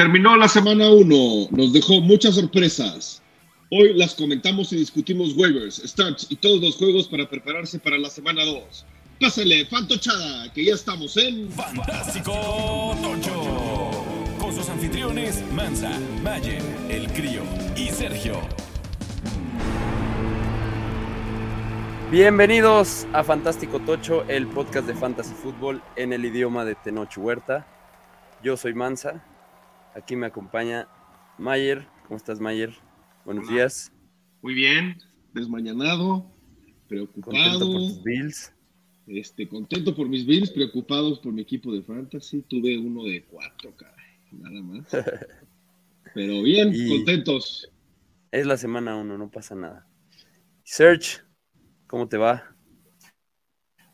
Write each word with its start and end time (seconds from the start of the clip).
Terminó 0.00 0.34
la 0.34 0.48
semana 0.48 0.88
1, 0.88 1.48
nos 1.50 1.74
dejó 1.74 2.00
muchas 2.00 2.36
sorpresas. 2.36 3.20
Hoy 3.70 3.92
las 3.92 4.14
comentamos 4.14 4.72
y 4.72 4.76
discutimos 4.76 5.34
waivers, 5.36 5.82
starts 5.84 6.26
y 6.30 6.36
todos 6.36 6.58
los 6.62 6.76
juegos 6.76 7.06
para 7.06 7.28
prepararse 7.28 7.78
para 7.78 7.98
la 7.98 8.08
semana 8.08 8.42
2. 8.46 8.86
Pásale, 9.20 9.66
Fantochada, 9.66 10.50
que 10.54 10.64
ya 10.64 10.72
estamos 10.72 11.18
en 11.18 11.50
Fantástico 11.50 12.96
Tocho. 13.02 13.90
Con 14.40 14.54
sus 14.54 14.70
anfitriones 14.70 15.44
Mansa, 15.52 15.92
Mayer, 16.22 16.62
El 16.88 17.06
Crío 17.12 17.42
y 17.76 17.88
Sergio. 17.88 18.40
Bienvenidos 22.10 23.06
a 23.12 23.22
Fantástico 23.22 23.80
Tocho, 23.80 24.24
el 24.28 24.46
podcast 24.46 24.86
de 24.86 24.94
Fantasy 24.94 25.34
Fútbol 25.34 25.82
en 25.96 26.14
el 26.14 26.24
idioma 26.24 26.64
de 26.64 26.74
Tenoch 26.74 27.18
Huerta. 27.18 27.66
Yo 28.42 28.56
soy 28.56 28.72
Mansa, 28.72 29.22
aquí 29.94 30.16
me 30.16 30.26
acompaña 30.26 30.88
Mayer. 31.38 31.86
¿Cómo 32.06 32.16
estás, 32.16 32.40
Mayer? 32.40 32.74
Buenos 33.24 33.44
Hola. 33.46 33.54
días. 33.56 33.92
Muy 34.42 34.54
bien, 34.54 34.98
desmañanado, 35.32 36.30
preocupado. 36.88 37.32
Contento 37.32 37.66
por 37.66 37.76
tus 37.80 38.02
Bills. 38.02 38.52
Este, 39.06 39.48
contento 39.48 39.94
por 39.94 40.08
mis 40.08 40.24
Bills, 40.26 40.50
preocupados 40.50 41.18
por 41.18 41.32
mi 41.32 41.42
equipo 41.42 41.72
de 41.72 41.82
fantasy. 41.82 42.42
Tuve 42.42 42.78
uno 42.78 43.04
de 43.04 43.24
cuatro, 43.24 43.74
caray, 43.76 44.16
nada 44.32 44.62
más. 44.62 44.86
Pero 46.14 46.42
bien, 46.42 46.70
Y- 46.74 46.88
contentos. 46.88 47.70
Es 48.32 48.46
la 48.46 48.56
semana 48.56 48.96
1, 48.96 49.18
no 49.18 49.30
pasa 49.30 49.54
nada. 49.56 49.88
Serge, 50.62 51.18
¿cómo 51.88 52.08
te 52.08 52.16
va? 52.16 52.54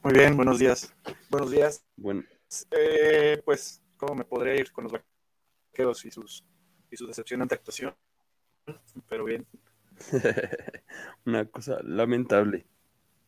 Muy 0.03 0.13
bien, 0.13 0.37
buenos 0.37 0.59
días. 0.59 0.95
Buenos 1.31 1.51
días. 1.51 1.85
Bueno, 1.97 2.23
Eh, 2.71 3.41
pues, 3.45 3.83
¿cómo 3.97 4.15
me 4.15 4.25
podría 4.25 4.55
ir 4.57 4.71
con 4.73 4.85
los 4.85 4.93
y 6.05 6.11
sus 6.11 6.45
y 6.91 6.97
su 6.97 7.07
decepcionante 7.07 7.55
actuación? 7.55 7.95
Pero 9.09 9.25
bien, 9.25 9.47
una 11.25 11.45
cosa 11.47 11.79
lamentable. 11.83 12.67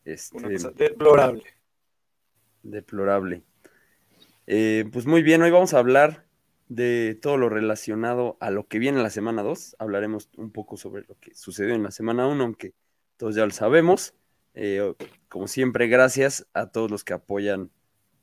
Este, 0.05 0.37
una 0.37 0.49
cosa 0.49 0.71
deplorable. 0.71 1.43
deplorable. 2.63 3.43
Eh, 4.47 4.85
pues 4.91 5.05
muy 5.05 5.21
bien, 5.21 5.41
hoy 5.41 5.51
vamos 5.51 5.73
a 5.73 5.79
hablar 5.79 6.25
de 6.67 7.17
todo 7.21 7.37
lo 7.37 7.49
relacionado 7.49 8.37
a 8.39 8.49
lo 8.51 8.67
que 8.67 8.79
viene 8.79 8.97
en 8.97 9.03
la 9.03 9.09
semana 9.09 9.43
2. 9.43 9.75
Hablaremos 9.79 10.29
un 10.37 10.51
poco 10.51 10.77
sobre 10.77 11.03
lo 11.07 11.15
que 11.19 11.35
sucedió 11.35 11.75
en 11.75 11.83
la 11.83 11.91
semana 11.91 12.27
1, 12.27 12.43
aunque 12.43 12.73
todos 13.17 13.35
ya 13.35 13.45
lo 13.45 13.51
sabemos. 13.51 14.15
Eh, 14.55 14.95
como 15.27 15.47
siempre, 15.47 15.87
gracias 15.87 16.47
a 16.53 16.71
todos 16.71 16.89
los 16.89 17.03
que 17.03 17.13
apoyan 17.13 17.69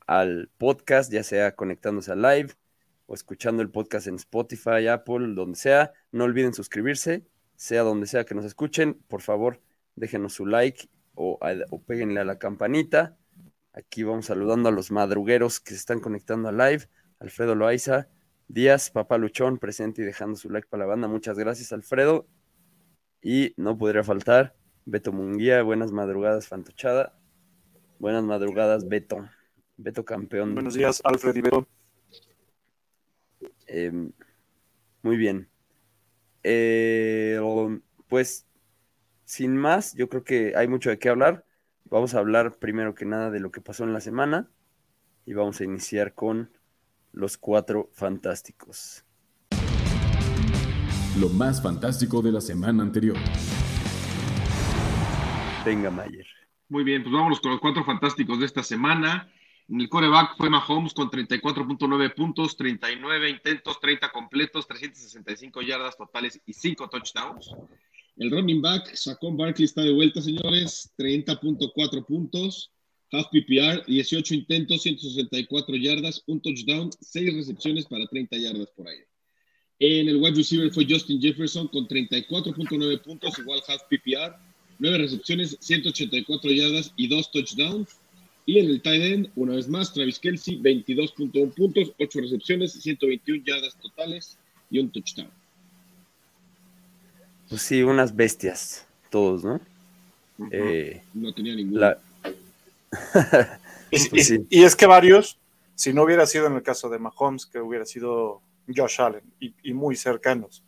al 0.05 0.49
podcast, 0.57 1.11
ya 1.11 1.23
sea 1.23 1.55
conectándose 1.55 2.11
al 2.11 2.21
live 2.21 2.53
o 3.07 3.15
escuchando 3.15 3.63
el 3.63 3.71
podcast 3.71 4.07
en 4.07 4.15
Spotify, 4.15 4.87
Apple, 4.87 5.33
donde 5.33 5.57
sea. 5.57 5.93
No 6.11 6.25
olviden 6.25 6.53
suscribirse, 6.53 7.25
sea 7.55 7.81
donde 7.81 8.05
sea 8.05 8.25
que 8.25 8.35
nos 8.35 8.45
escuchen. 8.45 8.93
Por 9.07 9.21
favor, 9.21 9.61
déjenos 9.95 10.33
su 10.33 10.45
like 10.45 10.89
o, 11.15 11.39
o 11.71 11.81
péguenle 11.81 12.19
a 12.19 12.25
la 12.25 12.37
campanita. 12.37 13.17
Aquí 13.73 14.03
vamos 14.03 14.27
saludando 14.27 14.69
a 14.69 14.71
los 14.71 14.91
madrugueros 14.91 15.59
que 15.59 15.71
se 15.71 15.77
están 15.77 15.99
conectando 15.99 16.49
al 16.49 16.57
live. 16.57 16.89
Alfredo 17.19 17.55
Loaiza, 17.55 18.09
Díaz, 18.47 18.91
Papá 18.91 19.17
Luchón, 19.17 19.57
presente 19.57 20.01
y 20.01 20.05
dejando 20.05 20.35
su 20.35 20.49
like 20.49 20.67
para 20.67 20.83
la 20.83 20.87
banda. 20.87 21.07
Muchas 21.07 21.37
gracias, 21.37 21.71
Alfredo. 21.73 22.27
Y 23.21 23.53
no 23.57 23.77
podría 23.77 24.03
faltar 24.03 24.55
Beto 24.85 25.11
Munguía, 25.11 25.63
buenas 25.63 25.91
madrugadas, 25.91 26.47
Fantochada. 26.47 27.19
Buenas 27.99 28.23
madrugadas, 28.23 28.87
Beto. 28.87 29.27
Beto 29.75 30.05
campeón. 30.05 30.53
Buenos 30.53 30.75
días, 30.75 31.01
Alfred 31.03 31.35
Ibero. 31.35 31.67
Eh, 33.67 33.91
muy 35.01 35.17
bien. 35.17 35.49
Eh, 36.43 37.39
pues, 38.07 38.47
sin 39.25 39.57
más, 39.57 39.93
yo 39.93 40.09
creo 40.09 40.23
que 40.23 40.53
hay 40.55 40.67
mucho 40.67 40.89
de 40.89 40.99
qué 40.99 41.09
hablar. 41.09 41.45
Vamos 41.85 42.13
a 42.13 42.19
hablar 42.19 42.57
primero 42.57 42.95
que 42.95 43.05
nada 43.05 43.31
de 43.31 43.39
lo 43.39 43.51
que 43.51 43.61
pasó 43.61 43.83
en 43.83 43.93
la 43.93 44.01
semana 44.01 44.49
y 45.25 45.33
vamos 45.33 45.59
a 45.59 45.63
iniciar 45.63 46.13
con 46.13 46.51
los 47.11 47.37
cuatro 47.37 47.89
fantásticos. 47.93 49.03
Lo 51.19 51.29
más 51.29 51.61
fantástico 51.61 52.21
de 52.21 52.31
la 52.31 52.41
semana 52.41 52.83
anterior. 52.83 53.17
Venga, 55.65 55.89
Mayer. 55.89 56.25
Muy 56.69 56.83
bien, 56.83 57.03
pues 57.03 57.13
vámonos 57.13 57.41
con 57.41 57.51
los 57.51 57.59
cuatro 57.59 57.83
fantásticos 57.83 58.39
de 58.39 58.45
esta 58.45 58.63
semana. 58.63 59.29
El 59.69 59.89
coreback 59.89 60.37
fue 60.37 60.49
Mahomes 60.49 60.93
con 60.93 61.09
34.9 61.09 62.15
puntos, 62.15 62.55
39 62.55 63.29
intentos, 63.29 63.79
30 63.81 64.11
completos, 64.11 64.65
365 64.65 65.61
yardas 65.61 65.97
totales 65.97 66.39
y 66.45 66.53
5 66.53 66.87
touchdowns. 66.89 67.51
El 68.15 68.31
running 68.31 68.61
back, 68.61 68.95
Saquon 68.95 69.35
Barkley 69.35 69.65
está 69.65 69.81
de 69.81 69.91
vuelta, 69.91 70.21
señores, 70.21 70.91
30.4 70.97 72.05
puntos, 72.05 72.71
half 73.11 73.27
PPR, 73.27 73.85
18 73.85 74.35
intentos, 74.35 74.83
164 74.83 75.75
yardas, 75.75 76.23
un 76.27 76.41
touchdown, 76.41 76.89
6 76.99 77.35
recepciones 77.35 77.85
para 77.85 78.07
30 78.07 78.37
yardas 78.37 78.69
por 78.71 78.87
aire. 78.87 79.05
En 79.79 80.07
el 80.07 80.15
wide 80.15 80.35
receiver 80.35 80.71
fue 80.71 80.87
Justin 80.89 81.21
Jefferson 81.21 81.67
con 81.67 81.87
34.9 81.87 83.01
puntos, 83.03 83.37
igual 83.37 83.61
half 83.67 83.83
PPR, 83.89 84.35
9 84.79 84.97
recepciones, 84.97 85.57
184 85.59 86.51
yardas 86.51 86.93
y 86.95 87.07
2 87.07 87.31
touchdowns. 87.31 87.99
Y 88.47 88.59
en 88.59 88.65
el 88.67 88.81
tight 88.81 89.03
end, 89.03 89.29
una 89.35 89.55
vez 89.55 89.67
más, 89.67 89.93
Travis 89.93 90.17
Kelsey, 90.19 90.59
22.1 90.61 91.53
puntos, 91.53 91.91
8 91.99 92.19
recepciones, 92.21 92.71
121 92.73 93.43
yardas 93.45 93.75
totales 93.75 94.37
y 94.71 94.79
un 94.79 94.89
touchdown. 94.89 95.29
Pues 97.49 97.61
sí, 97.61 97.83
unas 97.83 98.15
bestias, 98.15 98.87
todos, 99.09 99.43
¿no? 99.43 99.59
Eh, 100.51 101.01
no 101.13 101.33
tenía 101.33 101.55
ninguna. 101.55 101.79
la- 101.81 101.99
Y, 103.91 103.97
Pues 104.09 104.13
y- 104.13 104.23
sí. 104.23 104.45
y 104.49 104.63
es 104.63 104.75
que 104.75 104.85
varios, 104.85 105.37
si 105.75 105.93
no 105.93 106.03
hubiera 106.03 106.25
sido 106.25 106.47
en 106.47 106.53
el 106.53 106.63
caso 106.63 106.89
de 106.89 106.99
Mahomes, 106.99 107.45
que 107.45 107.59
hubiera 107.59 107.85
sido 107.85 108.41
Josh 108.73 108.99
Allen 109.01 109.21
y, 109.39 109.53
y 109.63 109.73
muy 109.73 109.95
cercanos. 109.95 110.63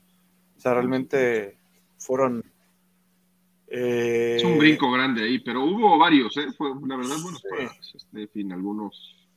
O 0.58 0.62
sea, 0.62 0.74
realmente 0.74 1.56
fueron. 1.98 2.44
Eh, 3.72 4.36
Es 4.38 4.44
un 4.44 4.58
brinco 4.58 4.92
grande 4.92 5.24
ahí, 5.24 5.40
pero 5.40 5.64
hubo 5.64 5.98
varios, 5.98 6.36
¿eh? 6.38 6.48
Fue, 6.58 6.70
la 6.88 6.96
verdad, 6.98 7.16
buenos 7.22 7.42
Sí. 7.42 7.48
juegos. 7.50 7.94
Este, 7.96 8.22
en 8.22 8.30
fin, 8.30 8.52
algunos 8.52 9.28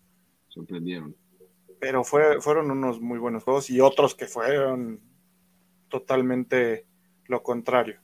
sorprendieron. 0.49 1.15
Pero 1.81 2.05
fue, 2.05 2.41
fueron 2.41 2.71
unos 2.71 3.01
muy 3.01 3.19
buenos 3.19 3.43
juegos 3.45 3.69
y 3.71 3.81
otros 3.81 4.15
que 4.15 4.27
fueron 4.27 5.01
totalmente 5.89 6.87
lo 7.27 7.43
contrario. 7.43 8.01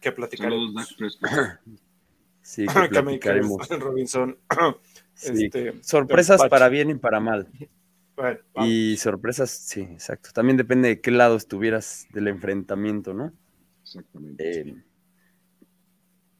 Que 0.00 0.12
platicaremos. 0.12 0.72
Sí, 2.40 2.64
que 2.66 2.72
platicaremos. 2.88 3.68
Robinson. 3.80 4.38
Sí. 5.14 5.46
este, 5.46 5.82
Sorpresas 5.82 6.40
para 6.48 6.68
bien 6.68 6.90
y 6.90 6.94
para 6.94 7.18
mal. 7.18 7.48
bueno. 8.14 8.38
Y 8.64 8.96
sorpresas, 8.98 9.50
sí, 9.50 9.80
exacto. 9.80 10.30
También 10.32 10.56
depende 10.56 10.86
de 10.88 11.00
qué 11.00 11.10
lado 11.10 11.34
estuvieras 11.36 12.06
del 12.12 12.28
enfrentamiento, 12.28 13.12
¿no? 13.14 13.32
Exactamente. 13.82 14.60
Eh, 14.60 14.76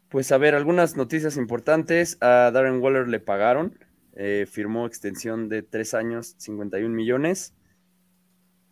pues 0.08 0.32
a 0.32 0.38
ver, 0.38 0.54
algunas 0.54 0.96
noticias 0.96 1.36
importantes. 1.36 2.16
A 2.20 2.50
Darren 2.52 2.80
Waller 2.80 3.08
le 3.08 3.20
pagaron. 3.20 3.78
eh, 4.20 4.46
firmó 4.50 4.86
extensión 4.86 5.48
de 5.48 5.62
tres 5.62 5.94
años, 5.94 6.34
51 6.38 6.94
millones. 6.94 7.54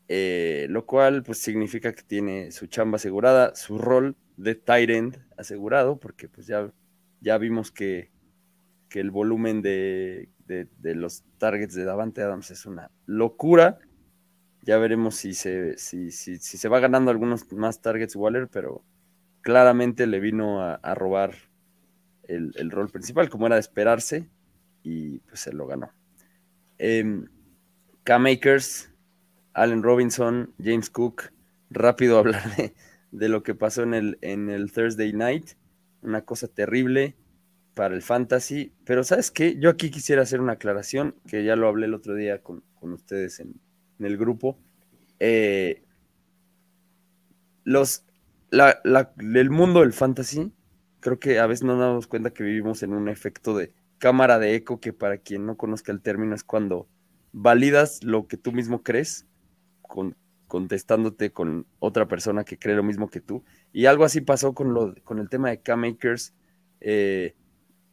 eh, 0.08 0.66
lo 0.70 0.86
cual 0.86 1.22
pues 1.22 1.38
significa 1.38 1.92
que 1.94 2.02
tiene 2.02 2.52
su 2.52 2.66
chamba 2.66 2.96
asegurada, 2.96 3.54
su 3.54 3.78
rol 3.78 4.16
de 4.36 4.54
tight 4.54 4.90
end 4.90 5.18
asegurado, 5.36 5.98
porque 5.98 6.28
pues 6.28 6.46
ya, 6.46 6.72
ya 7.20 7.38
vimos 7.38 7.72
que, 7.72 8.10
que 8.88 9.00
el 9.00 9.10
volumen 9.10 9.62
de, 9.62 10.30
de- 10.46 10.68
los 10.96 11.24
targets 11.38 11.74
de 11.74 11.84
Davante 11.84 12.22
Adams 12.22 12.50
es 12.52 12.66
una 12.66 12.90
locura. 13.06 13.78
Ya 14.62 14.78
veremos 14.78 15.16
si 15.16 15.34
se, 15.34 15.78
si- 15.78 16.10
si 16.12 16.38
se 16.58 16.68
va 16.68 16.80
ganando 16.80 17.10
algunos 17.10 17.50
más 17.52 17.82
targets 17.82 18.16
Waller, 18.16 18.48
pero 18.48 18.84
claramente 19.46 20.08
le 20.08 20.18
vino 20.18 20.60
a, 20.60 20.94
robar 20.96 21.36
el, 22.24 22.68
rol 22.72 22.90
principal, 22.90 23.30
como 23.30 23.46
era 23.46 23.54
de 23.54 23.60
esperarse, 23.60 24.28
y 24.82 25.20
pues 25.20 25.38
se 25.38 25.52
lo 25.52 25.68
ganó. 25.68 25.92
Em, 26.78 27.28
Cam 28.02 28.26
Akers, 28.26 28.90
Allen 29.52 29.84
Robinson, 29.84 30.52
James 30.60 30.90
Cook, 30.90 31.30
rápido 31.70 32.18
hablar 32.18 32.42
de, 33.12 33.28
lo 33.28 33.44
que 33.44 33.54
pasó 33.54 33.84
en 33.84 33.94
el, 33.94 34.72
Thursday 34.72 35.12
Night, 35.12 35.50
una 36.02 36.22
cosa 36.22 36.48
terrible 36.48 37.14
para 37.74 37.94
el 37.94 38.02
fantasy, 38.02 38.72
pero 38.84 39.04
¿sabes 39.04 39.30
qué? 39.30 39.56
Yo 39.60 39.70
aquí 39.70 39.92
quisiera 39.92 40.22
hacer 40.22 40.40
una 40.40 40.54
aclaración, 40.54 41.14
que 41.28 41.44
ya 41.44 41.54
lo 41.54 41.68
hablé 41.68 41.86
el 41.86 41.94
otro 41.94 42.16
día 42.16 42.42
con, 42.42 42.64
con 42.80 42.92
ustedes 42.92 43.38
en, 43.38 43.60
en 44.00 44.06
el 44.06 44.18
grupo. 44.18 44.58
Eh, 45.20 45.84
los, 47.62 48.05
el 48.50 49.50
mundo 49.50 49.80
del 49.80 49.92
fantasy, 49.92 50.52
creo 51.00 51.18
que 51.18 51.38
a 51.38 51.46
veces 51.46 51.64
no 51.64 51.76
nos 51.76 51.86
damos 51.86 52.06
cuenta 52.06 52.30
que 52.30 52.44
vivimos 52.44 52.82
en 52.82 52.92
un 52.92 53.08
efecto 53.08 53.56
de 53.56 53.72
cámara 53.98 54.38
de 54.38 54.54
eco, 54.54 54.80
que 54.80 54.92
para 54.92 55.18
quien 55.18 55.46
no 55.46 55.56
conozca 55.56 55.92
el 55.92 56.00
término 56.00 56.34
es 56.34 56.44
cuando 56.44 56.88
validas 57.32 58.02
lo 58.02 58.26
que 58.26 58.36
tú 58.36 58.52
mismo 58.52 58.82
crees 58.82 59.26
con 59.82 60.16
contestándote 60.46 61.32
con 61.32 61.66
otra 61.78 62.06
persona 62.06 62.44
que 62.44 62.58
cree 62.58 62.76
lo 62.76 62.82
mismo 62.82 63.10
que 63.10 63.20
tú. 63.20 63.44
Y 63.72 63.86
algo 63.86 64.04
así 64.04 64.20
pasó 64.20 64.54
con, 64.54 64.74
lo, 64.74 64.94
con 65.04 65.18
el 65.18 65.28
tema 65.28 65.50
de 65.50 65.60
K-Makers. 65.60 66.34
Eh, 66.80 67.34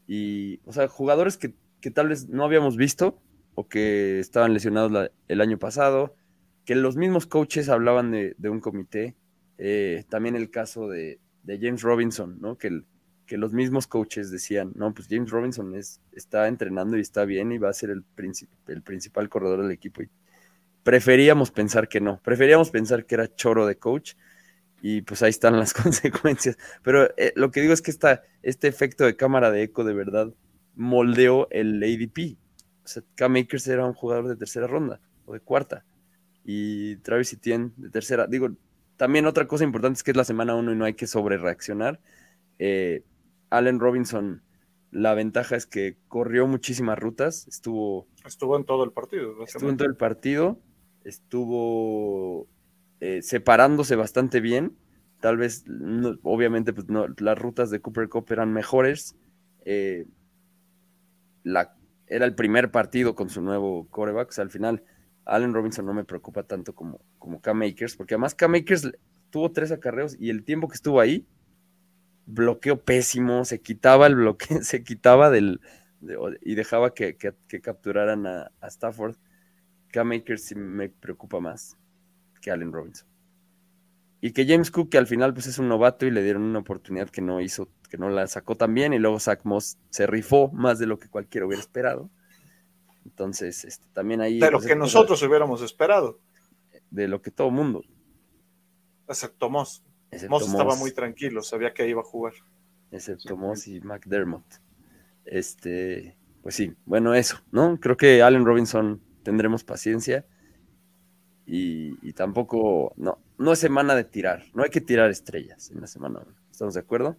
y, 0.07 0.59
o 0.65 0.73
sea, 0.73 0.87
jugadores 0.87 1.37
que, 1.37 1.53
tal 1.91 2.09
vez 2.09 2.29
no 2.29 2.43
habíamos 2.43 2.77
visto 2.77 3.19
o 3.55 3.67
que 3.67 4.19
estaban 4.19 4.53
lesionados 4.53 5.11
el 5.27 5.41
año 5.41 5.57
pasado, 5.57 6.15
que 6.65 6.75
los 6.75 6.95
mismos 6.95 7.25
coaches 7.25 7.69
hablaban 7.69 8.11
de, 8.11 8.49
un 8.49 8.59
comité. 8.59 9.15
Eh, 9.65 10.03
también 10.09 10.35
el 10.35 10.51
caso 10.51 10.89
de, 10.89 11.21
James 11.47 11.83
Robinson, 11.83 12.37
¿no? 12.41 12.57
Que, 12.57 12.83
los 13.29 13.53
mismos 13.53 13.87
coaches 13.87 14.29
decían, 14.29 14.73
no, 14.75 14.93
pues 14.93 15.07
James 15.09 15.31
Robinson 15.31 15.73
es, 15.73 15.99
está 16.11 16.47
entrenando 16.47 16.97
y 16.97 17.01
está 17.01 17.25
bien 17.25 17.51
y 17.51 17.57
va 17.57 17.69
a 17.69 17.73
ser 17.73 17.89
el, 17.89 18.03
el 18.67 18.81
principal 18.83 19.27
corredor 19.27 19.63
del 19.63 19.71
equipo. 19.71 20.03
Preferíamos 20.83 21.49
pensar 21.49 21.87
que 21.87 21.99
no, 21.99 22.21
preferíamos 22.21 22.69
pensar 22.69 23.07
que 23.07 23.15
era 23.15 23.33
choro 23.33 23.65
de 23.65 23.77
coach 23.77 24.13
y 24.83 25.01
pues 25.01 25.23
ahí 25.23 25.31
están 25.31 25.57
las 25.57 25.73
consecuencias. 25.83 26.57
Pero 26.83 27.09
eh, 27.17 27.33
lo 27.35 27.49
que 27.49 27.61
digo 27.61 27.73
es 27.73 27.81
que 27.81 27.91
este 28.43 28.67
efecto 28.67 29.03
de 29.05 29.15
cámara 29.15 29.49
de 29.49 29.63
eco 29.63 29.83
de 29.83 29.95
verdad 29.95 30.31
moldeó 30.75 31.47
el 31.49 31.81
ADP. 31.81 32.37
O 32.83 32.87
sea, 32.87 33.01
Cam 33.15 33.37
Akers 33.37 33.67
era 33.67 33.87
un 33.87 33.93
jugador 33.93 34.27
de 34.27 34.35
tercera 34.35 34.67
ronda 34.67 34.99
o 35.25 35.33
de 35.33 35.39
cuarta 35.39 35.85
y 36.43 36.97
Travis 36.97 37.33
Etienne 37.33 37.71
de 37.77 37.89
tercera. 37.89 38.27
Digo, 38.27 38.49
también 39.03 39.25
otra 39.25 39.47
cosa 39.47 39.65
importante 39.65 39.97
es 39.97 40.03
que 40.03 40.11
es 40.11 40.17
la 40.17 40.23
semana 40.23 40.55
uno 40.55 40.71
y 40.71 40.77
no 40.77 40.85
hay 40.85 40.93
que 40.93 41.07
sobre 41.07 41.37
reaccionar. 41.37 41.99
Eh, 42.57 43.03
Allen 43.49 43.81
Robinson, 43.81 44.41
la 44.91 45.13
ventaja 45.13 45.57
es 45.57 45.65
que 45.65 45.97
corrió 46.07 46.47
muchísimas 46.47 46.97
rutas, 46.97 47.45
estuvo... 47.49 48.07
Estuvo 48.25 48.55
en 48.55 48.63
todo 48.63 48.85
el 48.85 48.93
partido. 48.93 49.43
Estuvo 49.43 49.69
en 49.69 49.75
todo 49.75 49.89
el 49.89 49.97
partido 49.97 50.61
estuvo 51.03 52.47
eh, 53.01 53.21
separándose 53.21 53.97
bastante 53.97 54.39
bien. 54.39 54.77
Tal 55.19 55.35
vez, 55.35 55.65
obviamente, 56.23 56.71
pues 56.71 56.87
no, 56.87 57.07
las 57.17 57.37
rutas 57.37 57.69
de 57.69 57.81
Cooper 57.81 58.07
Cup 58.07 58.27
eran 58.29 58.53
mejores. 58.53 59.17
Eh, 59.65 60.05
la, 61.43 61.75
era 62.07 62.25
el 62.25 62.35
primer 62.35 62.71
partido 62.71 63.15
con 63.15 63.29
su 63.29 63.41
nuevo 63.41 63.87
coreback. 63.89 64.39
al 64.39 64.49
final, 64.49 64.83
Allen 65.25 65.53
Robinson 65.53 65.85
no 65.85 65.93
me 65.93 66.03
preocupa 66.03 66.43
tanto 66.43 66.73
como, 66.73 66.99
como 67.19 67.41
K-Makers, 67.41 67.95
porque 67.95 68.15
además 68.15 68.35
K-Makers 68.35 68.91
tuvo 69.29 69.51
tres 69.51 69.71
acarreos 69.71 70.15
y 70.19 70.29
el 70.29 70.43
tiempo 70.43 70.67
que 70.67 70.75
estuvo 70.75 70.99
ahí, 70.99 71.25
bloqueo 72.25 72.83
pésimo, 72.83 73.45
se 73.45 73.61
quitaba 73.61 74.07
el 74.07 74.15
bloqueo, 74.15 74.59
se 74.63 74.83
quitaba 74.83 75.29
del. 75.29 75.61
y 76.41 76.55
dejaba 76.55 76.93
que, 76.93 77.17
capturaran 77.61 78.27
a 78.27 78.51
Stafford. 78.63 79.15
K-Maker 79.91 80.39
sí 80.39 80.55
me 80.55 80.89
preocupa 80.89 81.39
más 81.39 81.77
que 82.41 82.51
Allen 82.51 82.73
Robinson. 82.73 83.07
Y 84.19 84.31
que 84.31 84.45
James 84.47 84.71
Cook, 84.71 84.89
que 84.89 84.97
al 84.97 85.07
final 85.07 85.33
pues 85.33 85.47
es 85.47 85.59
un 85.59 85.67
novato 85.67 86.05
y 86.05 86.11
le 86.11 86.23
dieron 86.23 86.43
una 86.43 86.59
oportunidad 86.59 87.09
que 87.09 87.21
no 87.21 87.41
hizo, 87.41 87.69
que 87.89 87.97
no 87.97 88.09
la 88.09 88.25
sacó 88.27 88.55
tan 88.55 88.73
bien, 88.73 88.93
y 88.93 88.99
luego 88.99 89.19
Zach 89.19 89.41
Moss 89.43 89.77
se 89.89 90.07
rifó 90.07 90.49
más 90.51 90.79
de 90.79 90.87
lo 90.87 90.97
que 90.97 91.09
cualquiera 91.09 91.45
hubiera 91.45 91.61
esperado. 91.61 92.09
Entonces, 93.05 93.65
este, 93.65 93.87
también 93.93 94.21
ahí... 94.21 94.39
De 94.39 94.51
lo 94.51 94.57
pues, 94.57 94.67
que 94.67 94.75
nosotros 94.75 95.21
hubiéramos 95.23 95.61
esperado. 95.61 96.19
De 96.89 97.07
lo 97.07 97.21
que 97.21 97.31
todo 97.31 97.51
mundo. 97.51 97.83
Excepto 99.07 99.49
Moss. 99.49 99.83
Moss 100.29 100.47
estaba 100.47 100.75
muy 100.75 100.91
tranquilo, 100.91 101.41
sabía 101.41 101.73
que 101.73 101.87
iba 101.87 102.01
a 102.01 102.05
jugar. 102.05 102.33
Excepto 102.91 103.35
Moss 103.35 103.67
y 103.67 103.79
McDermott. 103.81 104.45
Este, 105.25 106.15
pues 106.41 106.55
sí, 106.55 106.75
bueno, 106.85 107.15
eso, 107.15 107.39
¿no? 107.51 107.79
Creo 107.79 107.97
que 107.97 108.21
Allen 108.21 108.45
Robinson 108.45 109.01
tendremos 109.23 109.63
paciencia. 109.63 110.25
Y, 111.45 112.13
tampoco, 112.13 112.93
no, 112.95 113.19
no 113.37 113.51
es 113.51 113.59
semana 113.59 113.95
de 113.95 114.05
tirar, 114.05 114.45
no 114.53 114.63
hay 114.63 114.69
que 114.69 114.79
tirar 114.79 115.09
estrellas 115.09 115.71
en 115.71 115.81
la 115.81 115.87
semana 115.87 116.21
¿Estamos 116.49 116.73
de 116.73 116.79
acuerdo? 116.79 117.17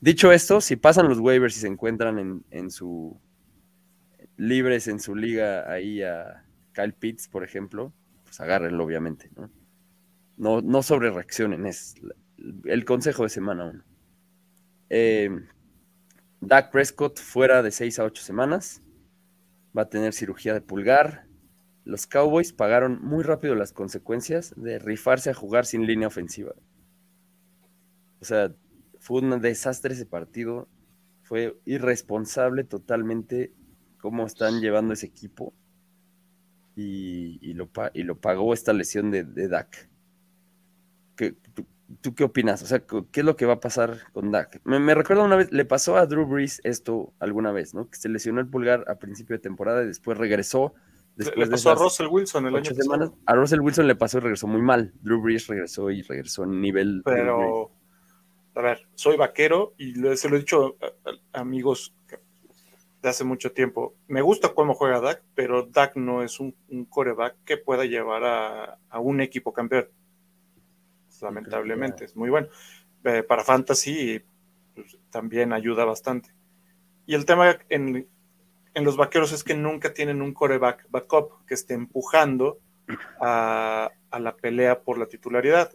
Dicho 0.00 0.32
esto, 0.32 0.60
si 0.60 0.76
pasan 0.76 1.08
los 1.08 1.20
waivers 1.20 1.56
y 1.56 1.60
se 1.60 1.68
encuentran 1.68 2.42
en, 2.50 2.70
su 2.70 3.20
libres 4.40 4.88
en 4.88 5.00
su 5.00 5.14
liga 5.14 5.70
ahí 5.70 6.02
a 6.02 6.44
Kyle 6.72 6.94
Pitts, 6.94 7.28
por 7.28 7.44
ejemplo, 7.44 7.92
pues 8.24 8.40
agárrenlo, 8.40 8.84
obviamente, 8.84 9.30
¿no? 9.36 9.50
No, 10.36 10.62
no 10.62 10.82
sobre 10.82 11.10
reaccionen, 11.10 11.66
es 11.66 11.94
el 12.64 12.84
consejo 12.84 13.24
de 13.24 13.28
semana 13.28 13.66
uno. 13.66 13.84
Eh, 14.88 15.30
Dak 16.40 16.70
Prescott 16.70 17.18
fuera 17.18 17.62
de 17.62 17.70
6 17.70 17.98
a 17.98 18.04
8 18.04 18.22
semanas. 18.22 18.82
Va 19.76 19.82
a 19.82 19.88
tener 19.88 20.14
cirugía 20.14 20.54
de 20.54 20.62
pulgar 20.62 21.30
los 21.84 22.06
Cowboys 22.06 22.52
pagaron 22.52 23.00
muy 23.02 23.24
rápido 23.24 23.54
las 23.54 23.72
consecuencias 23.72 24.54
de 24.56 24.78
rifarse 24.78 25.30
a 25.30 25.34
jugar 25.34 25.66
sin 25.66 25.86
línea 25.86 26.08
ofensiva. 26.08 26.52
O 28.20 28.24
sea, 28.24 28.54
fue 28.98 29.22
un 29.22 29.40
desastre 29.40 29.94
ese 29.94 30.06
partido. 30.06 30.68
Fue 31.22 31.58
irresponsable 31.64 32.64
totalmente 32.64 33.52
cómo 34.00 34.26
están 34.26 34.60
llevando 34.60 34.94
ese 34.94 35.06
equipo. 35.06 35.52
Y, 36.76 37.52
lo, 37.52 37.68
y 37.92 38.04
lo, 38.04 38.18
pagó 38.18 38.54
esta 38.54 38.72
lesión 38.72 39.10
de, 39.10 39.24
Dak. 39.48 39.90
tú, 42.00 42.14
qué 42.14 42.24
opinas? 42.24 42.62
O 42.62 42.66
sea, 42.66 42.80
¿qué 42.80 43.20
es 43.20 43.26
lo 43.26 43.36
que 43.36 43.44
va 43.44 43.54
a 43.54 43.60
pasar 43.60 43.98
con 44.12 44.30
Dak? 44.30 44.60
Me, 44.64 44.78
me 44.78 44.94
recuerda 44.94 45.24
una 45.24 45.36
vez, 45.36 45.52
le 45.52 45.66
pasó 45.66 45.98
a 45.98 46.06
Drew 46.06 46.26
Brees 46.26 46.62
esto 46.64 47.12
alguna 47.18 47.52
vez, 47.52 47.74
¿no? 47.74 47.90
Que 47.90 47.98
se 47.98 48.08
lesionó 48.08 48.40
el 48.40 48.48
pulgar 48.48 48.84
a 48.88 48.98
principio 48.98 49.36
de 49.36 49.42
temporada 49.42 49.82
y 49.82 49.88
después 49.88 50.16
regresó 50.16 50.74
le 51.36 51.46
pasó 51.46 51.70
a 51.70 51.74
Russell 51.74 52.06
Wilson 52.06 52.46
el 52.46 52.56
año 52.56 52.74
semanas, 52.74 53.10
A 53.26 53.34
Russell 53.34 53.60
Wilson 53.60 53.86
le 53.86 53.94
pasó 53.94 54.18
y 54.18 54.20
regresó 54.20 54.46
muy 54.46 54.62
mal. 54.62 54.92
Drew 55.02 55.20
Brees 55.20 55.46
regresó 55.46 55.90
y 55.90 56.02
regresó 56.02 56.44
en 56.44 56.60
nivel. 56.60 57.02
Pero, 57.04 57.70
a 58.54 58.62
ver, 58.62 58.86
soy 58.94 59.16
vaquero 59.16 59.74
y 59.76 59.94
se 60.16 60.28
lo 60.28 60.36
he 60.36 60.40
dicho 60.40 60.76
a, 61.32 61.40
amigos 61.40 61.94
de 63.02 63.08
hace 63.08 63.24
mucho 63.24 63.52
tiempo. 63.52 63.94
Me 64.08 64.22
gusta 64.22 64.54
cómo 64.54 64.74
juega 64.74 65.00
Dak, 65.00 65.22
pero 65.34 65.66
Dak 65.66 65.96
no 65.96 66.22
es 66.22 66.40
un, 66.40 66.54
coreback 66.88 67.36
que 67.44 67.56
pueda 67.56 67.84
llevar 67.84 68.24
a, 68.24 68.98
un 68.98 69.20
equipo 69.20 69.52
campeón. 69.52 69.88
Lamentablemente, 71.20 72.04
es 72.04 72.16
muy 72.16 72.30
bueno. 72.30 72.48
Eh, 73.04 73.22
para 73.22 73.44
Fantasy 73.44 74.22
pues, 74.74 74.98
también 75.10 75.52
ayuda 75.52 75.84
bastante. 75.84 76.34
Y 77.06 77.14
el 77.14 77.24
tema 77.24 77.58
en, 77.68 78.08
en 78.74 78.84
los 78.84 78.96
vaqueros 78.96 79.32
es 79.32 79.44
que 79.44 79.54
nunca 79.54 79.92
tienen 79.92 80.22
un 80.22 80.32
coreback 80.32 80.86
backup 80.90 81.44
que 81.46 81.54
esté 81.54 81.74
empujando 81.74 82.58
a, 83.20 83.90
la 84.18 84.36
pelea 84.36 84.80
por 84.82 84.98
la 84.98 85.06
titularidad. 85.06 85.72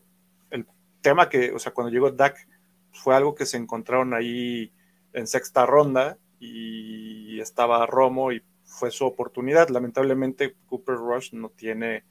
El 0.49 0.67
tema 1.01 1.29
que, 1.29 1.51
o 1.51 1.59
sea, 1.59 1.73
cuando 1.73 1.91
llegó 1.91 2.11
Dak, 2.11 2.47
fue 2.91 3.15
algo 3.15 3.35
que 3.35 3.45
se 3.45 3.57
encontraron 3.57 4.13
ahí 4.13 4.71
en 5.13 5.27
sexta 5.27 5.65
ronda 5.65 6.17
y 6.39 7.39
estaba 7.39 7.85
Romo 7.85 8.31
y 8.31 8.41
fue 8.63 8.91
su 8.91 9.05
oportunidad. 9.05 9.69
Lamentablemente, 9.69 10.55
Cooper 10.67 10.95
Rush 10.95 11.33
no 11.33 11.49
tiene 11.49 12.03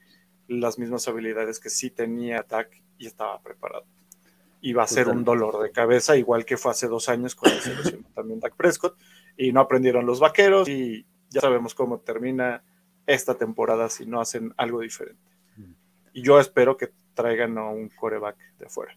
las 0.48 0.78
mismas 0.78 1.06
habilidades 1.08 1.60
que 1.60 1.70
sí 1.70 1.90
tenía 1.90 2.44
Dak 2.48 2.70
y 2.98 3.06
estaba 3.06 3.40
preparado. 3.40 3.84
Y 4.60 4.72
va 4.72 4.84
a 4.84 4.88
ser 4.88 5.08
un 5.08 5.24
dolor 5.24 5.62
de 5.62 5.70
cabeza, 5.70 6.16
igual 6.16 6.46
que 6.46 6.56
fue 6.56 6.70
hace 6.70 6.88
dos 6.88 7.08
años 7.10 7.34
con 7.34 7.50
la 7.50 7.60
selección 7.60 8.06
también 8.14 8.40
Dak 8.40 8.56
Prescott 8.56 8.96
y 9.36 9.52
no 9.52 9.60
aprendieron 9.60 10.06
los 10.06 10.20
vaqueros 10.20 10.68
y 10.68 11.04
ya 11.28 11.42
sabemos 11.42 11.74
cómo 11.74 11.98
termina 11.98 12.62
esta 13.06 13.34
temporada 13.34 13.90
si 13.90 14.06
no 14.06 14.20
hacen 14.20 14.54
algo 14.56 14.80
diferente. 14.80 15.20
Y 16.14 16.22
yo 16.22 16.40
espero 16.40 16.76
que 16.76 16.92
traigan 17.12 17.58
a 17.58 17.68
un 17.68 17.88
coreback 17.90 18.38
de 18.58 18.66
afuera. 18.66 18.96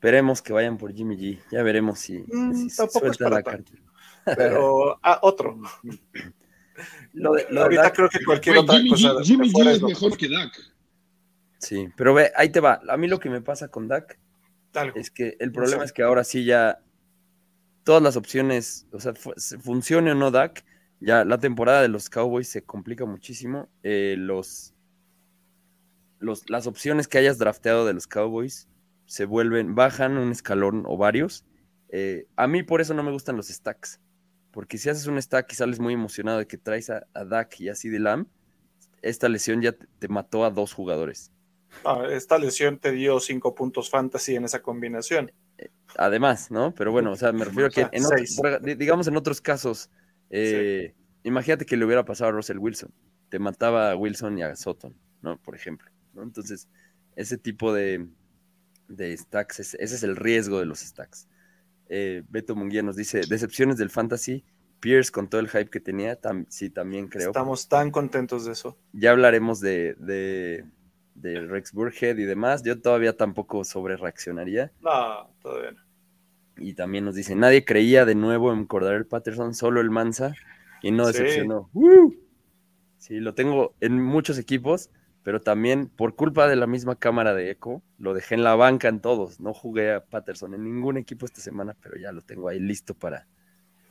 Esperemos 0.00 0.40
que 0.40 0.54
vayan 0.54 0.78
por 0.78 0.94
Jimmy 0.94 1.14
G. 1.14 1.38
Ya 1.52 1.62
veremos 1.62 1.98
si, 1.98 2.24
mm, 2.26 2.70
suelta 2.70 3.28
la 3.28 3.42
carta. 3.42 3.70
Pero 4.24 4.98
a 5.02 5.18
otro. 5.22 5.60
Ahorita 7.54 7.92
creo 7.92 8.08
que 8.08 8.24
cualquier 8.24 8.56
otra 8.56 8.80
cosa. 8.88 9.22
Jimmy 9.22 9.52
G 9.52 9.70
es 9.72 9.82
mejor 9.82 10.16
que 10.16 10.30
Dak. 10.30 10.58
Sí, 11.58 11.86
pero 11.98 12.14
ve, 12.14 12.32
ahí 12.34 12.48
te 12.48 12.60
va. 12.60 12.80
A 12.88 12.96
mí 12.96 13.08
lo 13.08 13.20
que 13.20 13.28
me 13.28 13.42
pasa 13.42 13.68
con 13.68 13.88
Dak 13.88 14.18
es 14.94 15.10
que 15.10 15.36
el 15.38 15.52
problema 15.52 15.84
es 15.84 15.92
que 15.92 16.02
ahora 16.02 16.24
sí 16.24 16.46
ya 16.46 16.80
todas 17.84 18.00
las 18.02 18.16
opciones, 18.16 18.86
o 18.92 19.00
sea, 19.00 19.12
funcione 19.62 20.12
o 20.12 20.14
no 20.14 20.30
Dak, 20.30 20.64
ya 21.00 21.26
la 21.26 21.36
temporada 21.36 21.82
de 21.82 21.88
los 21.88 22.08
Cowboys 22.08 22.48
se 22.48 22.62
complica 22.62 23.04
muchísimo. 23.04 23.68
Eh, 23.82 24.14
los, 24.16 24.72
los, 26.20 26.48
las 26.48 26.66
opciones 26.66 27.06
que 27.06 27.18
hayas 27.18 27.36
drafteado 27.36 27.84
de 27.84 27.92
los 27.92 28.06
Cowboys 28.06 28.69
se 29.10 29.24
vuelven, 29.24 29.74
bajan 29.74 30.16
un 30.18 30.30
escalón 30.30 30.84
o 30.86 30.96
varios. 30.96 31.44
Eh, 31.88 32.28
a 32.36 32.46
mí 32.46 32.62
por 32.62 32.80
eso 32.80 32.94
no 32.94 33.02
me 33.02 33.10
gustan 33.10 33.36
los 33.36 33.48
stacks, 33.48 34.00
porque 34.52 34.78
si 34.78 34.88
haces 34.88 35.08
un 35.08 35.20
stack 35.20 35.52
y 35.52 35.56
sales 35.56 35.80
muy 35.80 35.94
emocionado 35.94 36.38
de 36.38 36.46
que 36.46 36.56
traes 36.56 36.90
a, 36.90 37.04
Dak 37.12 37.58
y 37.58 37.68
así 37.68 37.88
de 37.88 37.98
Lam, 37.98 38.28
esta 39.02 39.28
lesión 39.28 39.62
ya 39.62 39.72
te, 39.72 40.06
mató 40.06 40.44
a 40.44 40.50
dos 40.50 40.72
jugadores. 40.72 41.32
Ah, 41.84 42.04
esta 42.08 42.38
lesión 42.38 42.78
te 42.78 42.92
dio 42.92 43.18
cinco 43.18 43.54
puntos 43.54 43.90
fantasy 43.90 44.36
en 44.36 44.44
esa 44.44 44.62
combinación 44.62 45.32
además, 45.96 46.50
¿no? 46.50 46.74
Pero 46.74 46.92
bueno, 46.92 47.12
o 47.12 47.16
sea, 47.16 47.32
me 47.32 47.44
refiero 47.44 47.66
a 47.66 47.70
que, 47.70 47.88
en 47.92 48.78
digamos, 48.78 49.08
en 49.08 49.16
otros 49.16 49.40
casos, 49.40 49.90
eh, 50.30 50.94
imagínate 51.22 51.66
que 51.66 51.76
le 51.76 51.84
hubiera 51.84 52.04
pasado 52.04 52.30
a 52.30 52.32
Russell 52.32 52.58
Wilson, 52.58 52.92
te 53.28 53.38
mataba 53.38 53.90
a 53.90 53.96
Wilson 53.96 54.38
y 54.38 54.42
a 54.42 54.54
Sutton, 54.56 54.94
¿no? 55.22 55.38
Por 55.38 55.54
ejemplo. 55.54 55.90
¿no? 56.14 56.22
Entonces, 56.22 56.68
ese 57.16 57.38
tipo 57.38 57.72
de, 57.72 58.06
de 58.90 59.16
stacks, 59.16 59.60
ese, 59.60 59.82
es 59.82 60.02
el 60.02 60.16
riesgo 60.16 60.58
de 60.58 60.66
los 60.66 60.80
stacks. 60.80 61.28
Eh, 61.88 62.22
Beto 62.28 62.54
Munguía 62.54 62.82
nos 62.82 62.96
dice, 62.96 63.22
decepciones 63.28 63.76
del 63.78 63.90
fantasy, 63.90 64.44
Pierce 64.80 65.10
con 65.12 65.28
todo 65.28 65.40
el 65.40 65.48
hype 65.48 65.68
que 65.70 65.80
tenía, 65.80 66.20
tam- 66.20 66.46
sí, 66.48 66.70
también 66.70 67.08
creo. 67.08 67.28
Estamos 67.28 67.68
tan 67.68 67.90
contentos 67.90 68.44
de 68.46 68.52
eso. 68.52 68.78
Ya 68.92 69.10
hablaremos 69.10 69.60
de, 69.60 69.94
de, 69.98 70.64
de 71.14 71.40
Rex 71.46 71.72
Burhead 71.72 72.16
y 72.16 72.24
demás. 72.24 72.62
Yo 72.62 72.80
todavía 72.80 73.14
tampoco 73.16 73.62
sobre 73.64 73.96
reaccionaría. 73.98 74.72
No, 74.80 75.28
todavía 75.42 75.72
no. 75.72 75.82
Y 76.56 76.74
también 76.74 77.04
nos 77.04 77.14
dice, 77.14 77.34
nadie 77.34 77.64
creía 77.64 78.04
de 78.06 78.14
nuevo 78.14 78.52
en 78.52 78.64
Cordarel 78.66 79.06
Patterson, 79.06 79.54
solo 79.54 79.80
el 79.82 79.90
Mansa, 79.90 80.34
y 80.82 80.90
no 80.92 81.04
Sí. 81.06 81.12
decepcionó. 81.12 81.68
¡Woo! 81.74 82.14
Sí, 82.98 83.18
lo 83.20 83.34
tengo 83.34 83.74
en 83.80 84.00
muchos 84.02 84.38
equipos, 84.38 84.90
pero 85.22 85.40
también 85.40 85.88
por 85.88 86.14
culpa 86.16 86.48
de 86.48 86.56
la 86.56 86.66
misma 86.66 86.96
cámara 86.96 87.34
de 87.34 87.50
eco, 87.50 87.82
lo 87.98 88.14
dejé 88.14 88.34
en 88.36 88.42
la 88.44 88.54
banca 88.54 88.88
en 88.88 89.00
todos. 89.00 89.40
No 89.40 89.52
jugué 89.52 89.92
a 89.92 90.04
Patterson 90.04 90.54
en 90.54 90.64
ningún 90.64 90.96
equipo 90.96 91.26
esta 91.26 91.40
semana, 91.40 91.76
pero 91.82 91.96
ya 92.00 92.10
lo 92.12 92.22
tengo 92.22 92.48
ahí 92.48 92.58
listo 92.58 92.94
para, 92.94 93.26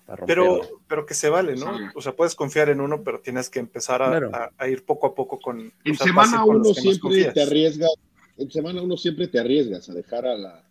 para 0.06 0.26
Pero, 0.26 0.46
romperlo. 0.46 0.82
pero 0.88 1.06
que 1.06 1.14
se 1.14 1.30
vale, 1.30 1.56
¿no? 1.56 1.72
O 1.96 2.02
sea, 2.02 2.16
puedes 2.16 2.34
confiar 2.36 2.70
en 2.70 2.82
uno, 2.82 3.04
pero 3.04 3.20
tienes 3.22 3.50
que 3.50 3.60
empezar 3.60 4.02
a, 4.02 4.10
Claro. 4.10 4.32
a- 4.34 4.50
a 4.58 4.68
ir 4.68 4.84
poco 4.86 5.06
a 5.08 5.14
poco 5.14 5.40
con. 5.40 5.60
o 5.68 5.72
En 5.86 5.96
sea, 5.96 6.08
semana 6.08 6.44
uno 6.44 6.74
siempre 6.74 7.26
te 7.32 7.42
arriesgas, 7.44 7.92
en 8.38 8.50
semana 8.52 8.82
uno 8.82 8.98
siempre 8.98 9.28
te 9.28 9.40
arriesgas 9.40 9.88
a 9.90 9.94
dejar 9.94 10.26
a 10.26 10.36
la... 10.38 10.64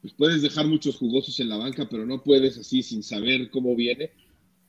Pues 0.00 0.14
puedes 0.14 0.42
dejar 0.42 0.66
muchos 0.66 0.96
jugosos 0.96 1.38
en 1.38 1.48
la 1.48 1.58
banca, 1.58 1.86
pero 1.88 2.04
no 2.06 2.22
puedes 2.22 2.58
así 2.58 2.82
sin 2.82 3.02
saber 3.04 3.50
cómo 3.50 3.76
viene. 3.76 4.10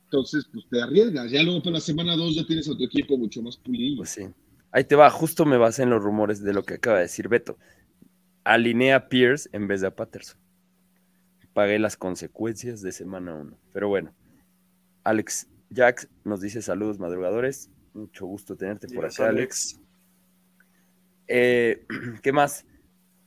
Entonces, 0.06 0.46
pues 0.54 0.66
te 0.70 0.80
arriesgas. 0.80 1.32
Ya 1.32 1.42
luego 1.42 1.64
para 1.64 1.76
la 1.76 1.80
semana 1.80 2.16
dos 2.16 2.36
ya 2.36 2.46
tienes 2.46 2.70
a 2.70 2.78
tu 2.78 2.84
equipo 2.84 3.18
mucho 3.18 3.42
más 3.42 3.58
pulido. 3.58 3.98
Pues 3.98 4.10
sí. 4.10 4.28
Ahí 4.74 4.84
te 4.86 4.96
va, 4.96 5.10
justo 5.12 5.46
me 5.46 5.58
basé 5.58 5.84
en 5.84 5.92
los 5.92 6.02
rumores 6.02 6.44
de 6.44 6.52
lo 6.52 6.64
que 6.64 6.74
acaba 6.74 6.98
de 6.98 7.04
decir 7.04 7.30
Beto. 7.30 7.60
Alinea 8.44 8.96
a 8.96 9.08
Pierce 9.08 9.48
en 9.54 9.68
vez 9.68 9.82
de 9.82 9.88
a 9.88 9.96
Patterson. 9.96 10.38
Pagué 11.54 11.78
las 11.78 11.96
consecuencias 11.96 12.82
de 12.82 12.92
semana 12.92 13.36
1. 13.36 13.56
Pero 13.72 13.88
bueno, 13.88 14.16
Alex 15.04 15.48
Jax 15.72 16.10
nos 16.24 16.42
dice 16.42 16.64
saludos 16.64 16.98
madrugadores. 16.98 17.70
Mucho 17.94 18.26
gusto 18.26 18.58
tenerte 18.58 18.88
por 18.88 19.06
acá, 19.06 19.30
Alex. 19.30 19.80
Eh, 21.28 21.86
¿Qué 22.24 22.32
más? 22.32 22.66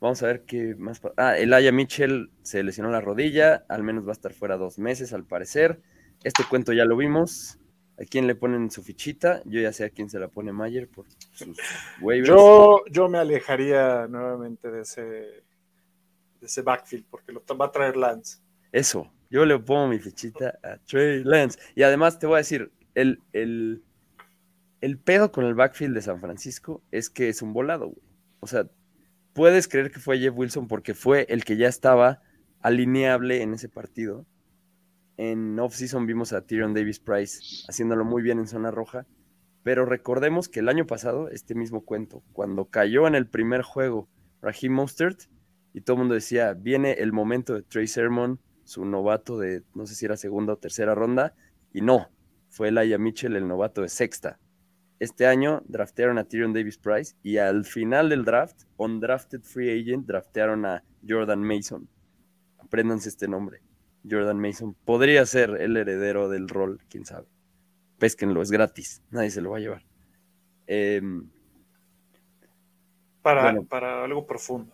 Vamos 0.00 0.20
a 0.24 0.26
ver 0.26 0.42
qué 0.42 0.74
más. 0.74 1.00
Ah, 1.16 1.38
Elaya 1.38 1.70
Mitchell 1.70 2.32
se 2.42 2.64
lesionó 2.64 2.90
la 2.90 3.00
rodilla. 3.00 3.64
Al 3.68 3.84
menos 3.84 4.04
va 4.04 4.10
a 4.10 4.12
estar 4.12 4.32
fuera 4.32 4.56
dos 4.56 4.80
meses, 4.80 5.12
al 5.12 5.24
parecer. 5.24 5.80
Este 6.24 6.42
cuento 6.42 6.72
ya 6.72 6.84
lo 6.84 6.96
vimos. 6.96 7.60
¿A 7.98 8.04
quién 8.04 8.26
le 8.26 8.34
ponen 8.34 8.70
su 8.70 8.82
fichita? 8.82 9.42
Yo 9.44 9.60
ya 9.60 9.72
sé 9.72 9.84
a 9.84 9.90
quién 9.90 10.10
se 10.10 10.18
la 10.18 10.28
pone 10.28 10.52
Mayer 10.52 10.88
por 10.88 11.06
sus 11.32 11.56
waivers. 12.02 12.28
Yo, 12.28 12.84
yo 12.90 13.08
me 13.08 13.18
alejaría 13.18 14.06
nuevamente 14.06 14.70
de 14.70 14.82
ese, 14.82 15.02
de 15.02 15.42
ese 16.42 16.62
backfield, 16.62 17.06
porque 17.10 17.32
lo 17.32 17.42
va 17.56 17.66
a 17.66 17.72
traer 17.72 17.96
Lance. 17.96 18.38
Eso, 18.70 19.10
yo 19.30 19.46
le 19.46 19.58
pongo 19.58 19.88
mi 19.88 19.98
fichita 19.98 20.58
a 20.62 20.76
Trey 20.78 21.24
Lance. 21.24 21.58
Y 21.74 21.82
además 21.82 22.18
te 22.18 22.26
voy 22.26 22.34
a 22.34 22.38
decir, 22.38 22.70
el, 22.94 23.22
el, 23.32 23.82
el 24.80 24.98
pedo 24.98 25.32
con 25.32 25.44
el 25.44 25.54
backfield 25.54 25.94
de 25.94 26.02
San 26.02 26.20
Francisco 26.20 26.82
es 26.90 27.08
que 27.08 27.28
es 27.28 27.40
un 27.40 27.52
volado, 27.52 27.88
güey. 27.88 28.06
O 28.40 28.46
sea, 28.46 28.68
puedes 29.32 29.68
creer 29.68 29.90
que 29.90 30.00
fue 30.00 30.18
Jeff 30.18 30.34
Wilson 30.36 30.68
porque 30.68 30.94
fue 30.94 31.26
el 31.28 31.44
que 31.44 31.56
ya 31.56 31.68
estaba 31.68 32.22
alineable 32.60 33.42
en 33.42 33.54
ese 33.54 33.68
partido. 33.68 34.26
En 35.16 35.58
off-season 35.58 36.06
vimos 36.06 36.32
a 36.32 36.42
Tyrion 36.42 36.74
Davis 36.74 37.00
Price 37.00 37.64
haciéndolo 37.68 38.04
muy 38.04 38.22
bien 38.22 38.38
en 38.38 38.46
zona 38.46 38.70
roja. 38.70 39.06
Pero 39.62 39.84
recordemos 39.84 40.48
que 40.48 40.60
el 40.60 40.68
año 40.68 40.86
pasado, 40.86 41.28
este 41.28 41.54
mismo 41.54 41.84
cuento, 41.84 42.22
cuando 42.32 42.66
cayó 42.66 43.06
en 43.06 43.14
el 43.14 43.26
primer 43.26 43.62
juego 43.62 44.08
Raheem 44.40 44.72
Mostert, 44.72 45.22
y 45.72 45.80
todo 45.80 45.96
el 45.96 46.00
mundo 46.00 46.14
decía, 46.14 46.54
viene 46.54 46.92
el 46.92 47.12
momento 47.12 47.54
de 47.54 47.62
Trey 47.62 47.86
Sermon, 47.86 48.40
su 48.64 48.84
novato 48.84 49.38
de, 49.38 49.62
no 49.74 49.86
sé 49.86 49.94
si 49.94 50.04
era 50.04 50.16
segunda 50.16 50.52
o 50.52 50.56
tercera 50.56 50.94
ronda, 50.94 51.34
y 51.72 51.80
no, 51.80 52.08
fue 52.48 52.68
Elijah 52.68 52.98
Mitchell 52.98 53.36
el 53.36 53.48
novato 53.48 53.82
de 53.82 53.88
sexta. 53.88 54.38
Este 54.98 55.26
año 55.26 55.62
draftearon 55.66 56.16
a 56.16 56.24
Tyrion 56.24 56.54
Davis 56.54 56.78
Price 56.78 57.14
y 57.22 57.36
al 57.36 57.64
final 57.64 58.08
del 58.08 58.24
draft, 58.24 58.62
on 58.76 59.00
drafted 59.00 59.42
free 59.42 59.68
agent, 59.70 60.06
draftearon 60.06 60.64
a 60.64 60.84
Jordan 61.06 61.42
Mason. 61.42 61.88
Apréndanse 62.58 63.10
este 63.10 63.28
nombre. 63.28 63.65
Jordan 64.08 64.38
Mason 64.40 64.74
podría 64.84 65.24
ser 65.26 65.50
el 65.60 65.76
heredero 65.76 66.28
del 66.28 66.48
rol, 66.48 66.80
quién 66.88 67.04
sabe. 67.04 67.26
Pésquenlo, 67.98 68.42
es 68.42 68.50
gratis, 68.50 69.02
nadie 69.10 69.30
se 69.30 69.40
lo 69.40 69.50
va 69.50 69.56
a 69.56 69.60
llevar. 69.60 69.82
Em, 70.66 71.28
Para, 73.22 73.42
Bueno. 73.42 73.64
para 73.64 74.04
algo 74.04 74.26
profundo. 74.26 74.72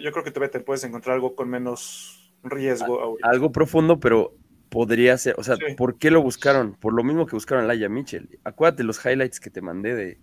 Yo 0.00 0.12
creo 0.12 0.24
que 0.24 0.30
todavía 0.30 0.50
te 0.50 0.60
puedes 0.60 0.82
encontrar 0.84 1.14
algo 1.14 1.34
con 1.36 1.48
menos 1.48 2.32
riesgo 2.42 3.00
ahorita. 3.00 3.28
algo 3.28 3.52
profundo, 3.52 4.00
pero 4.00 4.34
podría 4.68 5.16
ser, 5.18 5.34
o 5.38 5.42
sea, 5.44 5.54
Sí. 5.56 5.74
¿por 5.76 5.98
qué 5.98 6.10
lo 6.10 6.22
buscaron? 6.22 6.74
Por 6.74 6.94
lo 6.94 7.04
mismo 7.04 7.26
que 7.26 7.36
buscaron 7.36 7.64
a 7.64 7.66
Laia 7.68 7.88
Mitchell. 7.88 8.40
Acuérdate 8.42 8.82
los 8.84 9.04
highlights 9.04 9.38
que 9.38 9.50
te 9.50 9.60
mandé 9.60 9.94
de... 9.94 10.18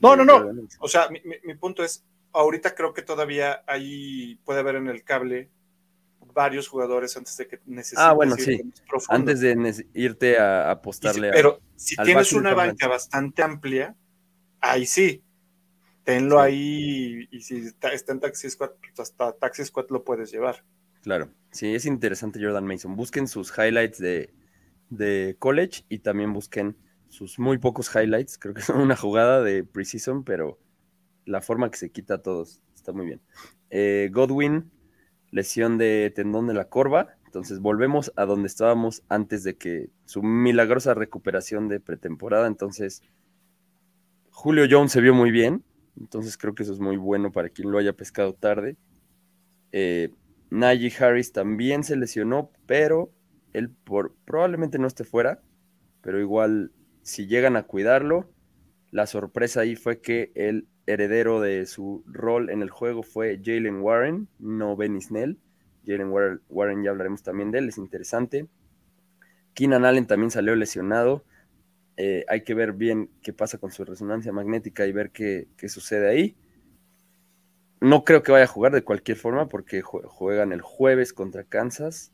No, 0.00 0.12
de 0.16 0.24
no, 0.24 0.24
no. 0.24 0.62
O 0.80 0.88
sea, 0.88 1.08
mi, 1.10 1.20
mi- 1.24 1.36
mi 1.42 1.54
punto 1.56 1.82
es, 1.82 2.04
ahorita 2.32 2.74
creo 2.74 2.92
que 2.92 3.02
todavía 3.02 3.62
ahí 3.66 4.36
puede 4.44 4.60
haber 4.60 4.76
en 4.76 4.88
el 4.88 5.02
cable 5.04 5.50
varios 6.32 6.68
jugadores 6.68 7.16
antes 7.16 7.36
de 7.36 7.46
que 7.48 7.60
necesites 7.66 8.04
Ah, 8.04 8.12
bueno, 8.12 8.36
sí. 8.36 8.60
Antes 9.08 9.40
de 9.40 9.86
irte 9.94 10.38
a 10.38 10.70
apostarle 10.70 11.30
pero 11.32 11.60
si 11.76 11.94
al 11.98 12.06
tienes 12.06 12.32
una 12.32 12.54
banca 12.54 12.88
bastante 12.88 13.42
amplia, 13.42 13.94
ahí 14.60 14.86
sí. 14.86 15.22
Tenlo 16.04 16.36
Sí. 16.36 16.42
ahí 16.42 17.28
y 17.30 17.40
si 17.42 17.58
está 17.58 17.92
está 17.92 18.12
en 18.12 18.20
Taxi 18.20 18.48
Squad, 18.48 18.70
pues 18.80 18.98
hasta 18.98 19.32
Taxi 19.32 19.64
Squad 19.64 19.86
lo 19.90 20.04
puedes 20.04 20.30
llevar. 20.30 20.64
Claro, 21.02 21.28
sí, 21.50 21.74
es 21.74 21.84
interesante 21.86 22.40
Jordan 22.42 22.66
Mason. 22.66 22.96
Busquen 22.96 23.28
sus 23.28 23.52
highlights 23.56 23.98
de, 23.98 24.32
de 24.90 25.36
college 25.38 25.84
y 25.88 25.98
también 25.98 26.32
busquen 26.32 26.76
sus 27.08 27.38
muy 27.38 27.58
pocos 27.58 27.94
highlights. 27.94 28.38
Creo 28.38 28.54
que 28.54 28.62
son 28.62 28.80
una 28.80 28.96
jugada 28.96 29.42
de 29.42 29.64
preseason, 29.64 30.24
pero 30.24 30.58
la 31.24 31.40
forma 31.42 31.70
que 31.70 31.76
se 31.76 31.90
quita 31.90 32.14
a 32.14 32.22
todos 32.22 32.62
está 32.74 32.92
muy 32.92 33.06
bien. 33.06 33.20
Eh, 33.70 34.08
Godwin, 34.12 34.70
lesión 35.30 35.78
de 35.78 36.12
tendón 36.14 36.46
de 36.46 36.54
la 36.54 36.68
corva. 36.68 37.16
Entonces 37.26 37.60
volvemos 37.60 38.12
a 38.16 38.24
donde 38.24 38.46
estábamos 38.46 39.02
antes 39.08 39.44
de 39.44 39.56
que 39.56 39.90
su 40.04 40.22
milagrosa 40.22 40.94
recuperación 40.94 41.68
de 41.68 41.80
pretemporada. 41.80 42.46
Entonces, 42.46 43.02
Julio 44.30 44.66
Jones 44.70 44.92
se 44.92 45.00
vio 45.00 45.14
muy 45.14 45.30
bien. 45.30 45.64
Entonces 46.00 46.38
creo 46.38 46.54
que 46.54 46.62
eso 46.62 46.72
es 46.72 46.80
muy 46.80 46.96
bueno 46.96 47.32
para 47.32 47.48
quien 47.48 47.70
lo 47.70 47.78
haya 47.78 47.92
pescado 47.92 48.32
tarde. 48.32 48.76
Eh, 49.72 50.10
Najee 50.50 50.92
Harris 50.98 51.32
también 51.32 51.84
se 51.84 51.96
lesionó, 51.96 52.50
pero 52.66 53.12
él 53.52 53.70
por, 53.70 54.14
probablemente 54.24 54.78
no 54.78 54.86
esté 54.86 55.04
fuera, 55.04 55.42
pero 56.00 56.20
igual 56.20 56.72
si 57.02 57.26
llegan 57.26 57.56
a 57.56 57.64
cuidarlo, 57.64 58.30
la 58.90 59.06
sorpresa 59.06 59.60
ahí 59.60 59.76
fue 59.76 60.00
que 60.00 60.32
el 60.34 60.66
heredero 60.88 61.40
de 61.40 61.66
su 61.66 62.02
rol 62.06 62.50
en 62.50 62.62
el 62.62 62.70
juego 62.70 63.02
fue 63.02 63.40
Jalen 63.44 63.80
Warren, 63.80 64.28
no 64.38 64.76
Benny 64.76 65.00
Snell. 65.00 65.38
Jalen 65.86 66.10
War- 66.10 66.40
Warren 66.48 66.82
ya 66.82 66.90
hablaremos 66.90 67.22
también 67.22 67.50
de 67.50 67.58
él, 67.58 67.68
es 67.68 67.78
interesante. 67.78 68.48
Keenan 69.54 69.84
Allen 69.84 70.06
también 70.06 70.30
salió 70.30 70.54
lesionado. 70.56 71.24
Eh, 71.96 72.24
hay 72.28 72.42
que 72.44 72.54
ver 72.54 72.72
bien 72.74 73.10
qué 73.22 73.32
pasa 73.32 73.58
con 73.58 73.72
su 73.72 73.84
resonancia 73.84 74.32
magnética 74.32 74.86
y 74.86 74.92
ver 74.92 75.10
qué, 75.10 75.48
qué 75.56 75.68
sucede 75.68 76.08
ahí. 76.08 76.36
No 77.80 78.04
creo 78.04 78.22
que 78.22 78.32
vaya 78.32 78.44
a 78.44 78.48
jugar 78.48 78.72
de 78.72 78.82
cualquier 78.84 79.16
forma 79.16 79.48
porque 79.48 79.82
jue- 79.82 80.04
juegan 80.06 80.52
el 80.52 80.60
jueves 80.62 81.12
contra 81.12 81.44
Kansas. 81.44 82.12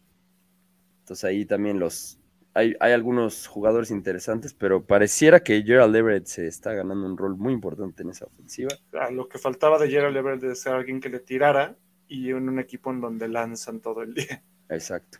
Entonces 1.00 1.24
ahí 1.24 1.44
también 1.44 1.78
los... 1.78 2.18
Hay, 2.54 2.74
hay 2.78 2.92
algunos 2.92 3.48
jugadores 3.48 3.90
interesantes, 3.90 4.54
pero 4.54 4.86
pareciera 4.86 5.40
que 5.40 5.62
Gerald 5.62 5.94
Everett 5.96 6.26
se 6.26 6.46
está 6.46 6.72
ganando 6.72 7.04
un 7.04 7.18
rol 7.18 7.36
muy 7.36 7.52
importante 7.52 8.04
en 8.04 8.10
esa 8.10 8.26
ofensiva. 8.26 8.70
Lo 9.10 9.28
que 9.28 9.38
faltaba 9.38 9.78
de 9.78 9.90
Gerald 9.90 10.16
Everett 10.16 10.44
es 10.44 10.62
ser 10.62 10.74
alguien 10.74 11.00
que 11.00 11.08
le 11.08 11.18
tirara 11.18 11.76
y 12.06 12.30
en 12.30 12.48
un 12.48 12.60
equipo 12.60 12.90
en 12.90 13.00
donde 13.00 13.28
lanzan 13.28 13.80
todo 13.80 14.02
el 14.02 14.14
día. 14.14 14.42
Exacto. 14.68 15.18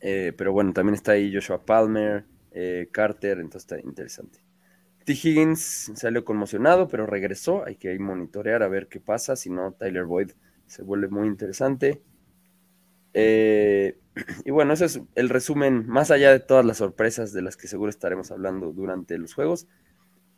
Eh, 0.00 0.32
pero 0.36 0.52
bueno, 0.52 0.72
también 0.72 0.94
está 0.94 1.12
ahí 1.12 1.32
Joshua 1.32 1.64
Palmer, 1.64 2.26
eh, 2.50 2.88
Carter, 2.92 3.38
entonces 3.38 3.62
está 3.62 3.80
interesante. 3.80 4.44
T. 5.04 5.12
Higgins 5.12 5.92
salió 5.94 6.24
conmocionado, 6.24 6.88
pero 6.88 7.06
regresó. 7.06 7.64
Hay 7.64 7.76
que 7.76 7.98
monitorear 7.98 8.62
a 8.62 8.68
ver 8.68 8.88
qué 8.88 9.00
pasa. 9.00 9.36
Si 9.36 9.50
no, 9.50 9.72
Tyler 9.72 10.04
Boyd 10.04 10.32
se 10.66 10.82
vuelve 10.82 11.08
muy 11.08 11.28
interesante. 11.28 12.02
Eh, 13.12 13.98
y 14.44 14.50
bueno, 14.50 14.72
ese 14.72 14.86
es 14.86 15.00
el 15.14 15.28
resumen, 15.28 15.86
más 15.86 16.10
allá 16.10 16.30
de 16.30 16.40
todas 16.40 16.64
las 16.64 16.78
sorpresas 16.78 17.32
de 17.32 17.42
las 17.42 17.56
que 17.56 17.68
seguro 17.68 17.90
estaremos 17.90 18.30
hablando 18.30 18.72
durante 18.72 19.18
los 19.18 19.34
juegos. 19.34 19.66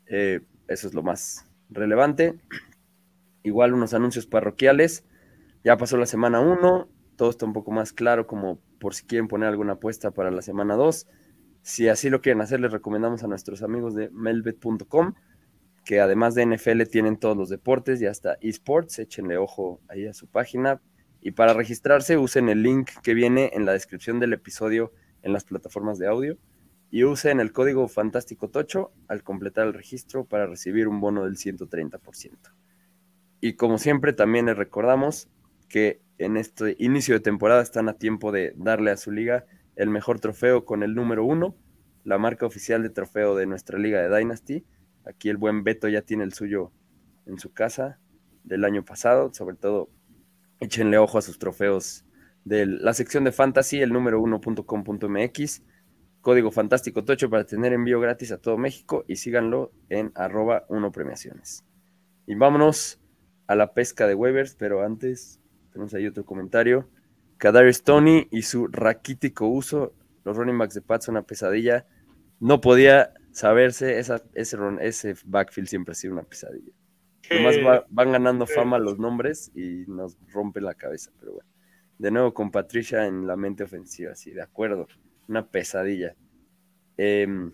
eh, 0.06 0.40
eso 0.68 0.88
es 0.88 0.94
lo 0.94 1.02
más 1.02 1.44
relevante. 1.70 2.34
Igual 3.42 3.74
unos 3.74 3.94
anuncios 3.94 4.26
parroquiales. 4.26 5.04
Ya 5.64 5.76
pasó 5.76 5.96
la 5.96 6.06
semana 6.06 6.40
1, 6.40 6.88
todo 7.16 7.30
está 7.30 7.46
un 7.46 7.52
poco 7.52 7.70
más 7.70 7.92
claro 7.92 8.26
como 8.26 8.58
por 8.80 8.94
si 8.94 9.04
quieren 9.04 9.28
poner 9.28 9.48
alguna 9.48 9.74
apuesta 9.74 10.10
para 10.10 10.30
la 10.30 10.42
semana 10.42 10.74
2. 10.74 11.06
Si 11.62 11.88
así 11.88 12.10
lo 12.10 12.20
quieren 12.20 12.40
hacer, 12.40 12.60
les 12.60 12.72
recomendamos 12.72 13.22
a 13.24 13.28
nuestros 13.28 13.62
amigos 13.62 13.94
de 13.94 14.10
melbet.com 14.10 15.14
que 15.84 16.00
además 16.00 16.34
de 16.34 16.44
NFL 16.44 16.82
tienen 16.90 17.16
todos 17.16 17.36
los 17.36 17.48
deportes 17.48 18.02
y 18.02 18.06
hasta 18.06 18.36
esports. 18.40 18.98
Échenle 18.98 19.38
ojo 19.38 19.80
ahí 19.88 20.06
a 20.06 20.12
su 20.12 20.26
página. 20.26 20.80
Y 21.26 21.32
para 21.32 21.54
registrarse, 21.54 22.18
usen 22.18 22.48
el 22.48 22.62
link 22.62 22.88
que 23.02 23.12
viene 23.12 23.50
en 23.52 23.66
la 23.66 23.72
descripción 23.72 24.20
del 24.20 24.32
episodio 24.32 24.92
en 25.22 25.32
las 25.32 25.42
plataformas 25.42 25.98
de 25.98 26.06
audio. 26.06 26.38
Y 26.88 27.02
usen 27.02 27.40
el 27.40 27.50
código 27.50 27.88
Fantástico 27.88 28.48
Tocho 28.48 28.92
al 29.08 29.24
completar 29.24 29.66
el 29.66 29.74
registro 29.74 30.24
para 30.24 30.46
recibir 30.46 30.86
un 30.86 31.00
bono 31.00 31.24
del 31.24 31.34
130%. 31.34 32.54
Y 33.40 33.54
como 33.54 33.78
siempre, 33.78 34.12
también 34.12 34.46
les 34.46 34.56
recordamos 34.56 35.28
que 35.68 36.00
en 36.18 36.36
este 36.36 36.76
inicio 36.78 37.16
de 37.16 37.20
temporada 37.20 37.60
están 37.60 37.88
a 37.88 37.94
tiempo 37.94 38.30
de 38.30 38.52
darle 38.56 38.92
a 38.92 38.96
su 38.96 39.10
liga 39.10 39.46
el 39.74 39.90
mejor 39.90 40.20
trofeo 40.20 40.64
con 40.64 40.84
el 40.84 40.94
número 40.94 41.24
uno, 41.24 41.56
la 42.04 42.18
marca 42.18 42.46
oficial 42.46 42.84
de 42.84 42.90
trofeo 42.90 43.34
de 43.34 43.46
nuestra 43.46 43.80
liga 43.80 44.00
de 44.00 44.16
Dynasty 44.16 44.64
Aquí 45.04 45.28
el 45.28 45.38
buen 45.38 45.64
Beto 45.64 45.88
ya 45.88 46.02
tiene 46.02 46.22
el 46.22 46.34
suyo 46.34 46.70
en 47.26 47.40
su 47.40 47.52
casa 47.52 47.98
del 48.44 48.64
año 48.64 48.84
pasado. 48.84 49.34
Sobre 49.34 49.56
todo, 49.56 49.90
échenle 50.60 50.98
ojo 50.98 51.18
a 51.18 51.22
sus 51.22 51.38
trofeos 51.38 52.04
de 52.44 52.66
la 52.66 52.94
sección 52.94 53.24
de 53.24 53.32
fantasy, 53.32 53.80
el 53.80 53.92
número 53.92 54.20
1.com.mx. 54.20 55.62
Código 56.20 56.50
fantástico 56.50 57.04
tocho 57.04 57.30
para 57.30 57.44
tener 57.44 57.72
envío 57.72 58.00
gratis 58.00 58.32
a 58.32 58.38
todo 58.38 58.56
México 58.58 59.04
y 59.06 59.16
síganlo 59.16 59.72
en 59.88 60.12
arroba 60.14 60.64
1 60.68 60.92
premiaciones. 60.92 61.64
Y 62.26 62.34
vámonos 62.34 63.00
a 63.46 63.54
la 63.54 63.74
pesca 63.74 64.06
de 64.06 64.14
waivers, 64.14 64.54
pero 64.54 64.84
antes 64.84 65.40
tenemos 65.72 65.94
ahí 65.94 66.06
otro 66.06 66.24
comentario. 66.24 66.88
Kadarius 67.38 67.82
Tony 67.82 68.28
y 68.30 68.42
su 68.42 68.66
raquítico 68.68 69.46
uso, 69.46 69.94
los 70.24 70.36
running 70.36 70.58
backs 70.58 70.74
de 70.74 70.82
Pats, 70.82 71.08
una 71.08 71.22
pesadilla. 71.22 71.86
No 72.40 72.60
podía 72.60 73.12
saberse, 73.32 73.98
esa, 73.98 74.22
ese, 74.34 74.56
ese 74.80 75.14
backfield 75.24 75.68
siempre 75.68 75.92
ha 75.92 75.94
sido 75.94 76.14
una 76.14 76.22
pesadilla. 76.22 76.72
Además 77.30 77.84
van 77.88 78.12
ganando 78.12 78.46
fama 78.46 78.78
los 78.78 78.98
nombres 78.98 79.50
y 79.54 79.84
nos 79.88 80.16
rompe 80.32 80.60
la 80.60 80.74
cabeza, 80.74 81.10
pero 81.18 81.32
bueno. 81.32 81.48
De 81.98 82.10
nuevo 82.10 82.34
con 82.34 82.50
Patricia 82.50 83.06
en 83.06 83.26
la 83.26 83.36
mente 83.36 83.64
ofensiva, 83.64 84.14
sí, 84.14 84.30
de 84.30 84.42
acuerdo. 84.42 84.86
Una 85.28 85.46
pesadilla. 85.46 86.14
Em, 86.96 87.50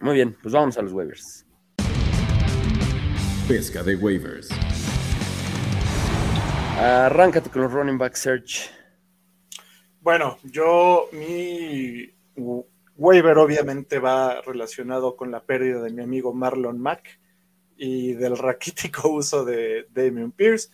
muy 0.00 0.14
bien, 0.14 0.36
pues 0.42 0.52
vamos 0.52 0.76
a 0.76 0.82
los 0.82 0.92
waivers. 0.92 1.46
Pesca 3.48 3.82
de 3.82 3.96
waivers. 3.96 4.50
Arráncate 6.78 7.48
con 7.50 7.62
los 7.62 7.72
running 7.72 7.98
back 7.98 8.14
search. 8.14 8.70
Bueno, 10.00 10.36
yo 10.42 11.08
mi 11.12 12.12
waiver 12.96 13.38
obviamente 13.38 13.98
va 13.98 14.42
relacionado 14.42 15.16
con 15.16 15.30
la 15.30 15.44
pérdida 15.44 15.80
de 15.80 15.90
mi 15.90 16.02
amigo 16.02 16.34
Marlon 16.34 16.78
Mack 16.78 17.20
y 17.82 18.12
del 18.12 18.38
raquítico 18.38 19.08
uso 19.12 19.44
de 19.44 19.88
Damian 19.92 20.30
Pierce, 20.30 20.70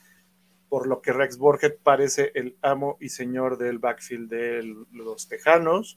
por 0.69 0.87
lo 0.87 1.01
que 1.01 1.15
Rex 1.15 1.39
Burkhead 1.39 1.77
parece 1.83 2.33
el 2.35 2.59
amo 2.61 2.99
y 3.01 3.09
señor 3.09 3.57
del 3.57 3.79
backfield 3.79 4.29
de 4.29 4.77
los 4.93 5.27
Tejanos. 5.27 5.97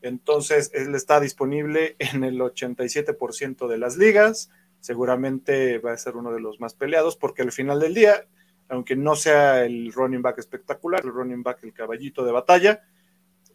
Entonces, 0.00 0.70
él 0.72 0.94
está 0.94 1.18
disponible 1.18 1.96
en 1.98 2.22
el 2.22 2.38
87% 2.38 3.66
de 3.66 3.78
las 3.78 3.96
ligas. 3.96 4.48
Seguramente 4.78 5.78
va 5.78 5.92
a 5.92 5.98
ser 5.98 6.14
uno 6.16 6.32
de 6.32 6.40
los 6.40 6.60
más 6.60 6.74
peleados 6.74 7.16
porque 7.16 7.42
al 7.42 7.50
final 7.50 7.80
del 7.80 7.94
día, 7.94 8.24
aunque 8.68 8.94
no 8.94 9.16
sea 9.16 9.64
el 9.64 9.92
running 9.92 10.22
back 10.22 10.38
espectacular, 10.38 11.00
el 11.02 11.10
running 11.10 11.42
back 11.42 11.64
el 11.64 11.72
caballito 11.72 12.24
de 12.24 12.30
batalla, 12.30 12.84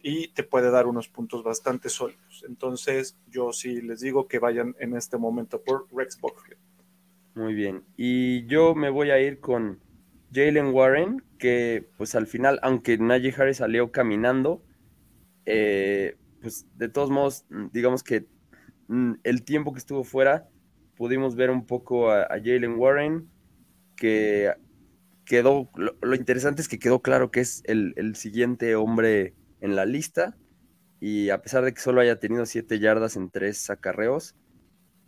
y 0.02 0.28
te 0.28 0.42
puede 0.42 0.70
dar 0.70 0.86
unos 0.86 1.08
puntos 1.08 1.42
bastante 1.42 1.88
sólidos. 1.88 2.44
Entonces, 2.46 3.16
yo 3.26 3.54
sí 3.54 3.80
les 3.80 4.00
digo 4.00 4.28
que 4.28 4.38
vayan 4.38 4.76
en 4.78 4.94
este 4.96 5.16
momento 5.16 5.62
por 5.62 5.86
Rex 5.94 6.20
Buckfield. 6.20 6.69
Muy 7.34 7.54
bien. 7.54 7.84
Y 7.96 8.46
yo 8.46 8.74
me 8.74 8.90
voy 8.90 9.10
a 9.10 9.20
ir 9.20 9.40
con 9.40 9.80
Jalen 10.32 10.74
Warren, 10.74 11.22
que 11.38 11.88
pues 11.96 12.14
al 12.14 12.26
final, 12.26 12.58
aunque 12.62 12.98
Najee 12.98 13.34
Harris 13.36 13.58
salió 13.58 13.92
caminando, 13.92 14.64
eh, 15.46 16.16
pues 16.40 16.66
de 16.76 16.88
todos 16.88 17.10
modos, 17.10 17.44
digamos 17.72 18.02
que 18.02 18.26
mm, 18.88 19.14
el 19.24 19.42
tiempo 19.44 19.72
que 19.72 19.78
estuvo 19.78 20.04
fuera, 20.04 20.48
pudimos 20.96 21.36
ver 21.36 21.50
un 21.50 21.66
poco 21.66 22.10
a, 22.10 22.26
Jalen 22.28 22.78
Warren, 22.78 23.28
que 23.96 24.52
quedó, 25.24 25.70
lo, 25.76 26.14
interesante 26.14 26.62
es 26.62 26.68
que 26.68 26.78
quedó 26.78 27.00
claro 27.00 27.30
que 27.30 27.40
es 27.40 27.62
el, 27.66 27.94
el 27.96 28.16
siguiente 28.16 28.74
hombre 28.74 29.34
en 29.60 29.76
la 29.76 29.86
lista 29.86 30.36
y 31.00 31.30
a 31.30 31.40
pesar 31.42 31.64
de 31.64 31.72
que 31.72 31.80
solo 31.80 32.00
haya 32.00 32.20
tenido 32.20 32.44
7 32.44 32.78
yardas 32.78 33.16
en 33.16 33.30
tres 33.30 33.70
acarreos, 33.70 34.34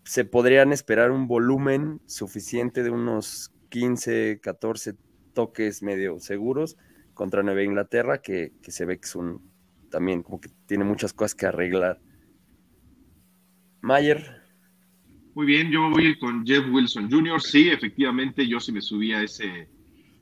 se 0.05 0.25
podrían 0.25 0.73
esperar 0.73 1.11
un 1.11 1.27
volumen 1.27 2.01
suficiente 2.07 2.83
de 2.83 2.91
unos 2.91 3.53
15, 3.71 4.41
14 4.43 4.95
toques 5.33 5.83
medio 5.83 6.19
seguros 6.19 6.77
contra 7.15 7.43
Nueva 7.43 7.63
Inglaterra, 7.63 8.21
que, 8.21 8.53
se 8.63 8.85
ve 8.85 8.99
que 8.99 9.07
es 9.07 9.15
un 9.15 9.51
también 9.91 10.23
como 10.23 10.41
que 10.41 10.49
tiene 10.67 10.85
muchas 10.85 11.13
cosas 11.13 11.35
que 11.35 11.47
arreglar. 11.47 12.01
Mayer. 13.83 14.43
Muy 15.35 15.47
bien, 15.47 15.71
yo 15.71 15.91
voy 15.91 16.19
con 16.19 16.47
Jeff 16.47 16.65
Wilson 16.71 17.11
Jr. 17.11 17.41
Sí, 17.41 17.69
efectivamente, 17.69 18.47
yo 18.47 18.59
sí 18.59 18.73
me 18.73 18.81
subí 18.81 19.13
a 19.13 19.23
ese, 19.23 19.69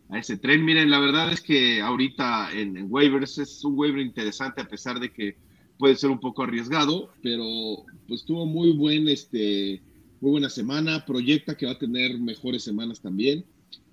a 0.08 0.18
ese 0.18 0.36
tren. 0.38 0.64
Miren, 0.64 0.90
la 0.90 0.98
verdad 0.98 1.32
es 1.32 1.40
que 1.40 1.80
ahorita 1.80 2.52
en, 2.52 2.86
waivers 2.88 3.38
es 3.38 3.64
un 3.64 3.78
waiver 3.78 4.00
interesante 4.00 4.60
a 4.60 4.68
pesar 4.68 4.98
de 4.98 5.12
que 5.12 5.36
puede 5.80 5.96
ser 5.96 6.10
un 6.10 6.20
poco 6.20 6.42
arriesgado, 6.42 7.10
pero 7.22 7.84
pues 8.06 8.24
tuvo 8.24 8.44
muy 8.44 8.72
buen 8.72 9.08
este 9.08 9.82
muy 10.20 10.32
buena 10.32 10.50
semana, 10.50 11.06
proyecta 11.06 11.56
que 11.56 11.64
va 11.64 11.72
a 11.72 11.78
tener 11.78 12.18
mejores 12.20 12.62
semanas 12.62 13.00
también. 13.00 13.46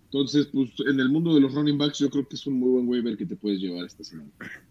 Entonces, 0.03 0.47
pues 0.47 0.71
en 0.85 0.99
el 0.99 1.07
mundo 1.07 1.33
de 1.33 1.39
los 1.39 1.53
running 1.53 1.77
backs 1.77 1.99
yo 1.99 2.09
creo 2.09 2.27
que 2.27 2.35
es 2.35 2.45
un 2.45 2.59
muy 2.59 2.69
buen 2.69 2.89
waiver 2.89 3.15
que 3.17 3.25
te 3.25 3.37
puedes 3.37 3.61
llevar 3.61 3.85
esta 3.85 4.03
semana. 4.03 4.29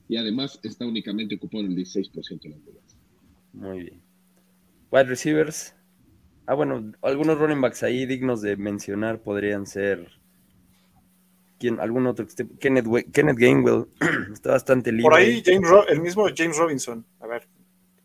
Y 0.08 0.16
además 0.16 0.60
está 0.62 0.86
únicamente 0.86 1.36
ocupado 1.36 1.64
en 1.64 1.72
el 1.72 1.78
16% 1.78 2.42
de 2.42 2.48
las 2.50 2.58
ligas. 2.60 2.96
Muy 3.54 3.78
bien. 3.84 4.02
Wide 4.92 5.04
receivers. 5.04 5.74
Ah, 6.46 6.54
bueno, 6.54 6.92
algunos 7.00 7.38
running 7.38 7.62
backs 7.62 7.82
ahí 7.82 8.04
dignos 8.04 8.42
de 8.42 8.56
mencionar 8.56 9.22
podrían 9.22 9.66
ser 9.66 10.10
¿Quién, 11.58 11.80
algún 11.80 12.06
otro 12.06 12.26
Kenneth, 12.60 12.86
Kenneth 13.12 13.38
Gainwell 13.38 13.86
está 14.32 14.50
bastante 14.50 14.92
libre. 14.92 15.04
Por 15.04 15.14
ahí 15.14 15.42
el 15.88 16.00
mismo 16.00 16.26
James 16.34 16.58
Robinson. 16.58 17.04
A 17.20 17.26
ver, 17.26 17.48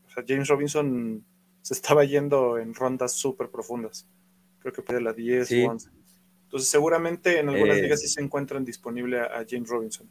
o 0.08 0.10
sea, 0.10 0.24
James 0.26 0.48
Robinson 0.48 1.24
se 1.62 1.74
estaba 1.74 2.06
yendo 2.06 2.58
en 2.58 2.74
rondas 2.74 3.14
súper 3.14 3.50
profundas. 3.50 4.08
Creo 4.60 4.74
que 4.74 4.82
puede 4.82 5.02
la 5.02 5.14
10 5.14 5.52
o 5.52 5.72
11. 5.72 5.90
Entonces, 6.46 6.70
seguramente 6.70 7.40
en 7.40 7.50
algunas 7.50 7.78
eh, 7.78 7.84
ligas 7.84 8.02
sí 8.02 8.08
se 8.08 8.22
encuentran 8.22 8.66
disponible 8.66 9.20
a, 9.20 9.46
James 9.50 9.70
Robinson. 9.70 10.08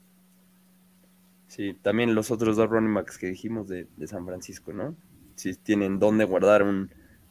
Sí, 1.48 1.74
también 1.82 2.14
los 2.14 2.30
otros 2.30 2.56
dos 2.56 2.68
running 2.70 2.94
backs 2.94 3.18
que 3.18 3.26
dijimos 3.26 3.68
de, 3.68 3.86
San 4.06 4.24
Francisco, 4.24 4.72
¿no? 4.72 4.96
Si 5.34 5.54
tienen 5.54 5.98
dónde 5.98 6.24
guardar 6.24 6.62
un, 6.62 6.90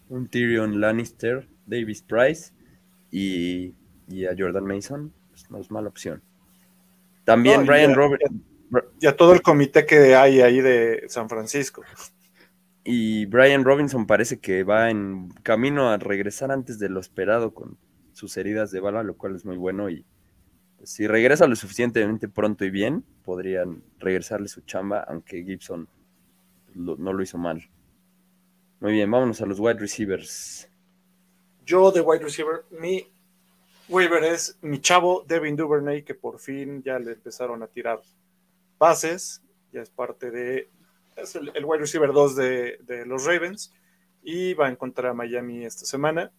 un 0.10 0.28
Tyrion 0.28 0.80
Lannister, 0.80 1.48
Davis 1.66 2.02
Price 2.02 2.52
y, 3.12 3.74
y 4.08 4.26
a 4.26 4.36
Jordan 4.38 4.66
Mason, 4.66 5.14
no 5.50 5.60
es 5.60 5.72
mala 5.72 5.90
opción. 5.90 6.22
También 7.24 7.66
Brian 7.66 7.94
Roberts. 7.94 8.26
Ya 9.00 9.16
todo 9.16 9.34
el 9.34 9.42
comité 9.42 9.86
que 9.86 10.16
hay 10.16 10.42
ahí 10.42 10.62
de 10.62 11.06
San 11.10 11.30
Francisco. 11.30 11.84
Y 12.84 13.26
Brian 13.26 13.64
Robinson 13.64 14.08
parece 14.08 14.40
que 14.40 14.64
va 14.64 14.90
en 14.90 15.30
camino 15.44 15.90
a 15.90 15.98
regresar 15.98 16.52
antes 16.52 16.80
de 16.80 16.90
lo 16.90 17.00
esperado 17.00 17.54
con 17.54 17.78
sus 18.14 18.36
heridas 18.38 18.72
de 18.72 18.80
bala, 18.80 19.04
lo 19.04 19.16
cual 19.16 19.36
es 19.36 19.46
muy 19.46 19.58
bueno. 19.58 19.90
Y 19.90 20.06
pues, 20.78 20.92
si 20.92 21.08
regresa 21.08 21.48
lo 21.48 21.56
suficientemente 21.56 22.28
pronto 22.28 22.66
y 22.66 22.70
bien, 22.70 23.04
podrían 23.24 23.84
regresarle 24.00 24.48
su 24.48 24.62
chamba, 24.62 25.02
aunque 25.02 25.44
Gibson 25.44 25.88
no 26.76 27.14
lo 27.14 27.22
hizo 27.22 27.38
mal. 27.38 27.70
Muy 28.80 28.94
bien, 28.94 29.12
vámonos 29.12 29.42
a 29.42 29.46
los 29.46 29.60
wide 29.60 29.80
receivers. 29.80 30.70
Yo 31.66 31.92
de 31.92 32.02
wide 32.02 32.24
receiver, 32.24 32.66
mi 32.72 33.06
Weaver 33.90 34.24
es 34.24 34.56
mi 34.62 34.80
chavo 34.80 35.26
Devin 35.28 35.56
Duvernay, 35.56 36.04
que 36.04 36.14
por 36.14 36.38
fin 36.40 36.84
ya 36.84 37.00
le 37.00 37.14
empezaron 37.14 37.64
a 37.64 37.68
tirar 37.68 38.00
pases, 38.78 39.42
ya 39.74 39.82
es 39.82 39.90
parte 39.90 40.30
de, 40.30 40.70
es 41.16 41.36
el, 41.36 41.66
wide 41.66 41.80
receiver 41.80 42.14
2 42.14 42.36
de, 42.36 43.04
los 43.08 43.26
Ravens, 43.26 43.74
y 44.22 44.54
va 44.54 44.68
a 44.68 44.70
encontrar 44.70 45.12
a 45.12 45.14
Miami 45.16 45.66
esta 45.66 45.86
semana. 45.86 46.32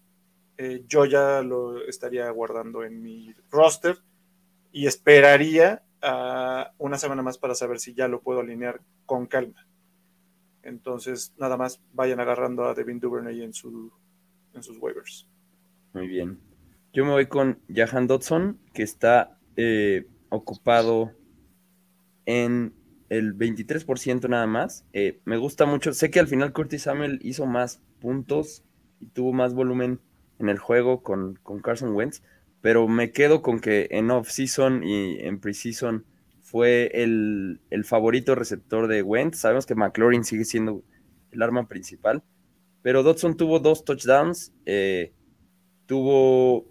Eh, 0.58 0.84
yo 0.86 1.06
ya 1.06 1.42
lo 1.42 1.82
estaría 1.84 2.30
guardando 2.30 2.84
en 2.84 3.02
mi 3.02 3.34
roster 3.50 3.98
y 4.70 4.86
esperaría 4.86 5.82
una 6.78 6.98
semana 6.98 7.22
más 7.22 7.36
para 7.36 7.54
saber 7.54 7.78
si 7.78 7.94
ya 7.94 8.08
lo 8.08 8.22
puedo 8.22 8.40
alinear 8.40 8.80
con 9.06 9.26
calma. 9.26 9.66
Entonces, 10.62 11.34
nada 11.36 11.56
más 11.56 11.80
vayan 11.92 12.20
agarrando 12.20 12.64
a 12.64 12.74
Devin 12.74 13.00
Duvernay 13.00 13.42
en, 13.42 13.52
su, 13.52 13.92
en 14.54 14.62
sus 14.62 14.78
waivers. 14.78 15.26
Muy 15.92 16.06
bien. 16.06 16.49
Yo 16.92 17.04
me 17.04 17.12
voy 17.12 17.26
con 17.26 17.60
Jahan 17.72 18.08
Dodson, 18.08 18.58
que 18.74 18.82
está 18.82 19.38
eh, 19.56 20.06
ocupado 20.28 21.12
en 22.26 22.74
el 23.10 23.36
23% 23.36 24.28
nada 24.28 24.46
más. 24.48 24.84
Eh, 24.92 25.20
me 25.24 25.36
gusta 25.36 25.66
mucho. 25.66 25.92
Sé 25.92 26.10
que 26.10 26.18
al 26.18 26.26
final 26.26 26.52
Curtis 26.52 26.82
Samuel 26.82 27.20
hizo 27.22 27.46
más 27.46 27.80
puntos 28.00 28.64
y 28.98 29.06
tuvo 29.06 29.32
más 29.32 29.54
volumen 29.54 30.00
en 30.40 30.48
el 30.48 30.58
juego 30.58 31.02
con, 31.02 31.38
con 31.42 31.60
Carson 31.60 31.94
Wentz, 31.94 32.22
pero 32.60 32.88
me 32.88 33.12
quedo 33.12 33.40
con 33.40 33.60
que 33.60 33.86
en 33.90 34.10
off-season 34.10 34.82
y 34.82 35.18
en 35.20 35.38
pre-season 35.38 36.04
fue 36.40 36.90
el, 36.94 37.60
el, 37.70 37.84
favorito 37.84 38.34
receptor 38.34 38.88
de 38.88 39.02
Wentz. 39.02 39.38
Sabemos 39.38 39.66
que 39.66 39.76
McLaurin 39.76 40.24
sigue 40.24 40.44
siendo 40.44 40.82
el 41.30 41.42
arma 41.42 41.68
principal, 41.68 42.24
pero 42.82 43.04
Dodson 43.04 43.36
tuvo 43.36 43.60
dos 43.60 43.84
touchdowns, 43.84 44.52
eh, 44.66 45.12
tuvo 45.86 46.66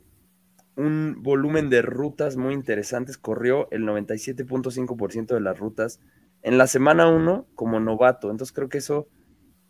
un 0.80 1.22
volumen 1.22 1.70
de 1.70 1.82
rutas 1.82 2.38
muy 2.38 2.54
interesantes, 2.54 3.18
corrió 3.18 3.70
el 3.72 3.84
97.5% 3.84 5.34
de 5.34 5.42
las 5.42 5.60
rutas 5.60 6.00
en 6.42 6.58
la 6.58 6.68
semana 6.68 7.08
1 7.08 7.48
como 7.54 7.80
novato, 7.80 8.32
entonces 8.32 8.54
creo 8.54 8.70
que 8.70 8.78
eso 8.78 9.10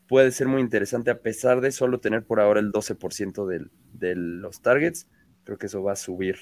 puede 0.08 0.32
ser 0.32 0.48
muy 0.48 0.62
interesante 0.62 1.10
a 1.12 1.22
pesar 1.22 1.62
de 1.62 1.72
solo 1.72 2.00
tener 2.00 2.26
por 2.26 2.40
ahora 2.40 2.60
el 2.60 2.72
12% 2.72 3.48
de, 3.48 3.66
de 3.94 4.16
los 4.16 4.62
targets, 4.62 5.08
creo 5.44 5.58
que 5.58 5.66
eso 5.66 5.82
va 5.82 5.94
a 5.94 5.96
subir. 5.96 6.38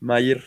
Mayer. 0.00 0.42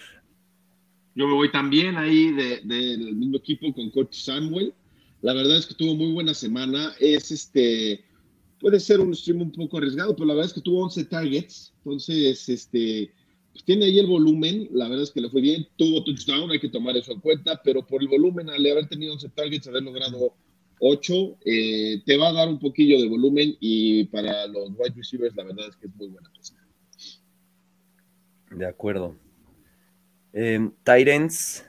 Yo 1.16 1.28
me 1.28 1.34
voy 1.34 1.52
también 1.52 1.98
ahí 1.98 2.32
del 2.32 3.16
mismo 3.16 3.38
equipo 3.38 3.74
con 3.74 3.90
Coach 3.92 4.16
Samuel. 4.16 4.74
La 5.22 5.34
verdad 5.34 5.58
es 5.58 5.66
que 5.66 5.74
tuvo 5.74 5.96
muy 5.96 6.14
buena 6.14 6.36
semana. 6.36 6.94
Es 7.00 7.32
este, 7.32 8.06
puede 8.60 8.80
ser 8.80 9.00
un 9.00 9.16
stream 9.16 9.42
un 9.42 9.52
poco 9.52 9.78
arriesgado, 9.78 10.16
pero 10.16 10.28
la 10.28 10.34
verdad 10.34 10.50
es 10.50 10.54
que 10.54 10.62
tuvo 10.62 10.84
11 10.84 11.06
targets. 11.06 11.74
Entonces, 11.78 12.50
este, 12.50 13.12
pues 13.52 13.64
tiene 13.66 13.86
ahí 13.86 14.00
el 14.00 14.08
volumen. 14.08 14.68
La 14.72 14.88
verdad 14.88 15.04
es 15.04 15.12
que 15.12 15.22
le 15.22 15.30
fue 15.30 15.42
bien. 15.42 15.68
Tuvo 15.78 16.04
touchdown, 16.04 16.52
hay 16.52 16.60
que 16.60 16.70
tomar 16.70 16.96
eso 16.98 17.12
en 17.12 17.20
cuenta, 17.20 17.62
pero 17.64 17.86
por 17.86 18.02
el 18.02 18.08
volumen, 18.08 18.50
al 18.50 18.66
haber 18.66 18.88
tenido 18.88 19.14
11 19.14 19.30
targets, 19.30 19.68
haber 19.68 19.84
logrado 19.84 20.36
8, 20.80 21.38
eh, 21.46 22.02
te 22.06 22.18
va 22.18 22.30
a 22.30 22.34
dar 22.34 22.50
un 22.50 22.60
poquillo 22.60 23.02
de 23.02 23.08
volumen 23.08 23.56
y 23.60 24.06
para 24.06 24.48
los 24.48 24.70
wide 24.78 24.94
receivers, 24.96 25.36
la 25.36 25.44
verdad 25.44 25.70
es 25.70 25.76
que 25.76 25.88
es 25.88 25.96
muy 25.96 26.08
buena 26.08 26.30
pesca. 26.32 26.58
De 28.52 28.66
acuerdo. 28.66 29.16
Eh, 30.34 30.70
Titans. 30.84 31.66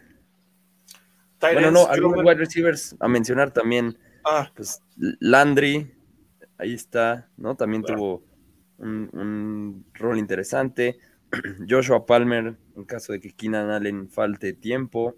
Bueno, 1.40 1.70
no, 1.70 1.86
algunos 1.86 2.24
wide 2.24 2.34
receivers 2.34 2.96
a 3.00 3.08
mencionar 3.08 3.52
también. 3.52 3.96
Ah. 4.24 4.50
Pues 4.54 4.82
Landry, 5.20 5.90
ahí 6.58 6.74
está, 6.74 7.30
¿no? 7.36 7.56
También 7.56 7.82
tuvo 7.82 8.24
un, 8.78 9.86
rol 9.94 10.18
interesante. 10.18 10.98
Joshua 11.68 12.04
Palmer, 12.04 12.56
en 12.76 12.84
caso 12.84 13.12
de 13.12 13.20
que 13.20 13.32
Keenan 13.32 13.70
Allen 13.70 14.08
falte 14.10 14.52
tiempo. 14.52 15.16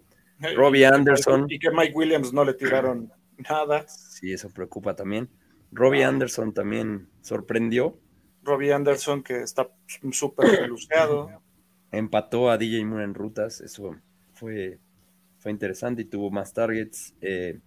Robbie 0.55 0.85
Anderson. 0.85 1.45
Y 1.49 1.59
que 1.59 1.69
Mike 1.71 1.93
Williams 1.95 2.33
no 2.33 2.43
le 2.43 2.53
tiraron 2.53 3.11
nada. 3.37 3.85
Sí, 3.87 4.31
eso 4.31 4.49
preocupa 4.49 4.95
también. 4.95 5.29
Robbie 5.71 6.03
Anderson 6.03 6.53
también 6.53 7.09
sorprendió. 7.21 7.99
Robbie 8.43 8.73
Anderson 8.73 9.23
que 9.23 9.41
está 9.41 9.69
súper 10.11 10.67
luceado. 10.67 11.29
Empató 11.91 12.49
a 12.49 12.57
DJ 12.57 12.85
Moore 12.85 13.03
en 13.03 13.13
rutas, 13.13 13.61
eso 13.61 13.95
fue, 14.33 14.79
fue 15.37 15.51
interesante 15.51 16.01
y 16.01 16.05
tuvo 16.05 16.31
más 16.31 16.53
targets. 16.53 17.13
Eh, 17.21 17.59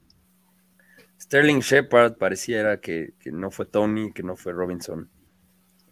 Sterling 1.20 1.60
Shepard 1.60 2.16
parecía 2.16 2.80
que, 2.80 3.14
que, 3.18 3.32
no 3.32 3.50
fue 3.50 3.66
Tony, 3.66 4.12
que 4.12 4.22
no 4.22 4.36
fue 4.36 4.52
Robinson. 4.52 5.08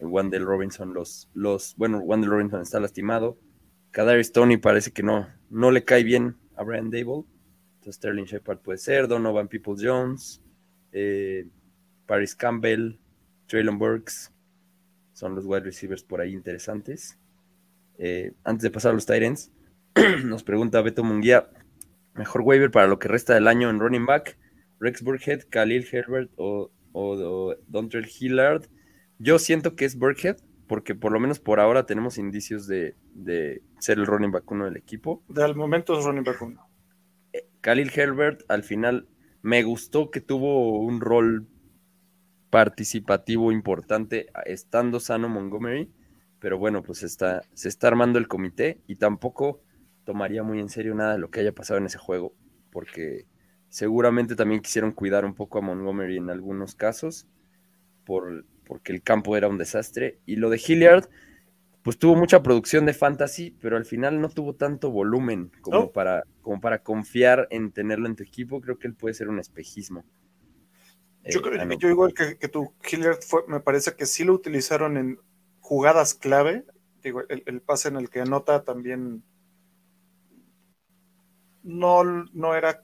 Wandel 0.01 0.45
Robinson, 0.45 0.95
los, 0.95 1.31
los, 1.33 1.77
bueno, 1.77 1.99
Wandel 1.99 2.31
Robinson 2.31 2.61
está 2.61 2.81
lastimado. 2.81 3.39
Kadarius 3.93 4.33
Tony 4.33 4.57
parece 4.57 4.91
que 4.91 5.03
no, 5.03 5.29
no 5.51 5.71
le 5.71 5.85
cae 5.85 6.03
bien 6.03 6.37
a 6.57 6.65
Brian 6.65 6.91
Dable. 6.91 7.25
Entonces 7.75 7.97
Sterling 7.97 8.25
Shepard 8.25 8.59
puede 8.59 8.79
ser, 8.79 9.09
Donovan 9.09 9.49
People 9.49 9.75
Jones, 9.79 10.41
eh, 10.93 11.47
Paris 12.07 12.35
Campbell, 12.35 12.99
Traylon 13.47 13.79
Burks. 13.79 14.33
Son 15.13 15.35
los 15.35 15.45
wide 15.45 15.61
receivers 15.61 16.03
por 16.03 16.21
ahí 16.21 16.33
interesantes. 16.33 17.19
Eh, 17.99 18.33
antes 18.45 18.63
de 18.63 18.71
pasar 18.71 18.93
a 18.93 18.95
los 18.95 19.07
Titans, 19.07 19.53
nos 20.25 20.43
pregunta 20.43 20.81
Beto 20.81 21.05
Munguía, 21.05 21.51
mejor 22.15 22.43
waiver 22.43 22.71
para 22.71 22.87
lo 22.87 22.99
que 22.99 23.09
resta 23.09 23.35
del 23.35 23.47
año 23.47 23.69
en 23.71 23.79
running 23.79 24.07
back. 24.07 24.39
Rex 24.83 25.03
Burkhead, 25.03 25.45
Khalil 25.49 25.87
Herbert 25.91 26.33
o, 26.37 26.73
o, 26.91 27.55
Dontrell 27.69 28.09
Hillard. 28.19 28.67
Yo 29.19 29.39
siento 29.39 29.77
que 29.77 29.85
es 29.85 29.97
Burkhead, 29.97 30.39
porque 30.67 30.97
por 30.97 31.13
lo 31.13 31.21
menos 31.21 31.39
por 31.39 31.61
ahora 31.61 31.87
tenemos 31.87 32.19
indicios 32.19 32.67
de, 32.67 32.97
ser 33.79 33.99
el 33.99 34.07
running 34.07 34.33
back 34.33 34.51
uno 34.51 34.65
del 34.65 34.77
equipo. 34.77 35.23
Del 35.29 35.55
momento 35.55 35.97
es 35.97 36.05
running 36.05 36.25
back 36.25 36.43
uno. 36.43 36.69
Eh, 37.33 37.47
Khalil 37.61 37.93
Herbert, 37.95 38.43
al 38.49 38.65
final, 38.65 39.09
me 39.41 39.63
gustó 39.63 40.11
que 40.11 40.21
tuvo 40.21 40.81
un 40.81 41.01
rol 41.01 41.47
participativo 42.51 43.53
importante 43.53 44.27
estando 44.47 44.99
sano 44.99 45.29
Montgomery, 45.29 45.93
pero 46.41 46.59
bueno, 46.59 46.83
pues 46.83 47.05
está, 47.05 47.43
se 47.55 47.69
está 47.69 47.87
armando 47.87 48.19
el 48.19 48.27
comité 48.27 48.81
y 48.89 48.97
tampoco 48.97 49.63
tomaría 50.05 50.43
muy 50.43 50.59
en 50.59 50.69
serio 50.69 50.93
nada 50.97 51.13
de 51.13 51.19
lo 51.21 51.31
que 51.31 51.39
haya 51.39 51.53
pasado 51.53 51.79
en 51.79 51.87
ese 51.87 51.99
juego, 51.99 52.35
porque 52.73 53.27
Seguramente 53.73 54.37
también 54.37 54.61
quisieron 54.61 54.93
cuidar 54.93 55.25
un 55.25 55.33
poco 55.33 55.57
a 55.57 55.63
Montgomery 55.63 56.19
en 56.19 56.29
algunos 56.29 56.75
casos, 56.75 57.27
por, 58.05 58.45
porque 58.67 58.93
el 58.93 59.03
campo 59.03 59.35
era 59.35 59.49
un 59.49 59.57
desastre. 59.57 60.19
Y 60.27 60.37
lo 60.37 60.51
de 60.51 60.61
Hilliard, 60.63 61.09
pues 61.83 61.97
tuvo 61.97 62.15
mucha 62.15 62.43
producción 62.43 62.85
de 62.85 62.93
fantasy, 62.93 63.57
pero 63.63 63.79
al 63.79 63.87
final 63.87 64.21
no 64.21 64.29
tuvo 64.29 64.57
tanto 64.57 64.91
volumen 64.91 65.51
como, 65.63 65.91
para, 65.91 66.25
como 66.43 66.61
para 66.61 66.83
confiar 66.83 67.49
en 67.49 67.73
tenerlo 67.73 68.09
en 68.09 68.15
tu 68.15 68.25
equipo. 68.25 68.61
Creo 68.61 68.79
que 68.79 68.89
él 68.89 68.95
puede 68.95 69.15
ser 69.15 69.31
un 69.31 69.39
espejismo. 69.39 70.05
Yo, 71.25 71.41
creo, 71.41 71.63
eh, 71.63 71.77
yo 71.79 71.89
igual 71.89 72.13
que, 72.13 72.37
que 72.37 72.49
tu 72.49 72.75
Hilliard 72.87 73.23
fue, 73.23 73.41
me 73.49 73.61
parece 73.61 73.95
que 73.97 74.05
sí 74.05 74.23
lo 74.23 74.35
utilizaron 74.35 74.99
en 74.99 75.19
jugadas 75.61 76.13
clave. 76.13 76.67
Digo, 77.03 77.23
el, 77.31 77.43
el 77.47 77.63
pase 77.63 77.89
en 77.89 77.97
el 77.97 78.11
que 78.11 78.21
anota 78.21 78.65
también 78.65 79.23
no, 81.63 82.05
no 82.05 82.55
era 82.55 82.83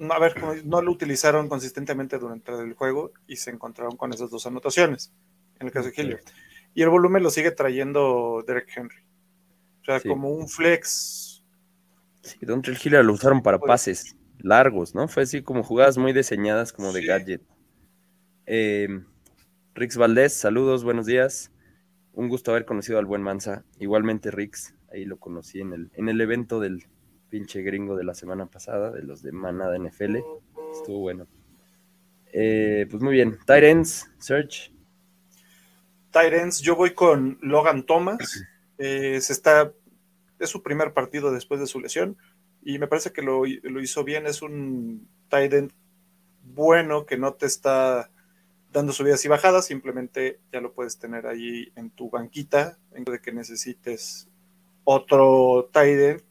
a 0.00 0.18
ver, 0.18 0.64
no 0.64 0.82
lo 0.82 0.92
utilizaron 0.92 1.48
consistentemente 1.48 2.18
durante 2.18 2.52
el 2.52 2.74
juego 2.74 3.12
y 3.26 3.36
se 3.36 3.50
encontraron 3.50 3.96
con 3.96 4.12
esas 4.12 4.30
dos 4.30 4.46
anotaciones, 4.46 5.12
en 5.58 5.66
el 5.66 5.72
caso 5.72 5.90
de 5.90 6.00
Hilliard. 6.00 6.22
Y 6.74 6.82
el 6.82 6.88
volumen 6.88 7.22
lo 7.22 7.30
sigue 7.30 7.50
trayendo 7.50 8.44
Derek 8.46 8.68
Henry. 8.74 8.98
O 9.82 9.84
sea, 9.84 10.00
como 10.00 10.30
un 10.30 10.48
flex. 10.48 11.42
Sí, 12.22 12.38
Dontrell 12.42 12.78
Hilliard 12.82 13.04
lo 13.04 13.14
usaron 13.14 13.42
para 13.42 13.58
pues 13.58 13.68
pases 13.68 14.16
largos, 14.38 14.94
¿no? 14.94 15.08
Fue 15.08 15.24
así 15.24 15.42
como 15.42 15.62
jugadas 15.62 15.98
muy 15.98 16.12
diseñadas 16.12 16.72
como 16.72 16.92
de 16.92 17.04
gadget. 17.04 17.42
Eh, 18.46 18.88
Rix 19.74 19.96
Valdés, 19.96 20.34
saludos, 20.34 20.84
buenos 20.84 21.06
días. 21.06 21.50
Un 22.12 22.28
gusto 22.28 22.50
haber 22.50 22.64
conocido 22.64 22.98
al 22.98 23.06
buen 23.06 23.22
Mansa. 23.22 23.64
Igualmente, 23.78 24.30
Rix, 24.30 24.74
ahí 24.92 25.04
lo 25.04 25.18
conocí 25.18 25.60
en 25.60 25.72
el, 25.72 25.90
en 25.94 26.08
el 26.08 26.20
evento 26.20 26.60
del 26.60 26.86
pinche 27.28 27.62
gringo 27.62 27.96
de 27.96 28.04
la 28.04 28.14
semana 28.14 28.46
pasada, 28.46 28.90
de 28.90 29.02
los 29.02 29.22
de 29.22 29.32
Manada 29.32 29.78
NFL. 29.78 30.16
Estuvo 30.72 31.00
bueno. 31.00 31.26
Eh, 32.32 32.86
pues 32.90 33.02
muy 33.02 33.12
bien. 33.14 33.38
Tyrants, 33.46 34.10
Search. 34.18 34.72
Tyrants, 36.10 36.60
yo 36.60 36.76
voy 36.76 36.94
con 36.94 37.38
Logan 37.42 37.84
Thomas. 37.84 38.18
Eh, 38.80 39.20
se 39.20 39.32
está, 39.32 39.72
es 40.38 40.50
su 40.50 40.62
primer 40.62 40.92
partido 40.92 41.32
después 41.32 41.58
de 41.58 41.66
su 41.66 41.80
lesión 41.80 42.16
y 42.62 42.78
me 42.78 42.86
parece 42.86 43.12
que 43.12 43.22
lo, 43.22 43.44
hizo 43.44 44.04
bien. 44.04 44.24
Es 44.26 44.40
un 44.40 45.08
Tyrant 45.28 45.72
bueno 46.44 47.04
que 47.04 47.18
no 47.18 47.34
te 47.34 47.46
está 47.46 48.08
dando 48.70 48.92
subidas 48.92 49.24
y 49.24 49.28
bajadas, 49.28 49.66
simplemente 49.66 50.38
ya 50.52 50.60
lo 50.60 50.74
puedes 50.74 50.96
tener 50.96 51.26
ahí 51.26 51.72
en 51.74 51.90
tu 51.90 52.08
banquita 52.08 52.78
en 52.92 53.02
de 53.02 53.20
que 53.20 53.32
necesites 53.32 54.28
otro 54.84 55.70
Tyrant 55.72 56.22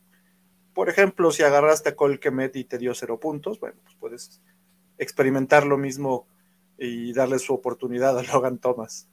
por 0.77 0.89
ejemplo, 0.89 1.31
si 1.31 1.41
agarraste 1.41 1.89
a 1.89 1.95
Colquemet 1.95 2.55
y 2.55 2.63
te 2.63 2.77
dio 2.77 2.93
cero 2.93 3.19
puntos, 3.19 3.59
bueno, 3.59 3.79
pues 3.83 3.95
puedes 3.95 4.43
experimentar 4.99 5.65
lo 5.65 5.75
mismo 5.75 6.27
y 6.77 7.13
darle 7.13 7.39
su 7.39 7.55
oportunidad 7.55 8.15
a 8.15 8.21
Logan 8.21 8.59
Thomas. 8.59 9.09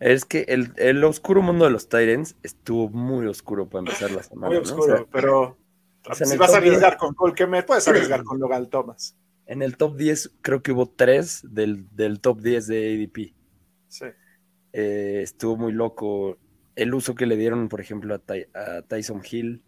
Es 0.00 0.24
que 0.24 0.46
el, 0.48 1.04
oscuro 1.04 1.42
mundo 1.42 1.66
de 1.66 1.70
los 1.70 1.90
Tyrants 1.90 2.36
estuvo 2.42 2.88
muy 2.88 3.26
oscuro 3.26 3.68
para 3.68 3.80
empezar 3.80 4.10
la 4.12 4.22
semana. 4.22 4.46
Muy 4.46 4.56
oscuro, 4.56 5.06
pero 5.12 5.58
si 6.14 6.34
vas 6.38 6.54
a 6.54 6.56
arriesgar 6.56 6.96
con 6.96 7.12
Colquemet, 7.12 7.66
puedes 7.66 7.86
arriesgar 7.86 8.24
con 8.24 8.40
Logan 8.40 8.70
Thomas. 8.70 9.18
En 9.44 9.60
el 9.60 9.76
top 9.76 9.98
10 9.98 10.36
creo 10.40 10.62
que 10.62 10.72
hubo 10.72 10.88
tres 10.88 11.42
del, 11.46 11.90
top 12.22 12.40
10 12.40 12.66
de 12.68 12.94
ADP. 12.94 13.34
Sí. 13.88 14.06
Eh, 14.72 15.20
estuvo 15.22 15.58
muy 15.58 15.72
loco 15.72 16.38
el 16.74 16.94
uso 16.94 17.14
que 17.14 17.26
le 17.26 17.36
dieron, 17.36 17.68
por 17.68 17.82
ejemplo, 17.82 18.14
a 18.14 18.82
Tyson 18.88 19.20
Hill 19.30 19.62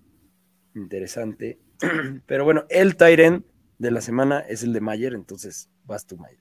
interesante. 0.77 1.59
Pero 2.27 2.45
bueno, 2.45 2.65
el 2.71 2.97
Tyren 2.97 3.45
de 3.79 3.91
la 3.91 4.01
semana 4.01 4.41
es 4.41 4.63
el 4.63 4.73
de 4.73 4.81
Mayer, 4.81 5.15
entonces 5.15 5.69
vas 5.85 6.07
tú, 6.07 6.17
Mayer. 6.17 6.41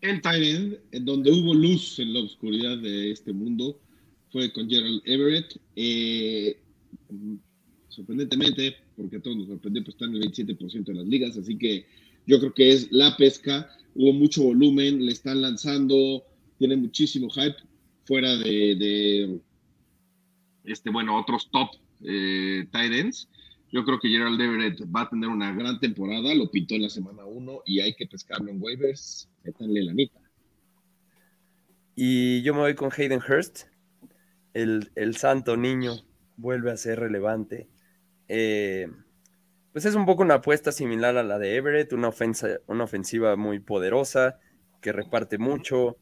El 0.00 0.20
Tyren, 0.20 0.78
en 0.92 1.04
donde 1.04 1.30
hubo 1.32 1.54
luz 1.54 1.98
en 1.98 2.12
la 2.12 2.20
oscuridad 2.20 2.78
de 2.78 3.10
este 3.10 3.32
mundo, 3.32 3.80
fue 4.30 4.52
con 4.52 4.68
Gerald 4.68 5.02
Everett. 5.04 5.60
Eh, 5.74 6.60
sorprendentemente, 7.88 8.76
porque 8.96 9.16
a 9.16 9.20
todos 9.20 9.36
nos 9.36 9.46
sorprendió, 9.48 9.82
pues 9.82 9.94
está 9.94 10.04
en 10.04 10.14
el 10.14 10.22
27% 10.30 10.84
de 10.84 10.94
las 10.94 11.06
ligas, 11.06 11.36
así 11.36 11.56
que 11.56 11.86
yo 12.26 12.38
creo 12.38 12.54
que 12.54 12.72
es 12.72 12.92
la 12.92 13.16
pesca. 13.16 13.70
Hubo 13.94 14.12
mucho 14.12 14.44
volumen, 14.44 15.04
le 15.04 15.12
están 15.12 15.42
lanzando, 15.42 16.22
tiene 16.58 16.76
muchísimo 16.76 17.28
hype 17.30 17.56
fuera 18.04 18.36
de, 18.36 18.76
de 18.76 19.40
este, 20.64 20.90
bueno, 20.90 21.18
otros 21.18 21.50
top 21.50 21.70
eh, 22.02 22.66
ends. 22.72 23.28
Yo 23.70 23.84
creo 23.84 23.98
que 24.00 24.08
Gerald 24.08 24.40
Everett 24.40 24.80
va 24.94 25.02
a 25.02 25.10
tener 25.10 25.28
una 25.28 25.52
gran 25.52 25.78
temporada, 25.78 26.34
lo 26.34 26.50
pintó 26.50 26.74
en 26.74 26.82
la 26.82 26.88
semana 26.88 27.24
1 27.24 27.62
y 27.66 27.80
hay 27.80 27.94
que 27.94 28.06
pescarlo 28.06 28.50
en 28.50 28.62
waivers, 28.62 29.28
métanle 29.44 29.82
la 29.82 29.92
mitad. 29.92 30.20
Y 31.94 32.42
yo 32.42 32.54
me 32.54 32.60
voy 32.60 32.74
con 32.74 32.90
Hayden 32.96 33.20
Hurst, 33.20 33.64
el, 34.54 34.90
el 34.94 35.16
santo 35.16 35.56
niño 35.56 35.92
vuelve 36.36 36.70
a 36.70 36.76
ser 36.76 37.00
relevante. 37.00 37.68
Eh, 38.28 38.88
pues 39.72 39.84
es 39.84 39.94
un 39.94 40.06
poco 40.06 40.22
una 40.22 40.34
apuesta 40.34 40.72
similar 40.72 41.16
a 41.16 41.22
la 41.22 41.38
de 41.38 41.56
Everett, 41.56 41.92
una, 41.92 42.08
ofensa, 42.08 42.58
una 42.66 42.84
ofensiva 42.84 43.36
muy 43.36 43.58
poderosa, 43.58 44.38
que 44.80 44.92
reparte 44.92 45.38
mucho, 45.38 45.98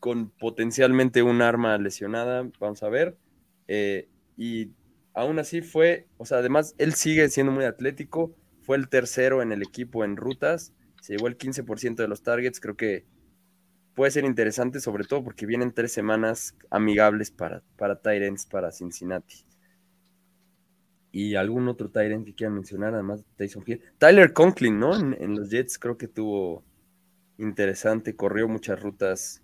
con 0.00 0.30
potencialmente 0.30 1.22
un 1.22 1.42
arma 1.42 1.76
lesionada, 1.78 2.48
vamos 2.58 2.82
a 2.82 2.88
ver. 2.88 3.16
Eh, 3.68 4.08
y 4.36 4.70
aún 5.16 5.38
así 5.38 5.62
fue, 5.62 6.06
o 6.18 6.26
sea, 6.26 6.38
además 6.38 6.74
él 6.78 6.94
sigue 6.94 7.28
siendo 7.30 7.50
muy 7.50 7.64
atlético, 7.64 8.36
fue 8.62 8.76
el 8.76 8.88
tercero 8.88 9.42
en 9.42 9.50
el 9.50 9.62
equipo 9.62 10.04
en 10.04 10.16
rutas, 10.16 10.74
se 11.00 11.14
llevó 11.14 11.26
el 11.26 11.38
15% 11.38 11.96
de 11.96 12.06
los 12.06 12.22
targets, 12.22 12.60
creo 12.60 12.76
que 12.76 13.06
puede 13.94 14.10
ser 14.10 14.24
interesante, 14.24 14.78
sobre 14.78 15.04
todo 15.04 15.24
porque 15.24 15.46
vienen 15.46 15.72
tres 15.72 15.92
semanas 15.92 16.54
amigables 16.70 17.30
para, 17.30 17.62
para 17.76 18.00
Tyrants, 18.00 18.44
para 18.44 18.70
Cincinnati. 18.70 19.46
Y 21.12 21.34
algún 21.36 21.66
otro 21.68 21.90
Tyrant 21.90 22.26
que 22.26 22.34
quieran 22.34 22.54
mencionar, 22.54 22.92
además 22.92 23.20
de 23.20 23.26
Tyson 23.36 23.64
Hill. 23.66 23.80
Tyler 23.96 24.34
Conklin, 24.34 24.78
¿no? 24.78 24.94
En, 24.94 25.16
en, 25.18 25.34
los 25.34 25.48
Jets 25.48 25.78
creo 25.78 25.96
que 25.96 26.08
tuvo 26.08 26.62
interesante, 27.38 28.14
corrió 28.14 28.48
muchas 28.48 28.78
rutas. 28.82 29.42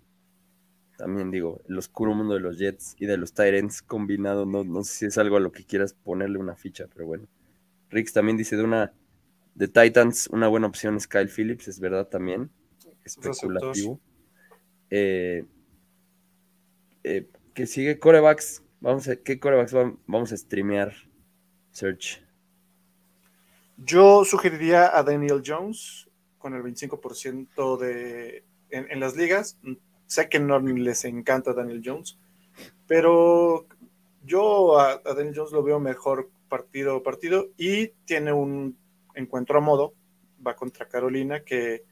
También 0.97 1.31
digo, 1.31 1.61
el 1.67 1.77
oscuro 1.77 2.13
mundo 2.13 2.35
de 2.35 2.39
los 2.39 2.57
Jets 2.57 2.95
y 2.99 3.05
de 3.05 3.17
los 3.17 3.33
Tyrants 3.33 3.81
combinado, 3.81 4.45
no, 4.45 4.63
no 4.63 4.83
sé 4.83 4.93
si 4.93 5.05
es 5.05 5.17
algo 5.17 5.37
a 5.37 5.39
lo 5.39 5.51
que 5.51 5.65
quieras 5.65 5.93
ponerle 5.93 6.37
una 6.37 6.55
ficha, 6.55 6.87
pero 6.93 7.07
bueno. 7.07 7.27
Rix 7.89 8.13
también 8.13 8.37
dice 8.37 8.55
de 8.55 8.63
una 8.63 8.93
de 9.55 9.67
Titans, 9.67 10.27
una 10.27 10.47
buena 10.47 10.67
opción 10.67 10.95
es 10.95 11.07
Kyle 11.07 11.29
Phillips, 11.29 11.67
es 11.67 11.79
verdad 11.79 12.07
también. 12.07 12.49
Especulativo. 13.03 13.99
Eh, 14.89 15.45
eh, 17.03 17.27
que 17.53 17.67
sigue 17.67 17.99
corebacks. 17.99 18.63
Vamos 18.79 19.07
a, 19.07 19.15
¿Qué 19.15 19.39
corebacks 19.39 19.73
vamos 20.07 20.31
a 20.31 20.37
streamear? 20.37 20.93
Search. 21.71 22.23
Yo 23.77 24.23
sugeriría 24.25 24.95
a 24.95 25.03
Daniel 25.03 25.41
Jones 25.45 26.09
con 26.37 26.53
el 26.53 26.61
25% 26.61 27.77
de 27.77 28.43
en, 28.69 28.91
en, 28.91 28.99
las 28.99 29.15
ligas. 29.15 29.57
Sé 30.13 30.29
que 30.29 30.39
no 30.39 30.59
les 30.59 31.05
encanta 31.05 31.53
Daniel 31.53 31.81
Jones, 31.83 32.19
pero 32.85 33.65
yo 34.23 34.77
a, 34.77 34.91
a, 35.03 35.13
Daniel 35.15 35.33
Jones 35.35 35.53
lo 35.53 35.63
veo 35.63 35.79
mejor 35.79 36.29
partido 36.47 36.97
a 36.97 37.01
partido 37.01 37.49
y 37.57 37.87
tiene 38.05 38.31
un 38.31 38.77
encuentro 39.15 39.57
a 39.57 39.61
modo. 39.61 39.95
Va 40.45 40.55
contra 40.55 40.87
Carolina, 40.87 41.43
que 41.43 41.83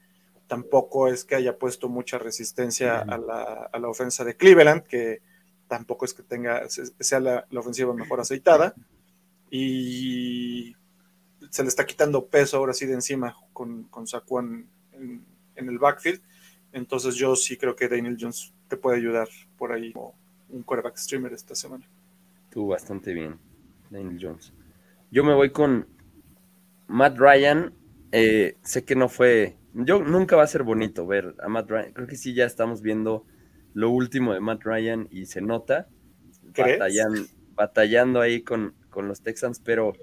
tampoco 0.46 1.08
es 1.08 1.24
que 1.24 1.34
haya 1.34 1.58
puesto 1.58 1.88
mucha 1.88 2.16
resistencia 2.16 3.00
a 3.00 3.18
la, 3.18 3.68
a 3.72 3.78
la 3.80 3.88
ofensa 3.88 4.22
de 4.22 4.36
Cleveland, 4.36 4.84
que 4.84 5.20
tampoco 5.66 6.04
es 6.04 6.14
que 6.14 6.22
tenga, 6.22 6.68
sea 6.68 7.18
la, 7.18 7.44
la 7.50 7.58
ofensiva 7.58 7.92
mejor 7.92 8.20
aceitada 8.20 8.72
y 9.50 10.76
se 11.50 11.62
le 11.64 11.68
está 11.68 11.84
quitando 11.84 12.28
peso 12.28 12.56
ahora 12.56 12.72
sí 12.72 12.86
de 12.86 12.94
encima 12.94 13.36
con, 13.52 13.88
con 13.88 14.06
Saquon 14.06 14.70
en, 14.92 15.26
en, 15.56 15.68
el 15.68 15.80
backfield. 15.80 16.22
Entonces 16.72 17.14
yo 17.14 17.36
sí 17.36 17.56
creo 17.56 17.76
que 17.76 17.88
Daniel 17.88 18.16
Jones 18.18 18.52
te 18.68 18.76
puede 18.76 18.96
ayudar 18.96 19.28
por 19.58 19.72
ahí 19.72 19.92
como 19.92 20.14
un 20.48 20.62
quarterback 20.62 20.96
streamer 20.96 21.32
esta 21.32 21.54
semana. 21.54 21.86
Tú 22.50 22.68
bastante 22.68 23.12
bien, 23.12 23.38
Daniel 23.90 24.18
Jones. 24.20 24.52
Yo 25.10 25.24
me 25.24 25.34
voy 25.34 25.50
con 25.50 25.86
Matt 26.88 27.18
Ryan. 27.18 27.72
Eh, 28.12 28.56
sé 28.62 28.84
que 28.84 28.94
no 28.94 29.08
fue, 29.08 29.56
yo 29.74 30.02
nunca 30.02 30.36
va 30.36 30.42
a 30.42 30.46
ser 30.46 30.62
bonito 30.62 31.06
ver 31.06 31.34
a 31.42 31.48
Matt 31.48 31.70
Ryan. 31.70 31.92
Creo 31.92 32.06
que 32.06 32.16
sí 32.16 32.34
ya 32.34 32.44
estamos 32.44 32.82
viendo 32.82 33.24
lo 33.74 33.90
último 33.90 34.34
de 34.34 34.40
Matt 34.40 34.62
Ryan 34.64 35.08
y 35.10 35.26
se 35.26 35.40
nota 35.40 35.88
batallando, 36.56 37.22
batallando 37.54 38.20
ahí 38.20 38.42
con, 38.42 38.74
con 38.90 39.08
los 39.08 39.22
Texans, 39.22 39.60
pero, 39.60 39.94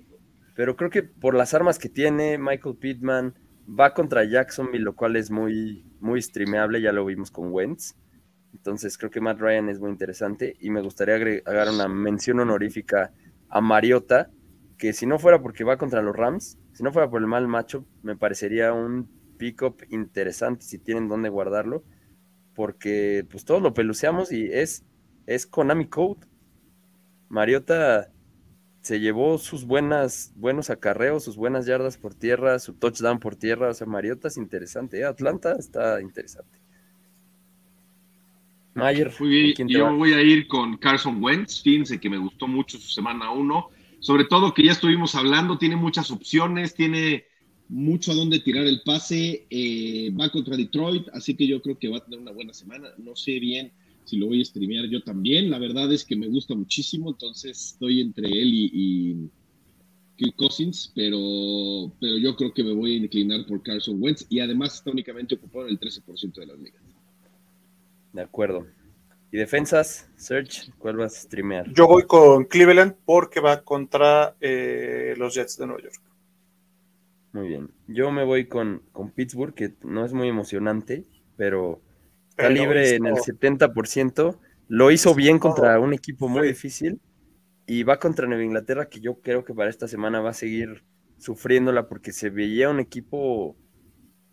pero 0.55 0.75
creo 0.75 0.89
que 0.89 1.03
por 1.03 1.35
las 1.35 1.53
armas 1.53 1.77
que 1.77 1.89
tiene 1.89 2.37
Michael 2.37 2.75
Pittman, 2.75 3.35
va 3.69 3.93
contra 3.93 4.23
Jacksonville, 4.23 4.83
lo 4.83 4.95
cual 4.95 5.15
es 5.15 5.29
muy, 5.29 5.85
muy 5.99 6.21
streameable, 6.21 6.81
ya 6.81 6.91
lo 6.91 7.05
vimos 7.05 7.31
con 7.31 7.51
Wentz. 7.51 7.95
Entonces 8.53 8.97
creo 8.97 9.11
que 9.11 9.21
Matt 9.21 9.39
Ryan 9.39 9.69
es 9.69 9.79
muy 9.79 9.91
interesante 9.91 10.55
y 10.59 10.69
me 10.69 10.81
gustaría 10.81 11.15
agregar 11.15 11.69
una 11.69 11.87
mención 11.87 12.39
honorífica 12.39 13.13
a 13.47 13.61
Mariota, 13.61 14.31
que 14.77 14.93
si 14.93 15.05
no 15.05 15.19
fuera 15.19 15.41
porque 15.41 15.63
va 15.63 15.77
contra 15.77 16.01
los 16.01 16.15
Rams, 16.15 16.57
si 16.73 16.83
no 16.83 16.91
fuera 16.91 17.09
por 17.09 17.21
el 17.21 17.27
mal 17.27 17.47
macho, 17.47 17.85
me 18.01 18.15
parecería 18.15 18.73
un 18.73 19.09
pick-up 19.37 19.83
interesante 19.89 20.65
si 20.65 20.79
tienen 20.79 21.07
dónde 21.07 21.29
guardarlo, 21.29 21.83
porque 22.55 23.25
pues 23.29 23.45
todos 23.45 23.61
lo 23.61 23.73
peluceamos 23.73 24.31
y 24.31 24.51
es, 24.51 24.83
es 25.25 25.45
Konami 25.45 25.87
Code. 25.87 26.25
Mariota 27.29 28.11
se 28.81 28.99
llevó 28.99 29.37
sus 29.37 29.65
buenas, 29.65 30.33
buenos 30.35 30.69
acarreos, 30.69 31.23
sus 31.23 31.35
buenas 31.35 31.65
yardas 31.65 31.97
por 31.97 32.15
tierra, 32.15 32.59
su 32.59 32.73
touchdown 32.73 33.19
por 33.19 33.35
tierra. 33.35 33.69
O 33.69 33.73
sea, 33.73 33.87
Mariota 33.87 34.29
es 34.29 34.37
interesante. 34.37 34.99
¿eh? 34.99 35.05
Atlanta 35.05 35.55
está 35.59 36.01
interesante. 36.01 36.59
Mayer. 38.73 39.13
Muy 39.19 39.29
bien, 39.29 39.67
yo 39.67 39.93
voy 39.95 40.13
a 40.13 40.21
ir 40.21 40.47
con 40.47 40.77
Carson 40.77 41.21
Wentz. 41.21 41.61
Fíjense 41.61 41.99
que 41.99 42.09
me 42.09 42.17
gustó 42.17 42.47
mucho 42.47 42.77
su 42.77 42.89
semana 42.89 43.31
uno. 43.31 43.69
Sobre 43.99 44.23
todo 44.23 44.53
que 44.53 44.63
ya 44.63 44.71
estuvimos 44.71 45.15
hablando, 45.15 45.57
tiene 45.57 45.75
muchas 45.75 46.09
opciones, 46.09 46.73
tiene 46.73 47.25
mucho 47.67 48.13
a 48.13 48.15
dónde 48.15 48.39
tirar 48.39 48.65
el 48.65 48.81
pase. 48.85 49.45
Eh, 49.49 50.09
va 50.17 50.29
contra 50.29 50.55
Detroit, 50.55 51.09
así 51.11 51.35
que 51.35 51.45
yo 51.45 51.61
creo 51.61 51.77
que 51.77 51.89
va 51.89 51.97
a 51.97 52.05
tener 52.05 52.19
una 52.19 52.31
buena 52.31 52.53
semana. 52.53 52.87
No 52.97 53.17
sé 53.17 53.39
bien 53.39 53.73
si 54.09 54.17
lo 54.17 54.27
voy 54.27 54.41
a 54.41 54.45
streamear 54.45 54.85
yo 54.85 55.01
también. 55.03 55.49
La 55.49 55.59
verdad 55.59 55.91
es 55.91 56.03
que 56.03 56.15
me 56.15 56.27
gusta 56.27 56.55
muchísimo, 56.55 57.11
entonces 57.11 57.73
estoy 57.73 58.01
entre 58.01 58.27
él 58.27 58.53
y, 58.53 58.71
y 58.73 59.29
Kirk 60.17 60.35
Cousins, 60.35 60.91
pero, 60.95 61.93
pero 61.99 62.17
yo 62.17 62.35
creo 62.35 62.53
que 62.53 62.63
me 62.63 62.73
voy 62.73 62.93
a 62.93 62.97
inclinar 62.97 63.45
por 63.47 63.61
Carson 63.63 64.01
Wentz 64.01 64.25
y 64.29 64.39
además 64.39 64.75
está 64.75 64.91
únicamente 64.91 65.35
ocupado 65.35 65.67
en 65.67 65.71
el 65.71 65.79
13% 65.79 66.33
de 66.33 66.45
las 66.45 66.59
ligas. 66.59 66.81
De 68.13 68.21
acuerdo. 68.21 68.65
¿Y 69.31 69.37
defensas? 69.37 70.09
Search, 70.17 70.71
¿cuál 70.79 70.97
vas 70.97 71.15
a 71.15 71.21
streamear? 71.21 71.71
Yo 71.73 71.87
voy 71.87 72.03
con 72.03 72.45
Cleveland 72.45 72.95
porque 73.05 73.39
va 73.39 73.61
contra 73.63 74.35
eh, 74.41 75.13
los 75.17 75.35
Jets 75.35 75.57
de 75.57 75.67
Nueva 75.67 75.83
York. 75.83 76.01
Muy 77.31 77.47
bien. 77.47 77.69
Yo 77.87 78.11
me 78.11 78.25
voy 78.25 78.47
con, 78.47 78.81
con 78.91 79.11
Pittsburgh, 79.11 79.53
que 79.53 79.75
no 79.83 80.03
es 80.03 80.13
muy 80.13 80.27
emocionante, 80.27 81.05
pero 81.37 81.79
está 82.39 82.49
libre 82.49 82.95
en 82.95 83.05
el 83.05 83.15
70%. 83.15 84.39
Lo 84.67 84.91
hizo 84.91 85.13
bien 85.15 85.39
contra 85.39 85.79
un 85.79 85.93
equipo 85.93 86.27
muy 86.29 86.47
difícil 86.47 87.01
y 87.65 87.83
va 87.83 87.99
contra 87.99 88.27
Nueva 88.27 88.43
Inglaterra, 88.43 88.89
que 88.89 88.99
yo 88.99 89.19
creo 89.21 89.43
que 89.43 89.53
para 89.53 89.69
esta 89.69 89.87
semana 89.87 90.21
va 90.21 90.31
a 90.31 90.33
seguir 90.33 90.83
sufriéndola 91.17 91.87
porque 91.87 92.11
se 92.11 92.29
veía 92.29 92.69
un 92.69 92.79
equipo 92.79 93.57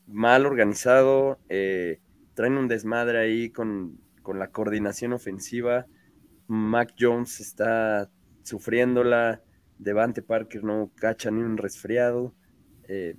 mal 0.06 0.46
organizado. 0.46 1.38
Eh, 1.48 2.00
traen 2.34 2.58
un 2.58 2.68
desmadre 2.68 3.18
ahí 3.18 3.50
con, 3.50 3.98
con, 4.22 4.38
la 4.38 4.50
coordinación 4.50 5.12
ofensiva. 5.12 5.86
Mac 6.46 6.94
Jones 6.98 7.40
está 7.40 8.10
sufriéndola. 8.42 9.42
Devante 9.78 10.22
Parker 10.22 10.64
no 10.64 10.92
cacha 10.94 11.30
ni 11.30 11.42
un 11.42 11.56
resfriado. 11.56 12.34
Eh, 12.88 13.16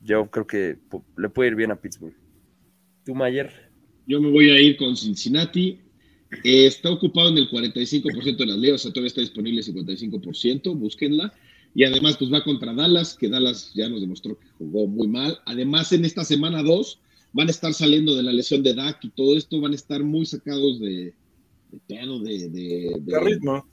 yo 0.00 0.30
creo 0.30 0.46
que 0.46 0.78
le 1.16 1.28
puede 1.30 1.50
ir 1.50 1.56
bien 1.56 1.70
a 1.70 1.80
Pittsburgh. 1.80 2.14
¿Tú, 3.04 3.14
Mayer? 3.14 3.65
Yo 4.06 4.20
me 4.20 4.30
voy 4.30 4.50
a 4.50 4.60
ir 4.60 4.76
con 4.76 4.96
Cincinnati. 4.96 5.78
Eh, 6.44 6.66
está 6.66 6.90
ocupado 6.90 7.28
en 7.28 7.38
el 7.38 7.48
45% 7.48 8.36
de 8.36 8.46
las 8.46 8.58
ligas, 8.58 8.80
o 8.80 8.82
sea, 8.84 8.92
todavía 8.92 9.08
está 9.08 9.20
disponible 9.20 9.60
el 9.60 9.66
55%, 9.66 10.76
búsquenla. 10.76 11.32
Y 11.74 11.84
además, 11.84 12.16
pues 12.16 12.32
va 12.32 12.42
contra 12.42 12.72
Dallas, 12.72 13.14
que 13.14 13.28
Dallas 13.28 13.72
ya 13.74 13.88
nos 13.88 14.00
demostró 14.00 14.38
que 14.38 14.46
jugó 14.58 14.86
muy 14.86 15.08
mal. 15.08 15.38
Además, 15.44 15.92
en 15.92 16.04
esta 16.04 16.24
semana 16.24 16.62
2 16.62 17.00
van 17.32 17.48
a 17.48 17.50
estar 17.50 17.74
saliendo 17.74 18.14
de 18.14 18.22
la 18.22 18.32
lesión 18.32 18.62
de 18.62 18.74
Dak 18.74 19.04
y 19.04 19.10
todo 19.10 19.36
esto, 19.36 19.60
van 19.60 19.72
a 19.72 19.74
estar 19.74 20.02
muy 20.02 20.24
sacados 20.24 20.80
de, 20.80 21.12
de 21.70 21.96
de, 21.96 22.48
de, 22.48 22.96
de, 23.00 23.20
ritmo. 23.20 23.66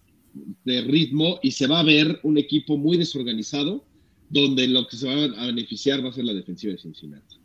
De 0.66 0.82
ritmo, 0.82 1.40
y 1.42 1.52
se 1.52 1.68
va 1.68 1.80
a 1.80 1.84
ver 1.84 2.20
un 2.24 2.38
equipo 2.38 2.78
muy 2.78 2.98
desorganizado, 2.98 3.86
donde 4.30 4.68
lo 4.68 4.86
que 4.88 4.98
se 4.98 5.08
va 5.08 5.42
a 5.42 5.46
beneficiar 5.46 6.04
va 6.04 6.10
a 6.10 6.14
ser 6.14 6.26
la 6.26 6.34
defensiva 6.34 6.74
de 6.74 6.80
Cincinnati. 6.80 7.38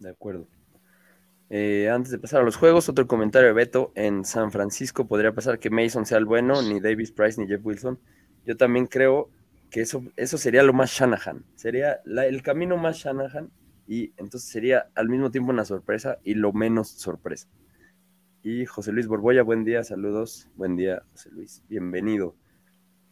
De 0.00 0.08
acuerdo. 0.08 0.48
Eh, 1.50 1.88
antes 1.90 2.10
de 2.10 2.18
pasar 2.18 2.40
a 2.40 2.44
los 2.44 2.56
juegos, 2.56 2.88
otro 2.88 3.06
comentario 3.06 3.48
de 3.48 3.54
Beto. 3.54 3.92
En 3.94 4.24
San 4.24 4.50
Francisco 4.50 5.06
podría 5.06 5.34
pasar 5.34 5.58
que 5.58 5.70
Mason 5.70 6.06
sea 6.06 6.18
el 6.18 6.24
bueno, 6.24 6.62
ni 6.62 6.80
Davis 6.80 7.12
Price 7.12 7.40
ni 7.40 7.46
Jeff 7.46 7.64
Wilson. 7.64 7.98
Yo 8.44 8.56
también 8.56 8.86
creo 8.86 9.30
que 9.70 9.80
eso, 9.80 10.02
eso 10.16 10.38
sería 10.38 10.62
lo 10.62 10.72
más 10.72 10.90
Shanahan. 10.90 11.44
Sería 11.54 12.00
el 12.04 12.42
camino 12.42 12.76
más 12.76 12.96
Shanahan 12.98 13.50
y 13.86 14.12
entonces 14.16 14.44
sería 14.44 14.86
al 14.94 15.08
mismo 15.08 15.30
tiempo 15.30 15.50
una 15.50 15.64
sorpresa 15.64 16.18
y 16.24 16.34
lo 16.34 16.52
menos 16.52 16.88
sorpresa. 16.88 17.48
y 18.42 18.66
José 18.66 18.92
Luis 18.92 19.06
Borboya. 19.06 19.42
Buen 19.42 19.64
día, 19.64 19.82
saludos. 19.84 20.48
Buen 20.56 20.76
día, 20.76 21.02
José 21.12 21.30
Luis. 21.32 21.62
Bienvenido. 21.68 22.36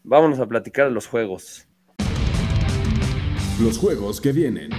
Vámonos 0.05 0.39
a 0.41 0.47
platicar 0.47 0.91
los 0.91 1.07
juegos. 1.07 1.69
Los 3.61 3.79
juegos 3.79 4.21
que 4.21 4.33
vienen. 4.33 4.71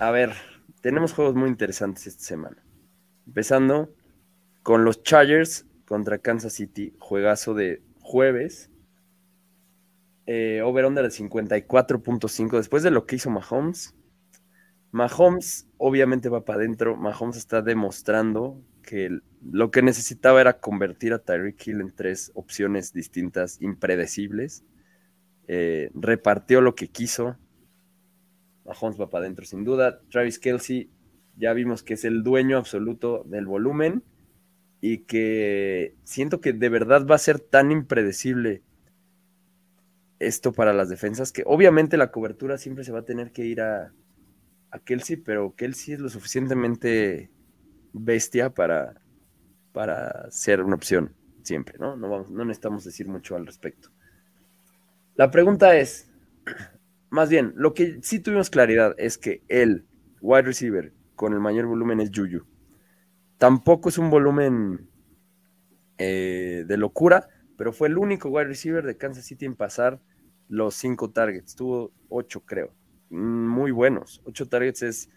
A 0.00 0.10
ver, 0.10 0.32
tenemos 0.82 1.14
juegos 1.14 1.34
muy 1.34 1.48
interesantes 1.48 2.06
esta 2.06 2.24
semana. 2.24 2.62
Empezando 3.26 3.94
con 4.62 4.84
los 4.84 5.02
Chargers 5.02 5.64
contra 5.86 6.18
Kansas 6.18 6.52
City, 6.52 6.94
juegazo 6.98 7.54
de 7.54 7.82
jueves. 8.00 8.68
Eh, 10.26 10.60
over-under 10.62 11.04
de 11.04 11.10
54.5. 11.10 12.56
Después 12.56 12.82
de 12.82 12.90
lo 12.90 13.06
que 13.06 13.16
hizo 13.16 13.30
Mahomes, 13.30 13.94
Mahomes 14.90 15.68
obviamente 15.78 16.28
va 16.28 16.44
para 16.44 16.58
adentro. 16.58 16.96
Mahomes 16.96 17.36
está 17.36 17.62
demostrando 17.62 18.60
que 18.82 19.20
lo 19.40 19.70
que 19.70 19.82
necesitaba 19.82 20.40
era 20.40 20.60
convertir 20.60 21.12
a 21.12 21.20
Tyreek 21.20 21.66
Hill 21.66 21.80
en 21.80 21.94
tres 21.94 22.32
opciones 22.34 22.92
distintas, 22.92 23.60
impredecibles. 23.60 24.64
Eh, 25.46 25.90
repartió 25.94 26.60
lo 26.60 26.74
que 26.74 26.88
quiso. 26.88 27.36
Mahomes 28.64 29.00
va 29.00 29.10
para 29.10 29.24
adentro 29.24 29.44
sin 29.44 29.64
duda. 29.64 30.00
Travis 30.10 30.38
Kelsey, 30.38 30.90
ya 31.36 31.52
vimos 31.52 31.82
que 31.82 31.94
es 31.94 32.04
el 32.04 32.22
dueño 32.22 32.58
absoluto 32.58 33.24
del 33.26 33.46
volumen 33.46 34.02
y 34.80 34.98
que 34.98 35.94
siento 36.04 36.40
que 36.40 36.52
de 36.52 36.68
verdad 36.68 37.06
va 37.06 37.14
a 37.14 37.18
ser 37.18 37.38
tan 37.38 37.70
impredecible 37.70 38.62
esto 40.18 40.52
para 40.52 40.72
las 40.72 40.88
defensas 40.88 41.32
que 41.32 41.42
obviamente 41.46 41.96
la 41.96 42.10
cobertura 42.10 42.58
siempre 42.58 42.84
se 42.84 42.92
va 42.92 43.00
a 43.00 43.04
tener 43.04 43.32
que 43.32 43.44
ir 43.44 43.60
a, 43.60 43.92
a 44.70 44.78
Kelsey, 44.78 45.16
pero 45.16 45.54
Kelsey 45.56 45.94
es 45.94 46.00
lo 46.00 46.08
suficientemente 46.08 47.30
bestia 47.92 48.50
para, 48.50 49.00
para 49.72 50.30
ser 50.30 50.62
una 50.62 50.76
opción 50.76 51.14
siempre, 51.42 51.78
¿no? 51.78 51.96
No, 51.96 52.08
vamos, 52.08 52.30
no 52.30 52.44
necesitamos 52.44 52.84
decir 52.84 53.08
mucho 53.08 53.36
al 53.36 53.46
respecto. 53.46 53.90
La 55.14 55.30
pregunta 55.30 55.76
es, 55.76 56.10
más 57.12 57.28
bien, 57.28 57.52
lo 57.56 57.74
que 57.74 57.98
sí 58.00 58.20
tuvimos 58.20 58.48
claridad 58.48 58.94
es 58.96 59.18
que 59.18 59.42
el 59.48 59.84
wide 60.22 60.44
receiver 60.44 60.94
con 61.14 61.34
el 61.34 61.40
mayor 61.40 61.66
volumen 61.66 62.00
es 62.00 62.10
Juju. 62.12 62.46
Tampoco 63.36 63.90
es 63.90 63.98
un 63.98 64.08
volumen 64.08 64.88
eh, 65.98 66.64
de 66.66 66.76
locura, 66.78 67.28
pero 67.58 67.74
fue 67.74 67.88
el 67.88 67.98
único 67.98 68.30
wide 68.30 68.46
receiver 68.46 68.86
de 68.86 68.96
Kansas 68.96 69.26
City 69.26 69.44
en 69.44 69.56
pasar 69.56 70.00
los 70.48 70.74
cinco 70.74 71.10
targets. 71.10 71.54
Tuvo 71.54 71.92
ocho, 72.08 72.46
creo. 72.46 72.72
Muy 73.10 73.72
buenos. 73.72 74.22
Ocho 74.24 74.48
targets 74.48 74.82
es 74.82 75.10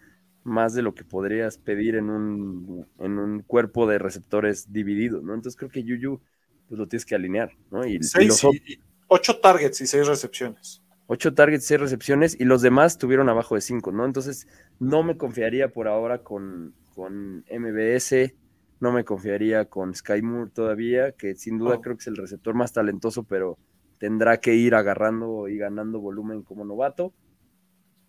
más 0.44 0.74
de 0.74 0.82
lo 0.82 0.94
que 0.94 1.02
podrías 1.02 1.56
pedir 1.56 1.94
en 1.94 2.10
un, 2.10 2.86
en 2.98 3.18
un 3.18 3.40
cuerpo 3.40 3.86
de 3.86 3.98
receptores 3.98 4.70
divididos, 4.70 5.24
¿no? 5.24 5.32
Entonces 5.32 5.56
creo 5.56 5.70
que 5.70 5.82
Juju 5.82 6.20
pues 6.68 6.78
lo 6.78 6.86
tienes 6.88 7.06
que 7.06 7.14
alinear, 7.14 7.52
¿no? 7.70 7.86
Y, 7.86 8.02
seis, 8.02 8.44
y 8.44 8.78
ocho 9.06 9.40
targets 9.40 9.80
y 9.80 9.86
seis 9.86 10.06
recepciones. 10.06 10.82
Ocho 11.08 11.34
targets, 11.34 11.64
seis 11.66 11.80
recepciones, 11.80 12.36
y 12.40 12.44
los 12.44 12.62
demás 12.62 12.98
tuvieron 12.98 13.28
abajo 13.28 13.54
de 13.54 13.60
cinco, 13.60 13.92
¿no? 13.92 14.04
Entonces, 14.04 14.48
no 14.80 15.02
me 15.04 15.16
confiaría 15.16 15.68
por 15.72 15.86
ahora 15.86 16.18
con, 16.18 16.74
con 16.94 17.44
MBS, 17.50 18.34
no 18.80 18.92
me 18.92 19.04
confiaría 19.04 19.66
con 19.66 19.94
Sky 19.94 20.20
Moore 20.22 20.50
todavía, 20.52 21.12
que 21.12 21.34
sin 21.36 21.58
duda 21.58 21.76
Oh. 21.76 21.80
creo 21.80 21.96
que 21.96 22.00
es 22.00 22.06
el 22.08 22.16
receptor 22.16 22.54
más 22.54 22.72
talentoso, 22.72 23.22
pero 23.22 23.56
tendrá 23.98 24.38
que 24.38 24.54
ir 24.54 24.74
agarrando 24.74 25.48
y 25.48 25.56
ganando 25.58 26.00
volumen 26.00 26.42
como 26.42 26.64
novato. 26.64 27.14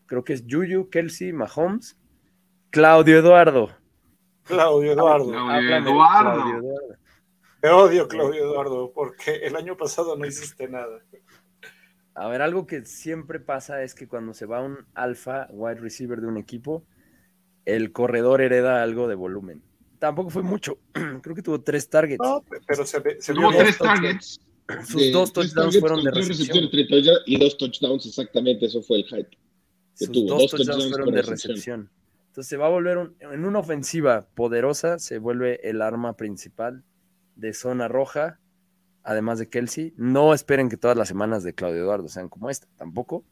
Creo 0.07 0.23
que 0.23 0.33
es 0.33 0.43
Juju, 0.49 0.89
Kelsey, 0.89 1.33
Mahomes, 1.33 1.97
Claudio 2.71 3.19
Eduardo. 3.19 3.69
Claudio 4.43 4.93
Eduardo. 4.93 5.29
Claudio 5.31 5.75
Eduardo. 5.77 6.33
Claudio 6.33 6.57
Eduardo. 6.57 6.97
Te 7.61 7.69
odio, 7.69 8.07
Claudio 8.07 8.43
Eduardo, 8.43 8.91
porque 8.93 9.35
el 9.43 9.55
año 9.55 9.75
pasado 9.77 10.15
no 10.17 10.25
hiciste 10.25 10.67
nada. 10.67 10.99
A 12.19 12.27
ver, 12.29 12.41
algo 12.41 12.65
que 12.65 12.83
siempre 12.83 13.39
pasa 13.39 13.83
es 13.83 13.93
que 13.93 14.07
cuando 14.07 14.33
se 14.33 14.45
va 14.47 14.61
un 14.63 14.79
alfa 14.95 15.47
wide 15.51 15.75
receiver 15.79 16.19
de 16.19 16.27
un 16.27 16.37
equipo, 16.37 16.83
el 17.65 17.91
corredor 17.91 18.41
hereda 18.41 18.81
algo 18.81 19.07
de 19.07 19.15
volumen. 19.15 19.61
Tampoco 19.99 20.29
fue 20.31 20.41
mucho. 20.43 20.79
Creo 21.21 21.35
que 21.35 21.41
tuvo 21.43 21.61
tres 21.61 21.89
targets. 21.89 22.19
No, 22.23 22.43
pero 22.67 22.85
se, 22.85 22.99
ve, 22.99 23.17
se 23.21 23.33
Tuvo 23.33 23.51
tres 23.51 23.77
targets. 23.77 24.39
Sus 24.85 25.01
de 25.01 25.11
dos 25.11 25.31
touchdowns 25.31 25.79
fueron 25.79 26.03
de 26.03 26.11
recepción. 26.11 26.37
recepciones, 26.39 26.71
30 26.71 26.95
yardas 27.05 27.23
y 27.25 27.39
dos 27.39 27.57
touchdowns, 27.57 28.05
exactamente, 28.05 28.65
eso 28.65 28.81
fue 28.81 28.97
el 28.97 29.05
hype. 29.05 29.29
que 29.29 30.05
Sus 30.05 30.11
tuvo, 30.11 30.27
dos 30.29 30.41
dos 30.41 30.51
touchdowns 30.51 30.67
touchdowns 30.67 30.89
fueron 30.89 31.13
de 31.15 31.21
recepción. 31.21 31.55
recepción. 31.55 31.89
Entonces 32.27 32.49
se 32.49 32.57
va 32.57 32.65
a 32.65 32.69
volver 32.69 32.97
un- 32.97 33.15
en 33.19 33.45
una 33.45 33.59
ofensiva 33.59 34.27
poderosa, 34.35 34.99
se 34.99 35.19
vuelve 35.19 35.59
el 35.69 35.81
arma 35.81 36.17
principal 36.17 36.83
de 37.35 37.53
zona 37.53 37.87
roja, 37.87 38.39
además 39.07 39.39
de 39.39 39.47
Kelsey. 39.47 39.93
No 39.95 40.33
esperen 40.33 40.67
que 40.67 40.75
todas 40.75 40.97
las 40.97 41.07
semanas 41.07 41.41
de 41.41 41.53
Claudio 41.53 41.81
Eduardo 41.81 42.09
sean 42.09 42.27
como 42.27 42.49
esta, 42.49 42.67
tampoco. 42.75 43.23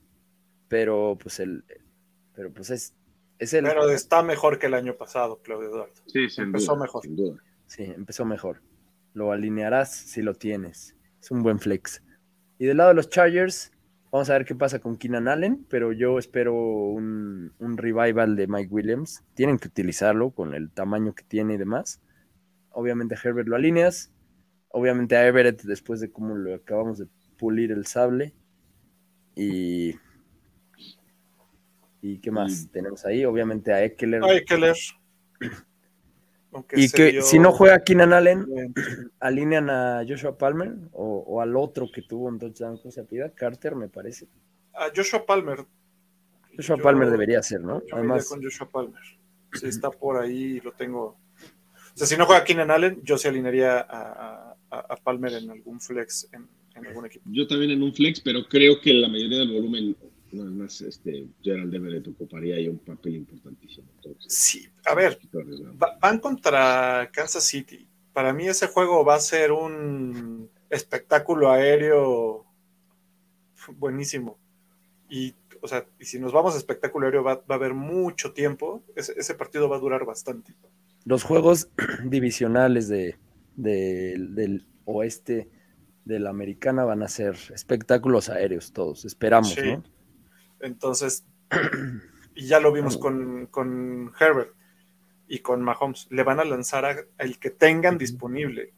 Pero 0.70 1.18
pues 1.22 1.40
el, 1.42 1.66
pero 2.34 2.52
pues 2.54 2.70
es, 2.70 2.96
es 3.40 3.54
el 3.54 3.66
Pero 3.66 3.90
está 3.90 4.24
mejor 4.24 4.58
que 4.58 4.68
el 4.68 4.74
año 4.74 4.96
pasado, 4.96 5.42
Claudio 5.44 5.68
Eduardo. 5.68 5.94
Sí, 6.08 6.30
sin 6.30 6.46
Empezó 6.46 6.74
duda. 6.76 6.86
mejor. 6.86 7.02
Sin 7.04 7.16
duda. 7.18 7.44
Sí, 7.68 7.84
empezó 7.84 8.24
mejor. 8.26 8.62
Lo 9.14 9.34
alinearás 9.34 9.94
si 9.94 10.22
lo 10.22 10.34
tienes. 10.34 10.96
Es 11.22 11.30
un 11.30 11.44
buen 11.44 11.60
flex. 11.60 12.02
Y 12.58 12.66
del 12.66 12.78
lado 12.78 12.90
de 12.90 12.96
los 12.96 13.10
Chargers, 13.10 13.74
vamos 14.12 14.30
a 14.30 14.34
ver 14.34 14.46
qué 14.46 14.56
pasa 14.56 14.80
con 14.80 14.96
Keenan 14.96 15.28
Allen, 15.28 15.66
pero 15.70 15.92
yo 15.92 16.20
espero 16.20 16.54
un, 16.56 17.52
un 17.60 17.78
revival 17.78 18.38
de 18.38 18.48
Mike 18.48 18.74
Williams. 18.74 19.26
Tienen 19.34 19.60
que 19.60 19.68
utilizarlo 19.68 20.32
con 20.32 20.54
el 20.54 20.72
tamaño 20.72 21.14
que 21.14 21.24
tiene 21.26 21.56
y 21.56 21.58
demás. 21.58 22.02
Obviamente 22.72 23.16
Herbert 23.22 23.50
lo 23.50 23.58
alineas. 23.58 24.14
Obviamente 24.78 25.16
a 25.16 25.26
Everett 25.26 25.62
después 25.64 26.02
de 26.02 26.12
cómo 26.12 26.36
lo 26.36 26.54
acabamos 26.54 26.98
de 26.98 27.08
pulir 27.38 27.72
el 27.72 27.86
sable. 27.86 28.34
Y... 29.36 29.96
¿Y 32.02 32.20
qué 32.20 32.30
más 32.30 32.64
Y- 32.64 32.68
tenemos 32.68 33.06
ahí? 33.06 33.24
Obviamente 33.24 33.72
a 33.72 33.84
Eckler. 33.84 34.22
Leer. 34.22 34.76
Aunque 36.52 36.80
y 36.80 36.90
que 36.90 37.22
si 37.22 37.40
no 37.40 37.52
juega 37.52 37.84
Keenan 37.84 38.12
Allen, 38.14 38.46
alinean 39.20 39.70
a 39.70 40.04
Joshua 40.08 40.38
Palmer 40.38 40.74
o, 40.94 41.18
o 41.28 41.42
al 41.42 41.56
otro 41.56 41.88
que 41.94 42.02
tuvo 42.02 42.28
un 42.28 42.38
touchdown, 42.40 42.78
¿cómo 42.78 42.92
se 42.92 43.02
apellida? 43.02 43.30
Carter, 43.32 43.76
me 43.76 43.90
parece. 43.90 44.28
A 44.74 44.90
Joshua 44.96 45.26
Palmer. 45.26 45.66
Joshua 46.56 46.78
Yo- 46.78 46.84
Palmer 46.84 47.10
debería 47.10 47.42
ser, 47.44 47.62
¿no? 47.62 47.82
Yo 47.86 47.96
Además, 47.96 48.28
con 48.30 48.42
Joshua 48.44 48.70
Palmer. 48.70 49.02
Si 49.54 49.68
está 49.68 49.90
por 49.90 50.18
ahí, 50.18 50.60
lo 50.62 50.72
tengo. 50.74 51.18
O 51.94 51.98
sea, 51.98 52.08
si 52.08 52.16
no 52.18 52.26
juega 52.26 52.44
Keenan 52.44 52.72
Allen, 52.72 53.02
yo 53.04 53.18
se 53.18 53.28
alinearía 53.30 53.80
a, 53.80 53.82
a- 54.52 54.55
a 54.80 54.96
Palmer 54.96 55.34
en 55.34 55.50
algún 55.50 55.80
flex 55.80 56.28
en, 56.32 56.48
en 56.76 56.88
algún 56.88 57.06
equipo. 57.06 57.26
Yo 57.32 57.48
también 57.48 57.72
en 57.72 57.84
un 57.84 57.94
flex, 57.94 58.20
pero 58.20 58.46
creo 58.48 58.80
que 58.80 58.94
la 58.94 59.08
mayoría 59.08 59.40
del 59.40 59.54
volumen, 59.54 59.96
nada 60.32 60.50
más, 60.50 60.82
este, 60.82 61.28
Gerald 61.42 61.74
Everett 61.74 62.08
ocuparía 62.08 62.56
ahí 62.56 62.68
un 62.68 62.80
papel 62.80 63.16
importantísimo. 63.16 63.88
Entonces, 63.96 64.34
Sí, 64.34 64.68
a 64.86 64.94
ver, 64.94 65.20
van 66.00 66.20
contra 66.20 67.10
Kansas 67.12 67.44
City. 67.44 67.88
Para 68.14 68.34
mí 68.34 68.48
ese 68.48 68.68
juego 68.68 69.04
va 69.04 69.16
a 69.16 69.20
ser 69.20 69.52
un 69.52 70.50
espectáculo 70.70 71.52
aéreo 71.52 72.46
buenísimo. 73.78 74.38
Y, 75.10 75.34
o 75.62 75.68
sea, 75.68 75.86
y 76.00 76.06
si 76.06 76.20
nos 76.20 76.34
vamos 76.34 76.56
a 76.56 76.58
espectáculo 76.58 77.06
aéreo 77.06 77.24
va, 77.24 77.36
va 77.36 77.56
a 77.56 77.58
haber 77.58 77.74
mucho 77.74 78.34
tiempo. 78.34 78.84
Ese, 78.96 79.14
ese 79.18 79.34
partido 79.36 79.70
va 79.70 79.78
a 79.78 79.80
durar 79.80 80.06
bastante. 80.06 80.54
los 81.06 81.24
juegos 81.24 81.70
divisionales 82.06 82.88
de, 82.88 83.18
de- 83.56 84.16
del 84.30 84.66
oeste 84.86 85.50
de 86.06 86.20
la 86.20 86.30
americana 86.30 86.84
van 86.84 87.02
a 87.04 87.08
ser 87.08 87.36
espectáculos 87.54 88.30
aéreos 88.30 88.72
todos, 88.74 89.06
esperamos, 89.06 89.54
Sí. 89.54 89.62
¿no? 89.74 89.84
Entonces, 90.60 91.26
y 92.36 92.48
ya 92.48 92.60
lo 92.60 92.72
vimos 92.72 92.98
con, 92.98 93.48
con 93.48 94.12
Herbert 94.20 94.52
y 95.28 95.40
con 95.40 95.62
Mahomes. 95.64 96.08
Le 96.12 96.24
van 96.24 96.40
a 96.40 96.46
lanzar 96.46 96.86
a- 96.86 97.06
al 97.18 97.40
que 97.40 97.50
tengan 97.50 97.98
disponible. 97.98 98.74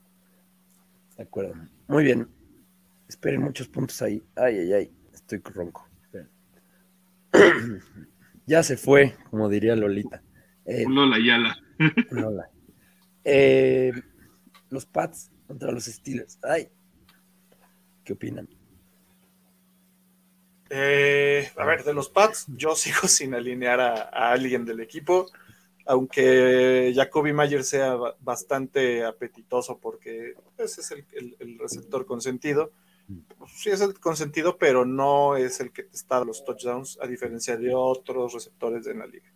De 1.17 1.23
acuerdo. 1.23 1.53
Muy 1.87 2.03
bien. 2.03 2.27
Esperen 3.07 3.41
muchos 3.41 3.67
puntos 3.67 4.01
ahí. 4.01 4.23
Ay, 4.35 4.59
ay, 4.59 4.73
ay. 4.73 4.91
Estoy 5.13 5.39
ronco. 5.53 5.87
Esperen. 6.03 6.29
ya 8.45 8.63
se 8.63 8.77
fue, 8.77 9.15
como 9.29 9.49
diría 9.49 9.75
Lolita. 9.75 10.21
Eh, 10.65 10.85
Lola 10.87 11.17
Yala. 11.19 11.57
Lola. 12.11 12.49
Eh, 13.23 13.91
los 14.69 14.85
Pats 14.85 15.31
contra 15.47 15.71
los 15.71 15.85
Steelers. 15.85 16.37
Ay. 16.43 16.69
¿Qué 18.03 18.13
opinan? 18.13 18.47
Eh, 20.69 21.49
a 21.55 21.65
ver, 21.65 21.83
de 21.83 21.93
los 21.93 22.09
Pats, 22.09 22.45
yo 22.49 22.75
sigo 22.75 23.07
sin 23.07 23.33
alinear 23.33 23.79
a, 23.79 23.93
a 24.11 24.31
alguien 24.31 24.65
del 24.65 24.79
equipo, 24.81 25.27
aunque 25.85 26.91
Jacoby 26.93 27.31
Mayer 27.33 27.63
sea 27.63 27.95
ba- 27.95 28.15
bastante 28.19 29.05
apetitoso 29.05 29.79
porque 29.79 30.35
ese 30.57 30.81
es 30.81 30.91
el, 30.91 31.57
receptor 31.59 32.05
consentido. 32.05 32.71
Sí 33.55 33.69
es 33.69 33.79
el 33.79 33.97
consentido, 34.01 34.57
pero 34.57 34.83
no 34.85 35.37
es 35.37 35.61
el 35.61 35.71
que 35.71 35.83
está 35.93 36.15
dando 36.15 36.27
los 36.27 36.43
touchdowns, 36.43 36.99
a 37.01 37.07
diferencia 37.07 37.55
de 37.55 37.73
otros 37.73 38.33
receptores 38.33 38.85
en 38.87 38.99
la 38.99 39.07
liga. 39.07 39.31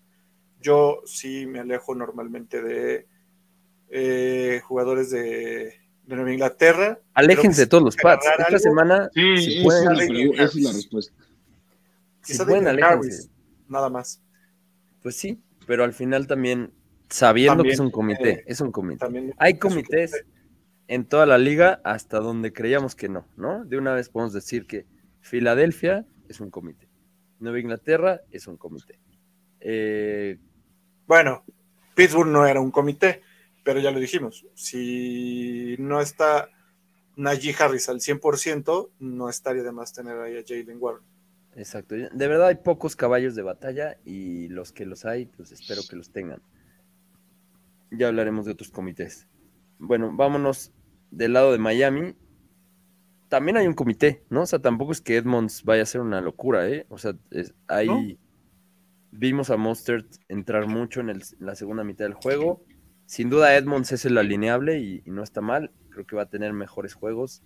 yo 0.59 1.01
sí 1.05 1.45
me 1.47 1.61
alejo 1.61 1.95
normalmente 1.95 2.61
de 2.61 3.07
eh, 3.91 4.61
jugadores 4.63 5.11
de, 5.11 5.73
de 6.05 6.15
Nueva 6.15 6.31
Inglaterra. 6.33 6.99
Aléjense 7.13 7.61
de 7.61 7.67
todos 7.67 7.83
los 7.83 7.95
pads. 7.97 8.25
agarrar 8.25 8.53
Esta 8.53 8.69
algo. 8.69 8.81
semana, 8.81 9.09
Sí, 9.13 9.37
si 9.37 9.53
esa, 9.57 9.63
pueden, 9.63 9.91
es 9.91 10.09
la, 10.09 10.43
esa 10.45 10.59
es 10.59 10.73
respuesta. 10.75 11.13
si 12.23 12.37
pueden, 12.37 12.67
aléjense. 12.67 13.29
Nada 13.67 13.89
más. 13.89 14.21
Pues 15.03 15.15
sí, 15.15 15.41
pero 15.67 15.83
al 15.83 15.93
final 15.93 16.27
también, 16.27 16.71
sabiendo 17.09 17.57
También, 17.57 17.69
que 17.71 17.73
es 17.73 17.79
un 17.79 17.91
comité, 17.91 18.29
eh, 18.31 18.43
es 18.47 18.61
un 18.61 18.71
comité. 18.71 18.99
También 18.99 19.33
Hay 19.37 19.53
es 19.53 19.59
comités 19.59 20.11
comité. 20.11 20.27
en 20.87 21.05
toda 21.05 21.25
la 21.25 21.37
liga 21.37 21.81
hasta 21.83 22.19
donde 22.19 22.53
creíamos 22.53 22.95
que 22.95 23.09
no, 23.09 23.27
¿no? 23.35 23.65
De 23.65 23.77
una 23.77 23.93
vez 23.93 24.09
podemos 24.09 24.33
decir 24.33 24.67
que 24.67 24.85
Filadelfia 25.21 26.05
es 26.29 26.39
un 26.39 26.49
comité, 26.49 26.87
Nueva 27.39 27.59
Inglaterra 27.59 28.21
es 28.31 28.47
un 28.47 28.57
comité. 28.57 28.99
Eh, 29.59 30.37
Bueno, 31.07 31.43
Pittsburgh 31.95 32.29
no 32.29 32.45
era 32.45 32.59
un 32.61 32.71
comité, 32.71 33.21
pero 33.63 33.79
ya 33.79 33.91
lo 33.91 33.99
dijimos. 33.99 34.45
Si 34.55 35.75
no 35.79 36.01
está 36.01 36.49
Najee 37.15 37.55
Harris 37.59 37.89
al 37.89 37.99
100%, 37.99 38.89
no 38.99 39.29
estaría 39.29 39.63
de 39.63 39.71
más 39.71 39.93
tener 39.93 40.17
ahí 40.19 40.37
a 40.37 40.43
Jalen 40.47 40.77
Warren. 40.79 41.03
exacto. 41.55 41.95
De 41.95 42.27
verdad 42.27 42.47
hay 42.47 42.55
pocos 42.55 42.95
caballos 42.95 43.35
de 43.35 43.41
batalla 43.43 43.97
y 44.05 44.47
los 44.49 44.71
que 44.71 44.85
los 44.85 45.05
hay, 45.05 45.25
pues 45.25 45.51
espero 45.51 45.81
que 45.89 45.95
los 45.95 46.11
tengan. 46.11 46.41
Ya 47.91 48.07
hablaremos 48.07 48.45
de 48.45 48.53
otros 48.53 48.71
comités. 48.71 49.27
Bueno, 49.77 50.11
vámonos 50.15 50.71
del 51.11 51.33
lado 51.33 51.51
de 51.51 51.57
Miami. 51.57 52.15
También 53.27 53.57
hay 53.57 53.67
un 53.67 53.73
comité, 53.73 54.23
¿no? 54.29 54.43
O 54.43 54.45
sea, 54.45 54.59
tampoco 54.59 54.91
es 54.93 55.01
que 55.01 55.17
Edmonds 55.17 55.63
vaya 55.63 55.83
a 55.83 55.85
ser 55.85 56.01
una 56.01 56.21
locura, 56.21 56.67
¿eh? 56.69 56.85
O 56.89 56.97
sea, 56.97 57.13
es- 57.31 57.53
hay... 57.67 57.87
¿No? 57.87 58.01
Vimos 59.13 59.49
a 59.49 59.57
Mostert 59.57 60.07
entrar 60.29 60.67
mucho 60.67 61.01
en, 61.01 61.09
el- 61.09 61.23
en 61.39 61.45
la 61.45 61.55
segunda 61.55 61.83
mitad 61.83 62.05
del 62.05 62.13
juego. 62.13 62.63
Sin 63.11 63.29
duda 63.29 63.57
Edmonds 63.57 63.91
es 63.91 64.05
el 64.05 64.17
alineable 64.17 64.79
y, 64.79 65.01
y 65.05 65.11
no 65.11 65.21
está 65.21 65.41
mal. 65.41 65.69
Creo 65.89 66.07
que 66.07 66.15
va 66.15 66.21
a 66.21 66.29
tener 66.29 66.53
mejores 66.53 66.93
juegos. 66.93 67.43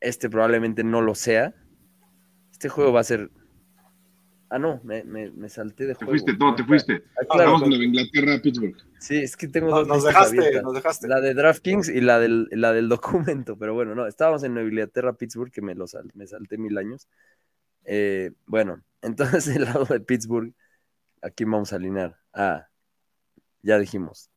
Este 0.00 0.30
probablemente 0.30 0.84
no 0.84 1.00
lo 1.02 1.16
sea. 1.16 1.52
Este 2.52 2.68
juego 2.68 2.92
va 2.92 3.00
a 3.00 3.02
ser... 3.02 3.28
Ah, 4.48 4.60
no, 4.60 4.80
me, 4.84 5.02
me- 5.02 5.32
me 5.32 5.48
salté 5.48 5.82
de 5.86 5.94
Te 5.94 6.04
juego. 6.04 6.12
fuiste, 6.12 6.34
todo, 6.36 6.54
te 6.54 6.62
fuiste. 6.62 7.02
Ah, 7.20 7.24
claro, 7.28 7.52
Vamos 7.54 7.68
Inglaterra, 7.74 8.40
Pittsburgh. 8.40 8.76
sí, 9.00 9.16
es 9.16 9.36
que 9.36 9.48
tengo 9.48 9.70
No, 9.70 9.78
dos 9.78 9.88
nos 9.88 10.04
dejaste, 10.04 10.38
abiertas. 10.38 10.62
nos 10.62 10.74
dejaste. 10.74 11.08
La 11.08 11.20
de 11.20 11.34
DraftKings 11.34 11.88
y 11.88 12.00
la 12.00 12.20
del, 12.20 12.46
la 12.52 12.72
del 12.72 12.88
documento, 12.88 13.58
pero 13.58 13.74
bueno, 13.74 13.96
no, 13.96 14.06
estábamos 14.06 14.44
en 14.44 14.54
Nueva 14.54 14.68
Inglaterra, 14.68 15.12
Pittsburgh, 15.14 15.50
que 15.50 15.60
me, 15.60 15.74
lo 15.74 15.88
sal- 15.88 16.12
me 16.14 16.28
salté 16.28 16.56
mil 16.56 16.78
años. 16.78 17.08
Eh, 17.84 18.30
bueno, 18.46 18.80
entonces 19.02 19.46
del 19.52 19.64
lado 19.64 19.86
de 19.86 19.98
Pittsburgh, 19.98 20.54
aquí 21.20 21.42
vamos 21.42 21.72
a 21.72 21.76
alinear 21.76 22.16
a, 22.32 22.68
ya 23.62 23.80
dijimos, 23.80 24.30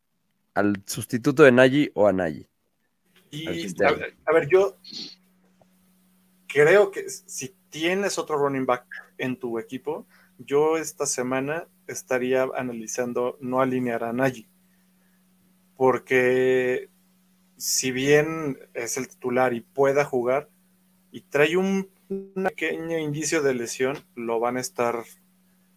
al 0.60 0.84
sustituto 0.86 1.44
de 1.44 1.52
Nagy 1.52 1.92
o 1.96 2.08
a 2.08 2.14
Nagy. 2.14 2.48
Y 3.32 3.68
a, 3.84 3.92
ver- 3.92 4.16
a 4.26 4.34
ver, 4.34 4.50
yo 4.50 4.78
creo 6.48 6.92
que 6.92 7.10
si 7.10 7.56
tienes 7.70 8.18
otro 8.18 8.38
running 8.38 8.66
back 8.66 8.86
en 9.18 9.38
tu 9.38 9.60
equipo, 9.60 10.06
yo 10.38 10.78
esta 10.78 11.06
semana 11.06 11.68
estaría 11.88 12.48
analizando 12.56 13.38
no 13.40 13.62
alinear 13.62 14.04
a 14.04 14.14
Nagy. 14.14 14.48
Porque 15.78 16.90
si 17.58 17.92
bien 17.92 18.58
es 18.74 18.98
el 18.98 19.08
titular 19.08 19.54
y 19.54 19.62
pueda 19.62 20.04
jugar 20.06 20.50
y 21.12 21.22
trae 21.22 21.58
un, 21.58 21.90
un 22.10 22.44
pequeño 22.46 22.98
indicio 22.98 23.42
de 23.42 23.54
lesión, 23.54 23.98
lo 24.16 24.40
van 24.40 24.58
a 24.58 24.62
estar 24.62 25.04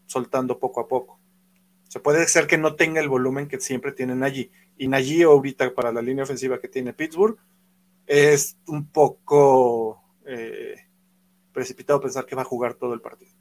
soltando 0.07 0.59
poco 0.59 0.81
a 0.81 0.89
poco. 0.89 1.21
Se 1.89 2.01
puede 2.01 2.27
ser 2.27 2.47
que 2.47 2.59
no 2.59 2.75
tenga 2.75 3.01
el 3.01 3.09
volumen 3.09 3.49
que 3.49 3.61
siempre 3.61 3.93
tienen 3.93 4.23
allí. 4.23 4.51
Y 4.77 4.89
Nagy 4.89 5.23
ahorita 5.23 5.75
para 5.75 5.93
la 5.93 6.03
línea 6.03 6.25
ofensiva 6.25 6.61
que 6.61 6.69
tiene 6.69 6.93
Pittsburgh 6.93 7.37
es 8.07 8.57
un 8.67 8.87
poco 8.89 10.03
eh, 10.27 10.77
precipitado 11.53 12.01
pensar 12.01 12.27
que 12.27 12.35
va 12.35 12.43
a 12.43 12.47
jugar 12.47 12.75
todo 12.75 12.95
el 12.95 13.01
partido. 13.01 13.33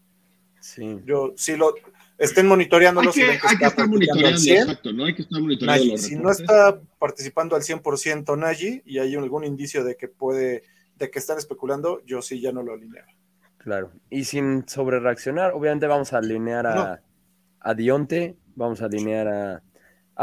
Sí, 0.60 1.00
Yo 1.06 1.34
sí 1.36 1.56
lo 1.56 1.74
estén 2.20 2.48
monitoreándolo. 2.48 3.10
Hay 3.10 3.14
si 3.14 3.22
que, 3.22 3.32
hay 3.32 3.40
que 3.40 3.46
está 3.48 3.68
estar 3.68 3.88
monitoreando, 3.90 4.38
100, 4.38 4.58
exacto, 4.58 4.94
¿no? 4.94 5.06
Hay 5.06 5.16
que 5.16 5.24
estar 5.24 5.42
monitoreando 5.42 5.84
Nagy, 5.84 5.92
los 5.92 6.02
si 6.02 6.16
no 6.16 6.32
está 6.32 6.80
participando 7.00 7.56
al 7.56 7.64
100% 7.64 8.38
Nagy 8.38 8.84
y 8.86 9.00
hay 9.00 9.16
algún 9.16 9.44
indicio 9.44 9.84
de 9.84 9.96
que 9.96 10.08
puede, 10.08 10.62
de 10.98 11.10
que 11.10 11.18
están 11.18 11.40
especulando, 11.40 12.04
yo 12.06 12.22
sí 12.22 12.40
ya 12.40 12.52
no 12.52 12.62
lo 12.62 12.74
alineaba. 12.74 13.08
claro. 13.58 13.92
Y 14.12 14.26
sin 14.26 14.68
sobre 14.68 15.00
reaccionar, 15.00 15.54
obviamente 15.54 15.88
vamos 15.88 16.14
a 16.14 16.20
alinear 16.20 16.68
a, 16.68 16.76
No. 16.76 16.98
a 17.60 17.74
Dionte, 17.74 18.38
vamos 18.56 18.84
a 18.84 18.86
alinear 18.86 19.28
a, 19.28 19.64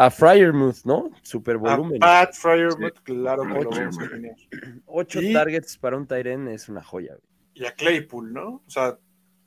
a 0.07 0.11
Fryermuth, 0.11 0.85
¿no? 0.85 1.11
Super 1.23 1.57
A 1.57 1.59
volumen. 1.59 1.99
Pat 2.01 2.33
Fryermuth, 2.35 2.97
Sí. 2.97 3.03
claro 3.05 3.43
que 3.43 3.49
lo 3.65 3.71
vamos 3.71 3.99
a. 3.99 4.03
Ocho 4.87 5.21
Y- 5.21 5.33
targets 5.33 5.77
para 5.79 5.97
un 5.97 6.07
Tyren 6.07 6.49
es 6.49 6.69
una 6.69 6.83
joya. 6.83 7.15
güey. 7.15 7.23
y 7.55 7.65
a 7.67 7.73
Claypool, 7.75 8.33
¿no? 8.33 8.63
O 8.67 8.71
sea, 8.71 8.97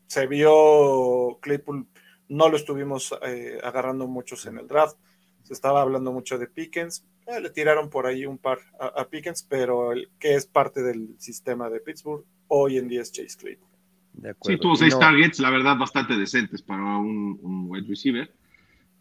se 0.07 0.27
vio 0.27 1.37
Claypool, 1.41 1.87
no 2.27 2.49
lo 2.49 2.57
estuvimos 2.57 3.17
eh, 3.25 3.57
agarrando 3.63 4.05
muchos 4.07 4.45
en 4.47 4.57
el 4.57 4.67
draft, 4.67 4.97
se 5.43 5.53
estaba 5.53 5.81
hablando 5.81 6.11
mucho 6.11 6.37
de 6.37 6.47
Pickens, 6.47 7.05
eh, 7.25 7.39
le 7.39 7.49
tiraron 7.51 7.89
por 7.89 8.05
ahí 8.07 8.25
un 8.25 8.37
par 8.37 8.59
a, 8.81 8.87
a 8.87 9.09
Pickens, 9.09 9.43
pero 9.43 9.93
el 9.93 10.09
que 10.19 10.35
es 10.35 10.45
parte 10.45 10.81
del 10.83 11.15
sistema 11.19 11.69
de 11.69 11.79
Pittsburgh 11.79 12.25
hoy 12.47 12.77
en 12.77 12.89
día 12.89 13.01
es 13.01 13.13
Chase 13.13 13.37
Claypool. 13.37 13.69
De 14.13 14.31
acuerdo. 14.31 14.57
Sí, 14.57 14.61
tuvo 14.61 14.75
seis 14.75 14.93
no- 14.93 14.99
targets, 14.99 15.39
la 15.39 15.49
verdad, 15.49 15.77
bastante 15.77 16.13
decentes 16.17 16.61
para 16.61 16.81
un, 16.97 17.39
un 17.41 17.65
wide 17.69 17.87
receiver. 17.87 18.29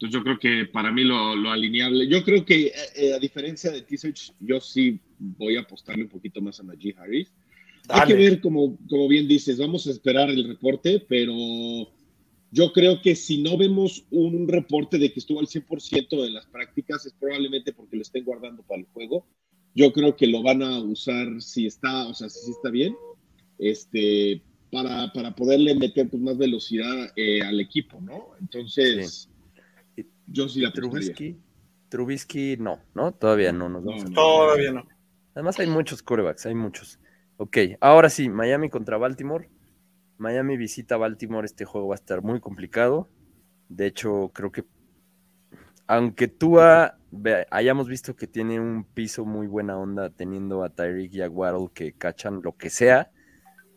Entonces 0.01 0.19
yo 0.19 0.25
creo 0.25 0.39
que 0.39 0.65
para 0.65 0.91
mí 0.91 1.05
lo, 1.05 1.37
lo 1.37 1.51
alineable, 1.51 2.09
yo 2.09 2.25
creo 2.25 2.43
que 2.43 2.69
eh, 2.69 2.73
eh, 2.97 3.13
a 3.13 3.19
diferencia 3.19 3.71
de 3.71 3.83
T-Search, 3.83 4.33
yo 4.41 4.59
sí 4.59 4.99
voy 5.19 5.57
a 5.57 5.61
apostarle 5.61 6.05
un 6.05 6.09
poquito 6.09 6.41
más 6.41 6.59
a 6.59 6.63
Najee 6.63 6.95
Harris. 6.97 7.31
Hay 7.91 8.07
que 8.07 8.15
Dale. 8.15 8.31
ver, 8.31 8.41
como, 8.41 8.79
como 8.89 9.09
bien 9.09 9.29
dices, 9.29 9.59
vamos 9.59 9.87
a 9.87 9.91
esperar 9.91 10.31
el 10.31 10.49
reporte, 10.49 11.05
pero 11.07 11.35
yo 12.51 12.73
creo 12.73 13.03
que 13.03 13.15
si 13.15 13.43
no 13.43 13.59
vemos 13.59 14.07
un 14.11 14.49
reporte 14.49 14.97
de 14.97 15.13
que 15.13 15.21
estuvo 15.21 15.39
al 15.39 15.49
100% 15.49 16.27
en 16.27 16.33
las 16.33 16.47
prácticas, 16.47 17.05
es 17.05 17.13
probablemente 17.21 17.75
porque 17.75 17.97
lo 17.97 18.03
estén 18.03 18.25
guardando 18.25 18.63
para 18.63 18.81
el 18.81 18.87
juego. 18.95 19.27
Yo 19.75 19.93
creo 19.93 20.17
que 20.17 20.29
lo 20.29 20.43
van 20.43 20.63
a 20.63 20.79
usar 20.79 21.43
si 21.43 21.67
está, 21.67 22.07
o 22.07 22.15
sea, 22.15 22.31
si 22.31 22.53
está 22.53 22.71
bien, 22.71 22.97
este, 23.59 24.41
para, 24.73 25.13
para 25.13 25.37
poderle 25.37 25.75
meter 25.75 26.09
pues, 26.09 26.23
más 26.23 26.39
velocidad 26.39 27.13
eh, 27.17 27.43
al 27.43 27.61
equipo, 27.61 28.01
¿no? 28.01 28.29
Entonces, 28.41 29.29
Sí. 29.31 29.40
Yo 30.31 30.49
sí 30.49 30.61
la. 30.61 30.73
Trubisky, 30.73 31.37
Trubisky 31.89 32.57
no, 32.59 32.81
¿no? 32.95 33.13
Todavía 33.13 33.53
no 33.53 33.69
nos 33.69 33.85
vamos 33.85 34.05
No, 34.05 34.11
a-. 34.11 34.15
Todavía 34.15 34.73
no. 34.73 34.85
Además 35.35 35.59
hay 35.59 35.67
muchos 35.69 36.03
quarterbacks, 36.03 36.47
hay 36.47 36.55
muchos. 36.55 36.99
Ok, 37.37 37.57
ahora 37.81 38.11
sí, 38.11 38.29
Miami 38.29 38.69
contra 38.71 38.97
Baltimore. 38.99 39.49
Miami 40.19 40.57
visita 40.57 40.97
Baltimore, 40.97 41.47
este 41.47 41.65
juego 41.65 41.89
va 41.89 41.95
a 41.95 41.97
estar 42.03 42.23
muy 42.23 42.41
complicado. 42.41 43.09
De 43.69 43.87
hecho, 43.87 44.31
creo 44.35 44.53
que 44.53 44.65
aunque 45.87 46.29
Tua 46.29 46.99
ve- 47.11 47.47
hayamos 47.51 47.89
visto 47.89 48.15
que 48.15 48.27
tiene 48.27 48.61
un 48.61 48.85
piso 48.85 49.25
muy 49.25 49.47
buena 49.47 49.77
onda 49.79 50.11
teniendo 50.11 50.63
a 50.63 50.71
Tyreek 50.71 51.15
y 51.15 51.23
a 51.23 51.29
Waddle 51.29 51.69
que 51.75 51.93
cachan 51.93 52.41
lo 52.43 52.57
que 52.57 52.71
sea, 52.71 53.11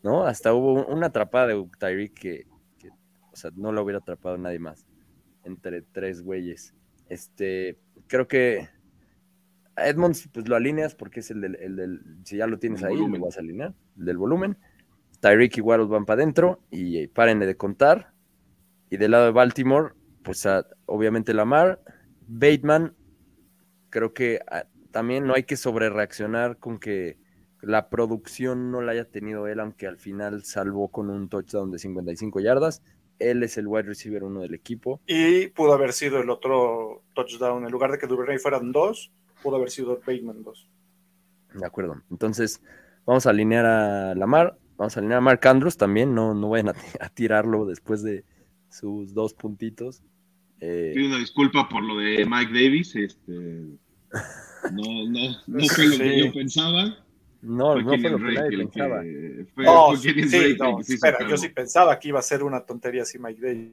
¿no? 0.02 0.24
Hasta 0.26 0.52
hubo 0.54 0.86
una 0.86 1.06
atrapada 1.08 1.48
de 1.48 1.68
Tyreek 1.78 2.14
que, 2.14 2.46
que, 2.78 2.90
o 2.90 3.36
sea, 3.36 3.50
no 3.56 3.72
lo 3.72 3.82
hubiera 3.82 3.98
atrapado 3.98 4.36
nadie 4.38 4.58
más 4.58 4.86
entre 5.44 5.82
tres 5.82 6.22
güeyes. 6.22 6.74
Este, 7.08 7.78
creo 8.06 8.26
que 8.28 8.68
a 9.76 9.88
Edmonds, 9.88 10.28
pues 10.32 10.48
lo 10.48 10.56
alineas 10.56 10.94
porque 10.94 11.20
es 11.20 11.30
el 11.30 11.40
del, 11.40 11.56
el 11.56 11.76
del- 11.76 12.00
si 12.24 12.36
ya 12.36 12.46
lo 12.46 12.58
tienes 12.58 12.80
El 12.82 12.88
ahí, 12.88 12.94
volumen. 12.96 13.20
lo 13.20 13.26
vas 13.26 13.36
a 13.36 13.40
alinear, 13.40 13.74
el 13.98 14.04
del 14.04 14.16
volumen. 14.18 14.56
Tyreek 15.20 15.56
y 15.56 15.60
Waddle 15.60 15.86
van 15.86 16.04
para 16.06 16.22
adentro 16.22 16.60
y 16.70 16.98
eh, 16.98 17.08
párenle 17.12 17.46
de 17.46 17.56
contar. 17.56 18.12
Y 18.90 18.96
del 18.98 19.10
lado 19.12 19.24
de 19.26 19.32
Baltimore, 19.32 19.94
pues 20.22 20.46
a- 20.46 20.66
obviamente 20.86 21.34
Lamar, 21.34 21.80
Bateman, 22.26 22.94
creo 23.90 24.12
que 24.14 24.40
también 24.90 25.26
no 25.26 25.34
hay 25.34 25.42
que 25.44 25.56
sobrereaccionar 25.56 26.58
con 26.58 26.78
que 26.78 27.18
la 27.62 27.88
producción 27.88 28.70
no 28.70 28.80
la 28.82 28.92
haya 28.92 29.06
tenido 29.06 29.46
él, 29.48 29.58
aunque 29.60 29.86
al 29.86 29.96
final 29.96 30.44
salvó 30.44 30.88
con 30.88 31.10
un 31.10 31.28
touchdown 31.28 31.70
de 31.70 31.78
55 31.78 32.40
yardas. 32.40 32.82
Él 33.18 33.42
es 33.42 33.56
el 33.58 33.66
wide 33.66 33.84
receiver 33.84 34.24
uno 34.24 34.40
del 34.40 34.54
equipo. 34.54 35.00
Y 35.06 35.48
pudo 35.48 35.72
haber 35.72 35.92
sido 35.92 36.20
el 36.20 36.30
otro 36.30 37.02
touchdown, 37.14 37.64
en 37.64 37.70
lugar 37.70 37.90
de 37.92 37.98
que 37.98 38.06
Duvernay 38.06 38.38
fueran 38.38 38.72
dos, 38.72 39.12
pudo 39.42 39.56
haber 39.56 39.70
sido 39.70 39.98
Bateman 40.06 40.42
dos. 40.42 40.68
De 41.54 41.64
acuerdo. 41.66 42.02
Entonces, 42.10 42.60
vamos 43.06 43.26
a 43.26 43.30
alinear 43.30 43.64
a 43.64 44.14
Lamar, 44.14 44.58
vamos 44.76 44.96
a 44.96 45.00
alinear 45.00 45.18
a 45.18 45.22
Mark 45.22 45.46
Andrews 45.46 45.76
también, 45.76 46.14
no, 46.14 46.34
no 46.34 46.48
vayan 46.50 46.70
a, 46.70 46.74
a 47.00 47.08
tirarlo 47.08 47.64
después 47.66 48.02
de 48.02 48.24
sus 48.68 49.14
dos 49.14 49.34
puntitos. 49.34 50.02
Eh, 50.60 50.92
Pido 50.94 51.08
una 51.08 51.18
disculpa 51.18 51.68
por 51.68 51.82
lo 51.84 51.96
de 51.98 52.26
Mike 52.26 52.52
Davis. 52.52 52.96
Este, 52.96 53.32
no, 53.32 55.08
no, 55.08 55.36
no 55.46 55.64
fue 55.68 55.86
lo 55.86 55.98
que 55.98 56.10
Sí. 56.14 56.24
yo 56.26 56.32
pensaba. 56.32 57.03
No, 57.44 57.72
Fue 57.74 57.82
no 57.82 57.88
fue 57.90 57.98
lo 58.10 58.18
que 58.18 58.24
nadie 58.34 58.58
pensaba. 58.58 59.02
que- 59.02 59.46
fue- 59.54 59.64
No, 59.64 59.86
fue 59.88 59.96
sí, 59.98 60.12
Drake 60.12 60.56
no, 60.58 60.80
espera, 60.80 61.28
yo 61.28 61.36
sí 61.36 61.48
pensaba 61.50 61.98
que 61.98 62.08
iba 62.08 62.18
a 62.18 62.22
ser 62.22 62.42
una 62.42 62.64
tontería 62.64 63.02
así 63.02 63.18
Mike 63.18 63.40
Davis. 63.40 63.72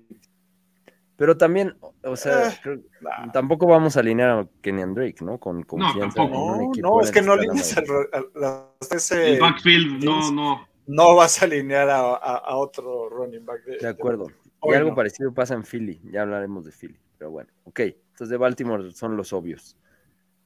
Pero 1.18 1.38
también, 1.38 1.76
o 2.04 2.16
sea, 2.16 2.48
Eh, 2.50 2.54
creo- 2.64 2.80
nah. 3.02 3.32
tampoco 3.32 3.68
vamos 3.68 3.96
a 3.96 4.00
alinear 4.00 4.30
a 4.32 4.48
Kenyan 4.62 4.96
Drake, 4.96 5.18
¿no? 5.24 5.38
Con 5.40 5.62
confianza 5.64 6.16
tampoco. 6.18 6.56
No, 6.58 6.72
equipo 6.72 6.88
no, 6.90 6.98
de 6.98 7.04
es 7.04 7.12
que 7.12 7.22
no 7.22 7.34
alineas 7.34 7.78
al, 7.78 7.86
al- 8.12 8.28
las- 8.34 8.92
ese- 8.92 9.34
El 9.36 9.40
backfield, 9.40 10.04
no, 10.04 10.32
no. 10.32 10.68
no 10.88 11.16
vas 11.16 11.42
a 11.42 11.46
alinear 11.46 11.90
a, 11.90 12.00
a- 12.16 12.38
a 12.38 12.56
otro 12.56 13.08
running 13.10 13.46
back. 13.46 13.64
De, 13.66 13.78
De 13.78 13.88
acuerdo. 13.88 14.28
Y 14.64 14.74
algo 14.74 14.90
no. 14.92 14.96
parecido 14.96 15.32
pasa 15.34 15.54
en 15.54 15.64
Philly. 15.64 16.02
Ya 16.12 16.24
hablaremos 16.24 16.66
de 16.66 16.72
Philly. 16.72 16.98
Pero 17.20 17.30
bueno, 17.32 17.50
ok. 17.66 17.80
Entonces 17.82 18.30
de 18.30 18.38
Baltimore 18.38 18.92
son 18.92 19.16
los 19.16 19.32
obvios. 19.32 19.78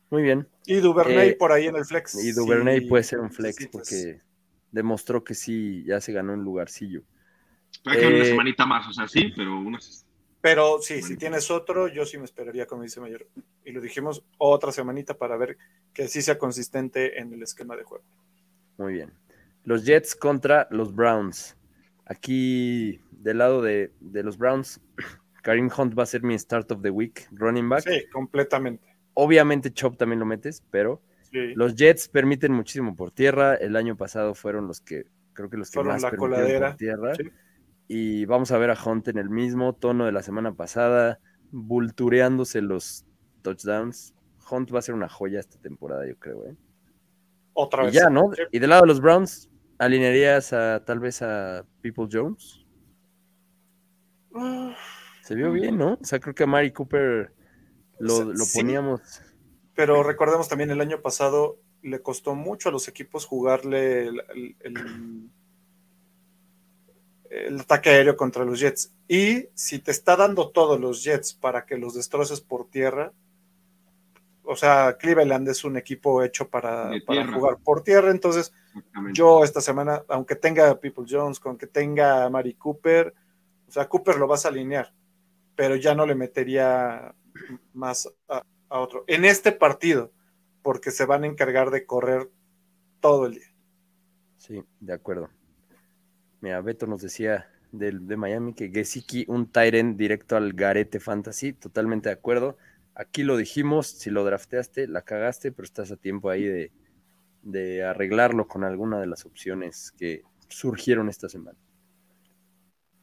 Muy 0.09 0.21
bien. 0.23 0.47
Y 0.65 0.75
Duvernay 0.75 1.29
Eh, 1.29 1.35
por 1.35 1.51
ahí 1.51 1.67
en 1.67 1.75
el 1.75 1.85
flex. 1.85 2.23
Y 2.23 2.31
Duvernay 2.31 2.87
puede 2.87 3.03
ser 3.03 3.19
un 3.19 3.31
flex 3.31 3.67
porque 3.71 4.21
demostró 4.71 5.23
que 5.23 5.33
sí, 5.33 5.83
ya 5.85 5.99
se 6.01 6.13
ganó 6.13 6.33
un 6.33 6.43
lugarcillo. 6.43 7.01
Que 7.83 8.01
dar 8.01 8.13
una 8.13 8.23
Eh, 8.23 8.25
semanita 8.25 8.65
más, 8.65 8.87
o 8.87 8.93
sea, 8.93 9.07
sí, 9.07 9.31
pero 9.35 9.57
unas. 9.59 10.05
Pero 10.41 10.79
sí, 10.79 11.01
si 11.01 11.17
tienes 11.17 11.49
otro, 11.49 11.87
yo 11.87 12.05
sí 12.05 12.19
me 12.19 12.25
esperaría, 12.25 12.67
como 12.67 12.83
dice 12.83 13.01
Mayor. 13.01 13.27
Y 13.63 13.71
lo 13.71 13.81
dijimos 13.81 14.23
otra 14.37 14.71
semanita 14.71 15.17
para 15.17 15.37
ver 15.37 15.57
que 15.91 16.07
sí 16.07 16.21
sea 16.21 16.37
consistente 16.37 17.19
en 17.19 17.33
el 17.33 17.41
esquema 17.41 17.75
de 17.75 17.83
juego. 17.83 18.03
Muy 18.77 18.93
bien. 18.93 19.11
Los 19.63 19.85
Jets 19.85 20.15
contra 20.15 20.67
los 20.69 20.93
Browns. 20.93 21.57
Aquí, 22.05 22.99
del 23.11 23.39
lado 23.39 23.63
de, 23.63 23.91
de 23.99 24.21
los 24.21 24.37
Browns, 24.37 24.79
Karim 25.41 25.69
Hunt 25.75 25.97
va 25.97 26.03
a 26.03 26.05
ser 26.05 26.21
mi 26.21 26.37
start 26.37 26.71
of 26.71 26.83
the 26.83 26.91
week, 26.91 27.27
running 27.31 27.67
back. 27.67 27.83
Sí, 27.83 28.05
completamente. 28.13 28.94
Obviamente 29.15 29.71
Chop 29.73 29.97
también 29.97 30.19
lo 30.19 30.25
metes, 30.27 30.61
pero 30.69 31.01
Sí. 31.31 31.53
los 31.55 31.75
Jets 31.75 32.07
permiten 32.07 32.53
muchísimo 32.53 32.95
por 32.95 33.11
tierra. 33.11 33.55
El 33.55 33.75
año 33.75 33.97
pasado 33.97 34.35
fueron 34.35 34.67
los 34.67 34.79
que, 34.81 35.05
creo 35.33 35.49
que 35.49 35.57
los 35.57 35.69
que 35.71 35.75
Fueron 35.75 35.93
más 35.93 36.03
la 36.03 36.11
permitieron 36.11 36.37
coladera. 36.37 36.67
por 36.69 36.77
tierra. 36.77 37.15
Sí. 37.15 37.23
Y 37.87 38.25
vamos 38.25 38.51
a 38.51 38.57
ver 38.57 38.69
a 38.71 38.77
Hunt 38.81 39.07
en 39.09 39.17
el 39.17 39.29
mismo 39.29 39.73
tono 39.73 40.05
de 40.05 40.11
la 40.11 40.21
semana 40.23 40.53
pasada, 40.53 41.19
vultureándose 41.51 42.61
los 42.61 43.05
touchdowns. 43.41 44.13
Hunt 44.49 44.73
va 44.73 44.79
a 44.79 44.81
ser 44.81 44.95
una 44.95 45.09
joya 45.09 45.39
esta 45.39 45.59
temporada, 45.59 46.07
yo 46.07 46.15
creo. 46.17 46.45
¿eh? 46.45 46.55
Otra 47.53 47.83
Y 47.83 47.85
vez. 47.87 47.95
ya, 47.95 48.09
¿no? 48.09 48.31
Sí. 48.35 48.41
Y 48.51 48.59
del 48.59 48.69
lado 48.69 48.81
de 48.83 48.87
los 48.87 49.01
Browns, 49.01 49.49
¿alinearías 49.77 50.51
a 50.53 50.83
tal 50.85 50.99
vez 50.99 51.21
a 51.21 51.65
People 51.81 52.07
Jones? 52.11 52.65
Ah, 54.33 54.75
Se 55.21 55.35
vio 55.35 55.51
bien, 55.51 55.77
¿no? 55.77 55.93
O 55.93 56.03
sea, 56.03 56.19
creo 56.19 56.35
que 56.35 56.43
a 56.43 56.47
Mari 56.47 56.71
Cooper 56.71 57.31
lo, 57.99 58.15
sea, 58.17 58.25
lo 58.25 58.45
sí. 58.45 58.59
poníamos. 58.59 59.01
Pero 59.75 60.03
recordemos 60.03 60.47
también 60.47 60.71
el 60.71 60.81
año 60.81 61.01
pasado 61.01 61.57
le 61.81 62.01
costó 62.01 62.33
mucho 62.35 62.69
a 62.69 62.71
los 62.71 62.87
equipos 62.87 63.25
jugarle 63.25 64.07
el, 64.07 64.21
el- 64.33 64.55
el- 64.61 65.29
el 67.29 67.59
ataque 67.59 67.89
aéreo 67.89 68.15
contra 68.15 68.45
los 68.45 68.59
Jets. 68.59 68.93
Y 69.07 69.47
si 69.53 69.79
te 69.79 69.91
está 69.91 70.15
dando 70.15 70.49
todos 70.49 70.79
los 70.79 71.03
Jets 71.03 71.33
para 71.33 71.65
que 71.65 71.77
los 71.77 71.93
destroces 71.93 72.39
por 72.39 72.69
tierra, 72.69 73.11
o 74.43 74.55
sea, 74.55 74.95
Cleveland 74.97 75.47
es 75.49 75.63
un 75.65 75.75
equipo 75.75 76.21
hecho 76.23 76.47
para, 76.47 76.91
jugar 77.33 77.57
por 77.63 77.83
tierra, 77.83 78.11
entonces 78.11 78.53
yo 79.11 79.43
esta 79.43 79.59
semana, 79.59 80.03
aunque 80.07 80.35
tenga 80.35 80.69
a 80.69 80.79
People 80.79 81.05
Jones, 81.09 81.39
con 81.39 81.57
que 81.57 81.65
tenga 81.67 82.23
a 82.23 82.29
Mari 82.29 82.53
Cooper, 82.53 83.13
o 83.67 83.71
sea, 83.71 83.89
Cooper 83.89 84.17
lo 84.17 84.27
vas 84.27 84.45
a 84.45 84.49
alinear, 84.49 84.93
pero 85.55 85.75
ya 85.75 85.95
no 85.95 86.05
le 86.05 86.13
metería 86.13 87.13
más 87.73 88.09
a, 88.27 88.43
otro. 88.69 89.03
En 89.07 89.25
este 89.25 89.51
partido, 89.51 90.11
porque 90.61 90.91
se 90.91 91.05
van 91.05 91.23
a 91.23 91.27
encargar 91.27 91.71
de 91.71 91.85
correr 91.85 92.29
todo 92.99 93.25
el 93.25 93.35
día. 93.35 93.53
Sí, 94.37 94.63
de 94.79 94.93
acuerdo. 94.93 95.29
Mira, 96.41 96.61
Beto 96.61 96.87
nos 96.87 97.01
decía 97.01 97.49
del- 97.71 98.07
de, 98.07 98.17
Miami 98.17 98.53
que 98.53 98.69
Gesicki, 98.69 99.25
un 99.27 99.51
Tyren 99.51 99.97
directo 99.97 100.35
al 100.35 100.53
Garete 100.53 100.99
Fantasy, 100.99 101.53
totalmente 101.53 102.09
de 102.09 102.13
acuerdo. 102.13 102.57
Aquí 102.93 103.23
lo 103.23 103.37
dijimos, 103.37 103.87
si 103.87 104.09
lo 104.09 104.23
drafteaste, 104.23 104.87
la 104.87 105.01
cagaste, 105.01 105.51
pero 105.51 105.65
estás 105.65 105.91
a 105.91 105.97
tiempo 105.97 106.29
ahí 106.29 106.43
de, 106.43 106.71
de 107.41 107.83
arreglarlo 107.83 108.47
con 108.47 108.63
alguna 108.63 108.99
de 108.99 109.07
las 109.07 109.25
opciones 109.25 109.91
que 109.97 110.23
surgieron 110.47 111.09
esta 111.09 111.29
semana. 111.29 111.57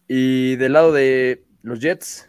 Y 0.09 0.57
del 0.57 0.75
lado 0.75 0.93
de 0.93 1.45
los 1.63 1.81
Jets, 1.81 2.29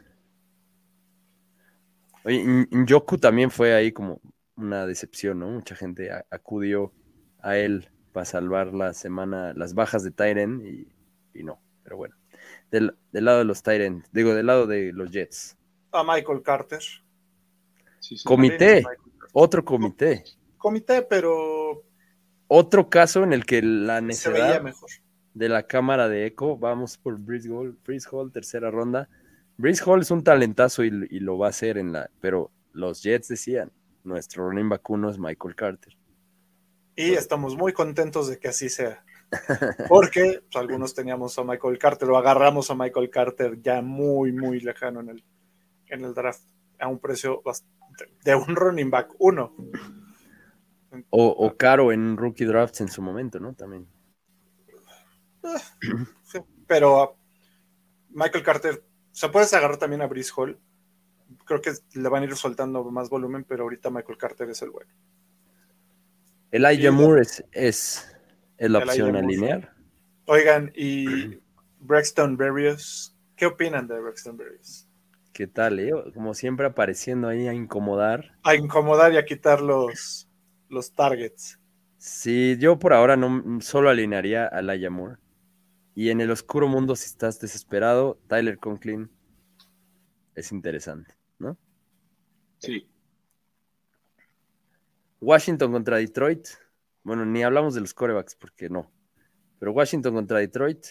oye, 2.24 2.68
Njoku 2.72 3.18
también 3.18 3.52
fue 3.52 3.74
ahí 3.74 3.92
como 3.92 4.22
una 4.56 4.86
decepción, 4.86 5.40
¿no? 5.40 5.50
Mucha 5.50 5.76
gente 5.76 6.10
acudió 6.30 6.94
a 7.40 7.58
él 7.58 7.90
para 8.12 8.26
salvar 8.26 8.74
la 8.74 8.94
semana, 8.94 9.54
las 9.56 9.74
bajas 9.74 10.04
de 10.04 10.12
Tyren 10.12 10.62
y, 10.66 11.40
y 11.40 11.44
no, 11.44 11.62
pero 11.84 11.98
bueno. 11.98 12.16
Del, 12.72 12.96
del 13.12 13.26
lado 13.26 13.40
de 13.40 13.46
los 13.46 13.64
Tyren, 13.64 14.04
digo, 14.12 14.34
del 14.34 14.46
lado 14.48 14.68
de 14.68 14.92
los 14.94 15.12
Jets. 15.12 15.58
A 15.92 16.04
Michael 16.04 16.42
Carter. 16.42 16.82
Sí, 18.00 18.18
sí. 18.18 18.24
Comité, 18.24 18.84
Carter. 18.84 19.00
otro 19.34 19.64
comité, 19.66 20.24
Comité, 20.58 21.02
pero 21.04 21.84
otro 22.48 22.90
caso 22.90 23.24
en 23.24 23.34
el 23.34 23.46
que 23.46 23.62
la 23.62 24.02
se 24.12 24.30
veía 24.30 24.60
necedad 24.60 24.62
mejor. 24.62 24.90
de 25.34 25.50
la 25.50 25.64
cámara 25.64 26.08
de 26.10 26.26
eco, 26.28 26.58
vamos 26.58 26.98
por 26.98 27.18
Breeze 27.18 27.50
Hall, 27.50 27.78
Breeze 27.84 28.08
Hall, 28.12 28.32
tercera 28.32 28.72
ronda. 28.72 29.10
Breeze 29.58 29.84
Hall 29.86 30.02
es 30.02 30.12
un 30.12 30.24
talentazo 30.24 30.84
y, 30.84 31.08
y 31.10 31.20
lo 31.20 31.38
va 31.38 31.48
a 31.48 31.50
hacer 31.50 31.78
en 31.78 31.94
la, 31.94 32.10
pero 32.20 32.52
los 32.74 33.04
Jets 33.04 33.28
decían, 33.28 33.72
nuestro 34.04 34.50
running 34.50 34.70
back 34.70 34.90
uno 34.90 35.10
es 35.10 35.18
Michael 35.18 35.56
Carter. 35.56 35.98
Y 36.96 37.14
estamos 37.14 37.56
muy 37.56 37.74
contentos 37.74 38.28
de 38.28 38.38
que 38.38 38.50
así 38.50 38.70
sea. 38.70 39.04
Porque 39.90 40.42
pues, 40.44 40.56
algunos 40.56 40.94
teníamos 40.94 41.38
a 41.40 41.44
Michael 41.44 41.80
Carter 41.80 42.10
o 42.10 42.18
agarramos 42.18 42.70
a 42.70 42.76
Michael 42.76 43.10
Carter 43.10 43.62
ya 43.62 43.82
muy, 43.82 44.32
muy 44.32 44.60
lejano 44.60 45.00
en 45.00 45.10
el, 45.10 45.24
en 45.88 46.06
el 46.06 46.14
draft, 46.14 46.44
a 46.80 46.88
un 46.88 47.00
precio 47.00 47.42
bastante, 47.44 48.14
de 48.24 48.36
un 48.36 48.56
running 48.56 48.92
back 48.92 49.16
uno. 49.20 49.56
O, 51.10 51.26
o 51.28 51.58
caro 51.58 51.92
en 51.92 52.18
rookie 52.18 52.46
drafts 52.46 52.82
en 52.82 52.90
su 52.90 53.02
momento, 53.02 53.40
¿no? 53.40 53.54
También. 53.54 53.88
Sí, 56.22 56.40
pero 56.68 57.04
uh, 57.04 57.16
Michael 58.10 58.44
Carter, 58.44 58.84
o 59.14 59.16
sea, 59.16 59.32
puedes 59.32 59.54
agarrar 59.54 59.78
también 59.78 60.02
a 60.02 60.08
Brice 60.08 60.32
Hall. 60.36 60.60
Creo 61.46 61.62
que 61.62 61.72
le 61.94 62.10
van 62.10 62.24
a 62.24 62.26
ir 62.26 62.36
soltando 62.36 62.84
más 62.86 63.10
volumen, 63.10 63.44
pero 63.48 63.62
ahorita 63.64 63.92
Michael 63.92 64.18
Carter 64.18 64.50
es 64.50 64.64
el 64.64 64.72
bueno. 64.72 64.92
Elijah 66.50 66.90
Sí, 66.90 66.96
Moore 66.96 67.22
es, 67.22 67.46
es, 67.52 68.16
es 68.58 68.72
la 68.72 68.80
opción 68.80 69.16
a 69.16 69.20
alinear. 69.20 69.72
Oigan, 70.26 70.72
y 70.76 71.40
Braxton 71.80 72.38
Berrios, 72.38 73.16
¿qué 73.36 73.46
opinan 73.46 73.88
de 73.88 74.00
Braxton 74.00 74.36
Berrios? 74.36 74.88
¿Qué 75.32 75.46
tal, 75.46 75.80
eh? 75.80 75.92
Como 76.16 76.34
siempre 76.34 76.66
apareciendo 76.66 77.28
ahí 77.28 77.48
a 77.48 77.54
incomodar. 77.54 78.36
A 78.42 78.56
incomodar 78.56 79.14
y 79.14 79.18
a 79.18 79.26
quitar 79.26 79.62
los, 79.62 80.28
los 80.70 80.92
targets. 80.92 81.60
Sí, 82.00 82.58
yo 82.60 82.80
por 82.80 82.94
ahora 82.94 83.16
no 83.16 83.62
solo 83.62 83.92
alinearía 83.92 84.50
a 84.52 84.60
Elijah 84.60 84.90
Moore. 84.90 85.18
Y 85.96 86.10
en 86.10 86.22
el 86.22 86.32
oscuro 86.32 86.68
mundo, 86.68 86.96
si 86.96 87.06
estás 87.06 87.40
desesperado, 87.40 88.20
Tyler 88.28 88.58
Conklin 88.58 89.10
es 90.36 90.52
interesante, 90.52 91.16
¿no? 91.38 91.58
Sí. 92.58 92.88
Washington 95.22 95.72
contra 95.72 95.98
Detroit. 95.98 96.48
Bueno, 97.04 97.26
ni 97.26 97.44
hablamos 97.44 97.76
de 97.76 97.82
los 97.82 97.94
corebacks 97.94 98.36
porque 98.36 98.70
no. 98.70 98.92
Pero 99.60 99.72
Washington 99.72 100.14
contra 100.14 100.40
Detroit. 100.40 100.86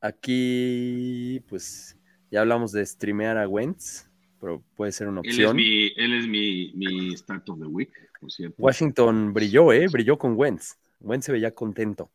Aquí, 0.00 1.42
pues, 1.48 1.98
ya 2.30 2.42
hablamos 2.42 2.70
de 2.72 2.84
streamear 2.86 3.38
a 3.38 3.48
Wentz, 3.48 4.08
pero 4.40 4.62
puede 4.76 4.92
ser 4.92 5.08
una 5.08 5.20
Él 5.22 5.30
es, 5.30 5.34
opción. 5.34 5.56
mi, 5.56 5.86
él 5.96 6.12
es 6.14 6.28
mi, 6.28 6.72
mi 6.74 7.16
start 7.16 7.48
of 7.48 7.58
the 7.58 7.66
week, 7.66 7.90
por 8.20 8.30
cierto. 8.30 8.54
Washington 8.58 9.32
brilló, 9.32 9.72
¿eh? 9.72 9.86
Brilló 9.90 10.16
con 10.16 10.34
Wentz. 10.36 10.76
Wentz 11.00 11.26
se 11.26 11.32
veía 11.32 11.52
contento. 11.52 12.10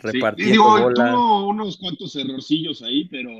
Sí, 0.00 0.06
Repartiendo 0.12 0.52
digo, 0.52 0.70
bola. 0.80 1.12
tuvo 1.12 1.48
unos 1.48 1.76
cuantos 1.76 2.16
errorcillos 2.16 2.82
ahí, 2.82 3.06
pero 3.08 3.30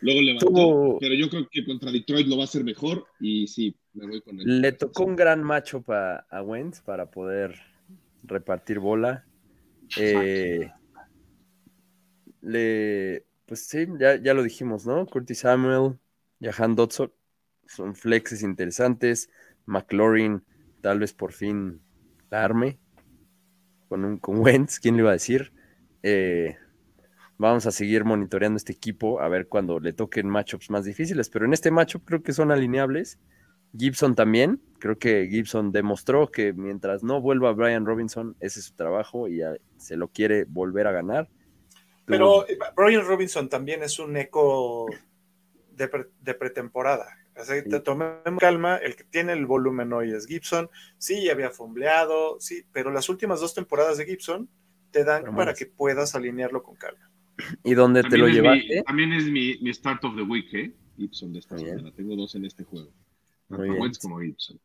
luego 0.00 0.22
levantó. 0.22 0.46
Tuvo- 0.46 0.98
Pero 0.98 1.14
yo 1.14 1.28
creo 1.28 1.48
que 1.50 1.64
contra 1.64 1.90
Detroit 1.92 2.26
lo 2.26 2.36
va 2.36 2.42
a 2.42 2.46
hacer 2.46 2.64
mejor 2.64 3.06
y 3.20 3.46
sí, 3.46 3.76
me 3.92 4.06
voy 4.06 4.20
con 4.22 4.40
él. 4.40 4.60
Le 4.60 4.72
tocó 4.72 5.04
un 5.04 5.16
gran 5.16 5.42
macho 5.42 5.84
a, 5.88 6.24
a 6.30 6.42
Wentz 6.42 6.80
para 6.80 7.10
poder 7.10 7.54
repartir 8.22 8.78
bola. 8.78 9.26
Eh, 9.98 10.70
le, 12.40 13.26
pues 13.46 13.66
sí, 13.66 13.86
ya, 13.98 14.16
ya 14.16 14.34
lo 14.34 14.42
dijimos, 14.42 14.86
¿no? 14.86 15.06
Curtis 15.06 15.40
Samuel, 15.40 15.98
Jahan 16.40 16.74
Dotson 16.74 17.12
son 17.66 17.94
flexes 17.94 18.42
interesantes. 18.42 19.30
McLaurin, 19.66 20.42
tal 20.80 20.98
vez 20.98 21.12
por 21.12 21.32
fin 21.32 21.80
la 22.30 22.44
arme 22.44 22.78
con, 23.88 24.04
un, 24.04 24.18
con 24.18 24.38
Wentz, 24.38 24.80
¿quién 24.80 24.96
le 24.96 25.02
iba 25.02 25.10
a 25.10 25.14
decir? 25.14 25.52
Eh, 26.02 26.56
vamos 27.38 27.66
a 27.66 27.70
seguir 27.70 28.04
monitoreando 28.04 28.56
este 28.56 28.72
equipo 28.72 29.20
a 29.20 29.28
ver 29.28 29.48
cuando 29.48 29.80
le 29.80 29.92
toquen 29.92 30.28
matchups 30.28 30.70
más 30.70 30.84
difíciles, 30.84 31.28
pero 31.30 31.44
en 31.44 31.52
este 31.52 31.70
matchup 31.70 32.04
creo 32.04 32.22
que 32.22 32.32
son 32.32 32.50
alineables. 32.50 33.18
Gibson 33.76 34.14
también, 34.14 34.60
creo 34.78 34.98
que 34.98 35.26
Gibson 35.28 35.72
demostró 35.72 36.30
que 36.30 36.52
mientras 36.52 37.02
no 37.02 37.22
vuelva 37.22 37.52
Brian 37.52 37.86
Robinson, 37.86 38.36
ese 38.38 38.60
es 38.60 38.66
su 38.66 38.74
trabajo 38.74 39.28
y 39.28 39.38
ya 39.38 39.54
se 39.78 39.96
lo 39.96 40.08
quiere 40.08 40.44
volver 40.44 40.86
a 40.86 40.92
ganar. 40.92 41.30
Pero 42.04 42.46
eh, 42.48 42.58
Brian 42.76 43.06
Robinson 43.06 43.48
también 43.48 43.82
es 43.82 43.98
un 43.98 44.16
eco 44.16 44.86
de, 45.70 45.88
pre- 45.88 46.10
de 46.20 46.34
pretemporada. 46.34 47.06
Así, 47.34 47.62
te 47.66 47.80
tomemos 47.80 48.38
calma, 48.38 48.76
el 48.76 48.94
que 48.94 49.04
tiene 49.04 49.32
el 49.32 49.46
volumen 49.46 49.90
hoy 49.94 50.12
es 50.12 50.26
Gibson. 50.26 50.68
Sí, 50.98 51.30
había 51.30 51.48
fumbleado, 51.48 52.38
sí, 52.40 52.66
pero 52.72 52.90
las 52.90 53.08
últimas 53.08 53.40
dos 53.40 53.54
temporadas 53.54 53.96
de 53.96 54.04
Gibson 54.04 54.50
te 54.92 55.02
dan 55.04 55.22
Pero 55.22 55.34
para 55.34 55.50
más. 55.52 55.58
que 55.58 55.66
puedas 55.66 56.14
alinearlo 56.14 56.62
con 56.62 56.76
calma. 56.76 57.10
¿Y 57.64 57.74
dónde 57.74 58.04
te 58.04 58.16
lo 58.18 58.28
llevaste? 58.28 58.76
mi, 58.76 58.82
también 58.84 59.12
es 59.12 59.24
mi, 59.24 59.58
mi 59.58 59.72
start 59.74 60.04
of 60.04 60.14
the 60.14 60.22
week, 60.22 60.52
¿eh? 60.54 60.72
Gibson 60.96 61.32
de 61.32 61.40
esta 61.40 61.56
Muy 61.56 61.64
bien. 61.64 61.78
semana. 61.78 61.96
Tengo 61.96 62.14
dos 62.14 62.34
en 62.36 62.44
este 62.44 62.62
juego. 62.64 62.92
Muy 63.48 63.68
Tanto 63.78 63.98
como 64.02 64.20
Gibson. 64.20 64.60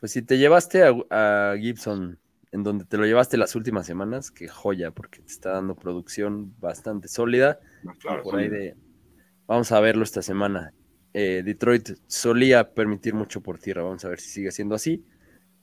Pues 0.00 0.12
si 0.12 0.22
te 0.22 0.36
llevaste 0.38 0.82
a, 0.84 0.94
a 1.10 1.56
Gibson, 1.58 2.18
en 2.52 2.62
donde 2.62 2.84
te 2.84 2.96
lo 2.98 3.06
llevaste 3.06 3.36
las 3.36 3.54
últimas 3.56 3.86
semanas, 3.86 4.30
qué 4.30 4.48
joya, 4.48 4.90
porque 4.90 5.20
te 5.20 5.32
está 5.32 5.52
dando 5.52 5.74
producción 5.74 6.54
bastante 6.60 7.08
sólida. 7.08 7.58
Claro, 8.00 8.22
por 8.22 8.36
ahí 8.36 8.48
de. 8.48 8.76
Vamos 9.46 9.72
a 9.72 9.80
verlo 9.80 10.02
esta 10.04 10.22
semana. 10.22 10.72
Eh, 11.14 11.42
Detroit 11.44 11.90
solía 12.06 12.74
permitir 12.74 13.14
mucho 13.14 13.40
por 13.40 13.58
tierra. 13.58 13.82
Vamos 13.82 14.04
a 14.04 14.08
ver 14.08 14.20
si 14.20 14.28
sigue 14.28 14.50
siendo 14.50 14.74
así. 14.74 15.04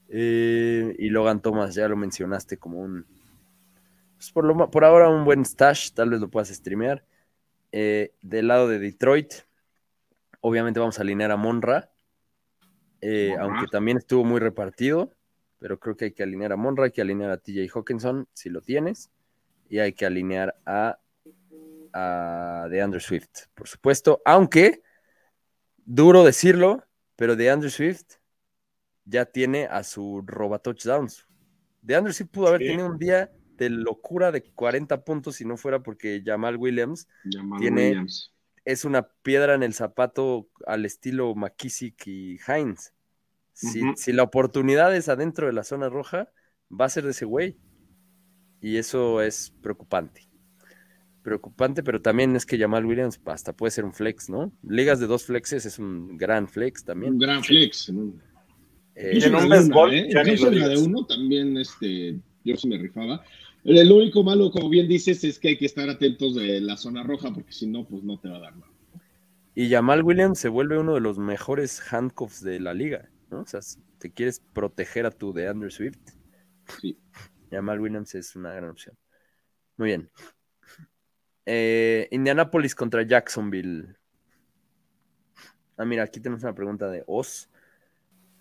Eh, 0.08 0.94
y 0.98 1.08
Logan 1.10 1.40
Thomas, 1.40 1.74
ya 1.74 1.88
lo 1.88 1.96
mencionaste 1.96 2.56
como 2.56 2.80
un. 2.80 3.06
Pues 4.16 4.30
por, 4.32 4.44
lo, 4.44 4.70
por 4.70 4.84
ahora 4.84 5.08
un 5.08 5.24
buen 5.24 5.44
stash, 5.44 5.92
tal 5.92 6.10
vez 6.10 6.20
lo 6.20 6.28
puedas 6.30 6.48
streamear. 6.48 7.04
Eh, 7.72 8.12
del 8.22 8.48
lado 8.48 8.68
de 8.68 8.78
Detroit, 8.78 9.32
obviamente 10.40 10.80
vamos 10.80 10.98
a 10.98 11.02
alinear 11.02 11.30
a 11.30 11.36
Monra. 11.36 11.90
eh, 13.00 13.30
Monra. 13.30 13.44
aunque 13.44 13.66
también 13.66 13.98
estuvo 13.98 14.24
muy 14.24 14.40
repartido, 14.40 15.10
pero 15.58 15.78
creo 15.78 15.96
que 15.96 16.06
hay 16.06 16.12
que 16.12 16.22
alinear 16.22 16.52
a 16.52 16.56
Monra, 16.56 16.84
hay 16.84 16.90
que 16.92 17.00
alinear 17.02 17.30
a 17.30 17.36
TJ 17.38 17.68
Hawkinson, 17.74 18.28
si 18.32 18.48
lo 18.50 18.60
tienes, 18.60 19.10
y 19.68 19.78
hay 19.78 19.92
que 19.92 20.06
alinear 20.06 20.56
a, 20.64 20.98
a 21.92 22.66
DeAndre 22.70 23.00
Swift, 23.00 23.46
por 23.54 23.66
supuesto, 23.68 24.22
aunque, 24.24 24.82
duro 25.84 26.22
decirlo, 26.24 26.84
pero 27.16 27.36
DeAndre 27.36 27.70
Swift 27.70 28.14
ya 29.04 29.26
tiene 29.26 29.66
a 29.66 29.82
su 29.84 30.22
roba 30.26 30.58
touchdowns. 30.58 31.26
DeAndre 31.82 32.12
Swift 32.12 32.30
pudo 32.30 32.48
haber 32.48 32.60
Sí. 32.60 32.68
tenido 32.68 32.86
un 32.88 32.98
día 32.98 33.30
de 33.56 33.70
locura 33.70 34.32
de 34.32 34.42
40 34.42 35.04
puntos 35.04 35.36
si 35.36 35.44
no 35.44 35.56
fuera 35.56 35.82
porque 35.82 36.22
Jamal 36.24 36.56
Williams 36.56 37.06
Jamal 37.30 37.60
Tiene- 37.60 37.88
Williams. 37.90 38.32
es 38.64 38.84
una 38.84 39.08
piedra 39.22 39.54
en 39.54 39.62
el 39.62 39.74
zapato 39.74 40.48
al 40.66 40.84
estilo 40.84 41.34
McKissick 41.34 42.06
y 42.06 42.38
Hines. 42.48 42.92
Si, 43.52 43.82
si 43.96 44.12
la 44.12 44.24
oportunidad 44.24 44.94
es 44.96 45.08
adentro 45.08 45.46
de 45.46 45.52
la 45.52 45.62
zona 45.64 45.88
roja, 45.88 46.30
va 46.70 46.86
a 46.86 46.88
ser 46.88 47.04
de 47.04 47.10
ese 47.12 47.24
güey. 47.24 47.56
Y 48.60 48.78
eso 48.78 49.20
es 49.22 49.52
preocupante. 49.62 50.28
Preocupante, 51.22 51.82
pero 51.82 52.02
también 52.02 52.34
es 52.36 52.44
que 52.44 52.58
Jamal 52.58 52.84
Williams 52.84 53.20
hasta 53.26 53.54
puede 53.54 53.70
ser 53.70 53.84
un 53.84 53.94
flex, 53.94 54.28
¿no? 54.28 54.52
Ligas 54.62 55.00
de 55.00 55.06
dos 55.06 55.24
flexes 55.24 55.64
es 55.64 55.78
un 55.78 56.16
gran 56.18 56.48
flex 56.48 56.84
también. 56.84 57.12
Un 57.14 57.18
gran 57.18 57.42
flex. 57.44 57.90
¿no? 57.90 58.12
Eh, 58.94 59.12
Y 59.20 59.24
en 59.24 59.34
un 59.34 59.52
¿eh? 59.52 60.68
de 60.68 60.78
uno 60.78 61.06
también, 61.06 61.56
este, 61.56 62.18
yo 62.44 62.56
sí 62.56 62.68
me 62.68 62.78
rifaba. 62.78 63.24
El, 63.64 63.90
único 63.90 64.22
malo, 64.22 64.50
como 64.50 64.68
bien 64.68 64.86
dices, 64.86 65.24
es 65.24 65.38
que 65.38 65.48
hay 65.48 65.58
que 65.58 65.66
estar 65.66 65.88
atentos 65.88 66.34
de 66.34 66.60
la 66.60 66.76
zona 66.76 67.02
roja, 67.02 67.32
porque 67.32 67.52
si 67.52 67.66
no, 67.66 67.86
pues 67.86 68.02
no 68.02 68.18
te 68.18 68.28
va 68.28 68.36
a 68.36 68.40
dar 68.40 68.56
nada. 68.56 68.72
Y 69.54 69.70
Jamal 69.70 70.02
Williams 70.02 70.38
se 70.38 70.48
vuelve 70.48 70.78
uno 70.78 70.94
de 70.94 71.00
los 71.00 71.18
mejores 71.18 71.80
handcuffs 71.92 72.42
de 72.42 72.60
la 72.60 72.74
liga, 72.74 73.08
¿no? 73.30 73.40
O 73.40 73.46
sea, 73.46 73.62
si 73.62 73.78
te 73.98 74.12
quieres 74.12 74.42
proteger 74.52 75.06
a 75.06 75.10
tu 75.10 75.32
de 75.32 75.48
Andrew 75.48 75.70
Swift, 75.70 75.98
Sí. 76.80 76.98
Jamal 77.50 77.80
Williams 77.80 78.14
es 78.14 78.36
una 78.36 78.52
gran 78.52 78.70
opción. 78.70 78.96
Muy 79.76 79.88
bien. 79.88 80.10
Eh, 81.46 82.08
Indianapolis 82.10 82.74
contra 82.74 83.02
Jacksonville. 83.02 83.96
Ah, 85.76 85.84
mira, 85.84 86.04
aquí 86.04 86.20
tenemos 86.20 86.42
una 86.42 86.54
pregunta 86.54 86.88
de 86.88 87.04
Oz. 87.06 87.50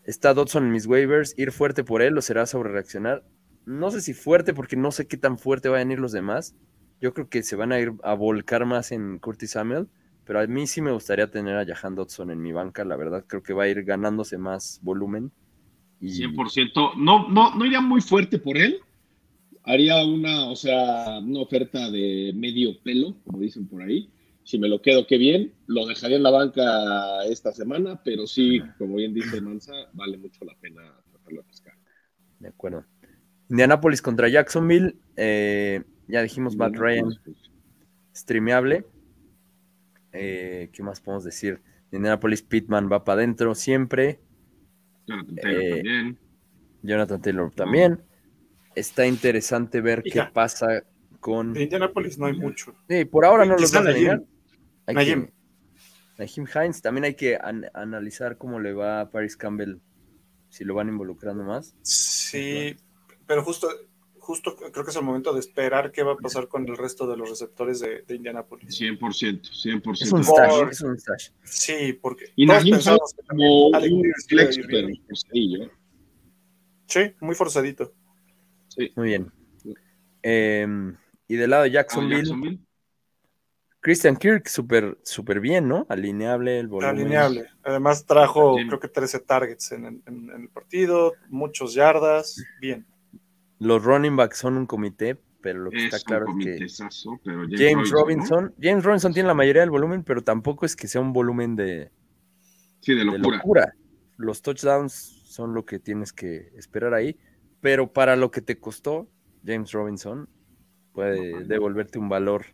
¿Está 0.03 0.33
Dodson 0.33 0.65
en 0.65 0.71
mis 0.71 0.85
waivers? 0.85 1.33
¿Ir 1.37 1.51
fuerte 1.51 1.83
por 1.83 2.01
él 2.01 2.17
o 2.17 2.21
será 2.21 2.45
sobre 2.45 2.71
reaccionar? 2.71 3.23
No 3.65 3.91
sé 3.91 4.01
si 4.01 4.13
fuerte, 4.13 4.53
porque 4.53 4.75
no 4.75 4.91
sé 4.91 5.07
qué 5.07 5.17
tan 5.17 5.37
fuerte 5.37 5.69
vayan 5.69 5.89
a 5.89 5.93
ir 5.93 5.99
los 5.99 6.11
demás. 6.11 6.55
Yo 6.99 7.13
creo 7.13 7.29
que 7.29 7.43
se 7.43 7.55
van 7.55 7.71
a 7.71 7.79
ir 7.79 7.93
a 8.03 8.13
volcar 8.13 8.65
más 8.65 8.91
en 8.91 9.19
Curtis 9.19 9.51
Samuel, 9.51 9.87
pero 10.25 10.39
a 10.39 10.47
mí 10.47 10.67
sí 10.67 10.81
me 10.81 10.91
gustaría 10.91 11.29
tener 11.29 11.57
a 11.57 11.65
Jahan 11.65 11.95
Dodson 11.95 12.31
en 12.31 12.41
mi 12.41 12.51
banca. 12.51 12.85
La 12.85 12.95
verdad, 12.95 13.25
creo 13.27 13.43
que 13.43 13.53
va 13.53 13.63
a 13.63 13.67
ir 13.67 13.83
ganándose 13.83 14.37
más 14.37 14.79
volumen. 14.83 15.31
Y 15.99 16.09
100%. 16.09 16.95
No, 16.97 17.29
no, 17.29 17.55
no 17.55 17.65
iría 17.65 17.81
muy 17.81 18.01
fuerte 18.01 18.39
por 18.39 18.57
él. 18.57 18.79
Haría 19.63 20.03
una, 20.05 20.49
o 20.49 20.55
sea, 20.55 21.19
una 21.19 21.39
oferta 21.39 21.89
de 21.89 22.33
medio 22.35 22.81
pelo, 22.83 23.15
como 23.23 23.39
dicen 23.39 23.67
por 23.67 23.81
ahí. 23.81 24.09
Si 24.43 24.59
me 24.59 24.67
lo 24.67 24.81
quedo, 24.81 25.07
qué 25.07 25.17
bien. 25.17 25.53
Lo 25.67 25.85
dejaría 25.85 26.17
en 26.17 26.23
la 26.23 26.31
banca 26.31 27.23
esta 27.25 27.53
semana, 27.53 28.01
pero 28.03 28.27
sí, 28.27 28.61
como 28.77 28.95
bien 28.95 29.13
dice 29.13 29.39
Mansa, 29.39 29.71
vale 29.93 30.17
mucho 30.17 30.43
la 30.43 30.53
pena 30.59 30.81
tratarlo 31.09 31.41
de 31.41 31.47
pescar. 31.47 31.73
De 32.39 32.49
acuerdo. 32.49 32.85
Indianapolis 33.49 34.01
contra 34.01 34.27
Jacksonville. 34.29 34.95
eh, 35.15 35.83
ya 36.07 36.21
dijimos 36.21 36.55
Matt 36.55 36.75
Ryan, 36.75 37.09
streameable. 38.13 38.85
Eh, 40.11 40.69
¿Qué 40.73 40.83
más 40.83 40.99
podemos 41.01 41.23
decir? 41.23 41.61
Indianapolis 41.91 42.41
Pittman 42.41 42.89
va 42.91 43.03
para 43.03 43.19
adentro 43.19 43.55
siempre. 43.55 44.19
Jonathan 45.07 45.35
Taylor 45.35 45.61
Eh, 45.63 45.69
también. 45.75 46.19
Jonathan 46.81 47.21
Taylor 47.21 47.51
también. 47.51 48.01
Está 48.75 49.05
interesante 49.05 49.81
ver 49.81 50.03
qué 50.03 50.23
pasa 50.33 50.83
con. 51.19 51.53
De 51.53 51.63
Indianapolis 51.63 52.17
no 52.17 52.25
hay 52.25 52.33
mucho. 52.33 52.75
Sí, 52.89 53.05
por 53.05 53.25
ahora 53.25 53.45
no 53.45 53.55
los 53.55 53.71
vas 53.71 53.85
a 53.85 53.91
Najim. 53.91 55.27
Najim. 56.17 56.47
Hines. 56.55 56.81
También 56.81 57.05
hay 57.05 57.15
que 57.15 57.35
an- 57.37 57.65
analizar 57.73 58.37
cómo 58.37 58.59
le 58.59 58.73
va 58.73 59.01
a 59.01 59.09
Paris 59.09 59.35
Campbell. 59.37 59.77
Si 60.49 60.63
lo 60.63 60.75
van 60.75 60.89
involucrando 60.89 61.43
más. 61.43 61.75
Sí, 61.81 62.75
pero 63.27 63.43
justo, 63.43 63.67
justo 64.19 64.55
creo 64.55 64.83
que 64.85 64.91
es 64.91 64.95
el 64.97 65.03
momento 65.03 65.33
de 65.33 65.39
esperar 65.39 65.91
qué 65.91 66.03
va 66.03 66.13
a 66.13 66.17
pasar 66.17 66.47
con 66.47 66.67
el 66.67 66.77
resto 66.77 67.05
de 67.07 67.17
los 67.17 67.29
receptores 67.29 67.79
de, 67.79 68.03
de 68.03 68.15
Indianapolis. 68.15 68.79
100%, 68.79 69.41
100%. 69.41 70.01
Es 70.01 70.11
un 70.11 70.23
Por- 70.23 70.35
stash. 70.35 70.69
Es 70.71 70.81
un 70.81 70.97
stash. 70.97 71.29
Sí, 71.43 71.93
porque 72.01 72.25
Y 72.35 72.47
todos 72.47 72.63
que 73.13 73.25
Como 73.27 73.67
un 73.67 74.13
flex, 74.27 74.57
pero 74.67 74.87
por 75.07 75.17
sencillo. 75.17 75.69
Sí, 76.87 76.99
muy 77.19 77.35
forzadito. 77.35 77.93
Muy 78.95 79.07
bien. 79.07 79.31
Em, 80.21 80.95
y 81.27 81.35
del 81.35 81.49
lado 81.49 81.63
de 81.63 81.69
Ah, 81.69 81.73
Jacksonville. 81.73 82.17
Jacksonville. 82.17 82.59
Christian 83.81 84.15
Kirk, 84.15 84.47
súper 84.47 84.97
súper 85.03 85.41
bien, 85.41 85.67
¿no? 85.67 85.85
Alineable 85.89 86.57
el 86.57 86.69
volumen. 86.69 86.95
Alineable. 86.95 87.47
Además 87.63 88.05
trajo 88.05 88.55
Bien. 88.55 88.67
creo 88.69 88.79
que 88.79 88.87
13 88.87 89.19
targets 89.19 89.73
en, 89.73 89.85
en- 89.85 90.03
en 90.07 90.41
el 90.43 90.49
partido, 90.49 91.13
muchos 91.27 91.73
yardas, 91.73 92.41
bien. 92.61 92.85
Los 93.63 93.83
running 93.83 94.15
backs 94.15 94.37
son 94.37 94.57
un 94.57 94.65
comité, 94.65 95.17
pero 95.41 95.59
lo 95.59 95.69
que 95.71 95.77
Es 95.87 95.93
está 95.93 95.99
claro 95.99 96.25
es 96.39 96.45
que 96.45 96.67
James. 97.57 97.89
Robinson, 97.91 98.53
James 98.61 98.83
Robinson 98.83 99.13
tiene 99.13 99.27
la 99.27 99.33
mayoría 99.33 99.61
del 99.61 99.71
volumen, 99.71 100.03
pero 100.03 100.21
tampoco 100.23 100.65
es 100.65 100.75
que 100.75 100.87
sea 100.87 101.01
un 101.01 101.13
volumen 101.13 101.55
de, 101.55 101.91
Sí, 102.81 102.93
de 102.93 102.99
de 102.99 103.05
locura. 103.05 103.37
locura. 103.37 103.73
Los 104.17 104.41
touchdowns 104.41 104.93
son 105.25 105.53
lo 105.53 105.65
que 105.65 105.79
tienes 105.79 106.13
que 106.13 106.51
esperar 106.55 106.93
ahí, 106.93 107.17
pero 107.61 107.91
para 107.91 108.15
lo 108.15 108.31
que 108.31 108.41
te 108.41 108.59
costó, 108.59 109.07
James 109.45 109.71
Robinson 109.71 110.29
puede 110.93 111.43
devolverte 111.45 111.97
un 111.99 112.09
valor 112.09 112.45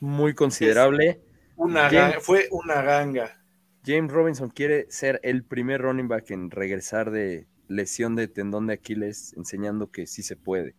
muy 0.00 0.34
considerable. 0.34 1.20
Una 1.56 1.90
James- 1.90 2.16
ga- 2.16 2.20
fue 2.20 2.48
una 2.50 2.82
ganga. 2.82 3.42
James 3.84 4.10
Robinson 4.10 4.50
quiere 4.50 4.86
ser 4.90 5.20
el 5.22 5.44
primer 5.44 5.82
running 5.82 6.08
back 6.08 6.30
en 6.30 6.50
regresar 6.50 7.10
de 7.10 7.46
lesión 7.68 8.14
de 8.16 8.28
tendón 8.28 8.66
de 8.66 8.74
Aquiles, 8.74 9.34
enseñando 9.36 9.90
que 9.90 10.06
sí 10.06 10.22
se 10.22 10.36
puede. 10.36 10.74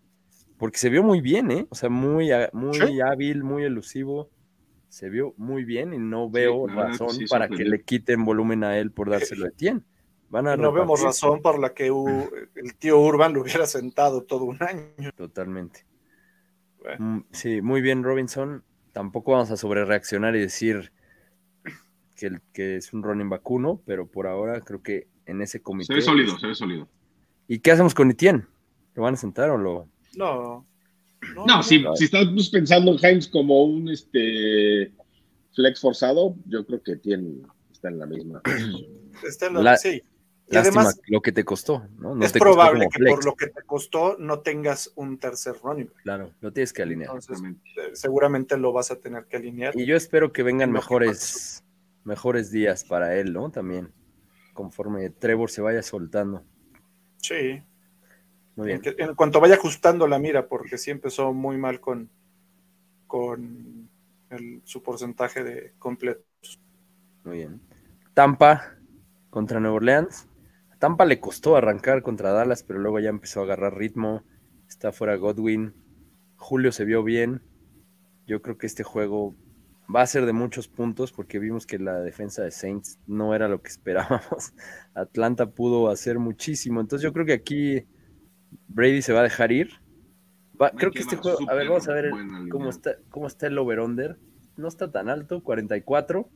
Porque 0.58 0.78
se 0.78 0.90
vio 0.90 1.04
muy 1.04 1.22
bien, 1.22 1.52
¿eh? 1.52 1.68
O 1.70 1.76
sea, 1.76 1.90
muy, 1.90 2.30
muy 2.54 2.74
Sí. 2.80 3.02
hábil, 3.02 3.44
muy 3.44 3.64
elusivo. 3.64 4.30
Se 4.90 5.10
vio 5.10 5.34
muy 5.38 5.66
bien 5.66 5.94
y 5.94 5.98
no 6.00 6.30
veo 6.30 6.66
razón 6.68 7.12
sí, 7.12 7.26
para 7.28 7.48
que 7.50 7.66
le 7.66 7.82
quiten 7.84 8.24
volumen 8.26 8.64
a 8.64 8.78
él 8.80 8.92
por 8.92 9.10
dárselo 9.10 9.46
de 9.46 9.52
100. 9.56 9.86
Van 10.30 10.48
a 10.48 10.58
No 10.58 10.72
vemos 10.72 11.02
razón 11.04 11.42
por 11.42 11.60
la 11.60 11.74
que 11.74 11.92
u- 11.92 12.30
el 12.56 12.76
tío 12.76 13.00
Urban 13.00 13.34
lo 13.34 13.42
hubiera 13.42 13.66
sentado 13.68 14.24
todo 14.24 14.46
un 14.46 14.58
año. 14.64 15.12
Totalmente. 15.16 15.86
Bueno. 16.80 17.06
Mm, 17.06 17.26
Sí, 17.32 17.62
muy 17.62 17.82
bien, 17.82 18.04
Robinson. 18.04 18.64
Tampoco 18.94 19.34
vamos 19.34 19.52
a 19.52 19.58
sobrereaccionar 19.58 20.36
y 20.36 20.40
decir 20.40 20.92
que, 22.16 22.28
el- 22.28 22.42
que 22.54 22.78
es 22.78 22.94
un 22.94 23.04
running 23.04 23.30
vacuno, 23.30 23.82
pero 23.86 24.08
por 24.08 24.26
ahora 24.26 24.62
creo 24.62 24.82
que 24.82 25.08
en 25.28 25.42
ese 25.42 25.62
comité. 25.62 25.88
Se 25.88 25.94
ve 25.96 26.02
sólido, 26.02 26.40
se 26.40 26.48
ve 26.48 26.56
sólido. 26.56 26.88
¿Y 27.48 27.60
qué 27.60 27.72
hacemos 27.72 27.94
con 27.94 28.10
Etienne? 28.10 28.46
¿Lo 28.96 29.04
van 29.04 29.14
a 29.14 29.18
sentar 29.18 29.50
o 29.52 29.58
lo.? 29.58 29.88
No. 30.16 30.66
No, 31.46 31.64
si, 31.64 31.82
no. 31.82 31.96
si 31.96 32.06
estás 32.06 32.26
pues, 32.34 32.50
pensando 32.50 32.92
en 32.92 32.98
Hines 33.00 33.28
como 33.28 33.64
un 33.64 33.90
este 33.90 34.92
flex 35.54 35.80
forzado, 35.82 36.36
yo 36.48 36.66
creo 36.66 36.82
que 36.82 36.96
tiene, 36.96 37.42
está 37.72 37.90
en 37.90 38.00
la 38.00 38.06
misma. 38.06 38.42
Está 39.28 39.48
en 39.48 39.56
la- 39.56 39.62
La- 39.64 39.78
sí. 39.78 40.02
Y 40.50 40.54
Lástima 40.56 40.82
además 40.82 41.02
lo 41.08 41.22
que 41.22 41.34
te 41.34 41.44
costó, 41.44 41.84
¿no? 41.98 42.16
No 42.16 42.24
es 42.24 42.32
te 42.32 42.40
probable 42.40 42.88
que 42.90 43.00
flex. 43.00 43.16
por 43.16 43.26
lo 43.26 43.36
que 43.36 43.48
te 43.48 43.64
costó 43.64 44.16
no 44.18 44.40
tengas 44.40 44.94
un 44.96 45.18
tercer 45.18 45.56
running 45.62 45.88
back. 45.88 46.04
Claro, 46.04 46.32
lo 46.40 46.54
tienes 46.54 46.72
que 46.72 46.84
alinear. 46.84 47.10
Entonces, 47.10 47.42
eh, 47.44 47.90
seguramente 47.94 48.56
lo 48.58 48.72
vas 48.72 48.90
a 48.92 48.96
tener 48.98 49.26
que 49.26 49.36
alinear. 49.38 49.78
Y 49.78 49.86
yo 49.86 49.98
espero 49.98 50.32
que 50.32 50.44
vengan 50.44 50.72
mejores, 50.72 51.66
mejores 52.06 52.50
días 52.50 52.86
para 52.86 53.18
él, 53.18 53.34
¿no? 53.34 53.50
También, 53.52 53.92
conforme 54.58 55.10
Trevor 55.12 55.52
se 55.52 55.62
vaya 55.62 55.84
soltando. 55.84 56.44
Sí. 57.18 57.62
Muy 58.56 58.68
bien. 58.68 58.78
En, 58.78 58.82
que- 58.82 58.96
en 58.98 59.16
cuanto 59.16 59.40
vaya 59.40 59.56
ajustando 59.56 60.08
la 60.08 60.20
mira, 60.20 60.48
porque 60.48 60.78
sí 60.78 60.92
empezó 60.92 61.34
muy 61.34 61.58
mal 61.58 61.80
con, 61.80 62.10
con 63.08 63.90
el- 64.30 64.62
su 64.66 64.84
porcentaje 64.84 65.44
de 65.44 65.74
completo. 65.80 66.24
Muy 67.24 67.38
bien. 67.38 67.62
Tampa 68.14 68.76
contra 69.30 69.60
Nueva 69.60 69.76
Orleans. 69.78 70.28
A 70.72 70.78
Tampa 70.78 71.06
le 71.06 71.20
costó 71.20 71.56
arrancar 71.56 72.02
contra 72.02 72.32
Dallas, 72.32 72.64
pero 72.64 72.80
luego 72.80 73.00
ya 73.00 73.10
empezó 73.10 73.42
a 73.42 73.44
agarrar 73.44 73.78
ritmo. 73.78 74.24
Está 74.68 74.92
fuera 74.92 75.16
Godwin. 75.16 75.74
Julio 76.38 76.72
se 76.72 76.86
vio 76.86 77.04
bien. 77.04 77.42
Yo 78.28 78.42
creo 78.42 78.58
que 78.58 78.68
este 78.68 78.84
juego 78.84 79.36
va 79.94 80.02
a 80.02 80.08
ser 80.08 80.26
de 80.26 80.34
muchos 80.34 80.68
puntos 80.68 81.12
porque 81.12 81.40
vimos 81.40 81.66
que 81.66 81.80
la 81.80 82.00
defensa 82.02 82.44
de 82.44 82.52
Saints 82.52 83.00
no 83.08 83.34
era 83.34 83.48
lo 83.48 83.62
que 83.62 83.70
esperábamos. 83.76 84.54
Atlanta 84.94 85.50
pudo 85.52 85.90
hacer 85.90 86.20
muchísimo. 86.20 86.82
Entonces 86.82 87.04
yo 87.04 87.14
creo 87.14 87.26
que 87.26 87.34
aquí 87.34 87.86
Brady 88.68 89.02
se 89.02 89.14
va 89.14 89.22
a 89.22 89.24
dejar 89.24 89.52
ir. 89.52 89.70
Va- 90.62 90.72
creo 90.72 90.92
que 90.92 91.00
este 91.00 91.16
juego, 91.18 91.40
a 91.50 91.54
ver, 91.54 91.68
vamos 91.68 91.88
a 91.88 91.94
ver 91.94 92.12
cómo 92.50 92.70
está, 92.70 92.98
cómo 93.10 93.28
está 93.28 93.48
el 93.48 93.58
over-under. 93.58 94.18
No 94.58 94.68
está 94.68 94.92
tan 94.92 95.08
alto, 95.08 95.44
44. 95.44 96.28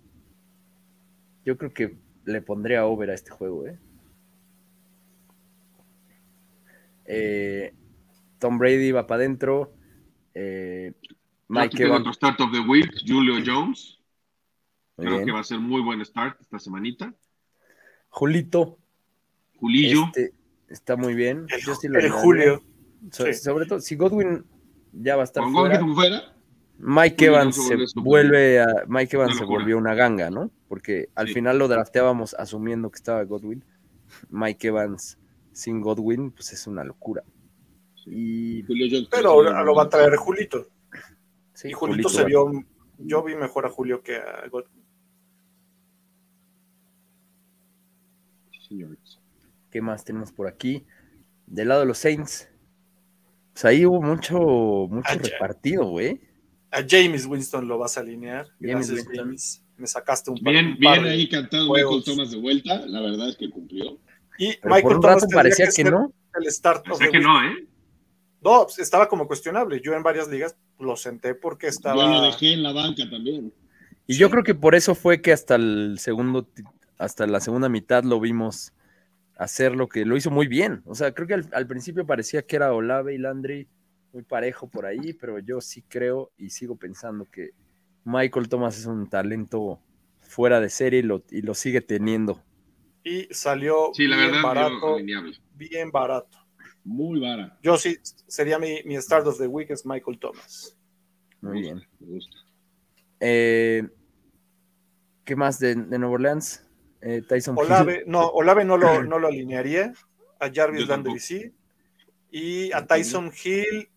Yo 1.43 1.57
creo 1.57 1.73
que 1.73 1.97
le 2.25 2.41
pondría 2.41 2.85
over 2.85 3.09
a 3.09 3.15
este 3.15 3.31
juego, 3.31 3.65
¿eh? 3.65 3.79
Eh, 7.05 7.73
Tom 8.39 8.57
Brady 8.59 8.91
va 8.91 9.07
para 9.07 9.21
adentro. 9.23 9.73
Eh, 10.33 10.93
Mike 11.51 11.83
Evans. 11.83 11.99
otro 12.01 12.13
start 12.13 12.39
of 12.41 12.51
the 12.51 12.59
week, 12.61 12.89
Julio 13.07 13.35
Jones. 13.45 13.99
Muy 14.97 15.05
Creo 15.07 15.17
bien. 15.17 15.25
que 15.25 15.31
va 15.33 15.39
a 15.39 15.43
ser 15.43 15.59
muy 15.59 15.81
buen 15.81 16.03
start 16.05 16.39
esta 16.41 16.59
semanita. 16.59 17.13
Julito. 18.09 18.77
Julillo. 19.57 20.05
este, 20.07 20.33
está 20.69 20.95
muy 20.95 21.13
bien. 21.13 21.45
El, 21.49 21.61
Yo 21.61 21.75
sí 21.75 21.87
lo 21.87 21.99
el 21.99 22.05
añadiría. 22.05 22.23
Julio. 22.23 22.63
So- 23.11 23.25
sí. 23.25 23.33
Sobre 23.33 23.65
todo, 23.65 23.79
si 23.79 23.95
Godwin 23.95 24.45
ya 24.93 25.15
va 25.15 25.21
a 25.21 25.25
estar 25.25 25.43
fuera, 25.49 25.77
Godwin 25.79 25.95
fuera, 25.95 26.35
Mike 26.77 27.25
Evans 27.25 27.55
se 27.55 27.87
se 27.87 27.99
vuelve 27.99 28.59
a. 28.61 28.67
Mike 28.87 29.15
Evans 29.15 29.37
se 29.37 29.45
volvió 29.45 29.77
una 29.77 29.93
ganga, 29.93 30.29
¿no? 30.29 30.51
Porque 30.67 31.09
al 31.15 31.27
Sí. 31.27 31.33
final 31.35 31.57
lo 31.59 31.67
drafteábamos 31.67 32.33
asumiendo 32.35 32.89
que 32.91 32.97
estaba 32.97 33.23
Godwin. 33.23 33.63
Mike 34.29 34.67
Evans 34.67 35.17
sin 35.53 35.81
Godwin, 35.81 36.31
pues 36.31 36.53
es 36.53 36.65
una 36.67 36.83
locura. 36.83 37.23
Y 38.05 38.63
Julio 38.63 38.87
Jones. 38.89 39.07
Pero 39.11 39.29
ahora 39.29 39.63
lo 39.63 39.75
va 39.75 39.83
a 39.83 39.89
traer 39.89 40.15
Julito. 40.15 40.65
Sí, 41.61 41.69
y 41.69 41.73
Julito 41.73 42.07
Julito 42.07 42.09
se 42.09 42.25
vio. 42.25 42.51
Yo 42.99 43.23
vi 43.23 43.35
mejor 43.35 43.65
a 43.65 43.69
Julio 43.69 44.01
que 44.01 44.17
a. 44.17 44.43
Señores. 48.67 49.19
¿Qué 49.69 49.81
más 49.81 50.03
tenemos 50.03 50.31
por 50.31 50.47
aquí? 50.47 50.85
Del 51.45 51.69
lado 51.69 51.81
de 51.81 51.87
los 51.87 51.97
Saints. 51.97 52.47
Pues 53.53 53.65
ahí 53.65 53.85
hubo 53.85 54.01
mucho, 54.01 54.37
mucho 54.89 55.13
repartido, 55.13 55.85
güey. 55.85 56.21
A 56.71 56.83
James 56.87 57.25
Winston 57.25 57.67
lo 57.67 57.77
vas 57.77 57.97
a 57.97 58.01
alinear. 58.01 58.47
James 58.61 58.87
Gracias, 58.89 59.07
Winston. 59.07 59.15
James. 59.25 59.65
Me 59.77 59.87
sacaste 59.87 60.31
un 60.31 60.37
par, 60.37 60.53
Bien, 60.53 60.67
un 60.67 60.77
par 60.79 60.93
bien 60.93 61.03
de- 61.03 61.09
ahí 61.09 61.29
cantado 61.29 61.67
juegos. 61.67 61.95
Michael 61.97 62.15
Thomas 62.15 62.31
de 62.31 62.37
vuelta. 62.37 62.85
La 62.85 63.01
verdad 63.01 63.29
es 63.29 63.35
que 63.37 63.49
cumplió. 63.49 63.99
Y 64.37 64.53
Pero 64.57 64.75
Michael 64.75 64.83
por 64.83 64.95
un 64.95 65.01
Thomas 65.01 65.21
rato 65.23 65.27
parecía 65.33 65.65
que 65.65 65.71
ser 65.71 65.91
no. 65.91 66.13
El 66.39 66.49
start 66.51 66.85
the 66.97 67.09
que 67.09 67.19
no, 67.19 67.43
¿eh? 67.43 67.67
No, 68.41 68.63
pues, 68.63 68.79
estaba 68.79 69.07
como 69.09 69.27
cuestionable. 69.27 69.81
Yo 69.81 69.93
en 69.93 70.03
varias 70.03 70.29
ligas 70.29 70.55
lo 70.81 70.95
senté 70.97 71.35
porque 71.35 71.67
Yo 71.85 72.07
lo 72.07 72.21
estaba. 72.21 72.21
dejé 72.21 72.53
en 72.53 72.63
la 72.63 72.73
banca 72.73 73.09
también. 73.09 73.53
Y 74.07 74.17
yo 74.17 74.29
creo 74.29 74.43
que 74.43 74.55
por 74.55 74.75
eso 74.75 74.95
fue 74.95 75.21
que 75.21 75.31
hasta 75.31 75.55
el 75.55 75.97
segundo, 75.99 76.47
hasta 76.97 77.27
la 77.27 77.39
segunda 77.39 77.69
mitad 77.69 78.03
lo 78.03 78.19
vimos 78.19 78.73
hacer 79.37 79.75
lo 79.75 79.89
que 79.89 80.05
lo 80.05 80.17
hizo 80.17 80.31
muy 80.31 80.47
bien. 80.47 80.83
O 80.85 80.95
sea, 80.95 81.13
creo 81.13 81.27
que 81.27 81.35
al, 81.35 81.49
al 81.53 81.67
principio 81.67 82.05
parecía 82.05 82.43
que 82.45 82.55
era 82.57 82.73
Olave 82.73 83.15
y 83.15 83.17
Landry 83.19 83.67
muy 84.13 84.23
parejo 84.23 84.69
por 84.69 84.85
ahí, 84.85 85.13
pero 85.13 85.39
yo 85.39 85.61
sí 85.61 85.83
creo 85.83 86.31
y 86.37 86.49
sigo 86.51 86.77
pensando 86.77 87.29
que 87.31 87.51
Michael 88.03 88.49
Thomas 88.49 88.77
es 88.79 88.85
un 88.85 89.09
talento 89.09 89.81
fuera 90.21 90.59
de 90.59 90.69
serie 90.69 90.99
y 90.99 91.03
lo, 91.03 91.23
y 91.31 91.41
lo 91.41 91.53
sigue 91.53 91.81
teniendo. 91.81 92.43
Y 93.03 93.27
salió 93.31 93.91
Sí, 93.93 94.07
la 94.07 94.17
bien 94.17 94.31
verdad, 94.31 94.41
barato. 94.41 94.97
Bien 95.53 95.91
barato. 95.91 96.37
Muy 96.83 97.19
vara. 97.19 97.57
Yo 97.61 97.77
sí, 97.77 97.97
sería 98.27 98.57
mi, 98.57 98.81
mi 98.85 98.95
start 98.97 99.27
of 99.27 99.37
the 99.37 99.47
week 99.47 99.69
es 99.69 99.85
Michael 99.85 100.19
Thomas. 100.19 100.75
Muy 101.41 101.61
bien. 101.61 101.81
Me 101.99 102.07
gusta. 102.07 102.37
Eh, 103.19 103.87
¿Qué 105.23 105.35
más 105.35 105.59
de, 105.59 105.75
de 105.75 105.99
Nueva 105.99 106.15
Orleans? 106.15 106.65
Eh, 107.01 107.21
Tyson 107.27 107.55
Hill. 107.57 107.65
Olave, 107.65 108.03
no, 108.07 108.27
Olave 108.27 108.65
no 108.65 108.77
lo, 108.77 109.03
no 109.03 109.19
lo 109.19 109.27
alinearía. 109.27 109.93
A 110.39 110.49
Jarvis 110.51 110.87
Landry 110.87 111.19
sí. 111.19 111.53
Y 112.31 112.71
a 112.71 112.85
Tyson 112.87 113.31
Hill, 113.43 113.89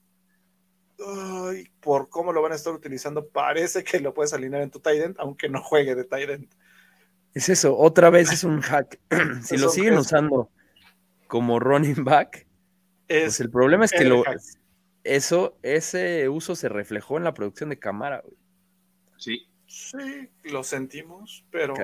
por 1.80 2.09
cómo 2.09 2.32
lo 2.32 2.43
van 2.43 2.53
a 2.53 2.57
estar 2.57 2.72
utilizando, 2.74 3.26
parece 3.28 3.85
que 3.85 4.01
lo 4.01 4.12
puedes 4.12 4.32
alinear 4.35 4.62
en 4.62 4.70
tu 4.70 4.80
tight 4.80 5.03
end, 5.03 5.16
aunque 5.18 5.49
no 5.49 5.62
juegue 5.62 5.95
de 5.95 6.05
tight 6.05 6.30
end. 6.30 6.49
Es 7.32 7.49
eso, 7.49 7.76
otra 7.76 8.11
vez 8.11 8.32
es 8.32 8.45
un 8.45 8.61
hack. 8.61 9.01
si 9.43 9.55
Es 9.55 9.61
lo 9.61 9.68
siguen 9.70 9.95
gesto. 9.95 10.03
usando 10.03 10.51
como 11.26 11.59
running 11.59 12.05
back, 12.05 12.47
pues 13.09 13.34
Es 13.34 13.40
el 13.40 13.50
problema 13.50 13.84
es 13.84 13.92
que 13.92 14.05
lo, 14.05 14.24
eso, 15.05 15.59
ese 15.62 16.28
uso 16.28 16.57
se 16.57 16.68
reflejó 16.68 17.18
en 17.18 17.24
la 17.24 17.34
producción 17.34 17.70
de 17.70 17.78
Camara. 17.78 18.22
güey. 18.24 18.36
Sí. 19.16 19.48
Sí, 19.66 20.30
lo 20.44 20.62
sentimos, 20.62 21.44
pero 21.50 21.74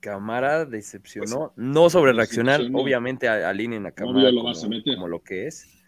Camara 0.00 0.64
decepcionó, 0.64 1.52
no 1.54 1.88
sobre 1.88 2.12
reaccionar, 2.12 2.60
obviamente 2.72 3.28
alineen 3.28 3.86
a 3.86 3.92
Camara 3.92 4.32
lo 4.32 4.42
como, 4.42 5.06
lo 5.06 5.22
que 5.22 5.46
es 5.46 5.80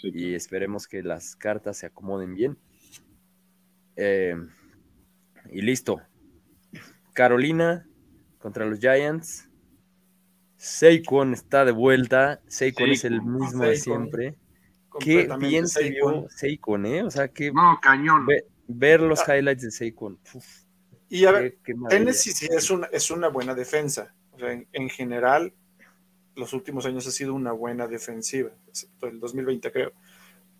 Sí, 0.00 0.10
y 0.14 0.34
esperemos 0.34 0.86
que 0.86 1.02
las 1.02 1.36
cartas 1.36 1.76
se 1.76 1.86
acomoden 1.86 2.34
bien. 2.34 2.58
Eh, 3.96 4.34
y 5.50 5.60
listo. 5.60 6.00
Carolina 7.12 7.86
contra 8.38 8.64
los 8.64 8.80
Giants. 8.80 9.49
Saquon 10.62 11.32
está 11.32 11.64
de 11.64 11.72
vuelta. 11.72 12.40
Saquon 12.46 12.90
es 12.90 13.04
el 13.04 13.22
mismo 13.22 13.64
de 13.64 13.76
siempre. 13.76 14.34
Qué 14.98 15.26
bien 15.38 15.66
se 15.66 15.88
vio 15.88 16.26
Saquon, 16.28 16.84
¿eh? 16.84 17.02
O 17.02 17.10
sea, 17.10 17.28
que 17.28 17.50
No, 17.50 17.78
cañón. 17.80 18.26
ve- 18.26 18.44
ver 18.68 19.00
los 19.00 19.26
Ah. 19.26 19.36
highlights 19.38 19.62
de 19.62 19.70
Saquon. 19.70 20.18
uf, 20.34 20.46
Y 21.08 21.24
a 21.24 21.32
ver, 21.32 21.52
qué- 21.54 21.58
qué 21.64 21.74
maravilla. 21.74 21.98
Tennessee 21.98 22.32
sí 22.32 22.46
es 22.50 22.70
una, 22.70 22.86
es 22.92 23.10
una 23.10 23.28
buena 23.28 23.54
defensa. 23.54 24.14
O 24.32 24.38
sea, 24.38 24.52
en, 24.52 24.68
en 24.72 24.90
general, 24.90 25.54
los 26.36 26.52
últimos 26.52 26.84
años 26.84 27.06
ha 27.06 27.10
sido 27.10 27.32
una 27.34 27.52
buena 27.52 27.86
defensiva, 27.88 28.50
excepto 28.68 29.06
el 29.06 29.18
2020 29.18 29.72
creo. 29.72 29.92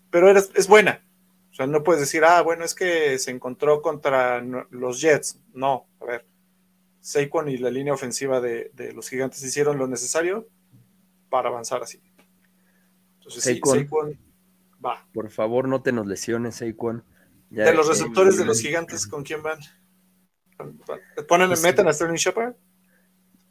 Pero 0.09 0.29
es 0.31 0.67
buena. 0.67 1.03
O 1.51 1.53
sea, 1.53 1.67
no 1.67 1.83
puedes 1.83 2.01
decir, 2.01 2.23
ah, 2.25 2.41
bueno, 2.41 2.65
es 2.65 2.73
que 2.73 3.19
se 3.19 3.29
encontró 3.31 3.81
contra 3.81 4.41
los 4.71 4.99
Jets. 4.99 5.39
No, 5.53 5.85
a 6.01 6.05
ver. 6.05 6.25
Saquon 7.01 7.49
y 7.49 7.57
la 7.57 7.69
línea 7.71 7.93
ofensiva 7.93 8.39
de, 8.39 8.71
de 8.75 8.93
los 8.93 9.09
gigantes 9.09 9.43
hicieron 9.43 9.77
lo 9.77 9.87
necesario 9.87 10.47
para 11.29 11.49
avanzar 11.49 11.81
así. 11.83 12.01
Entonces, 13.17 13.43
sí, 13.43 13.59
Saquon. 13.63 14.17
Va. 14.83 15.05
Por 15.13 15.29
favor, 15.29 15.67
no 15.67 15.81
te 15.81 15.91
nos 15.91 16.07
lesiones, 16.07 16.55
Saquon. 16.55 17.03
Ya- 17.49 17.65
De 17.65 17.73
los 17.73 17.87
eh, 17.87 17.89
receptores 17.91 18.37
de 18.37 18.45
los 18.45 18.61
gigantes, 18.61 19.05
¿con 19.07 19.23
quién 19.23 19.43
van? 19.43 19.59
¿Ponen, 21.27 21.49
Pues- 21.49 21.61
meten 21.63 21.87
a 21.87 21.93
Sterling 21.93 22.15
Shepard? 22.17 22.53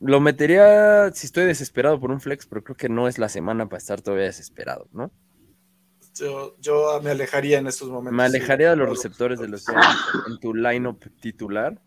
Lo 0.00 0.18
metería 0.20 1.10
si 1.12 1.26
estoy 1.26 1.44
desesperado 1.44 2.00
por 2.00 2.10
un 2.10 2.20
flex, 2.20 2.46
pero 2.46 2.64
creo 2.64 2.76
que 2.76 2.88
no 2.88 3.06
es 3.06 3.18
la 3.18 3.28
semana 3.28 3.66
para 3.68 3.78
estar 3.78 4.00
todavía 4.00 4.24
desesperado, 4.26 4.88
¿no? 4.92 5.10
Yo, 6.14 6.56
yo 6.58 7.00
me 7.02 7.10
alejaría 7.10 7.58
en 7.58 7.66
estos 7.66 7.88
momentos. 7.88 8.14
Me 8.14 8.22
alejaría 8.24 8.68
sí. 8.68 8.70
de 8.70 8.76
los 8.76 8.88
receptores 8.96 9.38
de 9.38 9.48
los 9.48 9.66
Giants 9.66 9.98
en 10.28 10.38
tu 10.40 10.54
lineup 10.54 11.04
titular. 11.20 11.80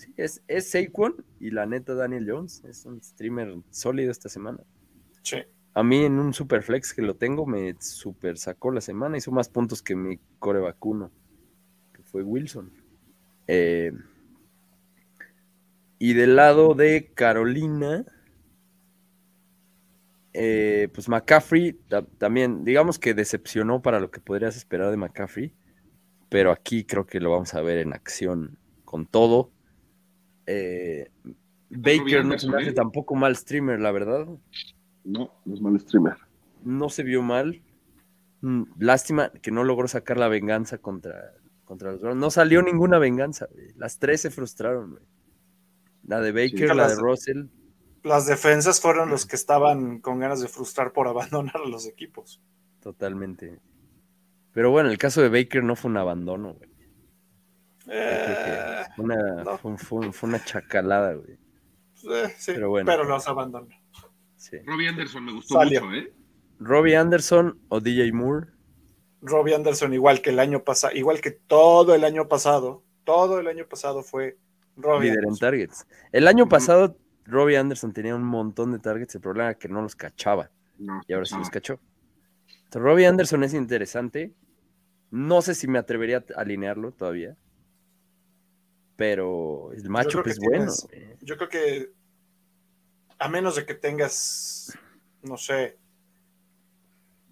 Sí, 0.00 0.14
es, 0.16 0.42
es 0.48 0.70
Saquon 0.70 1.14
y 1.40 1.50
la 1.50 1.66
neta 1.66 1.94
Daniel 1.94 2.26
Jones. 2.26 2.64
Es 2.64 2.86
un 2.86 3.02
streamer 3.02 3.54
sólido 3.68 4.10
esta 4.10 4.30
semana. 4.30 4.60
Sí. 5.22 5.36
A 5.74 5.82
mí 5.82 6.04
en 6.06 6.18
un 6.18 6.32
super 6.32 6.62
flex 6.62 6.94
que 6.94 7.02
lo 7.02 7.16
tengo 7.16 7.44
me 7.44 7.74
super 7.80 8.38
sacó 8.38 8.70
la 8.72 8.80
semana. 8.80 9.18
Hizo 9.18 9.30
más 9.30 9.50
puntos 9.50 9.82
que 9.82 9.94
mi 9.94 10.18
core 10.38 10.60
vacuno, 10.60 11.10
que 11.92 12.02
fue 12.02 12.22
Wilson. 12.22 12.72
Eh, 13.46 13.92
y 15.98 16.14
del 16.14 16.34
lado 16.34 16.72
de 16.74 17.12
Carolina, 17.12 18.06
eh, 20.32 20.88
pues 20.94 21.10
McCaffrey 21.10 21.74
ta- 21.88 22.06
también, 22.16 22.64
digamos 22.64 22.98
que 22.98 23.12
decepcionó 23.12 23.82
para 23.82 24.00
lo 24.00 24.10
que 24.10 24.20
podrías 24.20 24.56
esperar 24.56 24.90
de 24.90 24.96
McCaffrey, 24.96 25.52
pero 26.30 26.52
aquí 26.52 26.84
creo 26.84 27.04
que 27.04 27.20
lo 27.20 27.32
vamos 27.32 27.52
a 27.52 27.60
ver 27.60 27.76
en 27.78 27.92
acción 27.92 28.56
con 28.86 29.04
todo. 29.04 29.50
Eh, 30.52 31.08
Baker 31.70 32.24
no 32.24 32.36
se 32.38 32.48
me 32.50 32.56
hace 32.60 32.70
¿eh? 32.70 32.72
tampoco 32.72 33.14
mal 33.14 33.36
streamer, 33.36 33.78
la 33.80 33.92
verdad. 33.92 34.26
No, 35.04 35.32
no 35.44 35.54
es 35.54 35.60
mal 35.60 35.78
streamer. 35.78 36.16
No 36.64 36.88
se 36.88 37.02
vio 37.04 37.22
mal. 37.22 37.62
Mm, 38.40 38.64
Lástima 38.78 39.30
que 39.30 39.50
no 39.52 39.62
logró 39.64 39.86
sacar 39.86 40.16
la 40.18 40.28
venganza 40.28 40.78
contra, 40.78 41.34
contra 41.64 41.92
los 41.92 42.00
Browns. 42.00 42.18
No 42.20 42.30
salió 42.30 42.62
ninguna 42.62 42.98
venganza. 42.98 43.46
güey. 43.52 43.68
Las 43.76 43.98
tres 43.98 44.22
se 44.22 44.30
frustraron. 44.30 44.90
güey. 44.92 45.02
La 46.04 46.20
de 46.20 46.32
Baker, 46.32 46.58
Sí. 46.70 46.74
la 46.74 46.88
de 46.88 46.94
Las- 46.94 46.98
Russell. 46.98 47.44
Las 48.02 48.26
defensas 48.26 48.80
fueron 48.80 49.10
los 49.10 49.26
que 49.26 49.36
estaban 49.36 50.00
con 50.00 50.18
ganas 50.18 50.40
de 50.40 50.48
frustrar 50.48 50.92
por 50.92 51.06
abandonar 51.54 51.56
a 51.64 51.68
los 51.68 51.86
equipos. 51.86 52.40
Totalmente. 52.80 53.60
Pero 54.52 54.70
bueno, 54.70 54.88
el 54.90 54.98
caso 54.98 55.20
de 55.22 55.28
Baker 55.28 55.62
no 55.62 55.76
fue 55.76 55.90
un 55.90 55.98
abandono, 55.98 56.54
güey. 56.54 56.69
Eh, 57.92 58.84
fue 58.94 59.04
una, 59.04 59.16
no. 59.44 59.58
fue, 59.58 59.76
fue- 59.78 60.12
fue 60.12 60.28
una 60.28 60.44
chacalada, 60.44 61.14
güey. 61.14 61.32
eh, 61.32 62.34
sí, 62.38 62.52
Pero 62.54 62.70
bueno. 62.70 62.86
pero 62.86 63.04
los 63.04 63.26
abandonó. 63.26 63.68
Sí. 64.36 64.58
Robbie 64.64 64.88
Anderson 64.88 65.24
me 65.24 65.32
gustó 65.32 65.54
Salió. 65.54 65.84
mucho, 65.84 65.96
¿eh? 65.96 66.12
Robbie 66.60 66.96
Anderson 66.96 67.58
o 67.68 67.80
DJ 67.80 68.12
Moore. 68.12 68.46
Robbie 69.22 69.54
Anderson, 69.54 69.92
igual 69.92 70.22
que 70.22 70.30
el 70.30 70.38
año 70.38 70.62
pasado, 70.64 70.94
igual 70.96 71.20
que 71.20 71.30
todo 71.32 71.94
el 71.94 72.04
año 72.04 72.28
pasado, 72.28 72.82
todo 73.04 73.38
el 73.40 73.48
año 73.48 73.66
pasado 73.66 74.02
fue 74.02 74.38
Robbie 74.76 75.10
líder 75.10 75.24
en 75.26 75.36
targets. 75.36 75.86
El 76.12 76.26
año 76.28 76.48
pasado, 76.48 76.96
Robbie 77.24 77.58
Anderson 77.58 77.92
tenía 77.92 78.14
un 78.14 78.22
montón 78.24 78.72
de 78.72 78.78
targets. 78.78 79.14
El 79.16 79.20
problema 79.20 79.50
era 79.50 79.58
que 79.58 79.68
no 79.68 79.82
los 79.82 79.94
cachaba. 79.96 80.50
No, 80.78 81.02
Y 81.06 81.12
ahora 81.12 81.26
sí 81.26 81.34
no. 81.34 81.40
los 81.40 81.50
cachó. 81.50 81.78
Entonces, 82.64 82.82
Robbie 82.82 83.06
Anderson 83.06 83.44
es 83.44 83.52
interesante. 83.52 84.32
No 85.10 85.42
sé 85.42 85.54
si 85.54 85.66
me 85.68 85.78
atrevería 85.78 86.24
a 86.34 86.40
alinearlo 86.40 86.92
todavía. 86.92 87.36
Pero 89.00 89.72
el 89.72 89.88
matchup 89.88 90.26
es 90.26 90.38
bueno. 90.38 90.66
tienes- 90.66 90.86
güey. 90.86 91.16
Yo 91.22 91.38
creo 91.38 91.48
que 91.48 91.90
a 93.18 93.28
menos 93.30 93.56
de 93.56 93.64
que 93.64 93.74
tengas, 93.74 94.76
no 95.22 95.38
sé, 95.38 95.78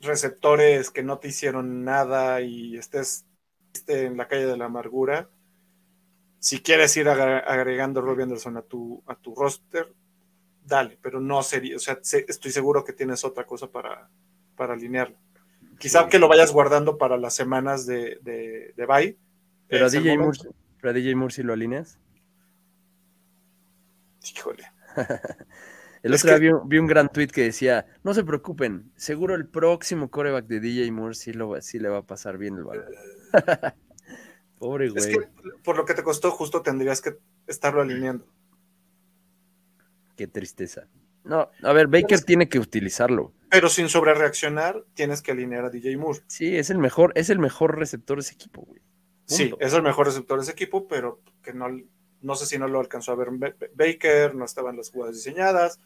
receptores 0.01 0.91
que 0.91 1.03
no 1.03 1.19
te 1.19 1.29
hicieron 1.29 1.85
nada 1.85 2.41
y 2.41 2.79
estés 2.79 3.27
esté 3.75 4.07
en 4.07 4.17
la 4.17 4.29
calle 4.29 4.47
de 4.47 4.57
la 4.57 4.65
amargura, 4.65 5.29
si 6.39 6.61
quieres 6.63 6.97
ir 6.97 7.07
agregando 7.11 8.01
Robbie 8.01 8.23
Anderson 8.23 8.57
a 8.57 8.63
tu, 8.63 9.03
a 9.07 9.15
tu 9.15 9.35
roster, 9.35 9.93
dale, 10.65 10.99
pero 11.03 11.21
no 11.21 11.43
sería, 11.43 11.77
o 11.77 11.79
sea, 11.79 11.99
estoy 12.03 12.51
seguro 12.51 12.83
que 12.83 12.95
tienes 12.95 13.25
otra 13.27 13.45
cosa 13.45 13.71
para, 13.71 14.09
para 14.57 14.73
alinearlo. 14.73 15.17
Quizá 15.79 16.05
Sí. 16.05 16.09
que 16.09 16.19
lo 16.19 16.29
vayas 16.29 16.51
guardando 16.51 16.97
para 16.97 17.19
las 17.19 17.35
semanas 17.35 17.85
de, 17.85 18.19
de, 18.23 18.73
de 18.75 18.87
bye. 18.87 19.19
Pero 19.69 19.85
a 19.87 19.91
DJ 19.91 20.17
Moore. 20.17 20.39
Pero 20.81 20.91
a 20.91 20.95
DJ 20.95 21.15
Moore 21.15 21.35
sí 21.35 21.43
lo 21.43 21.53
alineas. 21.53 21.99
Híjole. 24.25 24.65
El 26.03 26.15
Es 26.15 26.23
otro 26.25 26.39
día 26.39 26.39
que- 26.39 26.45
vi, 26.47 26.53
un- 26.53 26.69
vi 26.69 26.79
un 26.79 26.87
gran 26.87 27.09
tweet 27.09 27.29
que 27.29 27.43
decía, 27.43 27.87
no 28.05 28.15
se 28.15 28.23
preocupen, 28.25 28.93
seguro 28.97 29.35
el 29.35 29.47
próximo 29.49 30.11
coreback 30.11 30.47
de 30.47 30.61
DJ 30.61 30.93
Moore 30.93 31.15
sí, 31.15 31.33
lo, 31.33 31.61
sí 31.61 31.79
le 31.81 31.89
va 31.89 31.99
a 31.99 32.03
pasar 32.07 32.39
bien 32.39 32.57
el 32.57 32.65
balón. 32.65 32.85
Pobre 34.59 34.87
Es 34.87 34.93
güey, 34.95 35.13
que 35.13 35.29
por 35.65 35.77
lo 35.77 35.85
que 35.85 35.95
te 35.95 36.03
costó, 36.05 36.31
justo 36.31 36.63
tendrías 36.63 37.01
que 37.01 37.19
estarlo 37.49 37.81
alineando. 37.83 38.27
qué 40.17 40.27
tristeza. 40.29 40.87
No, 41.25 41.51
a 41.63 41.73
ver, 41.73 41.89
Baker 41.89 42.15
Es- 42.19 42.25
tiene 42.25 42.49
que 42.49 42.59
utilizarlo. 42.61 43.33
Pero 43.51 43.69
sin 43.69 43.89
sobrereaccionar, 43.89 44.85
tienes 44.95 45.21
que 45.23 45.33
alinear 45.33 45.65
a 45.65 45.71
DJ 45.71 45.97
Moore. 45.97 46.21
Sí, 46.29 46.57
es 46.57 46.71
el 46.71 46.79
mejor, 46.79 47.13
es 47.17 47.29
el 47.31 47.39
mejor 47.41 47.77
receptor 47.79 48.19
de 48.19 48.23
ese 48.23 48.35
equipo, 48.35 48.63
güey. 48.63 48.81
Sí, 49.37 49.53
es 49.61 49.73
el 49.75 49.83
mejor 49.83 50.07
receptor 50.07 50.39
de 50.39 50.43
ese 50.43 50.53
equipo, 50.53 50.89
pero 50.89 51.21
que 51.43 51.53
no, 51.53 51.67
no 52.23 52.35
sé 52.35 52.47
si 52.47 52.59
no 52.59 52.67
lo 52.67 52.81
alcanzó 52.81 53.13
a 53.13 53.17
ver 53.17 53.29
Ba- 53.33 53.55
Ba- 53.61 53.67
Baker, 53.75 54.35
no 54.35 54.45
estaban 54.45 54.77
las 54.77 54.91
jugadas 54.91 55.15
diseñadas. 55.17 55.81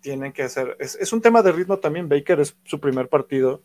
Tienen 0.00 0.32
que 0.32 0.42
hacer. 0.44 0.76
Es, 0.80 0.94
es 0.96 1.12
un 1.12 1.20
tema 1.20 1.42
de 1.42 1.52
ritmo 1.52 1.78
también. 1.78 2.08
Baker 2.08 2.40
es 2.40 2.56
su 2.64 2.80
primer 2.80 3.08
partido. 3.08 3.62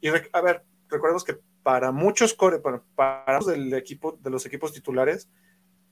Y 0.00 0.08
a 0.08 0.40
ver, 0.40 0.64
recordemos 0.88 1.24
que 1.24 1.38
para 1.64 1.90
muchos 1.92 2.34
core, 2.34 2.58
para, 2.60 2.82
para 2.94 3.40
del 3.40 3.72
equipo, 3.74 4.18
de 4.22 4.30
los 4.30 4.46
equipos 4.46 4.72
titulares, 4.72 5.28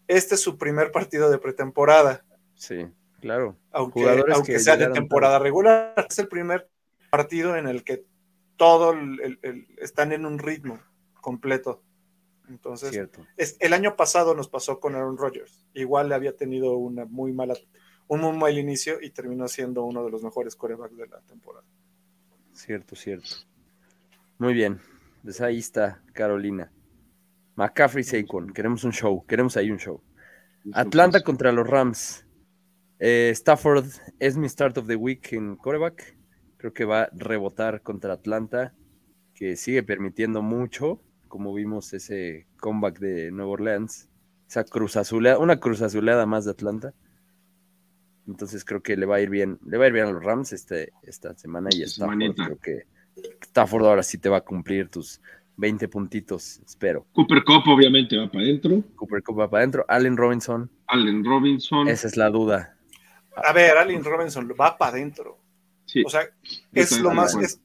este 0.07 0.37
es 0.37 0.41
su 0.41 0.57
primer 0.59 0.93
partido 0.93 1.29
de 1.31 1.39
pretemporada. 1.39 2.25
Sí, 2.55 2.87
claro. 3.21 3.57
aunque, 3.73 4.01
aunque 4.33 4.53
que 4.53 4.59
sea 4.61 4.77
de 4.77 4.85
temporada 4.95 5.39
regular, 5.41 5.95
es 6.09 6.19
el 6.21 6.29
primer 6.29 6.69
partido 7.11 7.57
en 7.57 7.67
el 7.69 7.83
que 7.85 8.05
todo 8.57 8.93
el- 8.93 9.21
el- 9.23 9.39
el- 9.43 9.67
están 9.79 10.13
en 10.13 10.25
un 10.27 10.39
ritmo 10.39 10.79
completo. 11.21 11.83
Entonces, 12.51 12.91
Cierto. 12.91 13.25
es- 13.37 13.57
el 13.61 13.73
año 13.73 13.97
pasado 13.97 14.35
nos 14.35 14.49
pasó 14.49 14.81
con 14.81 14.95
Aaron 14.95 15.17
Rodgers. 15.17 15.65
Igual 15.73 16.09
le 16.09 16.15
había 16.17 16.37
tenido 16.37 16.77
una 16.77 17.05
muy 17.07 17.33
mala, 17.33 17.55
un 18.09 18.21
muy 18.21 18.37
mal 18.37 18.59
inicio 18.59 19.01
y 19.01 19.11
terminó 19.11 19.49
siendo 19.49 19.85
uno 19.85 20.05
de 20.05 20.11
los 20.11 20.23
mejores 20.23 20.57
corebacks 20.57 20.97
de 20.97 21.07
la 21.07 21.21
temporada. 21.21 21.65
Cierto, 22.53 22.97
cierto. 22.97 23.29
Muy 24.39 24.53
bien. 24.53 24.81
Pues 25.23 25.41
ahí 25.41 25.59
está 25.59 26.03
Carolina. 26.13 26.73
McCaffrey 27.55 28.03
Saquon. 28.05 28.53
Queremos 28.53 28.85
un 28.85 28.93
show. 28.93 29.25
Queremos 29.27 29.57
ahí 29.57 29.71
un 29.71 29.79
show. 29.79 30.03
Atlanta 30.73 31.23
contra 31.23 31.53
los 31.53 31.67
Rams. 31.67 32.27
Eh, 32.99 33.31
Stafford 33.33 33.87
es 34.19 34.37
mi 34.37 34.49
start 34.49 34.77
of 34.79 34.87
the 34.87 34.97
week 34.97 35.33
en 35.33 35.57
coreback. 35.57 36.17
Creo 36.57 36.73
que 36.75 36.85
va 36.85 37.03
a 37.03 37.11
rebotar 37.13 37.81
contra 37.83 38.13
Atlanta, 38.15 38.75
que 39.35 39.57
sigue 39.57 39.83
permitiendo 39.83 40.43
mucho, 40.43 41.01
como 41.31 41.55
vimos 41.55 41.95
ese 41.95 42.47
comeback 42.59 42.99
de 42.99 43.31
Nueva 43.31 43.53
Orleans. 43.53 44.11
Esa 44.47 44.65
cruz 44.65 44.97
azuleada, 44.97 45.39
una 45.39 45.61
cruz 45.61 45.81
azuleada 45.81 46.27
más 46.27 46.45
de 46.45 46.51
Atlanta. 46.51 46.93
Entonces 48.27 48.65
creo 48.65 48.83
que 48.83 48.97
le 48.97 49.07
va 49.07 49.17
a 49.17 49.21
ir 49.21 49.31
bien, 49.31 49.59
le 49.65 49.79
va 49.79 49.85
a 49.85 49.87
ir 49.87 49.95
bien 49.95 50.07
a 50.07 50.11
los 50.11 50.23
Rams 50.23 50.53
este, 50.53 50.93
esta 51.03 51.35
semana 51.37 51.71
y 51.73 51.83
Stafford 51.83 52.35
creo 52.35 52.59
que 52.59 52.87
Stafford 53.43 53.87
ahora 53.87 54.03
sí 54.03 54.19
te 54.19 54.29
va 54.29 54.39
a 54.39 54.41
cumplir 54.43 54.89
tus 54.89 55.21
20 55.57 55.89
puntitos, 55.89 56.61
espero. 56.67 57.07
Cooper 57.13 57.45
Cup 57.45 57.63
obviamente 57.69 58.17
va 58.17 58.31
para 58.31 58.45
adentro. 58.45 58.83
Cooper 58.97 59.23
Cup 59.23 59.41
va 59.41 59.51
para 59.51 59.61
adentro, 59.63 59.85
Allen 59.89 60.17
Robinson, 60.17 60.71
Allen 60.87 61.25
Robinson. 61.25 61.89
esa 61.89 62.09
es 62.09 62.17
la 62.17 62.29
duda. 62.29 62.77
A 63.37 63.53
ver, 63.53 63.77
Allen 63.77 64.03
Robinson 64.05 64.53
va 64.61 64.77
para 64.77 64.93
adentro. 64.97 65.39
Sí, 65.85 66.03
O 66.05 66.11
sea, 66.11 66.23
es 66.73 67.01
lo 67.01 67.13
más, 67.13 67.37
es 67.37 67.61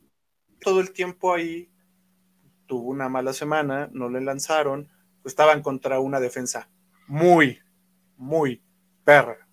todo 0.60 0.82
el 0.82 0.92
tiempo 0.92 1.34
ahí, 1.34 1.70
tuvo 2.66 2.90
una 2.90 3.10
mala 3.10 3.34
semana, 3.34 3.90
no 3.94 4.10
le 4.10 4.22
lanzaron, 4.22 4.90
estaban 5.24 5.62
contra 5.62 6.00
una 6.00 6.20
defensa 6.20 6.70
muy, 7.08 7.60
muy 8.18 8.62
perra. 9.04 9.48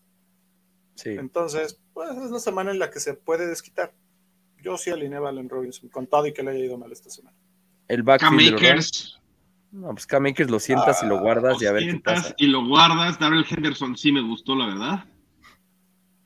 Sí. 0.95 1.11
Entonces, 1.11 1.81
pues 1.93 2.11
es 2.11 2.17
una 2.19 2.39
semana 2.39 2.71
en 2.71 2.79
la 2.79 2.91
que 2.91 3.01
se 3.01 3.15
puede 3.15 3.47
desquitar. 3.47 3.93
Yo 4.63 4.77
sí 4.79 4.91
alineaba 4.91 5.29
a 5.29 5.31
Allen 5.33 5.49
Robinson, 5.49 5.89
con 5.89 6.07
todo 6.07 6.27
y 6.27 6.33
que 6.33 6.43
le 6.43 6.53
haya 6.53 6.65
ido 6.65 6.79
mal 6.79 6.93
esta 6.93 7.11
semana. 7.11 7.37
El 7.89 8.03
backfield. 8.03 8.61
No, 9.73 9.89
pues 9.91 10.07
Cam 10.07 10.27
Akers 10.27 10.51
lo 10.51 10.61
sientas 10.61 11.03
y 11.03 11.07
lo 11.07 11.19
guardas 11.19 11.61
y 11.63 11.67
a 11.67 11.73
ver 11.73 11.83
qué 11.83 11.91
sientas 11.91 12.23
pasa. 12.23 12.35
y 12.37 12.47
lo 12.47 12.65
guardas. 12.67 13.19
Darrell 13.19 13.45
Henderson 13.49 13.97
sí 13.97 14.13
me 14.13 14.21
gustó, 14.21 14.55
la 14.55 14.67
verdad. 14.67 15.05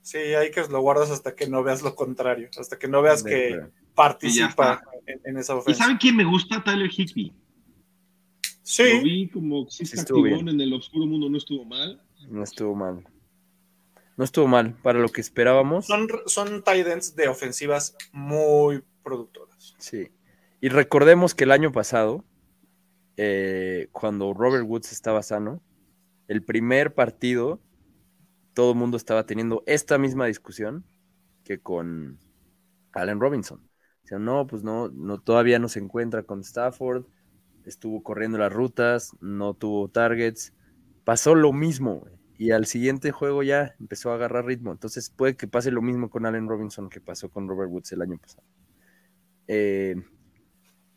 Sí, 0.02 0.18
hay 0.18 0.50
que 0.50 0.62
lo 0.68 0.80
guardas 0.80 1.10
hasta 1.10 1.34
que 1.34 1.48
no 1.48 1.62
veas 1.62 1.82
lo 1.82 1.94
contrario, 1.94 2.48
hasta 2.58 2.78
que 2.78 2.88
no 2.88 3.02
veas 3.02 3.22
De- 3.24 3.30
que 3.30 3.60
participa 3.96 4.82
en, 5.06 5.20
en 5.24 5.36
esa 5.38 5.54
¿Y 5.54 5.58
ofensa. 5.58 5.82
saben 5.82 5.96
quién 5.96 6.16
me 6.16 6.24
gusta? 6.24 6.62
Tyler 6.62 6.88
Higby. 6.90 7.28
Lo 7.30 7.34
Sí, 8.62 9.00
vi 9.02 9.28
como 9.28 9.68
sí 9.70 9.84
activón 9.98 10.48
en 10.48 10.60
el 10.60 10.72
oscuro 10.74 11.06
mundo, 11.06 11.28
no 11.28 11.38
estuvo 11.38 11.64
mal. 11.64 12.02
No 12.28 12.42
estuvo 12.42 12.74
mal. 12.74 13.04
No 14.16 14.24
estuvo 14.24 14.46
mal 14.48 14.74
para 14.82 14.98
lo 14.98 15.08
que 15.08 15.20
esperábamos. 15.20 15.86
son, 15.86 16.08
son 16.26 16.64
tight 16.64 16.86
ends 16.86 17.14
de 17.14 17.28
ofensivas 17.28 17.96
muy 18.12 18.82
productoras. 19.04 19.74
Sí. 19.78 20.08
Y 20.60 20.68
recordemos 20.68 21.34
que 21.34 21.44
el 21.44 21.52
año 21.52 21.70
pasado, 21.70 22.24
eh, 23.16 23.88
cuando 23.92 24.32
Robert 24.34 24.64
Woods 24.66 24.90
estaba 24.90 25.22
sano, 25.22 25.62
el 26.28 26.42
primer 26.42 26.94
partido, 26.94 27.60
todo 28.54 28.72
el 28.72 28.78
mundo 28.78 28.96
estaba 28.96 29.26
teniendo 29.26 29.62
esta 29.66 29.98
misma 29.98 30.26
discusión 30.26 30.84
que 31.44 31.60
con 31.60 32.18
Allen 32.92 33.20
Robinson. 33.20 33.65
No, 34.12 34.46
pues 34.46 34.62
no, 34.62 34.88
no, 34.88 35.20
todavía 35.20 35.58
no 35.58 35.68
se 35.68 35.80
encuentra 35.80 36.22
con 36.22 36.40
Stafford, 36.40 37.04
estuvo 37.64 38.02
corriendo 38.02 38.38
las 38.38 38.52
rutas, 38.52 39.12
no 39.20 39.54
tuvo 39.54 39.88
targets, 39.88 40.52
pasó 41.04 41.34
lo 41.34 41.52
mismo, 41.52 42.04
y 42.38 42.50
al 42.50 42.66
siguiente 42.66 43.12
juego 43.12 43.42
ya 43.42 43.74
empezó 43.80 44.10
a 44.10 44.14
agarrar 44.14 44.46
ritmo. 44.46 44.72
Entonces 44.72 45.10
puede 45.10 45.36
que 45.36 45.48
pase 45.48 45.70
lo 45.70 45.82
mismo 45.82 46.10
con 46.10 46.26
Allen 46.26 46.48
Robinson 46.48 46.88
que 46.88 47.00
pasó 47.00 47.30
con 47.30 47.48
Robert 47.48 47.70
Woods 47.70 47.92
el 47.92 48.02
año 48.02 48.18
pasado. 48.18 48.46
Eh, 49.48 49.96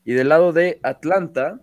y 0.03 0.13
del 0.13 0.29
lado 0.29 0.51
de 0.51 0.79
Atlanta, 0.83 1.61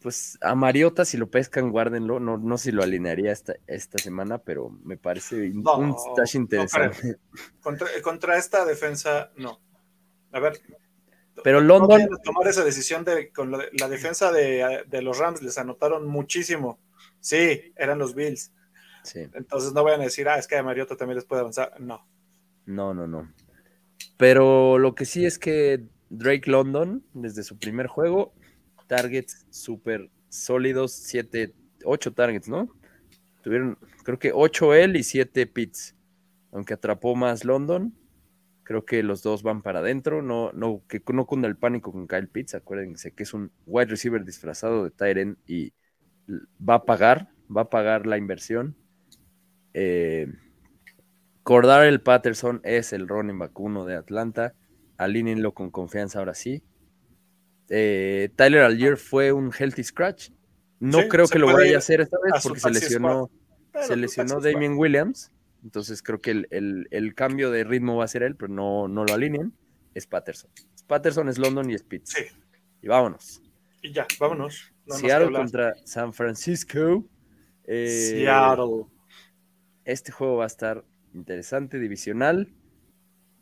pues 0.00 0.38
a 0.40 0.54
Mariota, 0.54 1.04
si 1.04 1.16
lo 1.16 1.30
pescan, 1.30 1.70
guárdenlo. 1.70 2.20
No, 2.20 2.38
no 2.38 2.58
sé 2.58 2.64
si 2.64 2.72
lo 2.72 2.82
alinearía 2.82 3.32
esta, 3.32 3.54
esta 3.66 3.98
semana, 3.98 4.38
pero 4.38 4.70
me 4.82 4.96
parece 4.96 5.50
No, 5.50 5.76
un 5.76 5.94
stash 5.94 6.36
no 6.36 6.42
interesante. 6.42 7.18
Contra, 7.60 7.88
contra 8.02 8.36
esta 8.38 8.64
defensa, 8.64 9.30
no. 9.36 9.60
A 10.32 10.40
ver. 10.40 10.60
Pero 11.44 11.60
no 11.60 11.78
London- 11.78 12.08
tomar 12.22 12.46
esa 12.48 12.64
decisión 12.64 13.04
de 13.04 13.30
con 13.32 13.50
la, 13.50 13.64
la 13.72 13.88
defensa 13.88 14.30
de, 14.32 14.84
de 14.86 15.02
los 15.02 15.18
Rams, 15.18 15.42
les 15.42 15.56
anotaron 15.58 16.06
muchísimo. 16.06 16.78
Sí, 17.20 17.72
eran 17.76 17.98
los 17.98 18.14
Bills. 18.14 18.52
sí, 19.04 19.20
Entonces 19.32 19.72
no 19.72 19.82
vayan 19.82 20.00
a 20.00 20.04
decir, 20.04 20.28
ah, 20.28 20.38
es 20.38 20.46
que 20.46 20.56
a 20.56 20.62
Mariota 20.62 20.96
también 20.96 21.16
les 21.16 21.24
puede 21.24 21.40
avanzar. 21.40 21.80
No. 21.80 22.06
no, 22.66 22.92
no, 22.94 23.06
no. 23.06 23.32
Pero 24.16 24.78
lo 24.78 24.94
que 24.94 25.04
sí 25.04 25.24
es 25.24 25.38
que 25.38 25.84
Drake 26.10 26.50
London, 26.50 27.04
desde 27.14 27.42
su 27.42 27.58
primer 27.58 27.86
juego, 27.86 28.34
targets 28.86 29.46
súper 29.50 30.10
sólidos, 30.28 30.92
7, 30.92 31.54
8 31.84 32.12
targets, 32.12 32.48
¿no? 32.48 32.68
Tuvieron, 33.42 33.78
creo 34.04 34.18
que 34.18 34.32
8 34.34 34.74
él 34.74 34.96
y 34.96 35.02
7 35.02 35.46
Pitts. 35.46 35.96
Aunque 36.52 36.74
atrapó 36.74 37.16
más 37.16 37.44
London, 37.44 37.94
creo 38.72 38.84
que 38.86 39.02
los 39.02 39.22
dos 39.22 39.42
van 39.42 39.60
para 39.62 39.80
adentro. 39.80 40.22
No, 40.22 40.50
no, 40.52 40.82
que 40.88 41.02
no 41.12 41.26
cunda 41.26 41.46
el 41.46 41.56
pánico 41.56 41.92
con 41.92 42.08
Kyle 42.08 42.28
Pitts. 42.28 42.54
Acuérdense 42.54 43.12
que 43.12 43.22
es 43.24 43.34
un 43.34 43.52
wide 43.66 43.86
receiver 43.86 44.24
disfrazado 44.24 44.84
de 44.84 44.90
Tyren 44.90 45.36
y 45.46 45.74
va 46.28 46.76
a 46.76 46.84
pagar, 46.84 47.28
va 47.54 47.62
a 47.62 47.70
pagar 47.70 48.06
la 48.06 48.16
inversión. 48.16 48.76
Eh, 49.74 50.26
el 51.44 52.00
Patterson 52.00 52.60
es 52.64 52.92
el 52.92 53.08
running 53.08 53.38
back 53.38 53.58
uno 53.60 53.84
de 53.84 53.96
Atlanta. 53.96 54.54
Alínenlo 54.96 55.52
con 55.52 55.70
confianza 55.70 56.20
ahora 56.20 56.34
sí. 56.34 56.62
Eh, 57.68 58.30
Tyler 58.36 58.62
Algier 58.62 58.96
fue 58.96 59.32
un 59.32 59.52
healthy 59.52 59.84
scratch. 59.84 60.30
No 60.80 61.08
creo 61.08 61.28
que 61.28 61.38
lo 61.38 61.52
vaya 61.52 61.76
a 61.76 61.78
hacer 61.78 62.00
esta 62.00 62.16
vez 62.24 62.42
porque 62.42 62.60
se 62.60 62.70
lesionó, 62.70 63.30
se 63.82 63.96
lesionó 63.96 64.40
Damien 64.40 64.78
Williams. 64.78 65.30
Entonces 65.62 66.02
creo 66.02 66.20
que 66.20 66.30
el, 66.50 67.14
cambio 67.14 67.50
de 67.50 67.64
ritmo 67.64 67.96
va 67.96 68.04
a 68.04 68.08
ser 68.08 68.22
él, 68.22 68.36
pero 68.36 68.52
no, 68.52 68.88
no 68.88 69.04
lo 69.04 69.14
alineen. 69.14 69.52
Es 69.94 70.06
Patterson. 70.06 70.50
Patterson 70.86 71.28
es 71.28 71.38
London 71.38 71.70
y 71.70 71.74
es 71.74 71.82
Pitts. 71.82 72.16
Y 72.80 72.88
vámonos. 72.88 73.42
Y 73.82 73.92
ya, 73.92 74.06
vámonos. 74.18 74.72
Seattle 74.88 75.32
contra 75.32 75.74
San 75.84 76.12
Francisco. 76.12 77.04
Eh, 77.64 78.14
Seattle. 78.16 78.86
Este 79.84 80.12
juego 80.12 80.36
va 80.36 80.44
a 80.44 80.48
estar 80.48 80.84
interesante, 81.14 81.78
divisional. 81.78 82.52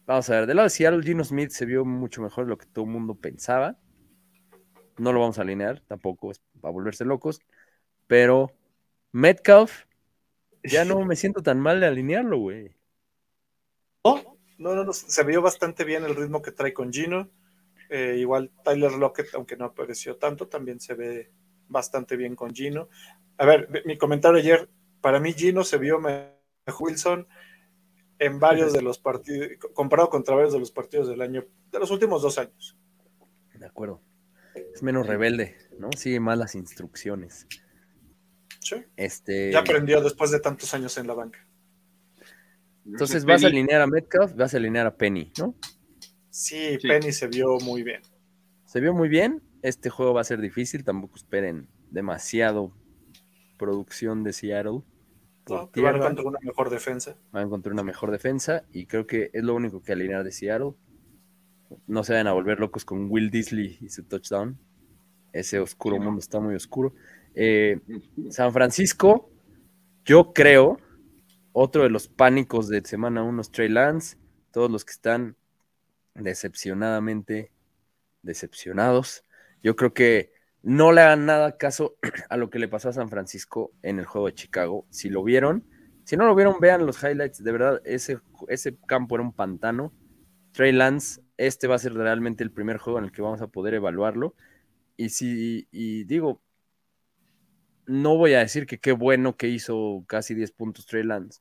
Vamos 0.06 0.28
a 0.28 0.34
ver, 0.34 0.46
del 0.46 0.56
lado 0.56 0.66
de 0.66 0.70
Seattle, 0.70 1.02
Gino 1.02 1.24
Smith 1.24 1.50
se 1.50 1.66
vio 1.66 1.84
mucho 1.84 2.20
mejor 2.20 2.44
de 2.44 2.50
lo 2.50 2.58
que 2.58 2.66
todo 2.66 2.84
el 2.84 2.90
mundo 2.90 3.14
pensaba. 3.14 3.78
No 4.98 5.12
lo 5.12 5.20
vamos 5.20 5.38
a 5.38 5.42
alinear, 5.42 5.80
tampoco 5.86 6.30
es 6.30 6.40
para 6.60 6.72
volverse 6.72 7.04
locos. 7.04 7.40
Pero 8.06 8.52
Metcalf, 9.12 9.84
ya 10.62 10.84
no 10.84 11.04
me 11.04 11.16
siento 11.16 11.42
tan 11.42 11.60
mal 11.60 11.80
de 11.80 11.86
alinearlo, 11.86 12.38
güey. 12.38 12.74
No, 14.04 14.74
no, 14.74 14.84
no, 14.84 14.92
se 14.92 15.24
vio 15.24 15.40
bastante 15.40 15.84
bien 15.84 16.04
el 16.04 16.14
ritmo 16.14 16.42
que 16.42 16.52
trae 16.52 16.74
con 16.74 16.92
Gino. 16.92 17.30
Eh, 17.88 18.16
igual 18.18 18.52
Tyler 18.62 18.92
Lockett, 18.92 19.34
aunque 19.34 19.56
no 19.56 19.64
apareció 19.64 20.16
tanto, 20.16 20.48
también 20.48 20.80
se 20.80 20.94
ve 20.94 21.32
bastante 21.68 22.16
bien 22.16 22.36
con 22.36 22.54
Gino. 22.54 22.88
A 23.38 23.46
ver, 23.46 23.82
mi 23.86 23.96
comentario 23.96 24.38
ayer, 24.38 24.68
para 25.00 25.18
mí 25.18 25.32
Gino 25.32 25.64
se 25.64 25.78
vio 25.78 25.98
mejor 25.98 26.36
Wilson 26.78 27.26
en 28.18 28.38
varios 28.38 28.72
de 28.74 28.82
los 28.82 28.98
partidos, 28.98 29.48
comparado 29.72 30.10
contra 30.10 30.34
varios 30.34 30.52
de 30.52 30.60
los 30.60 30.70
partidos 30.70 31.08
del 31.08 31.22
año, 31.22 31.46
de 31.72 31.78
los 31.78 31.90
últimos 31.90 32.20
dos 32.20 32.36
años. 32.38 32.76
De 33.54 33.66
acuerdo. 33.66 34.02
Es 34.74 34.82
menos 34.82 35.06
rebelde, 35.06 35.56
¿no? 35.78 35.90
Sigue 35.96 36.20
más 36.20 36.36
las 36.36 36.54
instrucciones. 36.54 37.46
Sí. 38.60 38.76
Este... 38.96 39.52
Ya 39.52 39.58
aprendió 39.60 40.00
después 40.00 40.30
de 40.30 40.40
tantos 40.40 40.72
años 40.74 40.96
en 40.98 41.06
la 41.06 41.14
banca. 41.14 41.46
Entonces 42.86 43.24
vas 43.24 43.44
a 43.44 43.48
alinear 43.48 43.80
a 43.80 43.86
Metcalf, 43.86 44.34
vas 44.34 44.54
a 44.54 44.56
alinear 44.56 44.86
a 44.86 44.96
Penny, 44.96 45.32
¿no? 45.38 45.54
Sí, 46.30 46.78
Penny 46.82 47.12
se 47.12 47.26
vio 47.26 47.58
muy 47.58 47.82
bien. 47.82 48.02
Se 48.64 48.80
vio 48.80 48.94
muy 48.94 49.08
bien. 49.08 49.42
Este 49.62 49.90
juego 49.90 50.14
va 50.14 50.22
a 50.22 50.24
ser 50.24 50.40
difícil, 50.40 50.84
tampoco 50.84 51.16
esperen 51.16 51.68
demasiado 51.90 52.72
producción 53.58 54.24
de 54.24 54.32
Seattle. 54.32 54.82
No, 55.48 55.70
van 55.74 55.94
a 55.94 55.98
encontrar 55.98 56.26
una 56.26 56.38
mejor 56.42 56.70
defensa. 56.70 57.16
Van 57.32 57.42
a 57.42 57.46
encontrar 57.46 57.72
una 57.72 57.82
mejor 57.82 58.10
defensa 58.10 58.64
y 58.72 58.86
creo 58.86 59.06
que 59.06 59.30
es 59.32 59.42
lo 59.42 59.54
único 59.54 59.82
que 59.82 59.92
alinear 59.92 60.24
de 60.24 60.32
Seattle. 60.32 60.74
No 61.86 62.04
se 62.04 62.12
vayan 62.12 62.28
a 62.28 62.32
volver 62.32 62.60
locos 62.60 62.84
con 62.84 63.10
Will 63.10 63.30
Disley 63.30 63.78
y 63.80 63.88
su 63.90 64.04
touchdown. 64.04 64.58
Ese 65.32 65.60
oscuro 65.60 65.98
mundo 65.98 66.20
está 66.20 66.40
muy 66.40 66.54
oscuro. 66.54 66.94
Eh, 67.34 67.80
San 68.30 68.52
Francisco, 68.52 69.30
yo 70.04 70.32
creo, 70.32 70.78
otro 71.52 71.82
de 71.82 71.90
los 71.90 72.08
pánicos 72.08 72.68
de 72.68 72.82
semana 72.84 73.22
1 73.22 73.42
Trey 73.52 73.68
Lance, 73.68 74.16
todos 74.50 74.70
los 74.70 74.84
que 74.84 74.92
están 74.92 75.36
decepcionadamente 76.14 77.52
decepcionados. 78.22 79.24
Yo 79.62 79.76
creo 79.76 79.94
que 79.94 80.32
no 80.62 80.92
le 80.92 81.00
hagan 81.00 81.26
nada 81.26 81.56
caso 81.56 81.96
a 82.28 82.36
lo 82.36 82.50
que 82.50 82.58
le 82.58 82.68
pasó 82.68 82.88
a 82.88 82.92
San 82.92 83.08
Francisco 83.08 83.72
en 83.82 83.98
el 83.98 84.06
juego 84.06 84.26
de 84.26 84.34
Chicago. 84.34 84.86
Si 84.90 85.08
lo 85.08 85.22
vieron, 85.22 85.64
si 86.04 86.16
no 86.16 86.26
lo 86.26 86.34
vieron, 86.34 86.58
vean 86.60 86.86
los 86.86 87.02
highlights. 87.02 87.42
De 87.42 87.52
verdad, 87.52 87.80
ese, 87.84 88.20
ese 88.48 88.76
campo 88.86 89.14
era 89.14 89.22
un 89.22 89.32
pantano. 89.32 89.92
Trey 90.52 90.72
Lance, 90.72 91.22
este 91.36 91.68
va 91.68 91.76
a 91.76 91.78
ser 91.78 91.94
realmente 91.94 92.42
el 92.42 92.50
primer 92.50 92.78
juego 92.78 92.98
en 92.98 93.04
el 93.06 93.12
que 93.12 93.22
vamos 93.22 93.40
a 93.40 93.46
poder 93.46 93.74
evaluarlo. 93.74 94.34
Y 94.96 95.10
si, 95.10 95.68
y 95.70 96.04
digo, 96.04 96.42
no 97.86 98.16
voy 98.16 98.34
a 98.34 98.40
decir 98.40 98.66
que 98.66 98.78
qué 98.78 98.92
bueno 98.92 99.36
que 99.36 99.48
hizo 99.48 100.04
casi 100.06 100.34
10 100.34 100.52
puntos 100.52 100.86
Trey 100.86 101.02
Lance. 101.02 101.40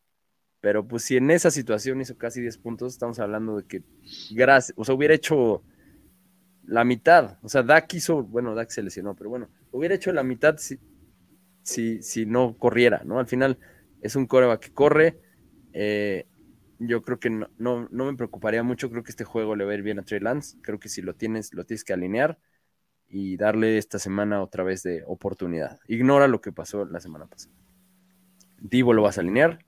Pero 0.62 0.88
pues 0.88 1.04
si 1.04 1.16
en 1.18 1.32
esa 1.32 1.52
situación 1.52 2.02
hizo 2.02 2.18
casi 2.18 2.42
10 2.42 2.58
puntos, 2.58 2.94
estamos 2.94 3.20
hablando 3.20 3.58
de 3.58 3.66
que 3.66 3.84
gracias, 4.32 4.78
o 4.78 4.84
sea, 4.84 4.96
hubiera 4.96 5.14
hecho 5.14 5.64
la 6.66 6.84
mitad. 6.84 7.38
O 7.42 7.50
sea, 7.50 7.64
Dak 7.64 7.94
hizo, 7.94 8.24
bueno, 8.24 8.56
Dak 8.56 8.70
se 8.70 8.84
lesionó, 8.84 9.16
pero 9.16 9.30
bueno, 9.30 9.50
hubiera 9.72 9.96
hecho 9.96 10.12
la 10.12 10.24
mitad 10.24 10.58
si, 10.58 10.78
si, 11.64 12.02
si 12.04 12.26
no 12.26 12.58
corriera, 12.58 13.02
¿no? 13.06 13.20
Al 13.20 13.28
final 13.28 13.58
es 14.02 14.16
un 14.16 14.28
coreback 14.28 14.60
que 14.60 14.74
corre. 14.74 15.20
Eh, 15.74 16.26
yo 16.80 17.02
creo 17.02 17.20
que 17.20 17.30
no, 17.30 17.50
no, 17.58 17.88
me 17.90 18.16
preocuparía 18.16 18.64
mucho. 18.64 18.90
Creo 18.90 19.04
que 19.04 19.12
este 19.12 19.24
juego 19.26 19.56
le 19.56 19.66
va 19.66 19.72
a 19.72 19.76
ir 19.76 19.82
bien 19.82 20.00
a 20.00 20.04
Trey 20.04 20.20
Lance. 20.20 20.58
Creo 20.62 20.80
que 20.80 20.90
si 20.90 21.02
lo 21.02 21.16
tienes, 21.16 21.54
lo 21.54 21.66
tienes 21.66 21.84
que 21.84 21.94
alinear 21.94 22.38
y 23.10 23.38
darle 23.38 23.78
esta 23.78 23.99
semana 23.99 24.41
otra 24.41 24.64
vez 24.64 24.84
de 24.84 25.03
oportunidad. 25.07 25.80
Ignora 25.88 26.28
lo 26.28 26.41
que 26.41 26.51
pasó 26.51 26.86
la 26.86 26.99
semana 26.99 27.26
pasada. 27.26 27.55
Divo 28.60 28.93
lo 28.93 29.01
vas 29.01 29.18
a 29.18 29.22
alinear. 29.22 29.66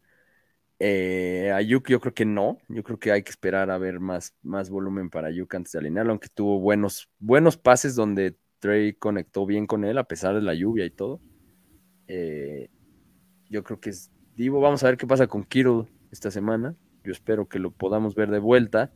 Eh, 0.79 1.51
Ayuk 1.53 1.89
yo 1.89 1.99
creo 1.99 2.13
que 2.13 2.25
no, 2.25 2.57
yo 2.67 2.83
creo 2.83 2.99
que 2.99 3.11
hay 3.11 3.23
que 3.23 3.29
esperar 3.29 3.69
a 3.69 3.77
ver 3.77 3.99
más, 3.99 4.35
más 4.41 4.69
volumen 4.69 5.09
para 5.09 5.27
Ayuk 5.27 5.53
antes 5.53 5.73
de 5.73 5.79
alinearlo, 5.79 6.11
aunque 6.11 6.27
tuvo 6.27 6.59
buenos, 6.59 7.09
buenos 7.19 7.55
pases 7.55 7.95
donde 7.95 8.35
Trey 8.59 8.93
conectó 8.93 9.45
bien 9.45 9.67
con 9.67 9.83
él 9.83 9.97
a 9.97 10.05
pesar 10.05 10.33
de 10.33 10.41
la 10.41 10.55
lluvia 10.55 10.85
y 10.85 10.89
todo. 10.89 11.19
Eh, 12.07 12.69
yo 13.49 13.63
creo 13.63 13.79
que 13.79 13.91
es 13.91 14.11
Divo, 14.35 14.59
vamos 14.59 14.83
a 14.83 14.87
ver 14.87 14.97
qué 14.97 15.05
pasa 15.05 15.27
con 15.27 15.43
Kittle 15.43 15.85
esta 16.11 16.31
semana, 16.31 16.75
yo 17.03 17.11
espero 17.11 17.47
que 17.47 17.59
lo 17.59 17.71
podamos 17.71 18.15
ver 18.15 18.31
de 18.31 18.39
vuelta. 18.39 18.91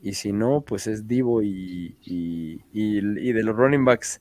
Y 0.00 0.14
si 0.14 0.32
no, 0.32 0.62
pues 0.62 0.86
es 0.86 1.06
Divo 1.06 1.42
y, 1.42 1.96
y, 2.02 3.32
de 3.32 3.42
los 3.42 3.54
running 3.54 3.84
backs, 3.84 4.20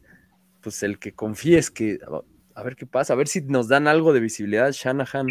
pues 0.61 0.84
el 0.84 0.99
que 0.99 1.13
confíes 1.13 1.71
que 1.71 1.99
a 2.53 2.63
ver 2.63 2.75
qué 2.75 2.86
pasa, 2.86 3.13
a 3.13 3.15
ver 3.15 3.27
si 3.27 3.41
nos 3.41 3.69
dan 3.69 3.88
algo 3.88 4.11
de 4.11 4.19
visibilidad. 4.19 4.71
Shanahan 4.71 5.27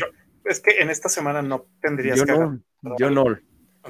es 0.49 0.61
que 0.61 0.81
en 0.81 0.91
esta 0.91 1.09
semana 1.09 1.43
no 1.43 1.67
tendrías 1.81 2.19
yo 2.19 2.25
que 2.25 2.33
no, 2.33 2.97
Yo 2.99 3.11
no. 3.11 3.25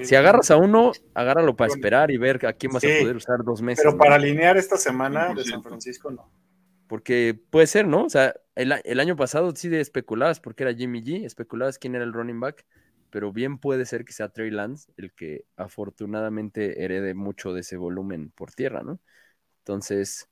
Si 0.03 0.15
agarras 0.15 0.51
a 0.51 0.57
uno, 0.57 0.93
agárralo 1.15 1.57
para 1.57 1.73
esperar 1.73 2.11
y 2.11 2.19
ver 2.19 2.45
a 2.47 2.53
quién 2.53 2.73
vas 2.73 2.85
a 2.85 2.89
poder 3.01 3.17
usar 3.17 3.43
dos 3.43 3.63
meses. 3.63 3.85
Pero 3.85 3.97
para 3.97 4.15
alinear 4.15 4.57
esta 4.57 4.77
semana 4.77 5.35
de 5.35 5.45
San 5.45 5.63
Francisco, 5.63 6.11
no. 6.11 6.31
Porque 6.87 7.39
puede 7.51 7.67
ser, 7.67 7.87
¿no? 7.87 8.05
O 8.05 8.11
sea, 8.11 8.35
el, 8.55 9.01
año 9.01 9.17
pasado 9.17 9.55
sí 9.55 9.75
especulabas 9.75 10.41
porque 10.41 10.63
era 10.63 10.75
Jimmy 10.75 11.03
G, 11.03 11.25
especulabas 11.25 11.79
quién 11.79 11.95
era 11.95 12.05
el 12.05 12.13
running 12.13 12.41
back, 12.41 12.65
pero 13.11 13.33
bien 13.33 13.59
puede 13.59 13.87
ser 13.87 14.05
que 14.05 14.13
sea 14.13 14.29
Trey 14.29 14.51
Lance 14.51 14.93
el 14.97 15.13
que 15.13 15.45
afortunadamente 15.57 16.85
herede 16.85 17.15
mucho 17.15 17.53
de 17.53 17.61
ese 17.61 17.77
volumen 17.77 18.31
por 18.31 18.53
tierra, 18.53 18.83
¿no? 18.83 19.01
Entonces, 19.61 20.29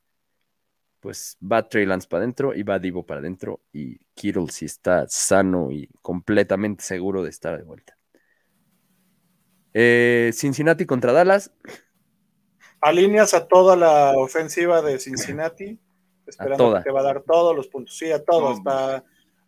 pues 1.00 1.38
va 1.40 1.68
Trey 1.68 1.86
Lance 1.86 2.08
para 2.08 2.22
adentro 2.22 2.54
y 2.54 2.62
va 2.62 2.78
Divo 2.78 3.04
para 3.06 3.20
adentro 3.20 3.60
y 3.72 3.98
Kittle 4.14 4.48
si 4.50 4.64
está 4.64 5.06
sano 5.08 5.70
y 5.70 5.88
completamente 6.02 6.82
seguro 6.82 7.22
de 7.22 7.30
estar 7.30 7.56
de 7.56 7.64
vuelta. 7.64 7.96
Eh, 9.74 10.30
Cincinnati 10.32 10.86
contra 10.86 11.12
Dallas. 11.12 11.52
Alineas 12.80 13.34
a 13.34 13.46
toda 13.46 13.76
la 13.76 14.14
ofensiva 14.16 14.80
de 14.80 14.98
Cincinnati, 14.98 15.78
esperando 16.26 16.76
que 16.76 16.84
te 16.84 16.90
va 16.90 17.00
a 17.00 17.04
dar 17.04 17.22
todos 17.22 17.54
los 17.54 17.68
puntos. 17.68 17.96
Sí, 17.96 18.10
a 18.10 18.24
todos. 18.24 18.58
Hasta 18.58 19.04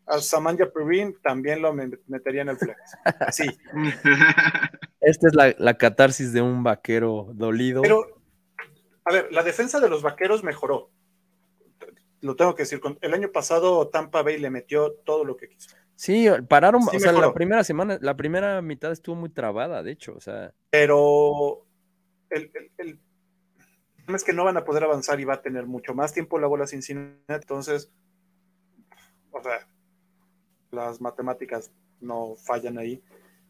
a 0.09 0.21
Samanja 0.21 0.71
Perrin 0.71 1.17
también 1.23 1.63
lo 1.63 1.73
metería 2.07 2.43
en 2.43 2.51
el 2.51 2.57
flex. 2.57 2.79
Así. 3.21 3.47
Esta 5.01 5.29
es 5.29 5.35
la, 5.35 5.55
la 5.59 5.75
catarsis 5.75 6.33
de 6.33 6.43
un 6.43 6.63
vaquero 6.63 7.29
dolido. 7.35 7.83
Pero, 7.83 8.21
a 9.05 9.13
ver, 9.13 9.33
la 9.33 9.43
defensa 9.43 9.81
de 9.81 9.89
los 9.89 10.03
vaqueros 10.03 10.43
mejoró 10.43 10.91
lo 12.21 12.37
tengo 12.37 12.55
que 12.55 12.63
decir, 12.63 12.81
el 13.01 13.15
año 13.15 13.31
pasado 13.31 13.89
Tampa 13.89 14.23
Bay 14.23 14.39
le 14.39 14.51
metió 14.51 14.93
todo 15.05 15.25
lo 15.25 15.37
que 15.37 15.49
quiso. 15.49 15.77
Sí, 15.95 16.29
pararon, 16.49 16.83
o 16.83 16.99
sea, 16.99 17.13
la 17.13 17.35
primera 17.35 17.65
semana, 17.65 17.99
la 18.01 18.17
primera 18.17 18.63
mitad 18.63 18.93
estuvo 18.93 19.17
muy 19.17 19.31
trabada, 19.31 19.83
de 19.83 19.93
hecho, 19.93 20.15
o 20.15 20.21
sea. 20.21 20.53
Pero 20.71 21.67
el, 22.31 22.51
el, 22.79 23.01
es 24.07 24.25
que 24.25 24.33
no 24.33 24.45
van 24.45 24.57
a 24.57 24.65
poder 24.65 24.85
avanzar 24.85 25.19
y 25.21 25.25
va 25.25 25.35
a 25.35 25.43
tener 25.43 25.67
mucho 25.67 25.95
más 25.95 26.13
tiempo 26.13 26.39
la 26.39 26.47
bola 26.47 26.67
Cincinnati, 26.67 27.19
entonces, 27.29 27.91
o 29.33 29.43
sea, 29.43 29.69
las 30.71 31.01
matemáticas 31.01 31.71
no 32.01 32.37
fallan 32.37 32.79
ahí. 32.79 33.03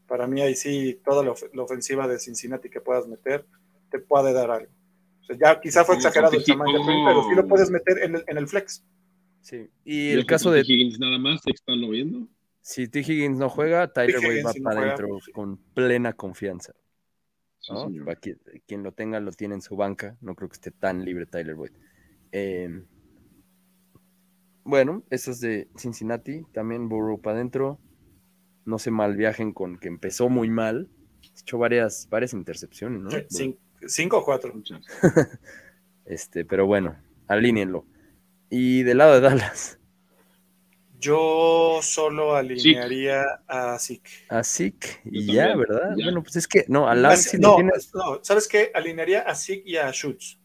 Para 0.07 0.27
mí 0.27 0.41
ahí 0.41 0.55
sí, 0.55 0.99
toda 1.03 1.23
la, 1.23 1.63
ofensiva 1.63 2.07
de 2.07 2.19
Cincinnati 2.19 2.69
que 2.69 2.81
puedas 2.81 3.07
meter 3.07 3.45
te 3.91 3.99
puede 3.99 4.33
dar 4.33 4.51
algo 4.51 4.71
ya 5.37 5.59
quizá 5.59 5.85
fue 5.85 5.95
exagerado 5.95 6.35
el 6.35 6.43
tamaño, 6.43 6.79
pero 6.85 7.23
sí 7.29 7.35
lo 7.35 7.47
puedes 7.47 7.69
meter 7.69 7.99
en 7.99 8.37
el, 8.37 8.47
flex. 8.47 8.83
Sí. 9.41 9.69
Y 9.83 10.09
el 10.09 10.25
caso 10.25 10.51
de 10.51 10.61
Higgins 10.61 10.99
nada 10.99 11.17
más, 11.17 11.41
¿se 11.41 11.51
están 11.51 11.81
lo 11.81 11.89
viendo? 11.89 12.27
si 12.61 12.87
T. 12.87 12.99
Higgins 12.99 13.37
no 13.37 13.49
juega, 13.49 13.91
Tyler. 13.91 14.19
Boyd 14.21 14.45
va 14.45 14.53
si 14.53 14.59
no 14.59 14.69
para 14.69 14.81
adentro 14.81 15.19
sí. 15.23 15.31
con 15.31 15.57
plena 15.57 16.13
confianza. 16.13 16.73
Sí, 17.59 17.73
¿no? 17.73 18.05
Para 18.05 18.19
quien, 18.19 18.39
quien 18.67 18.83
lo 18.83 18.91
tenga, 18.91 19.19
lo 19.19 19.31
tiene 19.31 19.55
en 19.55 19.61
su 19.61 19.75
banca. 19.75 20.17
No 20.21 20.35
creo 20.35 20.49
que 20.49 20.55
esté 20.55 20.71
tan 20.71 21.03
libre 21.03 21.25
Tyler 21.25 21.55
Boyd. 21.55 21.71
Eh, 22.31 22.83
bueno, 24.69 25.03
eso 25.09 25.31
es 25.31 25.39
de 25.41 25.67
Cincinnati. 25.77 26.43
También 26.53 26.87
Burrow 26.89 27.19
para 27.21 27.35
adentro. 27.37 27.79
No 28.65 28.77
se 28.79 28.91
mal 28.91 29.15
viajen 29.17 29.51
con 29.53 29.77
que 29.79 29.87
empezó 29.87 30.29
muy 30.29 30.49
mal. 30.49 30.87
Ha 31.23 31.39
hecho 31.41 31.57
varias, 31.57 32.07
varias 32.09 32.33
intercepciones, 32.33 33.01
¿no? 33.01 33.09
Cin- 33.09 33.57
cinco 33.87 34.19
o 34.19 34.25
cuatro. 34.25 34.53
Este, 36.05 36.43
pero 36.45 36.65
bueno, 36.65 36.95
alínenlo. 37.27 37.85
Y 38.49 38.81
del 38.83 38.97
lado 38.97 39.13
de 39.13 39.21
Dallas, 39.21 39.79
Yo 40.99 41.79
solo 41.83 42.35
alinearía 42.35 43.23
a 43.47 43.77
Zeke. 43.79 44.09
a 44.27 44.43
Zeke 44.43 45.01
y 45.05 45.31
ya, 45.33 45.49
también, 45.49 45.59
¿verdad? 45.69 45.95
ya. 45.95 46.05
Bueno, 46.05 46.23
pues 46.23 46.35
es 46.37 46.47
que, 46.47 46.65
no, 46.67 46.89
a 46.89 46.95
lo 46.95 47.09
no, 47.39 47.55
tienes 47.55 47.91
no, 47.93 48.19
¿sabes 48.23 48.47
qué? 48.47 48.71
Alinearía 48.73 49.21
a 49.21 49.35
Zeke 49.35 49.63
y 49.65 49.77
a 49.77 49.91
Schutz. 49.91 50.39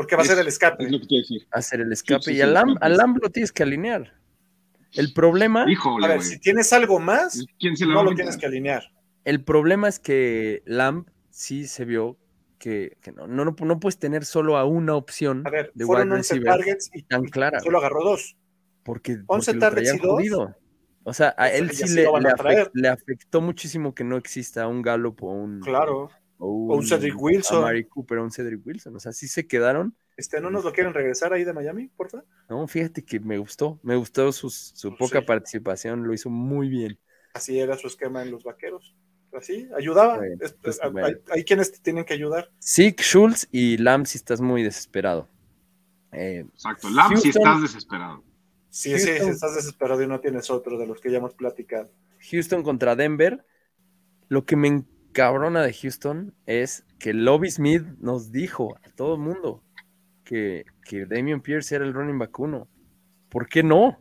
Porque 0.00 0.16
va 0.16 0.22
a 0.22 0.24
ser 0.24 0.38
el 0.38 0.48
escape. 0.48 0.84
Es 0.84 0.90
lo 0.92 0.98
que 0.98 1.06
te 1.06 1.14
iba 1.14 1.20
a 1.20 1.22
decir. 1.22 1.48
hacer 1.50 1.80
el 1.82 1.92
escape. 1.92 2.22
sí, 2.22 2.30
y 2.32 2.34
sí, 2.36 2.40
a 2.40 2.46
Lamb, 2.46 2.70
escape, 2.70 2.86
a 2.86 2.88
sí. 2.90 2.96
Lamb 2.96 3.18
lo 3.22 3.28
tienes 3.30 3.52
que 3.52 3.62
alinear. 3.62 4.14
El 4.92 5.12
problema, 5.12 5.66
Híjole, 5.70 6.06
A 6.06 6.08
ver, 6.08 6.22
si 6.22 6.38
tienes 6.40 6.72
algo 6.72 6.98
más, 6.98 7.44
¿Quién 7.58 7.76
se 7.76 7.84
la 7.84 7.90
va 7.90 7.94
no 8.02 8.08
a 8.08 8.10
lo 8.10 8.14
tienes 8.16 8.36
que 8.38 8.46
alinear. 8.46 8.82
el 9.24 9.44
problema 9.44 9.88
es 9.88 9.98
que 10.00 10.62
Lamb 10.64 11.04
sí 11.28 11.66
se 11.66 11.84
vio 11.84 12.16
que, 12.58 12.96
que 13.02 13.12
no, 13.12 13.26
no, 13.26 13.44
no, 13.44 13.78
puedes 13.80 13.98
tener 13.98 14.24
solo 14.24 14.56
a 14.56 14.64
una 14.64 14.94
opción 14.96 15.46
A 15.46 15.50
ver, 15.50 15.70
de 15.74 15.84
fueron 15.84 16.08
wide 16.08 16.16
11 16.18 16.34
receiver 16.34 16.56
targets 16.56 16.90
y 16.94 17.02
tan 17.02 17.24
clara. 17.24 17.60
solo 17.60 17.78
agarró 17.78 18.02
dos. 18.02 18.36
Porque, 18.82 19.18
11 19.26 19.52
porque 19.52 19.58
targets 19.60 19.94
y 19.94 19.98
dos. 19.98 20.06
jodido. 20.10 20.56
O 21.04 21.12
sea, 21.14 21.34
a 21.38 21.50
él 21.50 21.70
y 21.72 21.74
sí 21.76 21.88
le, 21.94 22.02
le 22.02 22.06
a 22.08 22.10
afect- 22.34 22.70
le 22.74 22.88
afectó 22.88 23.40
muchísimo 23.40 23.94
que 23.94 24.04
no 24.04 24.16
exista 24.16 24.66
un 24.66 24.82
Gallup 24.82 25.22
o 25.22 25.30
un, 25.32 25.60
Claro. 25.60 26.10
O 26.42 26.72
O 26.72 26.76
un 26.76 26.86
Cedric 26.86 27.14
Wilson. 27.20 27.58
a 27.58 27.60
Mari 27.66 27.84
Cooper 27.84 28.18
o 28.18 28.24
un 28.24 28.32
Cedric 28.32 28.66
Wilson. 28.66 28.96
O 28.96 28.98
sea, 29.00 29.12
sí 29.12 29.28
se 29.28 29.46
quedaron. 29.46 29.94
Este, 30.16 30.40
¿No 30.40 30.50
nos 30.50 30.64
lo 30.64 30.72
quieren 30.72 30.92
regresar 30.92 31.32
ahí 31.32 31.44
de 31.44 31.52
Miami, 31.52 31.88
por 31.88 32.10
favor? 32.10 32.26
No, 32.48 32.66
fíjate 32.66 33.04
que 33.04 33.20
me 33.20 33.38
gustó. 33.38 33.78
Me 33.82 33.94
gustó 33.96 34.32
sus- 34.32 34.72
su 34.74 34.88
Pues 34.96 34.98
poca 35.10 35.20
sí. 35.20 35.26
participación. 35.26 36.06
Lo 36.06 36.12
hizo 36.12 36.28
muy 36.30 36.68
bien. 36.68 36.98
Así 37.34 37.60
era 37.60 37.76
su 37.78 37.86
esquema 37.86 38.22
en 38.22 38.30
los 38.32 38.42
vaqueros. 38.42 38.94
Así, 39.32 39.68
ayudaba. 39.76 40.20
Pues, 40.62 40.80
hay, 40.82 40.90
bueno. 40.90 41.06
hay- 41.06 41.14
hay 41.30 41.44
quienes 41.44 41.70
te 41.70 41.78
tienen 41.78 42.04
que 42.04 42.14
ayudar. 42.14 42.50
Zeke, 42.60 43.02
Schultz 43.02 43.46
y 43.52 43.76
Lamb 43.76 44.04
si 44.06 44.18
estás 44.18 44.40
muy 44.40 44.62
desesperado. 44.64 45.28
Eh, 46.12 46.44
Exacto. 46.52 46.90
Lamb, 46.90 47.16
si 47.16 47.30
Houston- 47.30 47.42
estás 47.42 47.62
desesperado. 47.62 48.24
Sí, 48.68 48.98
sí, 48.98 49.06
Houston- 49.08 49.26
si 49.26 49.30
estás 49.30 49.54
desesperado 49.54 50.02
y 50.02 50.06
no 50.08 50.20
tienes 50.20 50.50
otro 50.50 50.76
de 50.78 50.86
los 50.86 51.00
que 51.00 51.10
ya 51.12 51.18
hemos 51.18 51.34
platicado. 51.34 51.90
Houston 52.30 52.62
contra 52.62 52.96
Denver. 52.96 53.44
Lo 54.28 54.44
que 54.44 54.56
me 54.56 54.84
encabrona 55.10 55.62
de 55.62 55.72
Houston 55.72 56.34
es 56.46 56.84
que 56.98 57.12
Lobby 57.12 57.50
Smith 57.50 57.84
nos 57.98 58.30
dijo 58.30 58.76
a 58.84 58.90
todo 58.94 59.14
el 59.14 59.20
mundo 59.20 59.62
que, 60.24 60.64
que 60.84 61.04
Damian 61.04 61.40
Pierce 61.40 61.74
era 61.74 61.84
el 61.84 61.92
running 61.92 62.18
back 62.18 62.38
uno. 62.38 62.68
¿Por 63.28 63.48
qué 63.48 63.62
no? 63.62 63.98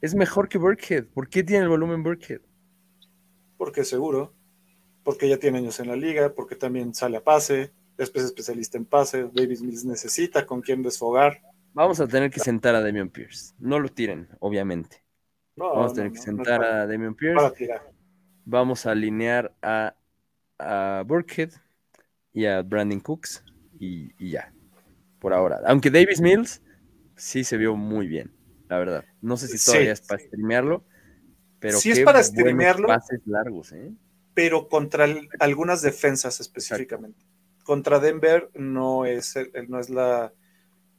Es 0.00 0.14
mejor 0.14 0.48
que 0.48 0.58
Burkhead. 0.58 1.06
¿Por 1.06 1.28
qué 1.28 1.42
tiene 1.42 1.64
el 1.64 1.68
volumen 1.68 2.02
Burkhead? 2.02 2.40
Porque 3.56 3.84
seguro. 3.84 4.32
Porque 5.02 5.28
ya 5.28 5.38
tiene 5.38 5.58
años 5.58 5.78
en 5.80 5.88
la 5.88 5.96
liga. 5.96 6.34
Porque 6.34 6.56
también 6.56 6.94
sale 6.94 7.16
a 7.16 7.24
pase. 7.24 7.72
Después 7.96 8.24
es 8.24 8.30
especialista 8.30 8.78
en 8.78 8.86
pase. 8.86 9.28
Davis 9.32 9.62
Mills 9.62 9.84
necesita 9.84 10.46
con 10.46 10.62
quien 10.62 10.82
desfogar. 10.82 11.42
Vamos 11.72 12.00
a 12.00 12.08
tener 12.08 12.30
que 12.30 12.40
sentar 12.40 12.74
a 12.74 12.80
Damian 12.80 13.10
Pierce. 13.10 13.54
No 13.58 13.78
lo 13.78 13.88
tiren, 13.88 14.28
obviamente. 14.40 15.04
No, 15.56 15.74
Vamos 15.74 15.92
a 15.92 15.94
tener 15.94 16.10
no, 16.10 16.14
que 16.14 16.20
sentar 16.20 16.64
a 16.64 16.86
Damian 16.86 17.14
Pierce. 17.14 17.80
Vamos 18.44 18.86
a 18.86 18.92
alinear 18.92 19.54
a, 19.62 19.94
a 20.60 21.02
Burkhead 21.06 21.50
y 22.32 22.46
a 22.46 22.62
Brandon 22.62 23.00
Cooks 23.00 23.44
y, 23.78 24.12
y 24.18 24.30
ya. 24.30 24.52
Por 25.18 25.32
ahora. 25.34 25.60
Aunque 25.66 25.90
Davis 25.90 26.20
Mills 26.20 26.62
sí 27.16 27.44
se 27.44 27.56
vio 27.56 27.76
muy 27.76 28.06
bien, 28.06 28.32
la 28.68 28.78
verdad. 28.78 29.04
No 29.20 29.36
sé 29.36 29.48
si 29.48 29.58
Sí. 29.58 29.66
todavía 29.66 29.92
es 29.92 30.00
para 30.00 30.20
streamearlo, 30.22 30.84
pero 31.58 31.78
Sí 31.78 31.90
es 31.90 32.00
para 32.00 32.22
streamearlo. 32.22 32.88
pases 32.88 33.20
largos, 33.26 33.72
¿eh? 33.72 33.92
Pero 34.34 34.68
contra 34.68 35.04
el- 35.04 35.28
algunas 35.40 35.82
defensas 35.82 36.40
específicamente. 36.40 37.24
Contra 37.64 37.98
Denver 38.00 38.48
no 38.54 39.04
es, 39.04 39.36
el- 39.36 39.50
el- 39.54 39.68
no 39.68 39.78
es 39.78 39.90
la, 39.90 40.32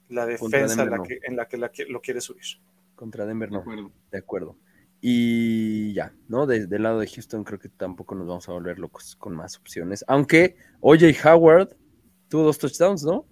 la 0.09 0.25
defensa 0.25 0.67
Denver 0.67 0.89
la 0.91 0.97
no. 0.97 1.03
que, 1.03 1.19
en 1.23 1.35
la 1.35 1.47
que 1.47 1.57
la 1.57 1.71
lo 1.89 2.01
quiere 2.01 2.21
subir. 2.21 2.43
Contra 2.95 3.25
Denver 3.25 3.49
De 3.49 3.55
no, 3.55 3.61
acuerdo. 3.61 3.91
de 4.11 4.17
acuerdo. 4.19 4.55
Y 5.03 5.93
ya, 5.93 6.13
¿no? 6.27 6.45
De- 6.45 6.67
del 6.67 6.83
lado 6.83 6.99
de 6.99 7.07
Houston 7.07 7.43
creo 7.43 7.57
que 7.59 7.69
tampoco 7.69 8.13
nos 8.13 8.27
vamos 8.27 8.47
a 8.47 8.51
volver 8.51 8.77
locos 8.77 9.15
con 9.15 9.35
más 9.35 9.57
opciones. 9.57 10.05
Aunque 10.07 10.55
OJ 10.79 11.25
Howard 11.25 11.75
tuvo 12.29 12.43
dos 12.43 12.59
touchdowns, 12.59 13.03
¿no? 13.03 13.25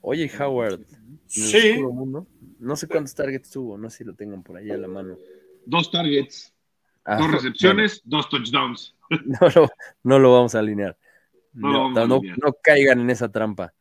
OJ 0.00 0.40
Howard. 0.40 0.80
el 0.80 0.86
Sí, 1.26 1.80
mundo. 1.80 2.26
No 2.58 2.74
sé 2.76 2.88
cuántos 2.88 3.14
targets 3.14 3.50
tuvo, 3.50 3.78
no 3.78 3.88
sé 3.88 3.98
si 3.98 4.04
lo 4.04 4.14
tengan 4.14 4.42
por 4.42 4.56
ahí 4.56 4.70
a 4.70 4.76
la 4.76 4.88
mano. 4.88 5.16
Dos 5.64 5.90
targets, 5.90 6.52
Ah, 7.04 7.16
dos 7.16 7.30
recepciones, 7.30 8.02
dos 8.04 8.28
touchdowns. 8.28 8.94
no, 9.24 9.48
lo, 9.54 9.68
no 10.02 10.18
lo 10.18 10.32
vamos 10.34 10.54
a 10.54 10.58
alinear. 10.58 10.96
No 11.52 11.90
no 11.90 12.20
caigan 12.62 13.00
en 13.00 13.10
esa 13.10 13.30
trampa. 13.30 13.72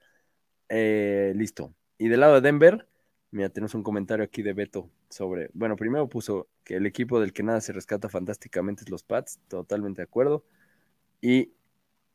Eh, 0.70 1.34
listo. 1.36 1.74
Y 1.98 2.08
del 2.08 2.22
lado 2.22 2.36
de 2.36 2.42
Denver, 2.42 2.88
mira, 3.32 3.50
tenemos 3.50 3.76
un 3.76 3.84
comentario 3.84 4.24
aquí 4.24 4.42
de 4.42 4.54
Beto 4.54 4.90
sobre. 5.10 5.50
Bueno, 5.54 5.76
primero 5.76 6.08
puso 6.10 6.48
que 6.64 6.76
el 6.76 6.86
equipo 6.86 7.20
del 7.20 7.34
que 7.34 7.44
nada 7.44 7.62
se 7.62 7.74
rescata 7.74 8.10
fantásticamente 8.10 8.84
es 8.84 8.90
los 8.90 9.04
Pats, 9.04 9.40
totalmente 9.48 10.02
de 10.02 10.04
acuerdo. 10.04 10.44
Y 11.22 11.54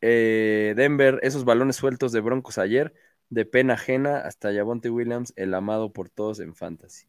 eh, 0.01 0.75
Denver, 0.77 1.19
esos 1.23 1.45
balones 1.45 1.77
sueltos 1.77 2.13
de 2.13 2.21
Broncos 2.21 2.59
ayer, 2.59 2.95
de 3.31 3.45
pena 3.45 3.75
ajena 3.75 4.19
hasta 4.19 4.53
Javonte 4.53 4.91
Williams, 4.91 5.33
el 5.37 5.55
amado 5.55 5.93
por 5.93 6.09
todos 6.11 6.41
en 6.41 6.55
fantasy. 6.55 7.07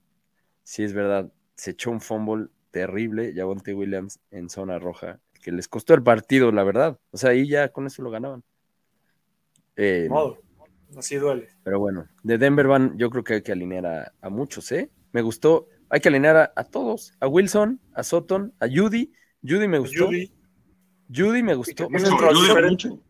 Sí, 0.63 0.83
es 0.83 0.93
verdad, 0.93 1.31
se 1.55 1.71
echó 1.71 1.91
un 1.91 2.01
fumble 2.01 2.47
terrible, 2.71 3.33
Javonte 3.35 3.73
Williams 3.73 4.19
en 4.31 4.49
zona 4.49 4.79
roja, 4.79 5.19
que 5.41 5.51
les 5.51 5.67
costó 5.67 5.93
el 5.93 6.03
partido, 6.03 6.51
la 6.51 6.63
verdad. 6.63 6.99
O 7.11 7.17
sea, 7.17 7.31
ahí 7.31 7.47
ya 7.47 7.69
con 7.69 7.85
eso 7.87 8.01
lo 8.01 8.11
ganaban. 8.11 8.43
Eh. 9.75 10.07
Así 10.97 11.15
duele. 11.15 11.49
pero 11.63 11.79
bueno, 11.79 12.07
de 12.23 12.37
Denver 12.37 12.67
van, 12.67 12.97
yo 12.97 13.09
creo 13.09 13.23
que 13.23 13.33
hay 13.35 13.41
que 13.41 13.51
alinear 13.51 13.85
a, 13.85 14.13
a 14.21 14.29
muchos, 14.29 14.71
¿eh? 14.71 14.91
Me 15.11 15.21
gustó, 15.21 15.67
hay 15.89 15.99
que 15.99 16.09
alinear 16.09 16.37
a, 16.37 16.53
a 16.55 16.63
todos, 16.63 17.13
a 17.19 17.27
Wilson, 17.27 17.79
a 17.93 18.03
Sutton, 18.03 18.53
a 18.59 18.67
Judy. 18.67 19.11
Judy 19.43 19.67
me 19.67 19.79
gustó. 19.79 20.05
Judy, 20.07 20.33
Judy, 21.13 21.43
me 21.43 21.55
gustó. 21.55 21.85
Y 21.85 21.89
que 21.89 21.97
O 21.97 21.99
sea, 21.99 22.09
tiene 22.09 22.11
Mucho, 22.11 22.25
rol 22.25 22.35
ayuda 22.35 22.47
diferente. 22.47 22.89
mucho. 22.89 23.03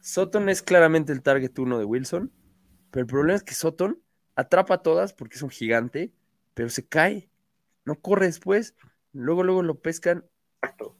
Sutton 0.00 0.48
es 0.48 0.62
claramente 0.62 1.12
el 1.12 1.22
target 1.22 1.58
uno 1.58 1.78
de 1.78 1.84
Wilson, 1.84 2.32
pero 2.90 3.02
el 3.02 3.06
problema 3.06 3.36
es 3.36 3.42
que 3.42 3.54
Sutton 3.54 4.00
atrapa 4.34 4.74
a 4.74 4.82
todas 4.82 5.12
porque 5.12 5.36
es 5.36 5.42
un 5.42 5.50
gigante, 5.50 6.12
pero 6.54 6.68
se 6.70 6.86
cae, 6.86 7.30
no 7.84 7.96
corre 8.00 8.26
después, 8.26 8.74
luego, 9.12 9.42
luego 9.44 9.62
lo 9.62 9.80
pescan. 9.80 10.24
Exacto. 10.62 10.96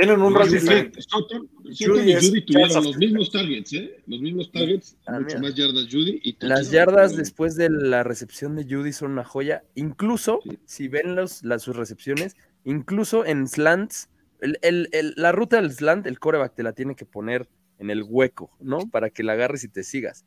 Tienen 0.00 0.20
un 0.22 0.32
No, 0.32 0.38
rol 0.38 0.48
sí, 0.48 0.54
diferente. 0.58 1.02
Sutton, 1.02 1.48
Sutton 1.48 1.74
Judy 1.98 2.10
y 2.12 2.14
Judy 2.14 2.44
tuvieron 2.46 2.84
los 2.84 2.96
mismos 2.96 3.30
targets, 3.30 3.72
¿eh? 3.74 4.02
Los 4.06 4.20
mismos 4.20 4.50
targets, 4.50 4.96
Ah, 5.06 5.12
mucho 5.20 5.26
mira. 5.36 5.40
más 5.40 5.54
yardas 5.54 5.86
Judy 5.90 6.20
y 6.22 6.36
Las 6.40 6.70
yardas 6.70 7.16
después 7.16 7.54
de 7.56 7.68
la 7.70 8.02
recepción 8.02 8.56
de 8.56 8.64
Judy 8.64 8.92
son 8.92 9.12
una 9.12 9.24
joya. 9.24 9.62
Incluso, 9.74 10.40
Sí. 10.44 10.58
si 10.64 10.88
ven 10.88 11.14
los, 11.14 11.44
las, 11.44 11.62
sus 11.62 11.76
recepciones, 11.76 12.34
incluso 12.64 13.24
en 13.26 13.46
slants, 13.46 14.08
el- 14.40 14.58
el- 14.62 14.88
el- 14.92 15.12
la 15.16 15.32
ruta 15.32 15.60
del 15.60 15.70
slant, 15.70 16.06
el 16.06 16.18
coreback 16.18 16.54
te 16.54 16.62
la 16.62 16.72
tiene 16.72 16.96
que 16.96 17.04
poner 17.04 17.48
en 17.78 17.90
el 17.90 18.02
hueco, 18.02 18.50
¿no? 18.60 18.78
Para 18.90 19.10
que 19.10 19.22
la 19.22 19.32
agarres 19.34 19.64
y 19.64 19.68
te 19.68 19.82
sigas. 19.84 20.24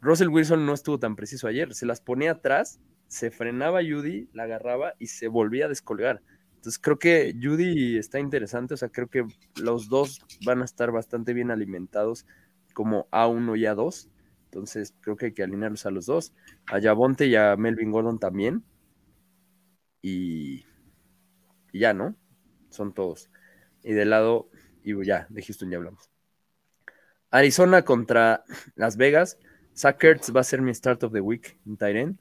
Russell 0.00 0.28
Wilson 0.28 0.66
no 0.66 0.74
estuvo 0.74 0.98
tan 0.98 1.16
preciso 1.16 1.46
ayer. 1.46 1.74
Se 1.74 1.86
las 1.86 2.00
ponía 2.00 2.32
atrás, 2.32 2.80
se 3.08 3.30
frenaba 3.30 3.80
Judy, 3.82 4.28
la 4.32 4.42
agarraba 4.44 4.94
y 4.98 5.06
se 5.06 5.28
volvía 5.28 5.66
a 5.66 5.68
descolgar. 5.68 6.22
Entonces 6.62 6.78
creo 6.78 6.96
que 6.96 7.34
Judy 7.42 7.98
está 7.98 8.20
interesante. 8.20 8.74
O 8.74 8.76
sea, 8.76 8.88
creo 8.88 9.08
que 9.08 9.26
los 9.60 9.88
dos 9.88 10.20
van 10.46 10.62
a 10.62 10.64
estar 10.64 10.92
bastante 10.92 11.32
bien 11.32 11.50
alimentados 11.50 12.24
como 12.72 13.08
A1 13.10 13.58
y 13.58 13.62
A2. 13.64 14.08
Entonces 14.44 14.94
creo 15.00 15.16
que 15.16 15.26
hay 15.26 15.32
que 15.32 15.42
alinearlos 15.42 15.86
a 15.86 15.90
los 15.90 16.06
dos. 16.06 16.32
A 16.66 16.78
Yavonte 16.78 17.26
y 17.26 17.34
a 17.34 17.56
Melvin 17.56 17.90
Gordon 17.90 18.20
también. 18.20 18.62
Y, 20.02 20.64
y 21.72 21.80
ya, 21.80 21.94
¿no? 21.94 22.14
Son 22.70 22.94
todos. 22.94 23.28
Y 23.82 23.92
del 23.94 24.10
lado, 24.10 24.48
y 24.84 25.04
ya, 25.04 25.26
de 25.30 25.42
Houston 25.42 25.68
ya 25.68 25.78
hablamos. 25.78 26.12
Arizona 27.32 27.82
contra 27.82 28.44
Las 28.76 28.96
Vegas. 28.96 29.36
Sackers 29.72 30.32
va 30.32 30.42
a 30.42 30.44
ser 30.44 30.62
mi 30.62 30.72
start 30.72 31.02
of 31.02 31.12
the 31.12 31.20
week 31.20 31.58
en 31.66 31.76
Tyren. 31.76 32.20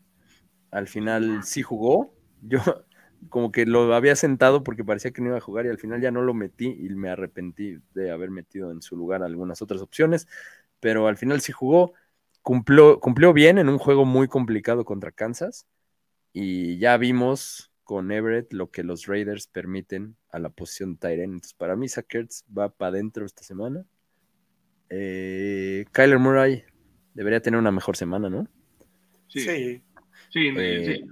Al 0.71 0.87
final 0.87 1.43
sí 1.43 1.61
jugó. 1.61 2.15
Yo 2.41 2.59
como 3.29 3.51
que 3.51 3.65
lo 3.65 3.93
había 3.93 4.15
sentado 4.15 4.63
porque 4.63 4.83
parecía 4.83 5.11
que 5.11 5.21
no 5.21 5.29
iba 5.29 5.37
a 5.37 5.41
jugar 5.41 5.65
y 5.65 5.69
al 5.69 5.77
final 5.79 6.01
ya 6.01 6.11
no 6.11 6.21
lo 6.21 6.33
metí 6.33 6.67
y 6.67 6.89
me 6.89 7.09
arrepentí 7.09 7.77
de 7.93 8.11
haber 8.11 8.31
metido 8.31 8.71
en 8.71 8.81
su 8.81 8.95
lugar 8.95 9.23
algunas 9.23 9.61
otras 9.61 9.81
opciones. 9.81 10.27
Pero 10.79 11.07
al 11.07 11.17
final 11.17 11.41
sí 11.41 11.51
jugó. 11.51 11.93
cumplió, 12.41 12.99
cumplió 12.99 13.33
bien 13.33 13.57
en 13.59 13.69
un 13.69 13.77
juego 13.77 14.05
muy 14.05 14.27
complicado 14.27 14.85
contra 14.85 15.11
Kansas. 15.11 15.67
Y 16.33 16.77
ya 16.79 16.97
vimos 16.97 17.71
con 17.83 18.11
Everett 18.11 18.53
lo 18.53 18.71
que 18.71 18.83
los 18.83 19.05
Raiders 19.07 19.47
permiten 19.47 20.15
a 20.31 20.39
la 20.39 20.49
posición 20.49 20.93
de 20.93 20.99
Tyrene. 20.99 21.23
Entonces, 21.35 21.53
para 21.53 21.75
mí, 21.75 21.89
Sackers 21.89 22.45
va 22.57 22.69
para 22.69 22.89
adentro 22.89 23.25
esta 23.25 23.43
semana. 23.43 23.85
Eh, 24.89 25.85
Kyler 25.91 26.19
Murray 26.19 26.63
debería 27.13 27.41
tener 27.41 27.59
una 27.59 27.71
mejor 27.71 27.95
semana, 27.95 28.29
¿no? 28.29 28.47
Sí, 29.27 29.39
Sí, 29.41 29.83
sí, 30.29 30.53
Eh, 30.57 30.83
sí. 30.85 31.09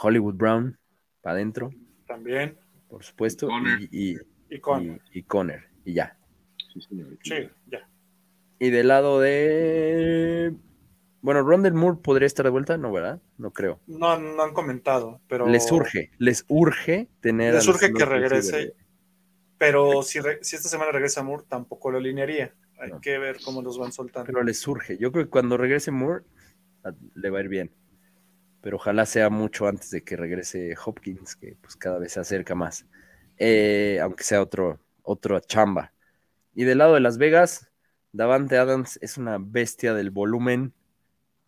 Hollywood 0.00 0.34
Brown 0.34 0.78
para 1.22 1.34
adentro, 1.34 1.70
también. 2.06 2.56
por 2.88 3.02
supuesto. 3.04 3.46
Conner. 3.48 3.80
Y, 3.90 4.12
y, 4.12 4.16
Y 4.50 4.58
con. 4.60 4.84
y- 4.84 5.18
y 5.18 5.22
Conner, 5.24 5.64
y 5.84 5.94
ya. 5.94 6.16
Sí, 6.72 6.80
señor. 6.82 7.18
Sí, 7.22 7.48
ya. 7.66 7.88
Y 8.58 8.70
del 8.70 8.88
lado 8.88 9.20
de. 9.20 10.54
Bueno, 11.22 11.42
Rondell 11.42 11.74
Moore 11.74 11.98
podría 12.02 12.26
estar 12.26 12.44
de 12.44 12.50
vuelta, 12.50 12.78
no, 12.78 12.90
¿verdad? 12.92 13.20
No 13.36 13.52
creo. 13.52 13.78
No, 13.86 14.18
no 14.18 14.42
han 14.42 14.52
comentado, 14.54 15.20
pero. 15.28 15.46
Les 15.46 15.70
urge, 15.70 16.10
les 16.18 16.44
urge 16.48 17.08
tener. 17.20 17.54
Les 17.54 17.68
urge 17.68 17.92
que 17.92 18.04
regrese. 18.04 18.74
Pero 19.58 20.02
si, 20.02 20.20
re- 20.20 20.38
si 20.42 20.56
esta 20.56 20.68
semana 20.70 20.90
regresa 20.92 21.22
Moore, 21.22 21.44
tampoco 21.46 21.90
lo 21.90 21.98
alinearía. 21.98 22.54
Hay 22.78 22.90
No. 22.92 23.00
que 23.02 23.18
ver 23.18 23.36
cómo 23.44 23.60
los 23.60 23.76
van 23.78 23.92
soltando. 23.92 24.24
Pero 24.26 24.42
les 24.42 24.58
surge. 24.58 24.96
Yo 24.96 25.12
creo 25.12 25.24
que 25.26 25.30
cuando 25.30 25.58
regrese 25.58 25.90
Moore, 25.90 26.24
a- 26.82 26.94
le 27.14 27.28
va 27.30 27.38
a 27.38 27.42
ir 27.42 27.48
bien. 27.48 27.70
Pero 28.60 28.76
ojalá 28.76 29.06
sea 29.06 29.30
mucho 29.30 29.66
antes 29.66 29.90
de 29.90 30.02
que 30.02 30.16
regrese 30.16 30.74
Hopkins, 30.84 31.36
que 31.36 31.56
pues 31.60 31.76
cada 31.76 31.98
vez 31.98 32.12
se 32.12 32.20
acerca 32.20 32.54
más. 32.54 32.86
Eh, 33.38 33.98
aunque 34.02 34.22
sea 34.22 34.42
otro, 34.42 34.78
otro 35.02 35.40
chamba. 35.40 35.92
Y 36.54 36.64
del 36.64 36.78
lado 36.78 36.94
de 36.94 37.00
Las 37.00 37.16
Vegas, 37.16 37.70
Davante 38.12 38.58
Adams 38.58 38.98
es 39.02 39.16
una 39.16 39.38
bestia 39.38 39.94
del 39.94 40.10
volumen. 40.10 40.74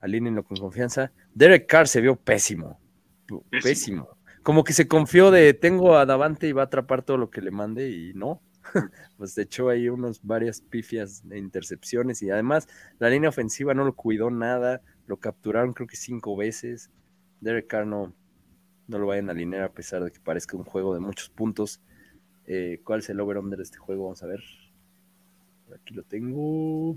Alínenlo 0.00 0.42
con 0.44 0.56
confianza. 0.56 1.12
Derek 1.34 1.66
Carr 1.66 1.86
se 1.86 2.00
vio 2.00 2.16
pésimo. 2.16 2.80
Pésimo. 3.26 3.62
Pésimo. 3.62 4.18
Como 4.42 4.64
que 4.64 4.72
se 4.72 4.88
confió 4.88 5.30
de 5.30 5.54
tengo 5.54 5.96
a 5.96 6.06
Davante 6.06 6.48
y 6.48 6.52
va 6.52 6.62
a 6.62 6.64
atrapar 6.66 7.02
todo 7.02 7.16
lo 7.16 7.30
que 7.30 7.40
le 7.40 7.50
mande 7.50 7.90
y 7.90 8.12
no. 8.14 8.42
pues 9.16 9.36
echó 9.38 9.68
ahí 9.68 9.88
unos 9.88 10.22
varias 10.22 10.60
pifias 10.60 11.28
de 11.28 11.38
intercepciones 11.38 12.22
y 12.22 12.30
además 12.30 12.68
la 12.98 13.10
línea 13.10 13.28
ofensiva 13.28 13.74
no 13.74 13.84
lo 13.84 13.94
cuidó 13.94 14.30
nada, 14.30 14.82
lo 15.06 15.18
capturaron 15.18 15.72
creo 15.72 15.86
que 15.86 15.96
cinco 15.96 16.36
veces. 16.36 16.90
Derek 17.42 17.66
Carr 17.66 17.86
no, 17.86 18.14
no 18.86 18.98
lo 18.98 19.06
vayan 19.06 19.28
a 19.28 19.32
alinear 19.32 19.64
a 19.64 19.72
pesar 19.72 20.02
de 20.02 20.10
que 20.10 20.20
parezca 20.20 20.56
un 20.56 20.64
juego 20.64 20.94
de 20.94 21.00
muchos 21.00 21.28
puntos. 21.28 21.80
Eh, 22.46 22.80
¿Cuál 22.84 23.00
es 23.00 23.10
el 23.10 23.20
over-under 23.20 23.58
de 23.58 23.64
este 23.64 23.78
juego? 23.78 24.04
Vamos 24.04 24.22
a 24.22 24.26
ver. 24.26 24.42
Aquí 25.74 25.92
lo 25.92 26.04
tengo. 26.04 26.94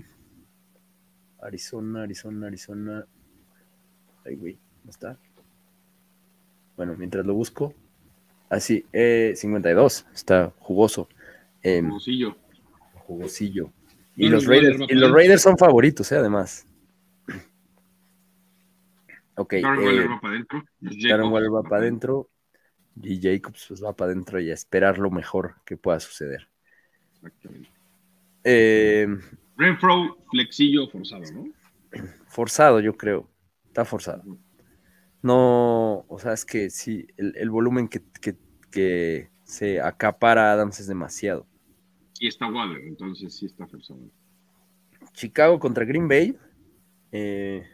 Arizona, 1.40 2.04
Arizona, 2.04 2.46
Arizona. 2.46 3.06
Ay, 4.24 4.36
güey, 4.36 4.58
¿no 4.84 4.90
está? 4.90 5.18
Bueno, 6.76 6.94
mientras 6.96 7.26
lo 7.26 7.34
busco. 7.34 7.74
Así, 8.48 8.84
eh, 8.92 9.32
52. 9.34 10.06
Está 10.14 10.52
jugoso. 10.60 11.08
Em, 11.62 11.86
Hermosillo. 11.86 12.36
jugosillo. 12.94 13.72
Y 14.14 14.28
los, 14.28 14.46
Raiders, 14.46 14.78
y 14.88 14.94
los. 14.94 15.10
Raiders 15.10 15.42
son 15.42 15.58
favoritos, 15.58 16.10
eh, 16.12 16.16
además. 16.16 16.66
Ok, 19.36 19.54
Darren 19.54 19.80
eh, 19.80 19.86
Waller 19.86 20.10
va 20.10 20.20
para 20.20 20.34
adentro. 20.34 20.64
Darren 20.80 21.00
Jacobs 21.00 21.32
Waller 21.32 21.54
va 21.54 21.62
para 21.62 21.82
adentro. 21.82 22.30
Y 23.02 23.20
Jacobs 23.20 23.66
pues, 23.68 23.84
va 23.84 23.94
para 23.94 24.12
adentro 24.12 24.40
y 24.40 24.50
a 24.50 24.54
esperar 24.54 24.98
lo 24.98 25.10
mejor 25.10 25.56
que 25.64 25.76
pueda 25.76 26.00
suceder. 26.00 26.48
Exactamente. 27.14 27.70
Eh, 28.44 29.06
Renfro, 29.56 30.16
flexillo 30.30 30.88
forzado, 30.88 31.24
¿no? 31.32 31.46
forzado, 32.28 32.80
yo 32.80 32.96
creo. 32.96 33.28
Está 33.66 33.84
forzado. 33.84 34.22
No, 35.22 36.04
o 36.08 36.18
sea, 36.18 36.32
es 36.32 36.44
que 36.44 36.70
sí, 36.70 37.06
el, 37.16 37.34
el 37.36 37.50
volumen 37.50 37.88
que, 37.88 38.02
que- 38.20 38.36
que 38.70 39.30
se 39.44 39.80
acapara 39.80 40.50
a 40.50 40.52
Adams 40.52 40.80
es 40.80 40.86
demasiado. 40.86 41.46
Y 42.20 42.28
está 42.28 42.46
Waller, 42.48 42.82
entonces 42.86 43.34
sí 43.34 43.46
está 43.46 43.66
forzado. 43.66 44.00
Chicago 45.12 45.58
contra 45.58 45.84
Green 45.84 46.08
Bay. 46.08 46.36
eh, 47.12 47.66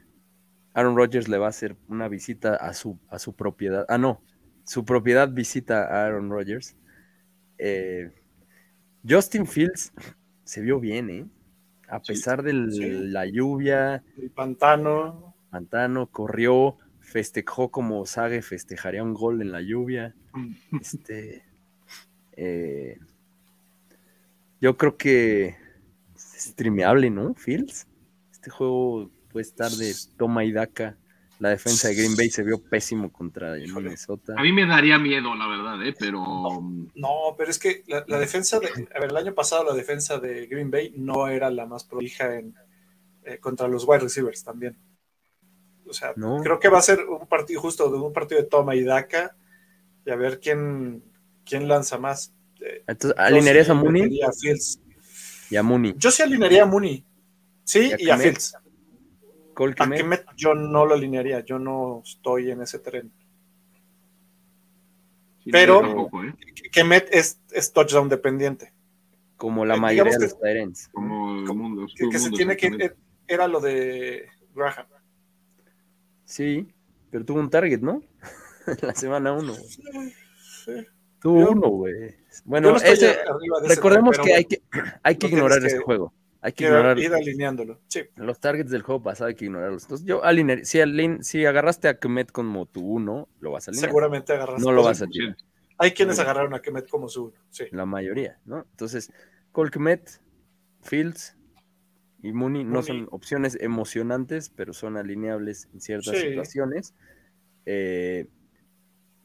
Aaron 0.75 0.97
Rodgers 0.97 1.29
le 1.29 1.39
va 1.39 1.47
a 1.47 1.51
hacer 1.51 1.77
una 1.89 2.09
visita 2.09 2.55
a 2.57 2.73
su, 2.75 2.99
a 3.09 3.19
su 3.19 3.35
propiedad. 3.35 3.85
Ah, 3.89 3.99
no. 3.99 4.23
Su 4.65 4.85
propiedad 4.85 5.29
visita 5.29 5.85
a 5.85 6.07
Aaron 6.07 6.31
Rodgers. 6.31 6.77
Eh, 7.59 8.11
Justin 9.09 9.47
Fields 9.47 9.93
se 10.45 10.61
vio 10.63 10.81
bien, 10.81 11.11
¿eh? 11.11 11.27
A 11.89 11.99
Sí, 12.03 12.13
pesar 12.13 12.43
de 12.43 12.53
sí. 12.71 12.91
la 13.11 13.27
lluvia, 13.27 14.03
El 14.17 14.31
pantano. 14.31 15.35
Pantano 15.51 16.07
corrió, 16.07 16.79
festejó 17.01 17.71
como 17.71 18.07
Sage 18.07 18.41
festejaría 18.41 19.03
un 19.03 19.13
gol 19.15 19.43
en 19.43 19.53
la 19.53 19.61
lluvia. 19.61 20.15
Este, 20.81 21.45
eh, 22.37 22.99
yo 24.61 24.77
creo 24.77 24.97
que 24.97 25.57
es 26.15 26.23
streameable, 26.51 27.11
¿no? 27.11 27.35
Fields. 27.35 27.87
Este 28.31 28.49
juego 28.51 29.11
puede 29.33 29.43
estar 29.47 29.71
de 29.71 29.95
toma 30.17 30.45
y 30.45 30.53
daca. 30.53 30.97
La 31.39 31.49
defensa 31.49 31.89
de 31.89 31.97
Green 31.97 32.15
Bay 32.15 32.31
se 32.31 32.45
vio 32.45 32.63
pésimo 32.63 33.11
contra. 33.13 33.55
Minnesota. 33.55 34.35
A 34.37 34.43
mí 34.43 34.53
me 34.53 34.65
daría 34.65 34.97
miedo, 34.99 35.35
la 35.35 35.49
verdad, 35.49 35.85
¿eh? 35.85 35.93
Pero 35.99 36.23
No, 36.95 37.35
pero 37.37 37.51
es 37.51 37.59
que 37.59 37.83
la, 37.89 38.05
la 38.07 38.19
defensa 38.21 38.61
de. 38.61 38.69
A 38.95 39.01
ver, 39.01 39.11
el 39.11 39.17
año 39.17 39.35
pasado 39.35 39.65
la 39.65 39.75
defensa 39.75 40.19
de 40.21 40.47
Green 40.47 40.71
Bay 40.71 40.95
no 40.97 41.27
era 41.27 41.51
la 41.51 41.67
más 41.67 41.83
prolija 41.83 42.37
en, 42.39 42.55
eh, 43.25 43.39
contra 43.39 43.67
los 43.67 43.85
wide 43.89 44.01
receivers 44.01 44.45
también. 44.45 44.77
O 45.89 45.93
sea, 45.93 46.13
No. 46.17 46.39
creo 46.43 46.61
que 46.61 46.69
va 46.69 46.79
a 46.79 46.83
ser 46.83 47.01
un 47.07 47.27
partido 47.27 47.61
justo 47.61 47.91
de 47.91 47.99
un 47.99 48.13
partido 48.13 48.41
de 48.41 48.47
toma 48.47 48.77
y 48.77 48.85
daca 48.85 49.35
y 50.07 50.11
a 50.11 50.17
ver 50.17 50.39
quién, 50.39 51.03
quién 51.45 51.67
lanza 51.67 51.99
más. 51.99 52.33
Eh, 52.61 52.85
Entonces, 52.87 53.19
¿alinearías 53.19 53.69
a 53.69 53.75
Mooney 53.75 54.21
a 54.23 54.31
Fields. 54.33 54.79
y 55.51 55.57
a 55.57 55.63
Mooney? 55.65 55.95
Yo 55.97 56.13
sí 56.13 56.23
alinearía 56.23 56.63
a 56.63 56.67
Mooney. 56.67 57.05
Sí, 57.65 57.91
¿Y 57.91 57.93
a 57.93 57.97
y 58.01 58.11
a 58.11 58.15
Kmet? 58.15 58.23
Fields. 58.23 58.57
Cole 59.55 59.75
A 59.79 59.85
Kmet, 59.87 59.99
Kemet 60.01 60.25
yo 60.37 60.55
no 60.55 60.87
lo 60.87 60.95
alinearía, 60.95 61.41
yo 61.41 61.59
no 61.59 62.03
estoy 62.05 62.51
en 62.51 62.63
ese 62.63 62.79
tren. 62.79 63.13
sí, 65.45 65.51
Pero- 65.51 65.81
tampoco, 65.81 66.25
¿eh? 66.25 66.35
Kemet 66.73 67.09
es, 67.13 67.39
es 67.51 67.73
touchdown 67.73 68.09
dependiente. 68.09 68.73
como 69.37 69.65
la 69.65 69.75
eh, 69.75 69.81
mayoría 69.81 70.17
de 70.17 70.25
los 70.27 70.39
Tyrants. 70.39 70.89
Como 70.89 71.41
el 71.41 71.55
mundo. 71.55 71.87
Que, 71.97 72.09
que 72.09 72.19
se 72.19 72.31
tiene 72.31 72.57
que 72.57 72.67
exactamente. 72.69 73.03
era 73.27 73.49
lo 73.49 73.61
de 73.61 74.29
Graham. 74.55 74.87
Sí, 76.25 76.69
pero 77.11 77.25
tuvo 77.25 77.41
un 77.41 77.51
target, 77.51 77.81
¿no? 77.81 78.03
la 78.83 78.95
semana 78.95 79.33
uno. 79.33 79.55
Sí. 79.55 80.73
Tuvo 81.21 81.41
Yo- 81.41 81.51
uno, 81.51 81.69
güey. 81.69 82.15
Bueno, 82.45 82.71
no 82.71 82.77
ese, 82.77 82.93
ese 82.93 83.19
recordemos 83.69 84.15
tren, 84.17 84.27
que 84.27 84.35
hay 84.35 84.45
que, 84.45 84.63
hay 85.03 85.17
que 85.17 85.27
ignorar 85.27 85.59
ese 85.59 85.77
que- 85.79 85.83
juego. 85.83 86.15
Hay 86.45 86.53
que 86.53 86.65
ignorar 86.65 86.99
ir 86.99 87.15
alineándolo. 87.15 87.81
Sí, 87.87 88.03
los 88.17 88.41
targets 88.41 88.71
del 88.71 88.83
juego 88.83 89.01
pasado, 89.03 89.29
hay 89.29 89.35
que 89.37 89.45
ignorarlos. 89.45 89.85
Entonces, 89.85 90.07
yo 90.07 90.25
alinearía, 90.25 90.65
si, 90.65 90.79
alin- 90.81 91.23
si 91.23 91.47
agarraste 91.47 91.87
a 91.89 91.99
Kemet 91.99 92.33
como 92.33 92.67
tu 92.67 92.81
uno, 92.85 93.29
lo 93.41 93.53
vas 93.53 93.69
a 93.69 93.71
alinear. 93.71 93.89
seguramente 93.89 94.33
agarras. 94.33 94.61
No 94.61 94.73
lo 94.73 94.83
vas 94.83 95.01
a 95.03 95.07
tirar. 95.07 95.37
Hay 95.79 95.93
quienes 95.93 96.19
agarraron 96.19 96.53
a 96.55 96.61
Kemet 96.61 96.89
como 96.89 97.09
su 97.09 97.27
uno. 97.27 97.35
Sí. 97.51 97.65
La 97.71 97.87
mayoría, 97.87 98.39
¿no? 98.45 98.67
Entonces, 98.71 99.13
Cole 99.53 99.71
Kemet, 99.71 100.21
Fields 100.83 101.37
y 102.23 102.33
Mooney 102.33 102.65
no 102.65 102.71
Mooney. 102.81 102.87
son 102.87 103.09
opciones 103.13 103.57
emocionantes, 103.61 104.51
pero 104.51 104.73
son 104.73 104.97
alineables 104.97 105.69
en 105.73 105.81
ciertas 105.81 106.17
Sí. 106.19 106.29
situaciones. 106.29 106.95
Eh, 107.67 108.27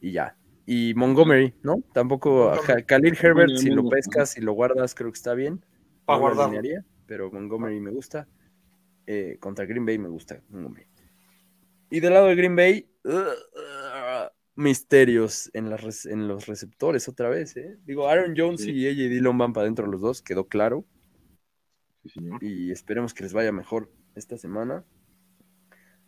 y 0.00 0.12
ya. 0.12 0.36
Y 0.66 0.94
Montgomery, 0.94 1.54
¿no? 1.62 1.82
Tampoco 1.92 2.50
Montgomery. 2.54 2.84
Khalil 2.84 3.18
Herbert, 3.20 3.56
si 3.56 3.70
lo 3.70 3.88
pescas 3.88 4.36
y 4.36 4.40
lo 4.40 4.52
guardas, 4.52 4.94
creo 4.94 5.10
que 5.10 5.16
está 5.16 5.34
bien. 5.34 5.64
Pa' 6.04 6.14
No 6.14 6.20
guardarlo. 6.20 6.60
Pero 7.08 7.32
Montgomery 7.32 7.80
me 7.80 7.90
gusta. 7.90 8.28
Eh, 9.06 9.38
contra 9.40 9.64
Green 9.64 9.86
Bay 9.86 9.98
me 9.98 10.08
gusta 10.08 10.40
Montgomery. 10.50 10.86
Y 11.90 12.00
del 12.00 12.12
lado 12.12 12.26
de 12.26 12.34
Green 12.36 12.54
Bay, 12.54 12.86
uh, 13.04 13.10
uh, 13.10 14.28
misterios 14.54 15.50
en, 15.54 15.70
las 15.70 15.80
rec- 15.82 16.12
en 16.12 16.28
los 16.28 16.46
receptores 16.46 17.08
otra 17.08 17.30
vez. 17.30 17.56
¿eh? 17.56 17.78
Digo, 17.86 18.08
Aaron 18.08 18.34
Jones 18.36 18.60
Sí. 18.60 18.72
y 18.72 18.86
AJ 18.86 19.08
Dillon 19.08 19.38
van 19.38 19.54
para 19.54 19.62
adentro 19.64 19.86
los 19.86 20.00
dos, 20.02 20.20
quedó 20.20 20.46
claro. 20.46 20.84
Sí, 22.02 22.10
señor. 22.10 22.44
Y 22.44 22.70
esperemos 22.70 23.14
que 23.14 23.22
les 23.22 23.32
vaya 23.32 23.50
mejor 23.50 23.90
esta 24.14 24.36
semana. 24.36 24.84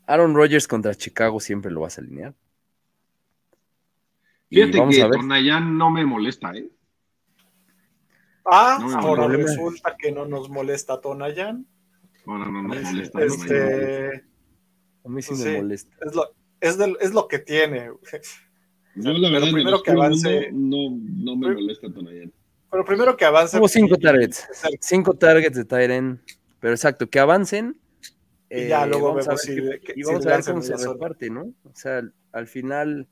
Aaron 0.07 0.35
Rodgers 0.35 0.69
contra 0.69 0.95
Chicago 0.95 1.41
siempre 1.41 1.71
lo 1.71 1.81
vas 1.81 1.97
a 1.97 2.03
alinear. 2.03 2.35
Fíjate 4.51 4.79
vamos 4.79 4.97
que 4.97 5.03
a 5.03 5.07
ver. 5.07 5.21
Tonayan 5.21 5.79
no 5.79 5.91
me 5.91 6.05
molesta, 6.05 6.53
¿eh? 6.55 6.69
Ah, 8.45 8.79
No, 8.81 8.99
ahora 8.99 9.29
resulta 9.29 9.97
que 9.99 10.12
no 10.12 10.27
nos 10.27 10.49
molesta 10.51 11.01
Tonayan. 11.01 11.67
Ahora 12.27 12.47
no 12.51 12.62
nos 12.62 12.83
molesta. 12.83 13.19
Tonayan. 13.19 13.41
Este, 13.41 14.25
A 15.05 15.09
mí 15.09 15.23
sí 15.23 15.29
Pues 15.31 15.41
me 15.45 15.51
sí. 15.53 15.57
molesta. 15.57 15.97
es, 16.07 16.15
lo, 16.15 16.35
es, 16.61 16.79
del- 16.79 16.97
es 17.01 17.12
lo 17.12 17.29
que 17.29 17.39
tiene. 17.39 17.91
Yo, 18.97 19.12
la 19.12 19.21
Pero 19.21 19.33
verdad, 19.33 19.49
el 19.49 19.55
primero 19.55 19.83
que 19.83 19.91
avance- 19.93 20.51
mundo, 20.53 20.79
no, 20.79 21.33
no 21.33 21.37
me 21.37 21.55
molesta 21.55 21.93
Tonayan. 21.93 22.33
Pero 22.71 22.85
primero 22.85 23.17
que 23.17 23.25
avance. 23.25 23.59
Hubo 23.59 23.69
cinco 23.69 23.95
y- 23.99 24.03
targets. 24.03 24.47
Cinco 24.81 25.15
targets 25.15 25.57
de 25.57 25.65
Tyren. 25.65 26.21
Pero 26.61 26.75
exacto, 26.75 27.09
que 27.09 27.19
avancen 27.19 27.77
Y 28.51 28.67
ya 28.69 28.85
Eh, 28.85 28.89
luego 28.89 29.09
vamos 29.09 29.29
a 29.29 29.31
vemos 29.31 29.47
ver 29.47 29.79
si- 29.81 29.85
que- 29.87 29.93
y 29.97 30.03
vamos 30.03 30.27
a 30.27 30.31
ver 30.37 30.45
cómo 30.45 30.61
se 30.62 30.77
reparte, 30.77 31.31
¿no? 31.31 31.53
O 31.65 31.73
sea, 31.75 31.99
al, 31.99 32.12
al 32.33 32.47
final, 32.49 33.07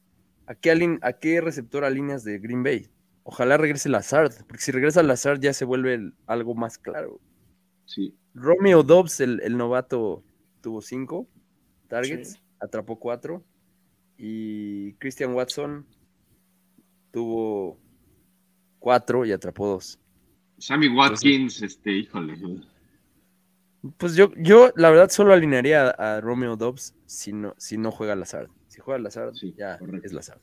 ¿a 0.46 0.54
qué, 0.56 0.98
¿a 1.00 1.12
qué 1.14 1.40
receptor 1.40 1.84
alineas 1.84 2.24
de 2.24 2.38
Green 2.40 2.62
Bay? 2.64 2.88
Ojalá 3.30 3.58
regrese 3.58 3.90
Lazard, 3.90 4.32
porque 4.46 4.62
si 4.62 4.72
regresa 4.72 5.02
Lazard 5.02 5.38
ya 5.38 5.52
se 5.52 5.66
vuelve 5.66 5.92
el- 5.92 6.14
algo 6.26 6.54
más 6.54 6.78
claro. 6.78 7.20
Sí. 7.84 8.16
Romeo 8.32 8.82
Dobbs, 8.82 9.20
el, 9.20 9.40
el 9.42 9.58
novato, 9.58 10.24
tuvo 10.62 10.80
cinco 10.80 11.28
targets, 11.88 12.32
Sí. 12.32 12.38
atrapó 12.58 12.98
cuatro. 12.98 13.44
Y 14.16 14.94
Christian 14.94 15.34
Watson 15.34 15.86
tuvo 17.10 17.78
cuatro 18.78 19.26
y 19.26 19.32
atrapó 19.32 19.66
dos. 19.66 19.98
Sammy 20.58 20.88
Watkins, 20.88 21.60
este, 21.60 21.92
híjole. 21.92 22.34
Pues 23.98 24.16
yo, 24.16 24.32
yo 24.36 24.72
la 24.74 24.88
verdad 24.90 25.10
solo 25.10 25.34
alinearía 25.34 25.88
a, 25.90 26.16
a 26.16 26.20
Romeo 26.22 26.56
Dobbs 26.56 26.94
si 27.04 27.32
no, 27.34 27.54
si 27.58 27.76
no 27.76 27.92
juega 27.92 28.16
Lazard. 28.16 28.48
Si 28.68 28.80
juega 28.80 28.98
Lazard, 28.98 29.34
Sí, 29.34 29.54
ya 29.56 29.78
correcto. 29.78 30.06
es 30.06 30.12
Lazard. 30.14 30.40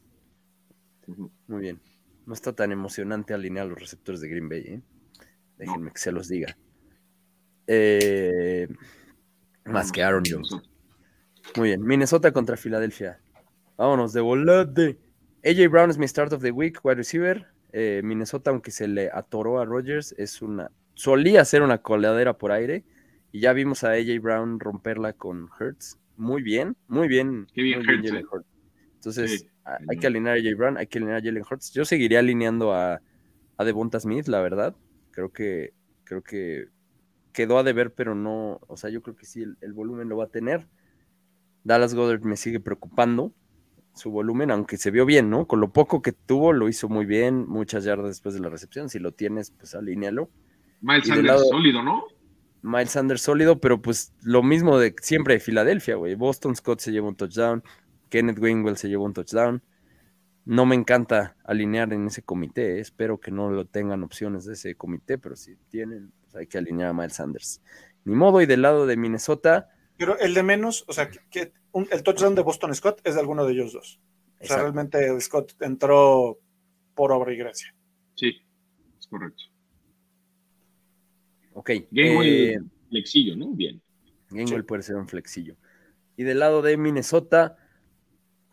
Muy 1.47 1.61
bien. 1.61 1.81
No 2.25 2.33
está 2.33 2.53
tan 2.53 2.71
emocionante 2.71 3.33
alinear 3.33 3.67
los 3.67 3.79
receptores 3.79 4.21
de 4.21 4.29
Green 4.29 4.49
Bay, 4.49 4.61
¿eh? 4.61 4.81
Déjenme 5.57 5.91
que 5.91 5.99
se 5.99 6.11
los 6.11 6.27
diga. 6.27 6.57
Eh, 7.67 8.67
más 9.65 9.91
que 9.91 10.03
Aaron 10.03 10.23
Jones. 10.29 10.49
Muy 11.55 11.69
bien. 11.69 11.81
Minnesota 11.83 12.31
contra 12.31 12.57
Filadelfia. 12.57 13.19
Vámonos 13.77 14.13
de 14.13 14.21
volante. 14.21 14.99
AJ 15.43 15.69
Brown 15.69 15.89
es 15.89 15.97
mi 15.97 16.07
start 16.07 16.33
of 16.33 16.41
the 16.41 16.51
week, 16.51 16.79
wide 16.83 16.95
receiver. 16.95 17.45
Eh, 17.71 18.01
Minnesota, 18.03 18.51
aunque 18.51 18.71
se 18.71 18.87
le 18.87 19.09
atoró 19.11 19.59
a 19.59 19.65
Rodgers, 19.65 20.15
es 20.17 20.41
una. 20.41 20.71
Solía 20.95 21.43
ser 21.45 21.61
una 21.61 21.79
coladera 21.79 22.37
por 22.37 22.51
aire. 22.51 22.83
Y 23.31 23.41
ya 23.41 23.53
vimos 23.53 23.83
a 23.83 23.91
AJ 23.91 24.19
Brown 24.21 24.59
romperla 24.59 25.13
con 25.13 25.49
Hurts. 25.59 25.99
Muy 26.17 26.41
bien, 26.41 26.77
muy 26.87 27.07
bien. 27.07 27.47
Qué 27.53 27.61
bien 27.61 27.79
muy 27.79 27.87
Jalen 27.87 28.15
eh. 28.15 28.25
Entonces, 28.95 29.41
Sí, 29.41 29.47
hay 29.65 29.97
que 29.97 30.07
alinear 30.07 30.37
a 30.37 30.39
AJ 30.39 30.55
Brown, 30.57 30.77
hay 30.77 30.87
que 30.87 30.99
alinear 30.99 31.17
a 31.17 31.23
Jalen 31.23 31.43
Hurts. 31.49 31.71
Yo 31.73 31.85
seguiría 31.85 32.19
alineando 32.19 32.73
a, 32.73 33.01
a 33.57 33.63
Devonta 33.63 33.99
Smith, 33.99 34.27
la 34.27 34.41
verdad. 34.41 34.75
Creo 35.11 35.31
que, 35.31 35.73
creo 36.03 36.21
que 36.23 36.67
quedó 37.33 37.57
a 37.57 37.63
deber, 37.63 37.93
pero 37.93 38.15
no. 38.15 38.59
O 38.67 38.77
sea, 38.77 38.89
yo 38.89 39.01
creo 39.01 39.15
que 39.15 39.25
sí, 39.25 39.41
el, 39.43 39.57
el 39.61 39.73
volumen 39.73 40.07
lo 40.09 40.17
va 40.17 40.25
a 40.25 40.29
tener. 40.29 40.67
Dallas 41.63 41.95
Goddard 41.95 42.21
me 42.21 42.37
sigue 42.37 42.59
preocupando 42.59 43.33
su 43.93 44.11
volumen, 44.11 44.51
aunque 44.51 44.77
se 44.77 44.91
vio 44.91 45.05
bien, 45.05 45.29
¿no? 45.29 45.47
Con 45.47 45.61
lo 45.61 45.71
poco 45.71 46.01
que 46.01 46.11
tuvo, 46.11 46.53
lo 46.53 46.67
hizo 46.69 46.89
muy 46.89 47.05
bien, 47.05 47.47
muchas 47.47 47.85
yardas 47.85 48.07
después 48.09 48.35
de 48.35 48.41
la 48.41 48.49
recepción. 48.49 48.89
Si 48.89 48.99
lo 48.99 49.13
tienes, 49.13 49.51
pues 49.51 49.73
alínealo. 49.73 50.29
Miles 50.81 51.07
Sanders, 51.07 51.27
lado- 51.27 51.45
sólido, 51.45 51.81
¿no? 51.81 52.03
Miles 52.61 52.89
Sanders 52.91 53.21
sólido, 53.21 53.59
pero 53.59 53.81
pues 53.81 54.13
lo 54.23 54.43
mismo 54.43 54.77
de 54.79 54.93
siempre 55.01 55.35
de 55.35 55.39
Filadelfia, 55.39 55.95
güey. 55.95 56.15
Boston 56.15 56.55
Scott 56.55 56.79
se 56.81 56.91
llevó 56.91 57.07
un 57.07 57.15
touchdown, 57.15 57.63
Kenneth 58.09 58.39
Gainwell 58.39 58.77
se 58.77 58.87
llevó 58.89 59.05
un 59.05 59.13
touchdown. 59.13 59.61
No 60.45 60.65
me 60.65 60.75
encanta 60.75 61.35
alinear 61.43 61.91
en 61.93 62.05
ese 62.07 62.21
comité, 62.21 62.77
eh. 62.77 62.79
espero 62.79 63.19
que 63.19 63.31
no 63.31 63.49
lo 63.49 63.65
tengan 63.65 64.03
opciones 64.03 64.45
de 64.45 64.53
ese 64.53 64.75
comité, 64.75 65.17
pero 65.17 65.35
si 65.35 65.55
tienen, 65.69 66.11
pues 66.21 66.35
hay 66.35 66.45
que 66.47 66.59
alinear 66.59 66.89
a 66.89 66.93
Miles 66.93 67.13
Sanders. 67.13 67.61
Ni 68.03 68.13
modo, 68.13 68.41
y 68.41 68.45
del 68.45 68.61
lado 68.61 68.85
de 68.85 68.95
Minnesota, 68.95 69.69
Pero 69.97 70.19
el 70.19 70.33
de 70.35 70.43
menos, 70.43 70.83
o 70.87 70.93
sea, 70.93 71.09
que, 71.09 71.19
que 71.31 71.53
un- 71.71 71.87
el 71.89 72.03
touchdown 72.03 72.35
de 72.35 72.41
Boston 72.43 72.75
Scott 72.75 73.01
es 73.05 73.15
de 73.15 73.21
alguno 73.21 73.45
de 73.45 73.53
ellos 73.53 73.73
dos. 73.73 73.99
O 74.41 74.45
sea, 74.45 74.57
realmente 74.57 75.19
Scott 75.21 75.53
entró 75.61 76.37
por 76.93 77.11
obra 77.11 77.33
y 77.33 77.37
gracia. 77.37 77.73
Sí, 78.13 78.33
es 78.99 79.07
correcto. 79.07 79.43
ok. 81.53 81.71
Gainwell, 81.91 82.27
eh, 82.27 82.59
flexillo, 82.89 83.35
¿no? 83.35 83.51
Bien. 83.51 83.81
Gainwell 84.29 84.61
Sí. 84.61 84.67
puede 84.67 84.83
ser 84.83 84.95
un 84.97 85.07
flexillo. 85.07 85.55
Y 86.17 86.23
del 86.23 86.39
lado 86.39 86.61
de 86.61 86.77
Minnesota, 86.77 87.57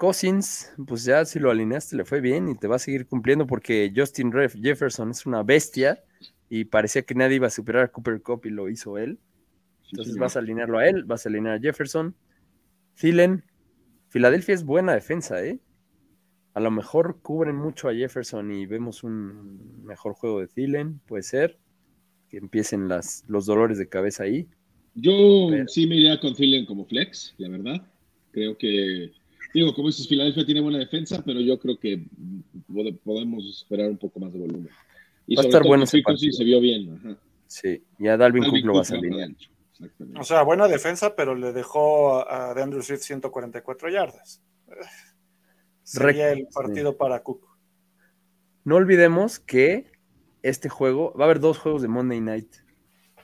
Cousins, 0.03 0.73
pues 0.85 1.05
ya 1.05 1.25
si 1.25 1.39
lo 1.39 1.49
alineaste 1.49 1.95
le 1.95 2.05
fue 2.05 2.21
bien 2.21 2.49
y 2.49 2.57
te 2.57 2.67
va 2.67 2.75
a 2.75 2.81
seguir 2.81 3.07
cumpliendo 3.07 3.47
porque 3.47 3.93
Justin 3.95 4.33
Ref 4.33 4.57
Jefferson 4.61 5.13
es 5.13 5.27
una 5.27 5.45
bestia 5.45 6.03
y 6.49 6.65
parecía 6.65 7.03
que 7.03 7.15
nadie 7.15 7.37
iba 7.37 7.47
a 7.47 7.51
superar 7.51 7.85
a 7.85 7.89
Cooper 7.93 8.21
Cup 8.21 8.45
y 8.47 8.51
lo 8.51 8.69
hizo 8.69 8.99
él. 8.99 9.21
Sí, 9.83 9.91
Entonces 9.93 10.17
vas 10.17 10.35
a 10.35 10.41
alinearlo 10.41 10.79
a 10.79 10.89
él, 10.89 11.05
vas 11.05 11.25
a 11.25 11.29
alinear 11.29 11.55
a 11.55 11.61
Jefferson. 11.61 12.17
Thielen, 12.97 13.45
Filadelfia 14.09 14.57
es 14.57 14.65
buena 14.65 14.93
defensa, 14.93 15.41
¿eh? 15.45 15.61
A 16.55 16.59
lo 16.59 16.73
mejor 16.73 17.21
cubren 17.23 17.55
mucho 17.55 17.89
a 17.89 17.95
Jefferson 17.95 18.51
y 18.51 18.67
vemos 18.67 19.05
un 19.05 19.85
mejor 19.85 20.15
juego 20.15 20.41
de 20.41 20.49
Thielen, 20.49 20.99
puede 21.07 21.23
ser. 21.23 21.61
Que 22.29 22.39
empiecen 22.39 22.89
las, 22.89 23.25
los 23.29 23.47
dolores 23.47 23.79
de 23.79 23.89
cabeza 23.89 24.25
ahí. 24.25 24.49
Yo 24.97 25.47
Pero- 25.49 25.69
sí 25.69 25.87
me 25.87 25.95
iría 25.95 26.19
con 26.19 26.35
Thielen 26.35 26.67
como 26.67 26.87
flex, 26.87 27.37
la 27.39 27.49
verdad. 27.51 27.87
Creo 28.33 28.59
que, 28.59 29.13
digo, 29.55 29.75
como 29.75 29.89
dices, 29.89 30.09
Filadelfia 30.09 30.45
tiene 30.47 30.61
buena 30.61 30.79
defensa, 30.79 31.23
pero 31.25 31.41
yo 31.41 31.59
creo 31.59 31.79
que 31.79 32.05
pode- 32.69 32.95
podemos 33.05 33.45
esperar 33.47 33.89
un 33.91 33.99
poco 33.99 34.21
más 34.21 34.33
de 34.33 34.39
volumen. 34.41 34.69
Y 35.27 35.37
Va 35.37 35.41
a 35.41 35.43
sobre 35.43 35.49
estar 35.49 35.63
todo 35.63 35.69
bueno 35.69 35.85
ese 35.85 36.03
partido. 36.03 36.33
se 36.33 36.45
vio 36.45 36.61
bien. 36.61 36.95
Ajá. 36.97 37.17
Sí, 37.47 37.83
y 37.99 38.09
a 38.09 38.17
Dalvin 38.17 38.43
Dalvin 38.43 38.63
Cook 38.63 38.67
lo 38.67 38.79
a 38.79 38.83
va 38.83 38.89
adentro, 38.89 39.49
Exactamente. 39.73 40.21
O 40.21 40.25
sea, 40.25 40.43
buena 40.43 40.69
defensa, 40.69 41.15
pero 41.17 41.35
le 41.35 41.53
dejó 41.53 42.21
a 42.21 42.51
a 42.51 42.55
DeAndre 42.55 42.83
Swift 42.83 43.03
144 43.03 43.89
yardas. 43.91 44.41
Sería 45.83 46.31
Rec- 46.33 46.39
el 46.39 46.47
partido 46.49 46.97
para 46.97 47.23
Cook. 47.23 47.47
No 48.65 48.77
olvidemos 48.77 49.39
que 49.41 49.91
este 50.43 50.69
juego, 50.69 51.13
va 51.15 51.25
a 51.25 51.27
haber 51.27 51.41
dos 51.41 51.59
juegos 51.59 51.83
de 51.83 51.89
Monday 51.89 52.21
Night. 52.21 52.49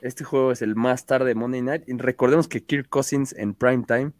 Este 0.02 0.24
juego 0.24 0.52
es 0.52 0.62
el 0.62 0.74
más 0.76 1.06
tarde 1.06 1.28
de 1.28 1.34
Monday 1.34 1.62
Night. 1.62 1.82
Y 1.88 1.92
recordemos 1.96 2.48
que 2.48 2.64
Kirk 2.64 2.88
Cousins 2.88 3.32
en 3.36 3.54
prime 3.54 3.84
time 3.86 4.12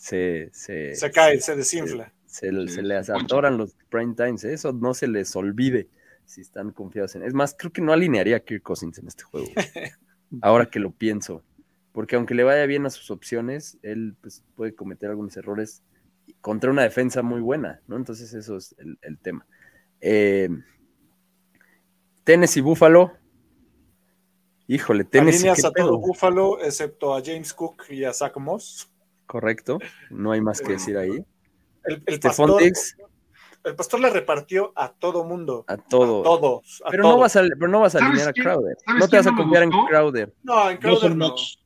se, 0.00 0.48
se, 0.54 0.94
Se 0.94 1.10
cae, 1.10 1.38
se 1.42 1.54
desinfla. 1.54 2.10
se, 2.24 2.50
Sí, 2.50 2.68
se 2.68 2.82
les 2.82 3.10
atoran 3.10 3.58
los 3.58 3.76
prime 3.90 4.14
times. 4.14 4.42
¿eh? 4.44 4.54
Eso 4.54 4.72
no 4.72 4.94
se 4.94 5.06
les 5.06 5.36
olvide 5.36 5.88
si 6.24 6.40
están 6.40 6.70
confiados 6.70 7.16
en. 7.16 7.22
Es 7.22 7.34
más, 7.34 7.54
creo 7.56 7.70
que 7.70 7.82
no 7.82 7.92
alinearía 7.92 8.36
a 8.36 8.40
Kirk 8.40 8.62
Cousins 8.62 8.96
en 8.96 9.08
este 9.08 9.24
juego. 9.24 9.48
ahora 10.40 10.70
que 10.70 10.80
lo 10.80 10.90
pienso. 10.90 11.44
Porque 11.92 12.16
aunque 12.16 12.34
le 12.34 12.44
vaya 12.44 12.64
bien 12.64 12.86
a 12.86 12.90
sus 12.90 13.10
opciones, 13.10 13.76
él 13.82 14.16
pues, 14.22 14.42
puede 14.54 14.74
cometer 14.74 15.10
algunos 15.10 15.36
errores 15.36 15.82
contra 16.40 16.70
una 16.70 16.82
defensa 16.82 17.20
muy 17.20 17.42
buena, 17.42 17.82
¿no? 17.86 17.96
Entonces 17.96 18.32
eso 18.32 18.56
es 18.56 18.74
el, 18.78 18.98
el 19.02 19.18
tema. 19.18 19.46
Eh, 20.00 20.48
Tennessee 22.24 22.62
Buffalo. 22.62 23.12
Híjole, 24.66 25.04
Tennessee. 25.04 25.48
Alineas 25.48 25.60
¿qué 25.60 25.66
a 25.66 25.70
todo? 25.72 25.98
Buffalo, 25.98 26.64
excepto 26.64 27.14
a 27.14 27.22
James 27.22 27.52
Cook 27.52 27.82
y 27.90 28.04
a 28.04 28.14
Zach 28.14 28.38
Moss. 28.38 28.90
Correcto. 29.30 29.78
No 30.10 30.32
hay 30.32 30.40
más 30.40 30.60
que 30.60 30.72
decir 30.72 30.96
ahí. 30.98 31.24
El, 31.84 32.02
el 32.06 32.16
Stephon 32.16 32.48
pastor, 32.48 32.62
Diggs, 32.62 32.96
el 33.64 33.74
pastor 33.76 34.00
le 34.00 34.10
repartió 34.10 34.72
a 34.74 34.92
todo 34.92 35.24
mundo. 35.24 35.64
a 35.68 35.76
todo. 35.76 36.20
A 36.20 36.24
todos. 36.24 36.82
a 36.84 36.90
pero, 36.90 37.04
no 37.04 37.18
vas 37.18 37.36
a, 37.36 37.42
pero 37.42 37.68
no 37.68 37.80
vas 37.80 37.94
a 37.94 37.98
¿Sabes 38.00 38.10
alinear 38.10 38.28
a? 38.28 38.32
Crowder. 38.32 38.76
¿Sabes 38.84 39.00
No 39.00 39.08
te 39.08 39.16
vas 39.16 39.26
a 39.26 39.34
confiar 39.36 39.62
en? 39.62 39.70
Crowder. 39.70 40.34
No, 40.42 40.68
en 40.70 40.76
Crowder 40.78 41.14
no. 41.16 41.28
Knox. 41.28 41.58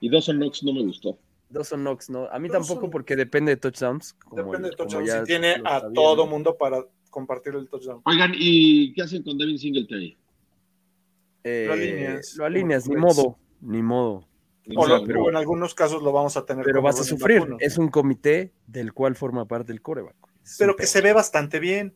Y 0.00 0.10
Dawson 0.10 0.36
Knox 0.38 0.62
no 0.64 0.72
me 0.72 0.82
gustó. 0.82 1.16
Dawson 1.48 1.80
Knox, 1.82 2.10
no. 2.10 2.26
A 2.30 2.38
mí 2.38 2.48
Dawson- 2.48 2.66
tampoco 2.66 2.90
porque 2.90 3.14
depende 3.14 3.52
de 3.52 3.56
touchdowns. 3.56 4.14
como- 4.14 4.42
Depende 4.42 4.70
de 4.70 4.76
como 4.76 4.88
touchdown. 4.88 5.06
ya 5.06 5.20
Si 5.20 5.26
tiene 5.26 5.62
a 5.64 5.82
todo 5.94 6.26
mundo 6.26 6.56
para 6.56 6.84
compartir 7.10 7.54
el 7.54 7.68
touchdown. 7.68 8.00
Oigan, 8.04 8.32
¿y 8.34 8.92
qué 8.94 9.02
hacen 9.02 9.22
con 9.22 9.38
Devin 9.38 9.58
Singletary? 9.58 10.18
Eh, 11.44 11.64
Lo 11.66 11.72
alineas 11.74 12.34
Lo 12.36 12.44
alineas, 12.46 12.88
ni 12.88 12.96
modo. 12.96 13.38
Ni 13.60 13.82
modo. 13.82 14.24
O, 14.76 14.86
lo- 14.86 14.98
sea, 14.98 15.06
pero- 15.06 15.24
o 15.24 15.28
en 15.30 15.36
algunos 15.36 15.74
casos 15.74 16.02
lo 16.02 16.12
vamos 16.12 16.36
a 16.36 16.44
tener. 16.44 16.64
Pero 16.64 16.82
vas 16.82 17.00
a 17.00 17.04
sufrir. 17.04 17.42
Es 17.58 17.78
un 17.78 17.88
comité 17.88 18.52
del 18.66 18.92
cual 18.92 19.16
forma 19.16 19.46
parte 19.46 19.72
el 19.72 19.82
coreback. 19.82 20.14
Es 20.44 20.56
Pero 20.58 20.76
que 20.76 20.86
se 20.86 21.00
ve 21.00 21.12
bastante 21.12 21.58
bien. 21.60 21.94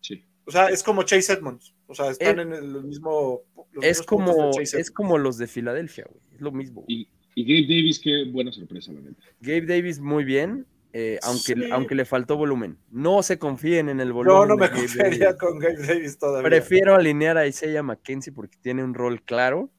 Sí. 0.00 0.24
O 0.44 0.50
sea, 0.52 0.68
es 0.68 0.82
como 0.82 1.02
Chase 1.02 1.32
Edmonds. 1.32 1.74
O 1.88 1.94
sea, 1.94 2.10
están 2.10 2.38
Eh, 2.38 2.42
en 2.42 2.52
el 2.52 2.84
mismo. 2.84 3.42
los 3.72 3.84
Es 3.84 4.02
como, 4.02 4.50
es 4.60 4.90
como 4.90 5.18
los 5.18 5.36
de 5.38 5.46
Filadelfia, 5.48 6.06
güey. 6.08 6.22
Es 6.34 6.40
lo 6.40 6.52
mismo. 6.52 6.84
Y, 6.86 7.08
y 7.34 7.42
Gabe 7.44 7.62
Davis, 7.76 7.98
qué 7.98 8.24
buena 8.30 8.52
sorpresa, 8.52 8.92
la 8.92 9.00
neta. 9.00 9.22
Gabe 9.40 9.62
Davis 9.66 9.98
muy 10.00 10.24
bien, 10.24 10.64
eh, 10.92 11.18
aunque, 11.24 11.54
Sí. 11.54 11.70
aunque 11.72 11.94
le 11.96 12.04
faltó 12.04 12.36
volumen. 12.36 12.78
No 12.90 13.22
se 13.22 13.38
confíen 13.38 13.88
en 13.88 14.00
el 14.00 14.12
volumen. 14.12 14.38
No, 14.38 14.46
no 14.46 14.56
me 14.56 14.70
confiaría 14.70 15.26
Davis. 15.26 15.40
con 15.40 15.58
Gabe 15.58 15.86
Davis 15.86 16.18
todavía. 16.18 16.48
Prefiero 16.48 16.94
alinear 16.94 17.36
a 17.36 17.46
Isaiah 17.46 17.82
McKenzie 17.82 18.32
porque 18.32 18.56
tiene 18.60 18.82
un 18.84 18.94
rol 18.94 19.22
claro 19.22 19.70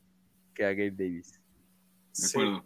que 0.54 0.66
a 0.66 0.70
Gabe 0.72 0.91
Davis. 0.91 1.36
De 2.18 2.27
Sí, 2.27 2.38
acuerdo. 2.38 2.65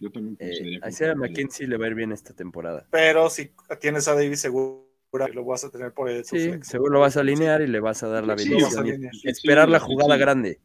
Yo 0.00 0.10
también 0.12 0.36
Eh, 0.38 0.78
consideraría 0.80 1.12
a 1.12 1.16
McKenzie 1.16 1.66
le 1.66 1.76
va 1.76 1.86
a 1.86 1.88
ir 1.88 1.94
bien 1.94 2.12
esta 2.12 2.32
temporada. 2.34 2.86
pero 2.90 3.30
si 3.30 3.50
tienes 3.80 4.06
a 4.08 4.14
Davis, 4.14 4.40
seguro 4.40 4.86
que 5.26 5.32
lo 5.32 5.44
vas 5.44 5.64
a 5.64 5.70
tener 5.70 5.92
por 5.92 6.08
tu 6.08 6.24
Sí, 6.24 6.48
flex. 6.50 6.68
seguro 6.68 6.92
lo 6.92 7.00
vas 7.00 7.16
a 7.16 7.20
alinear 7.20 7.62
y 7.62 7.66
le 7.66 7.80
vas 7.80 8.02
a 8.02 8.08
dar 8.08 8.24
la 8.24 8.36
Sí, 8.38 8.50
bendición. 8.50 9.10
y 9.12 9.28
esperar 9.28 9.68
la 9.68 9.80
Sí, 9.80 9.86
jugada 9.86 10.14
sí. 10.14 10.20
grande. 10.20 10.60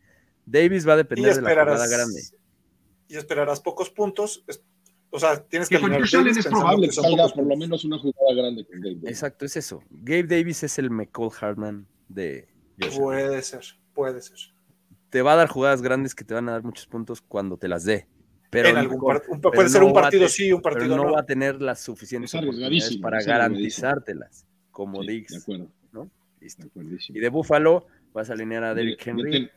Davis 0.46 0.88
va 0.88 0.94
a 0.94 0.98
depender 0.98 1.36
de 1.36 1.42
la 1.42 1.50
jugada 1.50 1.88
grande. 1.88 2.22
Y 3.08 3.16
esperarás 3.16 3.60
pocos 3.62 3.90
puntos. 3.90 4.44
O 5.10 5.20
sea, 5.20 5.44
tienes 5.44 5.70
Que 5.70 5.76
que 5.76 5.82
con 5.82 5.92
alinear 5.92 6.10
Josh 6.10 6.20
Allen 6.20 6.38
es 6.38 6.48
Probable 6.48 6.88
que 6.88 6.94
salga 6.94 7.28
por 7.30 7.46
lo 7.46 7.56
menos 7.56 7.86
una 7.86 7.98
jugada 8.00 8.34
grande 8.36 8.66
con 8.66 8.82
Gabe 8.82 8.96
Davis. 8.96 9.10
Exacto, 9.10 9.46
es 9.46 9.56
eso. 9.56 9.84
Gabe 9.90 10.24
Davis 10.24 10.64
es 10.64 10.78
el 10.80 10.90
McCall 10.90 11.30
Hartman 11.40 11.88
de 12.10 12.48
Josh. 12.82 12.98
Puede 12.98 13.42
ser, 13.44 13.64
puede 13.94 14.22
ser. 14.22 14.38
Te 15.10 15.22
va 15.22 15.34
a 15.34 15.36
dar 15.36 15.48
jugadas 15.48 15.82
grandes 15.84 16.16
que 16.16 16.24
te 16.24 16.34
van 16.34 16.50
a 16.50 16.54
dar 16.54 16.64
muchos 16.64 16.88
puntos 16.88 17.22
cuando 17.22 17.58
te 17.58 17.68
las 17.68 17.84
dé. 17.86 18.08
Pero, 18.54 18.70
en 18.70 18.78
algún 18.78 18.98
no- 18.98 19.04
part- 19.04 19.24
un- 19.28 19.42
puede 19.42 19.58
pero 19.58 19.70
ser 19.70 19.82
no 19.82 19.88
un 19.88 19.94
partido 19.94 20.24
te- 20.24 20.30
sí, 20.30 20.52
un 20.54 20.62
pero 20.62 20.76
partido 20.76 20.96
no, 20.98 21.04
no. 21.06 21.12
va 21.14 21.20
a 21.20 21.26
tener 21.26 21.62
las 21.62 21.80
suficientes 21.82 22.34
Es 22.34 22.40
oportunidades 22.42 22.98
para 22.98 23.22
garantizártelas, 23.22 24.46
como 24.72 25.02
Sí, 25.02 25.08
Diggs. 25.10 25.32
de 25.34 25.38
acuerdo, 25.40 25.68
Listo. 26.40 26.62
de 26.64 26.68
acuerdísimo. 26.70 27.18
Y 27.18 27.22
de 27.22 27.30
Buffalo 27.30 27.86
vas 28.14 28.30
a 28.30 28.34
alinear 28.34 28.64
a 28.64 28.74
Derrick 28.74 29.04
De- 29.04 29.12
Henry. 29.12 29.32
de 29.32 29.52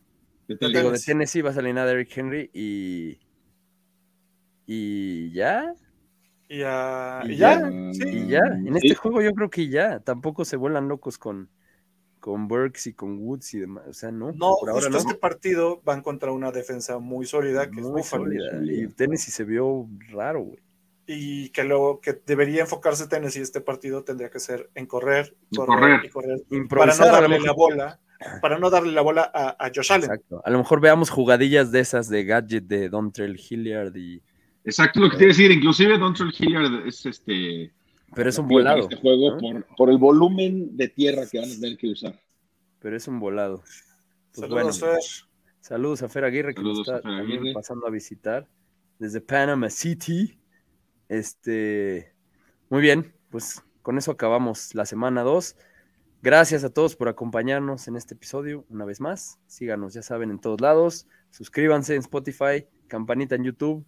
de 0.48 0.56
ten- 0.56 0.72
Digo, 0.72 0.90
de 0.92 0.98
Tennessee. 0.98 1.42
Vas 1.42 1.56
a 1.56 1.60
alinear 1.60 1.86
a 1.86 1.90
Derrick 1.90 2.16
Henry 2.16 2.50
y. 2.54 3.18
Y 4.66 5.30
ya. 5.32 5.74
Y, 6.48 6.62
ah, 6.64 7.22
Y 7.24 7.32
y 7.32 7.36
ya, 7.36 7.60
ya. 7.60 7.92
sí. 7.92 8.08
Y 8.08 8.26
ya. 8.28 8.40
En 8.40 8.74
Sí. 8.80 8.86
este 8.88 8.94
juego 8.94 9.20
yo 9.22 9.32
creo 9.32 9.50
que 9.50 9.68
ya. 9.68 10.00
Tampoco 10.00 10.44
se 10.44 10.56
vuelan 10.56 10.88
locos 10.88 11.18
con, 11.18 11.48
con 12.26 12.48
Burks 12.48 12.88
y 12.88 12.92
con 12.92 13.18
Woods 13.20 13.54
y 13.54 13.60
demás. 13.60 13.84
O 13.88 13.92
sea, 13.92 14.10
no. 14.10 14.32
No, 14.32 14.56
por 14.58 14.70
ahora 14.70 14.82
justo 14.82 14.90
no. 14.90 14.98
este 14.98 15.14
partido 15.14 15.80
van 15.84 16.02
contra 16.02 16.32
una 16.32 16.50
defensa 16.50 16.98
muy 16.98 17.24
sólida, 17.24 17.70
que 17.70 17.78
es 17.78 17.86
Muy 17.86 18.00
Buffalo. 18.00 18.24
sólida. 18.24 18.60
Y 18.64 18.88
Tennessee 18.88 19.30
se 19.30 19.44
vio 19.44 19.86
raro, 20.10 20.40
güey. 20.42 20.58
Y 21.06 21.50
que 21.50 21.62
lo 21.62 22.00
que 22.02 22.20
debería 22.26 22.62
enfocarse 22.62 23.06
Tennessee 23.06 23.42
este 23.42 23.60
partido 23.60 24.02
tendría 24.02 24.28
que 24.28 24.40
ser 24.40 24.68
en 24.74 24.86
correr, 24.86 25.36
correr, 25.54 25.78
correr. 25.78 26.00
y 26.04 26.08
correr. 26.08 26.40
Para 26.68 26.96
no 26.96 27.04
a 27.04 27.12
darle 27.12 27.38
la 27.38 27.52
bola, 27.52 28.00
para 28.42 28.58
no 28.58 28.70
darle 28.70 28.90
la 28.90 29.02
bola 29.02 29.30
a, 29.32 29.64
a 29.64 29.70
Josh 29.72 29.92
Allen. 29.92 30.10
Exacto. 30.10 30.42
A 30.44 30.50
lo 30.50 30.58
mejor 30.58 30.80
veamos 30.80 31.10
jugadillas 31.10 31.70
de 31.70 31.78
esas 31.78 32.08
de 32.08 32.24
gadget 32.24 32.64
de 32.64 32.88
Dontrell 32.88 33.38
Hilliard 33.38 33.94
y. 33.94 34.20
Exacto 34.64 34.98
lo 34.98 35.10
que 35.10 35.18
quiere 35.18 35.28
decir. 35.28 35.52
Inclusive 35.52 35.96
Dontrell 35.96 36.34
Hilliard 36.36 36.88
es 36.88 37.06
este. 37.06 37.72
Pero 38.14 38.28
es 38.28 38.38
un 38.38 38.48
volado. 38.48 38.80
Este 38.80 38.96
juego 38.96 39.32
¿no? 39.32 39.38
por, 39.38 39.76
por 39.76 39.90
el 39.90 39.98
volumen 39.98 40.76
de 40.76 40.88
tierra 40.88 41.22
que 41.30 41.40
van 41.40 41.50
a 41.50 41.54
tener 41.54 41.76
que 41.76 41.88
usar. 41.88 42.18
Pero 42.80 42.96
es 42.96 43.08
un 43.08 43.18
volado. 43.18 43.58
Pues 43.58 44.48
Saludos, 44.48 44.80
bueno, 44.80 44.92
Fer. 44.94 45.00
Saludos 45.60 46.02
a 46.02 46.08
Fer 46.08 46.24
Aguirre 46.24 46.54
que 46.54 46.60
Saludos 46.60 46.86
nos 46.86 46.96
está 46.98 47.18
Aguirre. 47.18 47.52
pasando 47.52 47.86
a 47.86 47.90
visitar 47.90 48.48
desde 48.98 49.20
Panama 49.20 49.70
City. 49.70 50.38
Este, 51.08 52.14
muy 52.68 52.80
bien, 52.82 53.14
pues 53.30 53.62
con 53.82 53.98
eso 53.98 54.12
acabamos 54.12 54.74
la 54.74 54.86
semana 54.86 55.22
2. 55.22 55.56
Gracias 56.22 56.64
a 56.64 56.70
todos 56.70 56.96
por 56.96 57.08
acompañarnos 57.08 57.88
en 57.88 57.96
este 57.96 58.14
episodio 58.14 58.64
una 58.68 58.84
vez 58.84 59.00
más. 59.00 59.38
Síganos, 59.46 59.94
ya 59.94 60.02
saben, 60.02 60.30
en 60.30 60.40
todos 60.40 60.60
lados. 60.60 61.06
Suscríbanse 61.30 61.94
en 61.94 62.00
Spotify, 62.00 62.66
campanita 62.88 63.34
en 63.34 63.44
YouTube. 63.44 63.86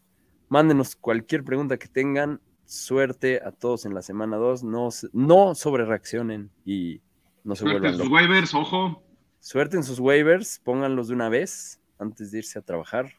Mándenos 0.48 0.96
cualquier 0.96 1.44
pregunta 1.44 1.78
que 1.78 1.88
tengan. 1.88 2.40
Suerte 2.68 3.40
a 3.42 3.50
todos 3.50 3.86
en 3.86 3.94
la 3.94 4.02
semana 4.02 4.36
2. 4.36 4.62
No, 4.62 4.90
no 5.14 5.54
sobre 5.54 5.86
reaccionen 5.86 6.50
y 6.66 7.00
no 7.42 7.54
se 7.54 7.60
Suerte 7.62 7.76
en 7.76 7.82
vuelvan 7.82 7.92
sus 7.92 7.98
locos. 8.00 8.12
waivers, 8.12 8.54
ojo. 8.54 9.02
Suerte 9.40 9.76
en 9.78 9.84
sus 9.84 9.98
waivers, 9.98 10.60
pónganlos 10.62 11.08
de 11.08 11.14
una 11.14 11.30
vez 11.30 11.80
antes 11.98 12.30
de 12.30 12.38
irse 12.38 12.58
a 12.58 12.62
trabajar. 12.62 13.10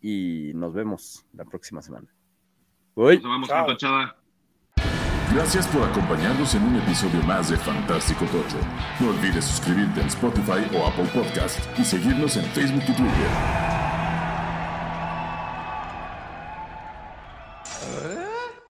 Y 0.00 0.50
nos 0.56 0.74
vemos 0.74 1.24
la 1.34 1.44
próxima 1.44 1.82
semana. 1.82 2.08
Uy. 2.96 3.20
Nos 3.20 3.30
vamos 3.30 3.48
Chao. 3.48 3.66
con. 3.66 3.76
Gracias 5.32 5.68
por 5.68 5.84
acompañarnos 5.84 6.52
en 6.56 6.62
un 6.64 6.76
episodio 6.76 7.22
más 7.22 7.50
de 7.50 7.56
Fantástico 7.58 8.24
Tocho. 8.24 8.58
No 8.98 9.10
olvides 9.10 9.44
suscribirte 9.44 10.00
en 10.00 10.08
Spotify 10.08 10.66
o 10.74 10.84
Apple 10.84 11.08
Podcast 11.14 11.60
y 11.78 11.84
seguirnos 11.84 12.36
en 12.36 12.44
Facebook 12.46 12.82
y 12.88 12.92
Twitter. 12.92 13.77